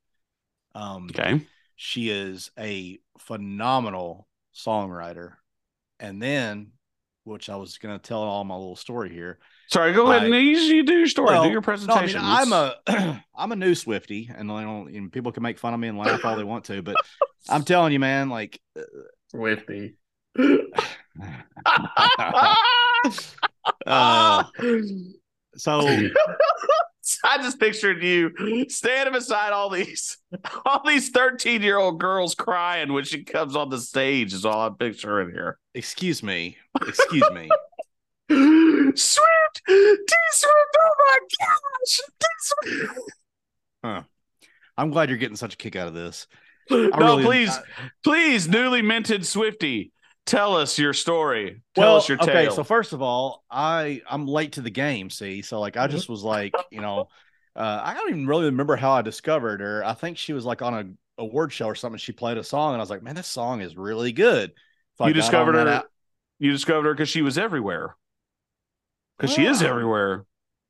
Um, 0.74 1.06
Okay. 1.10 1.46
she 1.76 2.10
is 2.10 2.50
a 2.58 2.98
phenomenal 3.18 4.28
songwriter. 4.54 5.34
And 6.00 6.20
then, 6.20 6.72
which 7.24 7.48
I 7.50 7.56
was 7.56 7.78
going 7.78 7.98
to 7.98 8.02
tell 8.02 8.22
all 8.22 8.44
my 8.44 8.54
little 8.54 8.76
story 8.76 9.12
here. 9.12 9.38
Sorry, 9.68 9.92
go 9.92 10.10
ahead 10.10 10.22
I- 10.22 10.26
and 10.26 10.34
you, 10.34 10.58
you 10.58 10.82
do 10.84 10.94
your 10.94 11.06
story. 11.08 11.28
Well, 11.30 11.42
do 11.44 11.50
your 11.50 11.60
No, 11.60 11.64
I 11.64 11.64
presentation. 11.64 12.20
mean, 12.20 12.30
I'm 12.30 12.52
a 12.52 12.74
I'm 13.36 13.52
a 13.52 13.56
new 13.56 13.74
Swifty, 13.74 14.30
and 14.34 14.50
I 14.52 14.62
don't. 14.62 14.88
And 14.94 15.10
people 15.10 15.32
can 15.32 15.42
make 15.42 15.58
fun 15.58 15.74
of 15.74 15.80
me 15.80 15.88
and 15.88 15.98
laugh 15.98 16.24
all 16.24 16.36
they 16.36 16.44
want 16.44 16.64
to, 16.66 16.82
but 16.82 16.96
I'm 17.48 17.64
telling 17.64 17.92
you, 17.92 17.98
man, 18.00 18.28
like. 18.30 18.60
Swifty. 19.30 19.96
Uh, 23.86 24.44
so 25.56 25.80
I 27.26 27.38
just 27.38 27.58
pictured 27.58 28.02
you 28.02 28.66
standing 28.68 29.14
beside 29.14 29.52
all 29.52 29.70
these 29.70 30.18
all 30.66 30.82
these 30.86 31.08
13 31.10 31.62
year 31.62 31.78
old 31.78 31.98
girls 31.98 32.34
crying 32.34 32.92
when 32.92 33.04
she 33.04 33.24
comes 33.24 33.56
on 33.56 33.70
the 33.70 33.78
stage 33.78 34.32
is 34.34 34.44
all 34.44 34.66
I'm 34.66 34.76
picturing 34.76 35.30
here. 35.30 35.58
excuse 35.74 36.22
me, 36.22 36.56
excuse 36.86 37.28
me. 37.32 37.48
Swift, 38.28 39.62
T 39.66 40.14
Swift, 40.32 40.76
oh 40.82 40.90
my 40.98 41.18
gosh, 41.40 42.00
T 42.20 42.26
Swift. 42.40 42.98
Huh. 43.84 44.02
I'm 44.76 44.90
glad 44.90 45.08
you're 45.08 45.18
getting 45.18 45.36
such 45.36 45.54
a 45.54 45.56
kick 45.56 45.76
out 45.76 45.88
of 45.88 45.94
this. 45.94 46.26
No, 46.70 46.88
really- 46.96 47.24
please, 47.24 47.50
I- 47.50 47.62
please, 48.02 48.48
newly 48.48 48.82
minted 48.82 49.26
Swifty, 49.26 49.92
tell 50.26 50.56
us 50.56 50.78
your 50.78 50.92
story. 50.92 51.62
Tell 51.74 51.84
well, 51.84 51.96
us 51.96 52.08
your 52.08 52.18
tale. 52.18 52.30
okay. 52.30 52.54
So 52.54 52.64
first 52.64 52.92
of 52.92 53.02
all, 53.02 53.44
I 53.50 54.02
I'm 54.08 54.26
late 54.26 54.52
to 54.52 54.60
the 54.60 54.70
game. 54.70 55.10
See, 55.10 55.42
so 55.42 55.60
like 55.60 55.76
I 55.76 55.86
just 55.86 56.08
was 56.08 56.22
like, 56.22 56.54
you 56.70 56.80
know, 56.80 57.08
uh, 57.56 57.80
I 57.82 57.94
don't 57.94 58.10
even 58.10 58.26
really 58.26 58.46
remember 58.46 58.76
how 58.76 58.92
I 58.92 59.02
discovered 59.02 59.60
her. 59.60 59.84
I 59.84 59.94
think 59.94 60.18
she 60.18 60.32
was 60.32 60.44
like 60.44 60.62
on 60.62 60.74
a 60.74 61.22
award 61.22 61.52
show 61.52 61.66
or 61.66 61.74
something. 61.74 61.98
She 61.98 62.12
played 62.12 62.38
a 62.38 62.44
song, 62.44 62.72
and 62.72 62.80
I 62.80 62.82
was 62.82 62.90
like, 62.90 63.02
man, 63.02 63.14
this 63.14 63.28
song 63.28 63.60
is 63.60 63.76
really 63.76 64.12
good. 64.12 64.52
So 64.98 65.06
you 65.06 65.12
discovered 65.12 65.54
her. 65.54 65.68
app. 65.68 65.86
You 66.38 66.52
discovered 66.52 66.88
her 66.88 66.94
because 66.94 67.08
she 67.08 67.22
was 67.22 67.38
everywhere. 67.38 67.96
Because 69.16 69.34
she 69.34 69.46
is 69.46 69.62
everywhere. 69.62 70.26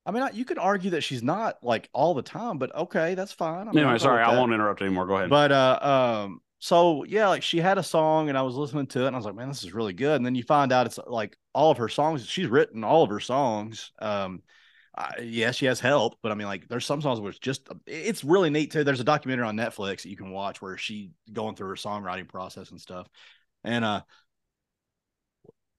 I 0.07 0.11
mean, 0.11 0.23
I- 0.23 0.31
you 0.31 0.45
could 0.45 0.59
argue 0.59 0.91
that 0.91 1.01
she's 1.01 1.23
not 1.23 1.57
like 1.63 1.89
all 1.95 2.13
the 2.13 2.23
time, 2.23 2.59
but 2.59 2.75
okay, 2.75 3.15
that's 3.15 3.33
fine. 3.33 3.69
I 3.69 3.73
mean, 3.73 3.85
Anyway, 3.85 3.99
sorry, 3.99 4.23
I 4.23 4.39
won't 4.39 4.53
interrupt 4.53 4.83
anymore. 4.83 5.07
Go 5.07 5.17
ahead. 5.17 5.31
But 5.31 5.51
uh, 5.51 6.25
um, 6.27 6.41
so 6.65 7.05
yeah, 7.05 7.29
like 7.29 7.43
she 7.43 7.59
had 7.59 7.77
a 7.77 7.83
song, 7.83 8.31
and 8.31 8.39
I 8.39 8.41
was 8.43 8.55
listening 8.55 8.87
to 8.87 9.05
it, 9.05 9.09
and 9.09 9.15
I 9.15 9.19
was 9.19 9.27
like, 9.27 9.35
man, 9.35 9.49
this 9.49 9.65
is 9.65 9.75
really 9.75 9.93
good. 9.93 10.17
And 10.17 10.25
then 10.25 10.35
you 10.35 10.43
find 10.43 10.73
out 10.73 10.87
it's 10.87 10.99
like 11.07 11.37
all 11.53 11.71
of 11.71 11.77
her 11.77 11.91
songs. 11.91 12.27
She's 12.27 12.47
written 12.47 12.83
all 12.85 13.03
of 13.03 13.11
her 13.11 13.21
songs. 13.21 13.93
Um, 13.99 14.41
I, 14.97 15.21
yeah, 15.21 15.51
she 15.51 15.67
has 15.67 15.79
help, 15.79 16.17
but 16.23 16.33
I 16.33 16.37
mean, 16.37 16.47
like, 16.47 16.67
there's 16.67 16.87
some 16.87 17.03
songs 17.03 17.21
where 17.21 17.29
it's 17.29 17.39
just 17.39 17.69
it's 17.87 18.25
really 18.25 18.49
neat 18.49 18.71
too. 18.71 18.83
There's 18.83 19.01
a 19.01 19.05
documentary 19.05 19.45
on 19.45 19.59
Netflix 19.59 20.05
that 20.05 20.07
you 20.09 20.17
can 20.17 20.31
watch 20.31 20.62
where 20.62 20.79
she 20.79 21.11
going 21.31 21.55
through 21.55 21.69
her 21.69 21.75
songwriting 21.75 22.27
process 22.31 22.71
and 22.71 22.81
stuff. 22.81 23.07
And 23.62 23.85
uh, 23.85 24.01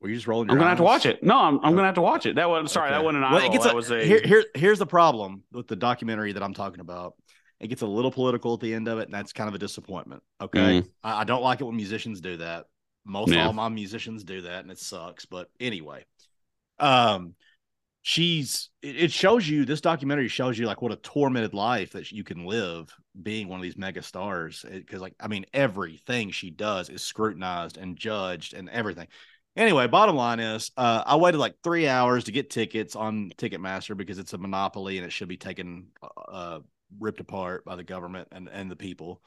were 0.02 0.10
you 0.10 0.16
just 0.16 0.28
rolling? 0.28 0.52
I'm 0.52 0.58
gonna 0.60 0.70
have 0.70 0.78
to 0.78 0.84
watch 0.84 1.08
it. 1.08 1.24
No, 1.24 1.36
I'm, 1.36 1.56
I'm 1.64 1.74
gonna 1.74 1.88
have 1.88 1.96
to 1.96 2.02
watch 2.02 2.28
it. 2.28 2.36
That 2.36 2.48
was 2.48 2.72
sorry, 2.72 2.92
that 2.92 2.98
Okay. 2.98 3.06
wasn't 3.06 3.24
an 3.24 3.32
eye 3.32 3.34
Well, 3.34 3.46
it 3.48 3.52
gets 3.52 3.64
That 3.64 3.74
a- 3.74 3.76
was 3.76 3.90
a 3.90 4.06
here, 4.06 4.22
here 4.24 4.46
here's 4.54 4.78
the 4.78 4.86
problem 4.86 5.46
with 5.52 5.68
the 5.68 5.76
documentary 5.76 6.34
that 6.34 6.44
I'm 6.44 6.54
talking 6.54 6.80
about. 6.80 7.16
It 7.66 7.70
gets 7.70 7.82
a 7.82 7.88
little 7.88 8.12
political 8.12 8.54
at 8.54 8.60
the 8.60 8.74
end 8.74 8.88
of 8.88 9.00
it, 9.00 9.04
and 9.04 9.14
that's 9.14 9.34
kind 9.34 9.48
of 9.48 9.56
a 9.56 9.60
disappointment. 9.60 10.24
Okay, 10.40 10.84
I, 11.04 11.22
I 11.22 11.24
don't 11.24 11.44
like 11.44 11.62
it 11.62 11.66
when 11.66 11.76
musicians 11.76 12.22
do 12.22 12.38
that. 12.38 12.66
Most 13.04 13.32
Yeah. 13.32 13.48
all 13.48 13.54
my 13.54 13.70
musicians 13.70 14.24
do 14.24 14.42
that, 14.42 14.64
and 14.64 14.72
it 14.72 14.80
sucks. 14.80 15.26
But 15.26 15.50
anyway, 15.60 16.06
um, 16.80 17.36
she's 18.02 18.70
it, 18.82 18.96
it 18.96 19.12
shows 19.12 19.48
you 19.50 19.66
this 19.66 19.82
documentary 19.82 20.28
shows 20.28 20.58
you 20.58 20.68
like 20.68 20.82
what 20.82 20.92
a 20.92 20.98
tormented 20.98 21.54
life 21.54 21.94
that 21.94 22.12
you 22.12 22.24
can 22.24 22.46
live 22.46 22.94
being 23.22 23.48
one 23.48 23.60
of 23.60 23.64
these 23.64 23.78
mega 23.78 24.02
stars. 24.04 24.64
Because 24.70 25.02
like 25.02 25.16
I 25.20 25.28
mean, 25.28 25.46
everything 25.54 26.32
she 26.32 26.52
does 26.52 26.90
is 26.90 27.02
scrutinized 27.02 27.78
and 27.78 27.98
judged 27.98 28.54
and 28.54 28.70
everything. 28.70 29.08
Anyway, 29.58 29.88
bottom 29.88 30.18
line 30.18 30.42
is, 30.42 30.72
uh, 30.76 31.02
I 31.06 31.16
waited 31.16 31.38
like 31.38 31.56
three 31.64 31.88
hours 31.88 32.26
to 32.26 32.34
get 32.34 32.50
tickets 32.50 32.94
on 32.94 33.32
Ticketmaster 33.38 33.96
because 33.96 34.20
it's 34.20 34.34
a 34.34 34.38
monopoly 34.38 34.98
and 34.98 35.06
it 35.08 35.14
should 35.14 35.30
be 35.30 35.38
taken, 35.38 35.88
uh, 36.28 36.60
ripped 37.00 37.20
apart 37.20 37.66
by 37.66 37.76
the 37.76 37.84
government 37.84 38.30
and 38.32 38.50
and 38.50 38.70
the 38.70 38.76
people. 38.76 39.22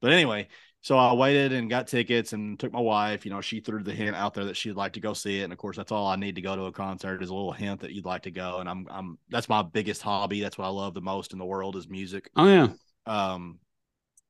But 0.00 0.12
anyway, 0.12 0.48
so 0.80 0.96
I 0.96 1.12
waited 1.12 1.52
and 1.52 1.68
got 1.68 1.86
tickets 1.86 2.32
and 2.32 2.58
took 2.58 2.72
my 2.72 2.80
wife. 2.80 3.26
You 3.26 3.32
know, 3.32 3.42
she 3.42 3.60
threw 3.60 3.82
the 3.82 3.92
hint 3.92 4.16
out 4.16 4.32
there 4.32 4.46
that 4.46 4.56
she'd 4.56 4.72
like 4.72 4.94
to 4.94 5.00
go 5.00 5.12
see 5.12 5.40
it, 5.40 5.44
and 5.44 5.52
of 5.52 5.58
course, 5.58 5.76
that's 5.76 5.92
all 5.92 6.06
I 6.06 6.16
need 6.16 6.36
to 6.36 6.40
go 6.40 6.56
to 6.56 6.64
a 6.64 6.72
concert 6.72 7.22
is 7.22 7.28
a 7.28 7.34
little 7.34 7.52
hint 7.52 7.80
that 7.80 7.92
you'd 7.92 8.06
like 8.06 8.22
to 8.22 8.30
go. 8.30 8.58
And 8.58 8.68
I'm 8.68 8.86
I'm 8.90 9.18
that's 9.28 9.48
my 9.48 9.62
biggest 9.62 10.02
hobby. 10.02 10.40
That's 10.40 10.56
what 10.56 10.66
I 10.66 10.70
love 10.70 10.94
the 10.94 11.00
most 11.00 11.32
in 11.32 11.38
the 11.38 11.44
world 11.44 11.76
is 11.76 11.88
music 11.88 12.30
oh 12.36 12.46
yeah. 12.46 12.68
um 13.06 13.58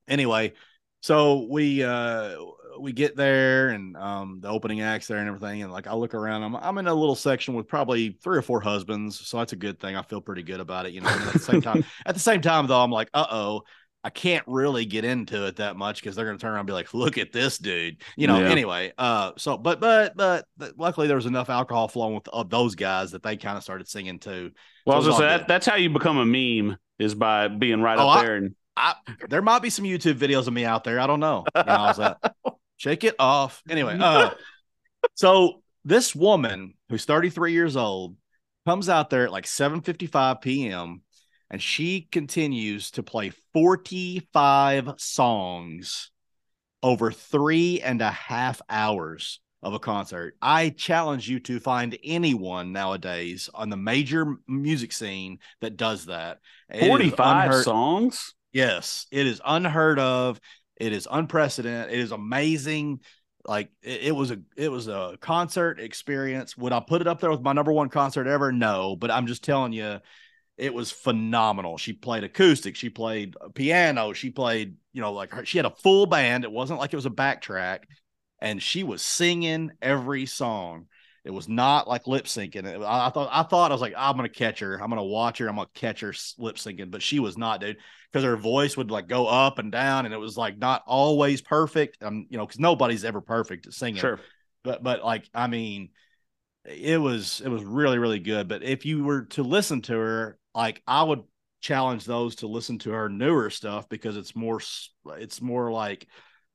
anyway 0.09 0.53
so 1.01 1.47
we 1.51 1.83
uh 1.85 2.35
we 2.81 2.93
get 2.93 3.17
there 3.17 3.69
and 3.71 3.97
um 3.97 4.39
the 4.41 4.49
opening 4.49 4.81
acts 4.81 5.07
there 5.07 5.19
and 5.19 5.29
everything 5.29 5.63
and 5.63 5.73
like 5.73 5.87
i 5.87 5.95
look 5.95 6.15
around 6.15 6.43
i'm, 6.43 6.55
I'm 6.57 6.79
in 6.79 6.87
a 6.87 6.95
little 6.95 7.15
section 7.17 7.55
with 7.55 7.69
probably 7.69 8.17
three 8.23 8.39
or 8.39 8.43
four 8.43 8.61
husbands 8.61 9.19
so 9.19 9.39
that's 9.39 9.53
a 9.53 9.57
good 9.57 9.79
thing 9.81 9.97
i 9.97 10.03
feel 10.03 10.21
pretty 10.21 10.43
good 10.43 10.61
about 10.61 10.87
it 10.87 10.93
you 10.93 11.01
know 11.01 11.09
and 11.09 11.27
at 11.27 11.33
the 11.35 11.39
same 11.41 11.61
time 11.61 11.85
at 12.07 12.15
the 12.15 12.21
same 12.21 12.41
time 12.41 12.67
though 12.67 12.81
i'm 12.81 12.91
like 12.91 13.11
uh-oh 13.13 13.63
i 14.03 14.09
can't 14.09 14.45
really 14.47 14.87
get 14.87 15.05
into 15.05 15.47
it 15.47 15.57
that 15.57 15.77
much 15.77 16.01
because 16.01 16.17
they're 16.17 16.25
gonna 16.25 16.39
turn 16.39 16.53
around 16.53 16.61
and 16.61 16.67
be 16.69 16.73
like 16.73 16.95
look 16.95 17.19
at 17.19 17.33
this 17.33 17.59
dude 17.59 17.97
you 18.17 18.27
know 18.27 18.39
Yeah. 18.41 18.49
anyway 18.49 18.93
uh 18.97 19.33
so 19.37 19.59
but 19.59 19.81
but 19.81 20.17
but 20.17 20.47
luckily 20.79 21.07
there 21.07 21.17
was 21.17 21.27
enough 21.27 21.51
alcohol 21.51 21.89
flowing 21.89 22.15
with 22.15 22.29
uh, 22.33 22.45
those 22.45 22.75
guys 22.77 23.11
that 23.11 23.23
they 23.23 23.37
kind 23.37 23.57
of 23.59 23.63
started 23.63 23.89
singing 23.89 24.19
too 24.21 24.53
Well, 24.87 24.95
I 24.95 24.99
was 24.99 25.07
So 25.07 25.11
gonna 25.13 25.13
it's 25.13 25.19
say 25.19 25.33
all 25.33 25.39
that, 25.41 25.49
that's 25.49 25.67
how 25.67 25.77
you 25.77 25.91
become 25.91 26.17
a 26.19 26.25
meme 26.25 26.79
is 26.99 27.15
by 27.15 27.49
being 27.49 27.83
right 27.83 27.99
Oh, 27.99 28.09
up 28.09 28.19
I- 28.19 28.23
there 28.23 28.37
and 28.37 28.55
I 28.81 28.95
there 29.29 29.43
might 29.43 29.63
be 29.63 29.71
some 29.71 29.85
YouTube 29.85 30.15
videos 30.15 30.47
of 30.47 30.53
me 30.53 30.65
out 30.65 30.85
there. 30.85 30.99
I 30.99 31.07
don't 31.07 31.21
know. 31.21 31.45
You 31.55 31.63
know, 31.65 31.73
I 31.73 31.87
was 31.89 31.99
like, 31.99 32.17
shake 32.77 33.05
it 33.05 33.15
off. 33.19 33.63
Anyway, 33.69 33.97
uh, 34.01 34.31
so 35.15 35.63
this 35.85 36.15
woman 36.15 36.75
who's 36.89 37.05
33 37.05 37.53
years 37.53 37.77
old 37.77 38.17
comes 38.67 38.89
out 38.89 39.11
there 39.11 39.25
at 39.25 39.33
like 39.33 39.45
7:55 39.47 40.41
p.m. 40.41 41.03
and 41.51 41.63
she 41.63 42.09
continues 42.11 42.91
to 42.93 43.03
play 43.03 43.33
45 43.55 44.95
songs 44.99 46.11
over 46.83 47.13
three 47.13 47.81
and 47.83 48.01
a 48.01 48.11
half 48.11 48.63
hours 48.69 49.41
of 49.63 49.75
a 49.75 49.79
concert. 49.79 50.37
I 50.41 50.71
challenge 50.71 51.29
you 51.29 51.39
to 51.41 51.61
find 51.61 51.99
anyone 52.03 52.73
nowadays 52.73 53.51
on 53.53 53.69
the 53.69 53.77
major 53.77 54.37
music 54.49 54.93
scene 54.93 55.39
that 55.61 55.77
does 55.77 56.07
that. 56.07 56.39
It 56.71 56.83
is 56.83 56.89
45 56.89 57.45
unheard- 57.47 57.65
songs. 57.65 58.35
Yes, 58.53 59.07
it 59.11 59.27
is 59.27 59.41
unheard 59.45 59.99
of. 59.99 60.41
It 60.77 60.93
is 60.93 61.07
unprecedented. 61.11 61.93
It 61.93 62.01
is 62.01 62.13
amazing. 62.13 63.01
Like 63.47 63.71
it, 63.83 64.03
it 64.09 64.13
was 64.13 64.31
a 64.31 64.39
it 64.57 64.71
was 64.71 64.89
a 64.89 65.17
concert 65.21 65.81
experience. 65.81 66.57
Would 66.57 66.73
I 66.73 66.81
put 66.81 67.01
it 67.01 67.07
up 67.07 67.21
there 67.21 67.31
with 67.31 67.43
my 67.43 67.53
number 67.53 67.73
one 67.73 67.89
concert 67.89 68.27
ever? 68.27 68.53
No, 68.53 68.97
but 68.97 69.11
I'm 69.11 69.27
just 69.27 69.45
telling 69.45 69.73
you, 69.73 70.01
it 70.59 70.75
was 70.75 70.91
phenomenal. 70.93 71.79
She 71.79 71.93
played 71.95 72.25
acoustic, 72.25 72.77
she 72.77 72.91
played 72.91 73.37
uh, 73.41 73.49
piano, 73.51 74.13
she 74.13 74.31
played, 74.31 74.77
you 74.93 75.01
know, 75.03 75.13
like 75.13 75.33
her, 75.33 75.45
she 75.47 75.59
had 75.59 75.67
a 75.67 75.71
full 75.71 76.07
band. 76.07 76.45
It 76.45 76.53
wasn't 76.53 76.81
like 76.81 76.93
it 76.93 76.97
was 76.97 77.07
a 77.07 77.11
backtrack, 77.11 77.81
and 78.41 78.63
she 78.63 78.85
was 78.85 79.03
singing 79.03 79.73
every 79.83 80.27
song. 80.27 80.87
It 81.25 81.31
was 81.31 81.49
not 81.49 81.87
like 81.87 82.07
lip 82.07 82.25
syncing. 82.25 82.65
It- 82.65 82.83
I, 82.83 83.07
I 83.07 83.11
thought 83.11 83.29
I 83.31 83.43
thought 83.43 83.71
I 83.71 83.75
was 83.75 83.81
like, 83.81 83.95
I'm 83.97 84.17
gonna 84.17 84.29
catch 84.29 84.61
her. 84.61 84.75
I'm 84.81 84.89
gonna 84.89 85.05
watch 85.05 85.39
her. 85.39 85.49
I'm 85.49 85.57
gonna 85.57 85.69
catch 85.75 86.01
her 86.01 86.15
lip 86.39 86.57
syncing, 86.57 86.91
but 86.91 87.03
she 87.03 87.19
was 87.19 87.37
not, 87.37 87.61
dude 87.61 87.77
because 88.11 88.25
her 88.25 88.37
voice 88.37 88.77
would 88.77 88.91
like 88.91 89.09
go 89.09 89.27
up 89.27 89.59
and 89.59 89.71
down 89.71 90.05
and 90.05 90.15
it 90.15 90.19
was 90.19 90.37
like 90.37 90.59
not 90.59 90.83
always 90.87 91.41
perfect 91.41 92.03
um 92.03 92.27
you 92.29 92.37
know 92.37 92.47
because 92.47 92.61
nobody's 92.61 93.05
ever 93.05 93.21
perfect 93.21 93.67
at 93.67 93.73
singing 93.73 94.01
Sure. 94.01 94.21
but 94.65 94.83
but 94.83 95.05
like 95.05 95.29
i 95.35 95.47
mean 95.47 95.91
it 96.65 97.01
was 97.01 97.41
it 97.45 97.49
was 97.49 97.65
really 97.65 97.99
really 97.99 98.19
good 98.19 98.49
but 98.49 98.63
if 98.63 98.85
you 98.85 99.05
were 99.05 99.23
to 99.27 99.43
listen 99.43 99.83
to 99.83 99.93
her 99.95 100.39
like 100.55 100.83
i 100.87 101.03
would 101.03 101.23
challenge 101.61 102.05
those 102.05 102.37
to 102.37 102.47
listen 102.47 102.79
to 102.79 102.91
her 102.91 103.09
newer 103.09 103.51
stuff 103.51 103.89
because 103.89 104.17
it's 104.17 104.35
more 104.35 104.61
it's 105.19 105.41
more 105.41 105.71
like 105.71 106.07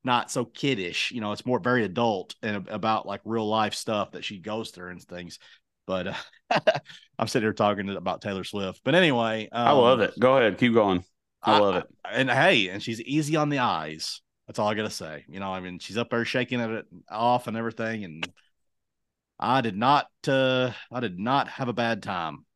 not 0.06 0.32
so 0.32 0.46
kiddish 0.46 1.12
you 1.12 1.20
know 1.22 1.32
it's 1.32 1.46
more 1.46 1.60
very 1.60 1.84
adult 1.84 2.36
and 2.44 2.68
about 2.70 3.06
like 3.06 3.22
real 3.26 3.48
life 3.48 3.74
stuff 3.74 4.12
that 4.12 4.24
she 4.24 4.40
goes 4.40 4.70
through 4.72 4.92
and 4.92 5.02
things 5.02 5.40
but 5.88 6.08
uh, 6.08 6.14
i'm 7.20 7.28
sitting 7.28 7.46
here 7.46 7.54
talking 7.54 7.90
about 7.90 8.22
taylor 8.22 8.44
swift 8.44 8.82
but 8.84 8.96
anyway 8.96 9.50
I 9.52 9.72
love 9.72 10.00
um, 10.00 10.06
it. 10.06 10.20
Go 10.20 10.38
ahead. 10.38 10.58
Keep 10.58 10.74
going. 10.74 11.04
I 11.44 11.60
love 11.60 11.76
it. 11.76 11.86
and 12.12 12.30
hey, 12.30 12.70
and 12.70 12.82
she's 12.82 13.00
easy 13.02 13.36
on 13.36 13.50
the 13.50 13.60
eyes. 13.60 14.22
That's 14.48 14.58
all 14.58 14.68
I 14.68 14.74
gotta 14.74 14.90
say. 14.90 15.26
You 15.28 15.40
know, 15.40 15.54
I 15.54 15.60
mean, 15.60 15.78
she's 15.78 15.98
up 15.98 16.10
there 16.10 16.26
shaking 16.26 16.60
it 16.60 16.86
off 17.10 17.46
and 17.48 17.56
everything, 17.56 18.04
and 18.04 18.28
I 19.40 19.62
did 19.62 19.78
not, 19.78 20.08
uh 20.28 20.72
I 20.92 21.00
did 21.02 21.20
not 21.20 21.48
have 21.50 21.68
a 21.68 21.74
bad 21.74 22.02
time. 22.04 22.46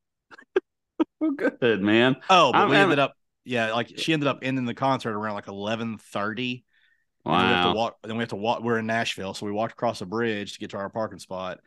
Well, 1.19 1.31
good, 1.31 1.81
man. 1.81 2.15
Oh, 2.29 2.51
but 2.51 2.59
I'm- 2.59 2.69
we 2.69 2.75
I'm- 2.77 2.83
ended 2.83 2.99
up, 2.99 3.13
yeah, 3.43 3.73
like 3.73 3.91
she 3.97 4.13
ended 4.13 4.27
up 4.27 4.39
ending 4.41 4.65
the 4.65 4.73
concert 4.73 5.13
around 5.13 5.35
like 5.35 5.47
eleven 5.47 5.97
thirty, 5.97 6.63
And 7.27 7.39
we 7.39 7.49
have 7.49 7.59
Wow. 7.59 7.61
to 7.61 7.69
walk. 7.69 7.97
Then 8.03 8.17
we 8.17 8.21
have 8.21 8.29
to 8.29 8.35
walk. 8.35 8.61
We're 8.63 8.79
in 8.79 8.87
Nashville, 8.87 9.33
so 9.33 9.45
we 9.45 9.51
walked 9.51 9.73
across 9.73 10.01
a 10.01 10.05
bridge 10.05 10.53
to 10.53 10.59
get 10.59 10.71
to 10.71 10.77
our 10.77 10.89
parking 10.89 11.19
spot, 11.19 11.59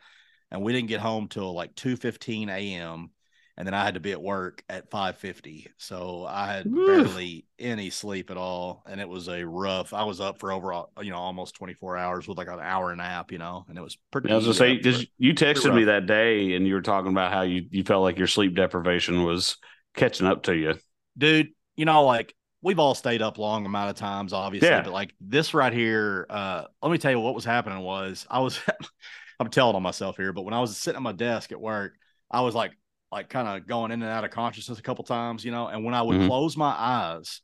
and 0.51 0.61
we 0.61 0.73
didn't 0.73 0.89
get 0.89 0.99
home 1.01 1.27
till 1.27 1.53
like 1.53 1.75
two 1.75 1.95
fifteen 1.95 2.49
a.m. 2.49 3.11
And 3.55 3.67
then 3.67 3.75
I 3.75 3.83
had 3.85 3.93
to 3.93 3.99
be 3.99 4.11
at 4.11 4.21
work 4.21 4.63
at 4.67 4.89
five 4.89 5.17
fifty, 5.17 5.67
so 5.77 6.25
I 6.25 6.47
had 6.47 6.65
Oof. 6.67 7.05
barely 7.05 7.45
any 7.59 7.91
sleep 7.91 8.31
at 8.31 8.37
all, 8.37 8.83
and 8.87 8.99
it 8.99 9.07
was 9.07 9.29
a 9.29 9.45
rough. 9.45 9.93
I 9.93 10.03
was 10.03 10.19
up 10.19 10.39
for 10.39 10.51
over, 10.51 10.73
you 11.01 11.11
know, 11.11 11.17
almost 11.17 11.55
twenty 11.55 11.75
four 11.75 11.95
hours 11.95 12.27
with 12.27 12.37
like 12.39 12.47
an 12.47 12.59
hour 12.59 12.95
nap, 12.95 13.31
you 13.31 13.37
know, 13.37 13.63
and 13.69 13.77
it 13.77 13.81
was 13.81 13.95
pretty. 14.11 14.31
I 14.31 14.35
was 14.35 14.45
gonna 14.45 14.53
say 14.55 14.75
because 14.75 15.05
you 15.19 15.33
texted 15.33 15.73
me 15.73 15.83
that 15.85 16.07
day 16.07 16.53
and 16.55 16.67
you 16.67 16.73
were 16.73 16.81
talking 16.81 17.11
about 17.11 17.31
how 17.31 17.41
you 17.43 17.65
you 17.69 17.83
felt 17.83 18.01
like 18.03 18.17
your 18.17 18.27
sleep 18.27 18.55
deprivation 18.55 19.23
was 19.23 19.57
catching 19.93 20.25
up 20.27 20.43
to 20.43 20.55
you. 20.55 20.75
dude 21.17 21.49
you 21.75 21.85
know 21.85 22.03
like 22.05 22.33
we've 22.63 22.79
all 22.79 22.95
stayed 22.95 23.21
up 23.21 23.37
long 23.37 23.65
amount 23.65 23.89
of 23.91 23.95
times 23.95 24.33
obviously 24.33 24.69
Yeah. 24.69 24.81
but 24.81 24.91
like 24.93 25.13
this 25.21 25.53
right 25.53 25.73
here 25.73 26.25
uh 26.29 26.63
let 26.81 26.91
me 26.91 26.97
tell 26.97 27.11
you 27.11 27.19
what 27.19 27.35
was 27.35 27.45
happening 27.45 27.79
was 27.79 28.25
i 28.31 28.39
was 28.39 28.59
i'm 29.39 29.49
telling 29.49 29.75
on 29.75 29.83
myself 29.83 30.17
here 30.17 30.33
but 30.33 30.43
when 30.43 30.53
i 30.53 30.59
was 30.59 30.75
sitting 30.77 30.95
at 30.97 31.03
my 31.03 31.11
desk 31.11 31.51
at 31.51 31.61
work 31.61 31.93
i 32.31 32.41
was 32.41 32.55
like 32.55 32.71
like 33.11 33.29
kind 33.29 33.47
of 33.47 33.67
going 33.67 33.91
in 33.91 34.01
and 34.01 34.11
out 34.11 34.23
of 34.23 34.31
consciousness 34.31 34.79
a 34.79 34.83
couple 34.83 35.03
times 35.03 35.45
you 35.45 35.51
know 35.51 35.67
and 35.67 35.83
when 35.85 35.93
i 35.93 36.01
would 36.01 36.17
Mhm. 36.17 36.27
close 36.27 36.57
my 36.57 36.73
eyes 36.75 37.41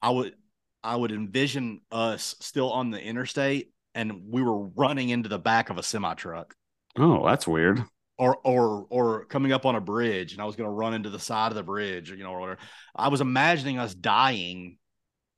i 0.00 0.08
would 0.10 0.34
i 0.82 0.96
would 0.96 1.12
envision 1.12 1.80
us 1.92 2.36
still 2.40 2.70
on 2.72 2.90
the 2.90 3.02
interstate 3.02 3.72
and 3.94 4.22
we 4.30 4.40
were 4.42 4.66
running 4.68 5.08
into 5.10 5.28
the 5.28 5.38
back 5.38 5.68
of 5.68 5.76
a 5.78 5.82
semi 5.82 6.14
truck 6.14 6.54
Oh, 6.96 7.24
that's 7.24 7.46
weird. 7.46 7.84
Or 8.20 8.36
or 8.44 8.86
or 8.90 9.24
coming 9.24 9.50
up 9.50 9.64
on 9.64 9.76
a 9.76 9.80
bridge 9.80 10.34
and 10.34 10.42
I 10.42 10.44
was 10.44 10.54
going 10.54 10.66
to 10.68 10.72
run 10.72 10.92
into 10.92 11.08
the 11.08 11.18
side 11.18 11.50
of 11.50 11.56
the 11.56 11.62
bridge, 11.62 12.10
you 12.10 12.18
know, 12.18 12.32
or 12.32 12.40
whatever. 12.40 12.60
I 12.94 13.08
was 13.08 13.22
imagining 13.22 13.78
us 13.78 13.94
dying 13.94 14.76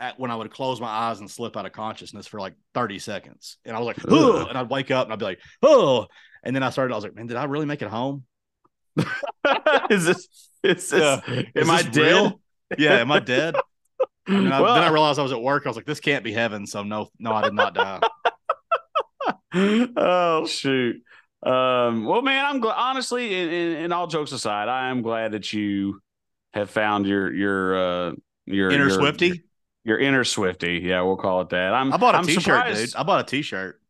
at 0.01 0.19
when 0.19 0.33
I 0.33 0.37
would 0.37 0.51
close 0.51 0.81
my 0.81 0.89
eyes 0.89 1.21
and 1.21 1.31
slip 1.31 1.57
out 1.57 1.65
of 1.65 1.71
consciousness 1.71 2.27
for 2.27 2.41
like 2.41 2.55
30 2.75 2.99
seconds. 2.99 3.59
And 3.65 3.77
I 3.77 3.79
was 3.79 3.87
like, 3.87 3.99
oh, 4.09 4.47
and 4.47 4.59
I'd 4.59 4.69
wake 4.69 4.91
up 4.91 5.07
and 5.07 5.13
I'd 5.13 5.21
be 5.21 5.25
like, 5.25 5.41
oh. 5.63 6.07
And 6.43 6.57
then 6.57 6.65
I 6.65 6.71
started, 6.71 6.93
I 6.93 6.97
was 6.97 7.05
like, 7.05 7.15
man, 7.15 7.29
did 7.29 7.37
I 7.37 7.45
really 7.45 7.67
make 7.67 7.83
it 7.83 7.89
home? 7.89 8.25
is 9.91 10.05
this 10.05 10.29
is 10.65 10.91
this 10.91 10.93
Yeah. 10.93 11.21
am 11.27 11.47
Is 11.55 11.71
I 11.71 11.83
dead? 11.83 11.97
real? 11.97 12.41
Yeah, 12.79 12.95
am 12.95 13.13
I 13.13 13.21
dead? 13.21 13.55
And 14.27 14.47
then 14.47 14.53
I, 14.53 14.61
Well, 14.61 14.75
then 14.75 14.83
I 14.83 14.89
realized 14.91 15.21
I 15.21 15.23
was 15.23 15.33
at 15.33 15.41
work. 15.41 15.67
I 15.67 15.69
was 15.69 15.77
like, 15.77 15.87
this 15.87 16.01
can't 16.01 16.25
be 16.25 16.33
heaven. 16.33 16.67
So 16.67 16.83
no, 16.83 17.11
no, 17.21 17.33
I 17.33 17.43
did 17.43 17.55
not 17.55 17.75
die. 17.75 18.01
oh 19.97 20.47
shoot. 20.47 20.97
Um, 21.43 22.05
well, 22.05 22.23
man, 22.23 22.45
I'm 22.45 22.61
glad. 22.61 22.77
Honestly, 22.77 23.35
and, 23.35 23.85
and, 23.85 23.93
all 23.93 24.07
jokes 24.07 24.31
aside, 24.31 24.69
I 24.69 24.91
am 24.91 25.03
glad 25.03 25.33
that 25.33 25.53
you 25.53 26.01
have 26.55 26.71
found 26.71 27.07
your 27.07 27.35
your 27.35 27.77
uh 27.77 28.13
your 28.47 28.71
Inner 28.71 28.89
your, 28.89 28.99
Swifty. 28.99 29.43
Your, 29.85 29.99
inner 29.99 30.23
Swifty. 30.23 30.81
Yeah, 30.85 31.03
we'll 31.03 31.17
call 31.17 31.41
it 31.41 31.49
that. 31.51 31.75
I'm. 31.75 31.93
I 31.93 31.97
bought 31.97 32.15
a 32.15 32.19
I'm 32.19 32.27
t-shirt, 32.27 32.45
surprised. 32.45 32.93
dude. 32.93 32.95
I 32.95 33.03
bought 33.03 33.21
a 33.21 33.25
t-shirt. 33.25 33.81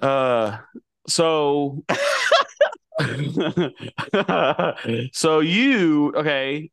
Uh, 0.00 0.58
so. 1.08 1.84
so 5.12 5.40
you 5.40 6.12
okay? 6.14 6.70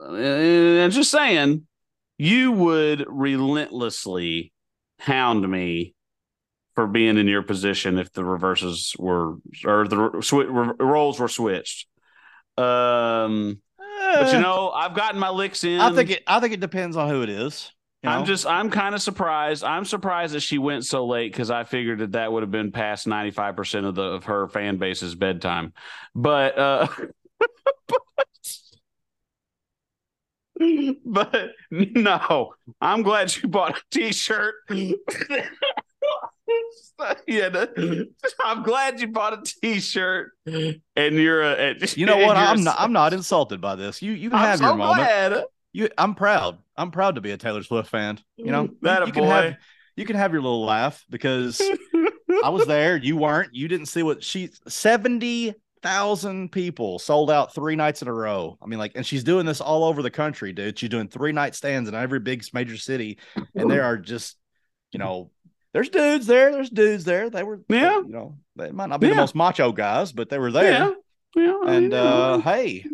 And 0.00 0.92
just 0.92 1.10
saying, 1.10 1.66
you 2.18 2.52
would 2.52 3.06
relentlessly 3.08 4.52
hound 4.98 5.48
me 5.48 5.95
for 6.76 6.86
being 6.86 7.16
in 7.16 7.26
your 7.26 7.42
position 7.42 7.98
if 7.98 8.12
the 8.12 8.24
reverses 8.24 8.94
were 8.98 9.36
or 9.64 9.88
the 9.88 9.96
swi- 9.96 10.78
roles 10.78 11.18
were 11.18 11.28
switched. 11.28 11.88
Um, 12.56 13.60
but 13.78 14.32
you 14.32 14.40
know, 14.40 14.70
I've 14.70 14.94
gotten 14.94 15.18
my 15.18 15.30
licks 15.30 15.64
in. 15.64 15.80
I 15.80 15.90
think 15.92 16.10
it. 16.10 16.22
I 16.26 16.38
think 16.38 16.52
it 16.54 16.60
depends 16.60 16.96
on 16.96 17.08
who 17.08 17.22
it 17.22 17.30
is. 17.30 17.72
you 18.02 18.10
I'm 18.10 18.24
just 18.26 18.46
I'm 18.46 18.70
kind 18.70 18.94
of 18.94 19.02
surprised. 19.02 19.64
I'm 19.64 19.84
surprised 19.84 20.34
that 20.34 20.40
she 20.40 20.58
went 20.58 20.84
so 20.84 21.06
late 21.06 21.32
because 21.32 21.50
I 21.50 21.64
figured 21.64 21.98
that 22.00 22.12
that 22.12 22.30
would 22.30 22.42
have 22.42 22.50
been 22.52 22.72
past 22.72 23.06
95 23.06 23.56
percent 23.56 23.86
of 23.86 23.94
the 23.94 24.02
of 24.02 24.24
her 24.24 24.46
fan 24.48 24.76
base's 24.76 25.14
bedtime. 25.14 25.72
But 26.14 26.58
uh 26.58 26.86
but 31.04 31.50
no, 31.70 32.54
I'm 32.80 33.02
glad 33.02 33.34
you 33.36 33.48
bought 33.48 33.78
a 33.78 33.82
t-shirt. 33.90 34.54
yeah, 37.26 37.48
the- 37.48 38.08
I'm 38.44 38.62
glad 38.62 39.00
you 39.00 39.08
bought 39.08 39.34
a 39.34 39.42
t-shirt 39.60 40.30
and 40.46 40.80
you're 40.96 41.42
a 41.42 41.52
and- 41.70 41.96
You 41.96 42.06
know 42.06 42.18
what? 42.18 42.36
I'm 42.36 42.64
not. 42.64 42.76
I'm 42.78 42.92
not 42.92 43.12
insulted 43.12 43.60
by 43.60 43.74
this. 43.76 44.00
You 44.02 44.12
you 44.12 44.30
can 44.30 44.38
I'm 44.38 44.44
have 44.46 44.58
so 44.58 44.64
your 44.66 44.74
moment. 44.76 44.96
glad. 44.98 45.44
You, 45.72 45.88
I'm 45.98 46.14
proud. 46.14 46.58
I'm 46.76 46.90
proud 46.90 47.16
to 47.16 47.20
be 47.20 47.32
a 47.32 47.36
Taylor 47.36 47.62
Swift 47.62 47.90
fan. 47.90 48.18
You 48.36 48.50
know, 48.50 48.68
That 48.82 49.00
you, 49.00 49.06
you 49.08 49.12
can 49.12 49.24
have 49.24 49.52
boy. 49.52 49.56
you 49.96 50.04
can 50.06 50.16
have 50.16 50.32
your 50.32 50.40
little 50.40 50.64
laugh 50.64 51.04
because 51.10 51.60
I 52.44 52.48
was 52.48 52.66
there. 52.66 52.96
You 52.96 53.16
weren't. 53.18 53.54
You 53.54 53.68
didn't 53.68 53.86
see 53.86 54.02
what 54.02 54.24
she 54.24 54.50
seventy 54.68 55.54
thousand 55.82 56.50
people 56.50 56.98
sold 56.98 57.30
out 57.30 57.54
three 57.54 57.76
nights 57.76 58.00
in 58.02 58.08
a 58.08 58.12
row. 58.12 58.56
I 58.62 58.66
mean, 58.66 58.78
like, 58.78 58.92
and 58.94 59.04
she's 59.06 59.22
doing 59.22 59.44
this 59.46 59.60
all 59.60 59.84
over 59.84 60.02
the 60.02 60.10
country, 60.10 60.52
dude. 60.52 60.78
She's 60.78 60.88
doing 60.88 61.08
three 61.08 61.32
night 61.32 61.54
stands 61.54 61.88
in 61.88 61.94
every 61.94 62.20
big 62.20 62.42
major 62.54 62.76
city, 62.78 63.18
and 63.54 63.70
there 63.70 63.84
are 63.84 63.98
just, 63.98 64.36
you 64.92 64.98
know, 64.98 65.30
there's 65.76 65.88
dudes 65.90 66.26
there. 66.26 66.52
There's 66.52 66.70
dudes 66.70 67.04
there. 67.04 67.28
They 67.28 67.42
were, 67.42 67.60
they- 67.68 67.80
Yeah. 67.80 67.98
you 67.98 68.08
know, 68.08 68.38
they 68.56 68.70
might 68.70 68.88
not 68.88 68.98
be 69.00 69.08
the 69.10 69.14
most 69.14 69.34
macho 69.34 69.72
guys, 69.72 70.10
but 70.10 70.30
they 70.30 70.38
were 70.38 70.50
there. 70.50 70.72
Yeah. 70.72 70.90
Yeah. 71.36 71.58
I 71.66 71.74
And 71.74 71.90
mean, 71.90 71.92
uh, 71.92 72.38
hey, 72.38 72.86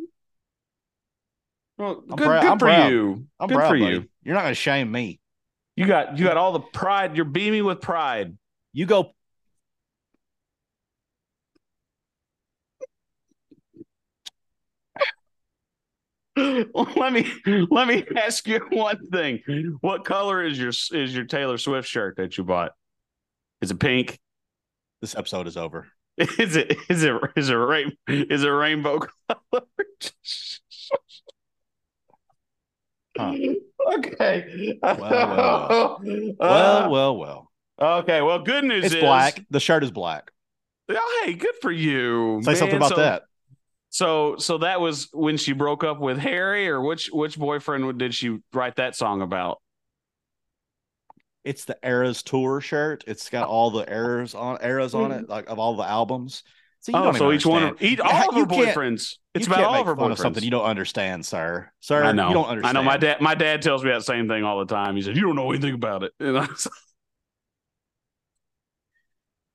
Well, 1.79 2.03
I'm 2.11 2.17
good, 2.17 2.27
proud- 2.27 2.43
good 2.43 2.51
I'm 2.51 2.59
for 2.59 2.65
proud. 2.67 2.91
you. 2.91 3.27
I'm 3.39 3.49
good 3.49 3.55
proud 3.57 3.69
for 3.69 3.79
buddy. 3.79 3.93
you. 3.95 4.09
You're 4.25 4.35
not 4.35 4.43
going 4.43 4.51
to 4.51 4.61
shame 4.61 4.91
me. 4.91 5.21
You 5.77 5.87
got 5.87 6.19
you 6.19 6.25
got 6.25 6.37
all 6.37 6.53
the 6.53 6.61
pride. 6.61 7.17
You're 7.17 7.25
beaming 7.25 7.65
with 7.65 7.81
pride. 7.81 8.37
You 8.73 8.85
go. 8.87 9.15
Let 16.37 17.13
me 17.13 17.31
let 17.71 17.87
me 17.89 18.05
ask 18.17 18.47
you 18.49 18.61
one 18.71 19.07
thing. 19.11 19.41
What 19.81 20.05
color 20.05 20.43
is 20.45 20.59
your 20.59 20.71
is 20.71 21.15
your 21.15 21.25
Taylor 21.25 21.59
Swift 21.59 21.89
shirt 21.89 22.17
that 22.17 22.39
you 22.39 22.45
bought? 22.45 22.73
Is 23.61 23.71
it 23.71 23.79
pink? 23.79 24.19
This 25.01 25.15
episode 25.15 25.47
is 25.47 25.57
over. 25.57 25.89
Is 26.19 26.57
it 26.57 26.77
is 26.91 27.03
it 27.05 27.15
is 27.37 27.49
it 27.49 27.55
rain 27.55 27.97
is 28.07 28.45
it 28.45 28.49
rainbow 28.49 29.01
color? 29.01 29.63
Huh. 33.17 33.35
Okay. 33.99 34.79
well, 34.83 34.99
well. 34.99 36.01
Uh, 36.41 36.89
Well, 36.89 36.91
well, 36.91 37.17
well. 37.17 37.51
okay. 38.01 38.23
Well, 38.23 38.39
good 38.41 38.65
news 38.65 38.85
It's 38.87 38.95
is 38.95 39.01
black. 39.01 39.45
The 39.51 39.61
shirt 39.61 39.85
is 39.85 39.91
black. 39.91 40.31
Oh, 40.89 41.23
hey, 41.25 41.35
good 41.35 41.55
for 41.61 41.71
you. 41.71 42.41
Say 42.43 42.55
something 42.55 42.77
about 42.77 42.91
So- 42.91 42.97
that. 42.97 43.25
So 43.93 44.37
so 44.39 44.59
that 44.59 44.81
was 44.81 45.11
when 45.13 45.37
she 45.37 45.53
broke 45.53 45.85
up 45.85 46.01
with 46.01 46.19
Harry, 46.19 46.67
or 46.67 46.81
which 46.81 47.11
which 47.13 47.39
boyfriend 47.39 47.99
did 47.99 48.15
she 48.15 48.39
write 48.55 48.77
that 48.77 48.97
song 48.97 49.21
about? 49.21 49.61
It's 51.45 51.67
the 51.67 51.77
Eras 51.85 52.23
tour 52.23 52.63
shirt. 52.63 53.05
It's 53.07 53.29
got 53.29 53.47
all 53.49 53.71
the 53.71 53.89
eras 53.91 54.35
on 54.35 54.59
eras 54.63 54.95
on 54.95 55.13
it, 55.13 55.29
like 55.29 55.51
of 55.51 55.59
all 55.59 55.77
the 55.77 55.87
albums. 55.87 56.43
So 56.81 56.93
you 56.93 56.99
oh, 56.99 57.13
so 57.13 57.27
even 57.27 57.37
each 57.37 57.47
one, 57.47 57.63
understand. 57.65 57.93
each, 57.93 58.01
all 58.01 58.29
of 58.31 58.35
her 58.35 58.47
boyfriends. 58.47 59.17
It's 59.35 59.47
about 59.47 59.63
all 59.63 59.81
of 59.83 59.87
her 59.87 59.95
boyfriends. 59.95 60.13
of 60.13 60.19
something 60.19 60.43
you 60.43 60.51
don't 60.51 60.65
understand, 60.65 61.27
sir. 61.27 61.71
Sir, 61.81 62.03
I 62.03 62.13
know. 62.13 62.29
you 62.29 62.35
don't 62.35 62.49
understand. 62.49 62.79
I 62.79 62.81
know. 62.81 62.85
My 62.85 62.97
dad. 62.97 63.21
My 63.21 63.35
dad 63.35 63.61
tells 63.61 63.85
me 63.85 63.91
that 63.91 64.05
same 64.05 64.27
thing 64.27 64.43
all 64.43 64.59
the 64.59 64.75
time. 64.75 64.97
He 64.97 65.03
said, 65.03 65.17
"You 65.17 65.23
don't 65.23 65.37
know 65.37 65.51
anything 65.53 65.75
about 65.75 66.03
it." 66.03 66.13
And 66.21 66.39
I 66.39 66.47
was- 66.47 66.67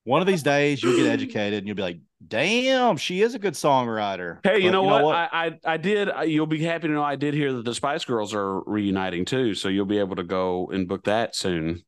One 0.08 0.22
of 0.22 0.26
these 0.26 0.42
days, 0.42 0.82
you'll 0.82 0.96
get 0.96 1.04
educated 1.04 1.58
and 1.58 1.66
you'll 1.66 1.76
be 1.76 1.82
like, 1.82 2.00
"Damn, 2.26 2.96
she 2.96 3.20
is 3.20 3.34
a 3.34 3.38
good 3.38 3.52
songwriter." 3.52 4.38
hey, 4.42 4.60
you 4.60 4.70
But 4.70 4.72
know, 4.72 4.82
what? 4.84 5.14
I, 5.14 5.28
I 5.32 5.58
I 5.74 5.76
did. 5.76 6.08
You'll 6.24 6.46
be 6.46 6.64
happy 6.64 6.88
to 6.88 6.94
know 6.94 7.02
I 7.02 7.16
did 7.16 7.34
hear 7.34 7.52
that 7.52 7.66
the 7.66 7.74
Spice 7.74 8.06
Girls 8.06 8.32
are 8.32 8.60
reuniting 8.62 9.26
too. 9.26 9.52
So 9.52 9.68
you'll 9.68 9.84
be 9.84 9.98
able 9.98 10.16
to 10.16 10.22
go 10.24 10.68
and 10.68 10.88
book 10.88 11.04
that 11.04 11.36
soon. 11.36 11.82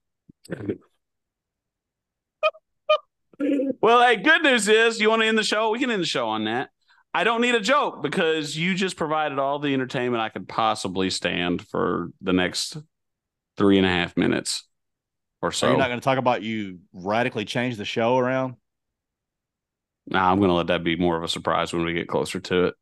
well, 3.80 4.06
hey, 4.06 4.16
good 4.16 4.42
news 4.42 4.68
is 4.68 5.00
you 5.00 5.08
want 5.08 5.22
to 5.22 5.26
end 5.28 5.38
the 5.38 5.42
show. 5.42 5.70
We 5.70 5.78
can 5.78 5.90
end 5.90 6.02
the 6.02 6.06
show 6.06 6.28
on 6.28 6.44
that. 6.44 6.68
I 7.14 7.24
don't 7.24 7.40
need 7.40 7.54
a 7.54 7.60
joke 7.60 8.02
because 8.02 8.54
you 8.54 8.74
just 8.74 8.98
provided 8.98 9.38
all 9.38 9.58
the 9.60 9.72
entertainment 9.72 10.20
I 10.20 10.28
could 10.28 10.46
possibly 10.46 11.08
stand 11.08 11.66
for 11.68 12.10
the 12.20 12.34
next 12.34 12.76
three 13.56 13.78
and 13.78 13.86
a 13.86 13.90
half 13.90 14.14
minutes 14.18 14.64
or 15.42 15.52
so 15.52 15.66
so. 15.66 15.68
you're 15.68 15.78
not 15.78 15.88
going 15.88 16.00
to 16.00 16.04
talk 16.04 16.18
about 16.18 16.42
you 16.42 16.80
radically 16.92 17.44
change 17.44 17.76
the 17.76 17.84
show 17.84 18.18
around. 18.18 18.54
Nah, 20.06 20.30
I'm 20.30 20.38
going 20.38 20.50
to 20.50 20.54
let 20.54 20.68
that 20.68 20.82
be 20.82 20.96
more 20.96 21.16
of 21.16 21.22
a 21.22 21.28
surprise 21.28 21.72
when 21.72 21.84
we 21.84 21.92
get 21.92 22.08
closer 22.08 22.40
to 22.40 22.64
it. 22.66 22.74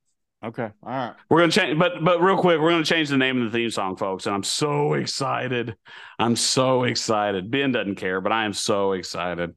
Okay, 0.44 0.70
all 0.85 0.89
right. 0.89 1.14
We're 1.28 1.40
gonna 1.40 1.51
change, 1.51 1.80
but 1.80 2.05
but 2.05 2.22
real 2.22 2.36
quick, 2.36 2.60
we're 2.60 2.70
gonna 2.70 2.85
change 2.85 3.09
the 3.09 3.16
name 3.16 3.43
of 3.43 3.51
the 3.51 3.59
theme 3.59 3.70
song, 3.70 3.97
folks. 3.97 4.26
And 4.26 4.36
I'm 4.36 4.44
so 4.44 4.93
excited. 4.93 5.74
I'm 6.16 6.36
so 6.36 6.85
excited. 6.85 7.51
Ben 7.51 7.72
doesn't 7.72 7.97
care, 7.97 8.20
but 8.20 8.30
I 8.30 8.44
am 8.44 8.52
so 8.52 8.93
excited. 8.93 9.56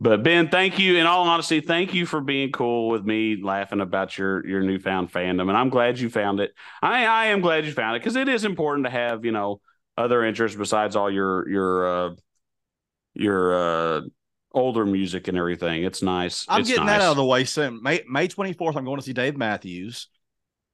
But 0.00 0.22
Ben, 0.22 0.48
thank 0.48 0.78
you. 0.78 0.96
In 0.96 1.06
all 1.06 1.28
honesty, 1.28 1.60
thank 1.60 1.92
you 1.92 2.06
for 2.06 2.22
being 2.22 2.50
cool 2.50 2.88
with 2.88 3.04
me, 3.04 3.42
laughing 3.42 3.80
about 3.80 4.16
your 4.16 4.46
your 4.46 4.62
newfound 4.62 5.12
fandom. 5.12 5.48
And 5.48 5.56
I'm 5.56 5.68
glad 5.68 5.98
you 5.98 6.08
found 6.08 6.40
it. 6.40 6.54
I 6.80 7.04
I 7.04 7.26
am 7.26 7.42
glad 7.42 7.66
you 7.66 7.72
found 7.72 7.96
it 7.96 7.98
because 7.98 8.16
it 8.16 8.28
is 8.28 8.46
important 8.46 8.86
to 8.86 8.90
have 8.90 9.26
you 9.26 9.32
know 9.32 9.60
other 9.98 10.24
interests 10.24 10.56
besides 10.56 10.96
all 10.96 11.10
your 11.10 11.46
your 11.46 11.86
uh, 11.86 12.14
your 13.14 13.54
uh, 13.54 14.00
older 14.52 14.84
music 14.84 15.28
and 15.28 15.36
everything. 15.36 15.84
It's 15.84 16.02
nice. 16.02 16.46
I'm 16.48 16.60
it's 16.60 16.68
getting 16.70 16.86
nice. 16.86 17.00
that 17.00 17.04
out 17.04 17.10
of 17.12 17.16
the 17.16 17.24
way 17.24 17.44
soon. 17.44 17.82
May 17.82 18.02
May 18.08 18.28
24th, 18.28 18.76
I'm 18.76 18.84
going 18.84 18.98
to 18.98 19.02
see 19.02 19.12
Dave 19.12 19.36
Matthews. 19.36 20.08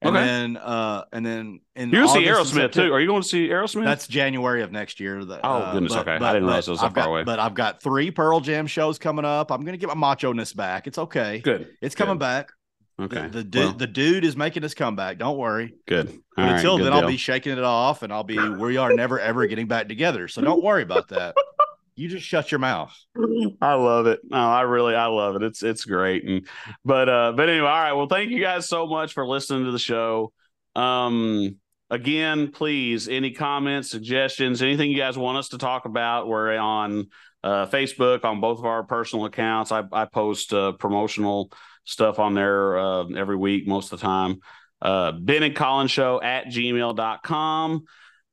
And 0.01 0.15
Okay. 0.15 0.25
then 0.25 0.55
uh 0.55 1.03
and 1.11 1.25
then 1.25 1.59
in 1.75 1.89
You're 1.89 2.05
gonna 2.05 2.13
see 2.21 2.25
Aerosmith 2.25 2.71
too. 2.71 2.93
Are 2.93 3.01
you 3.01 3.07
going 3.07 3.21
to 3.21 3.27
see 3.27 3.49
Aerosmith? 3.49 3.83
That's 3.83 4.07
January 4.07 4.61
of 4.61 4.71
next 4.71 5.01
year. 5.01 5.19
Oh, 5.19 5.33
uh, 5.33 5.73
goodness, 5.73 5.91
okay. 5.91 6.11
I 6.11 6.17
didn't 6.19 6.45
realize 6.45 6.69
it 6.69 6.71
was 6.71 6.79
that 6.79 6.85
I've 6.85 6.93
far 6.93 7.03
got, 7.03 7.09
away. 7.09 7.23
But 7.25 7.39
I've 7.39 7.53
got 7.53 7.83
three 7.83 8.09
Pearl 8.09 8.39
Jam 8.39 8.65
shows 8.65 8.97
coming 8.97 9.25
up. 9.25 9.51
I'm 9.51 9.65
gonna 9.65 9.75
get 9.75 9.89
my 9.89 9.95
macho 9.95 10.31
ness 10.31 10.53
back. 10.53 10.87
It's 10.87 10.97
okay. 10.97 11.39
good. 11.39 11.75
It's 11.81 11.95
coming 11.95 12.13
Good. 12.15 12.19
back. 12.19 12.51
Okay. 12.97 13.23
The, 13.23 13.29
the 13.29 13.43
dude 13.43 13.61
Well, 13.61 13.73
the 13.73 13.87
dude 13.87 14.23
is 14.23 14.37
making 14.37 14.63
his 14.63 14.73
comeback. 14.73 15.17
Don't 15.17 15.37
worry. 15.37 15.75
good. 15.85 16.07
But 16.35 16.41
All 16.41 16.47
right, 16.49 16.55
until 16.55 16.77
good 16.77 16.85
then, 16.85 16.93
I'll 16.93 17.07
be 17.07 17.17
shaking 17.17 17.57
it 17.57 17.63
off 17.63 18.01
and 18.01 18.13
I'll 18.13 18.23
be 18.23 18.37
we 18.37 18.77
are 18.77 18.93
never 18.93 19.19
ever 19.19 19.47
getting 19.47 19.67
back 19.67 19.89
together. 19.89 20.29
So 20.29 20.41
don't 20.41 20.63
worry 20.63 20.83
about 20.83 21.09
that. 21.09 21.35
You 21.99 22.07
just 22.07 22.25
shut 22.25 22.49
your 22.49 22.59
mouth. 22.59 22.97
I 23.61 23.73
love 23.73 24.07
it. 24.07 24.21
No, 24.23 24.37
I 24.37 24.61
really 24.61 24.95
I 24.95 25.07
love 25.07 25.35
it. 25.35 25.43
It's 25.43 25.61
it's 25.61 25.83
great. 25.83 26.23
And 26.23 26.47
but 26.85 27.09
uh 27.09 27.33
but 27.35 27.49
anyway, 27.49 27.67
all 27.67 27.81
right. 27.81 27.91
Well, 27.91 28.07
thank 28.07 28.31
you 28.31 28.39
guys 28.39 28.69
so 28.69 28.87
much 28.87 29.11
for 29.11 29.27
listening 29.27 29.65
to 29.65 29.71
the 29.71 29.79
show. 29.79 30.31
Um 30.77 31.57
again, 31.89 32.51
please, 32.53 33.09
any 33.09 33.31
comments, 33.31 33.91
suggestions, 33.91 34.61
anything 34.61 34.91
you 34.91 34.97
guys 34.97 35.17
want 35.17 35.39
us 35.39 35.49
to 35.49 35.57
talk 35.57 35.83
about, 35.83 36.29
we're 36.29 36.55
on 36.57 37.07
uh 37.43 37.65
Facebook 37.65 38.23
on 38.23 38.39
both 38.39 38.59
of 38.59 38.65
our 38.65 38.83
personal 38.83 39.25
accounts. 39.25 39.73
I 39.73 39.83
I 39.91 40.05
post 40.05 40.53
uh 40.53 40.71
promotional 40.71 41.51
stuff 41.83 42.17
on 42.17 42.33
there 42.33 42.77
uh 42.77 43.07
every 43.09 43.35
week 43.35 43.67
most 43.67 43.91
of 43.91 43.99
the 43.99 44.05
time. 44.05 44.39
Uh 44.81 45.11
Ben 45.11 45.43
and 45.43 45.53
Collin 45.53 45.87
show 45.87 46.21
at 46.21 46.45
gmail.com. 46.45 47.83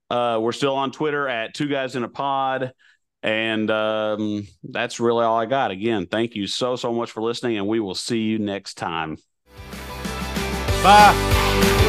Uh 0.08 0.38
we're 0.40 0.52
still 0.52 0.76
on 0.76 0.92
Twitter 0.92 1.26
at 1.26 1.52
two 1.52 1.66
guys 1.66 1.96
in 1.96 2.04
a 2.04 2.08
pod. 2.08 2.72
And 3.26 3.72
um, 3.72 4.46
that's 4.62 5.00
really 5.00 5.24
all 5.24 5.36
I 5.36 5.46
got. 5.46 5.72
Again, 5.72 6.06
thank 6.06 6.36
you 6.36 6.46
so, 6.46 6.76
so 6.76 6.92
much 6.92 7.10
for 7.10 7.22
listening, 7.22 7.58
and 7.58 7.66
we 7.66 7.80
will 7.80 7.96
see 7.96 8.20
you 8.20 8.38
next 8.38 8.74
time. 8.74 9.18
Bye. 10.80 11.82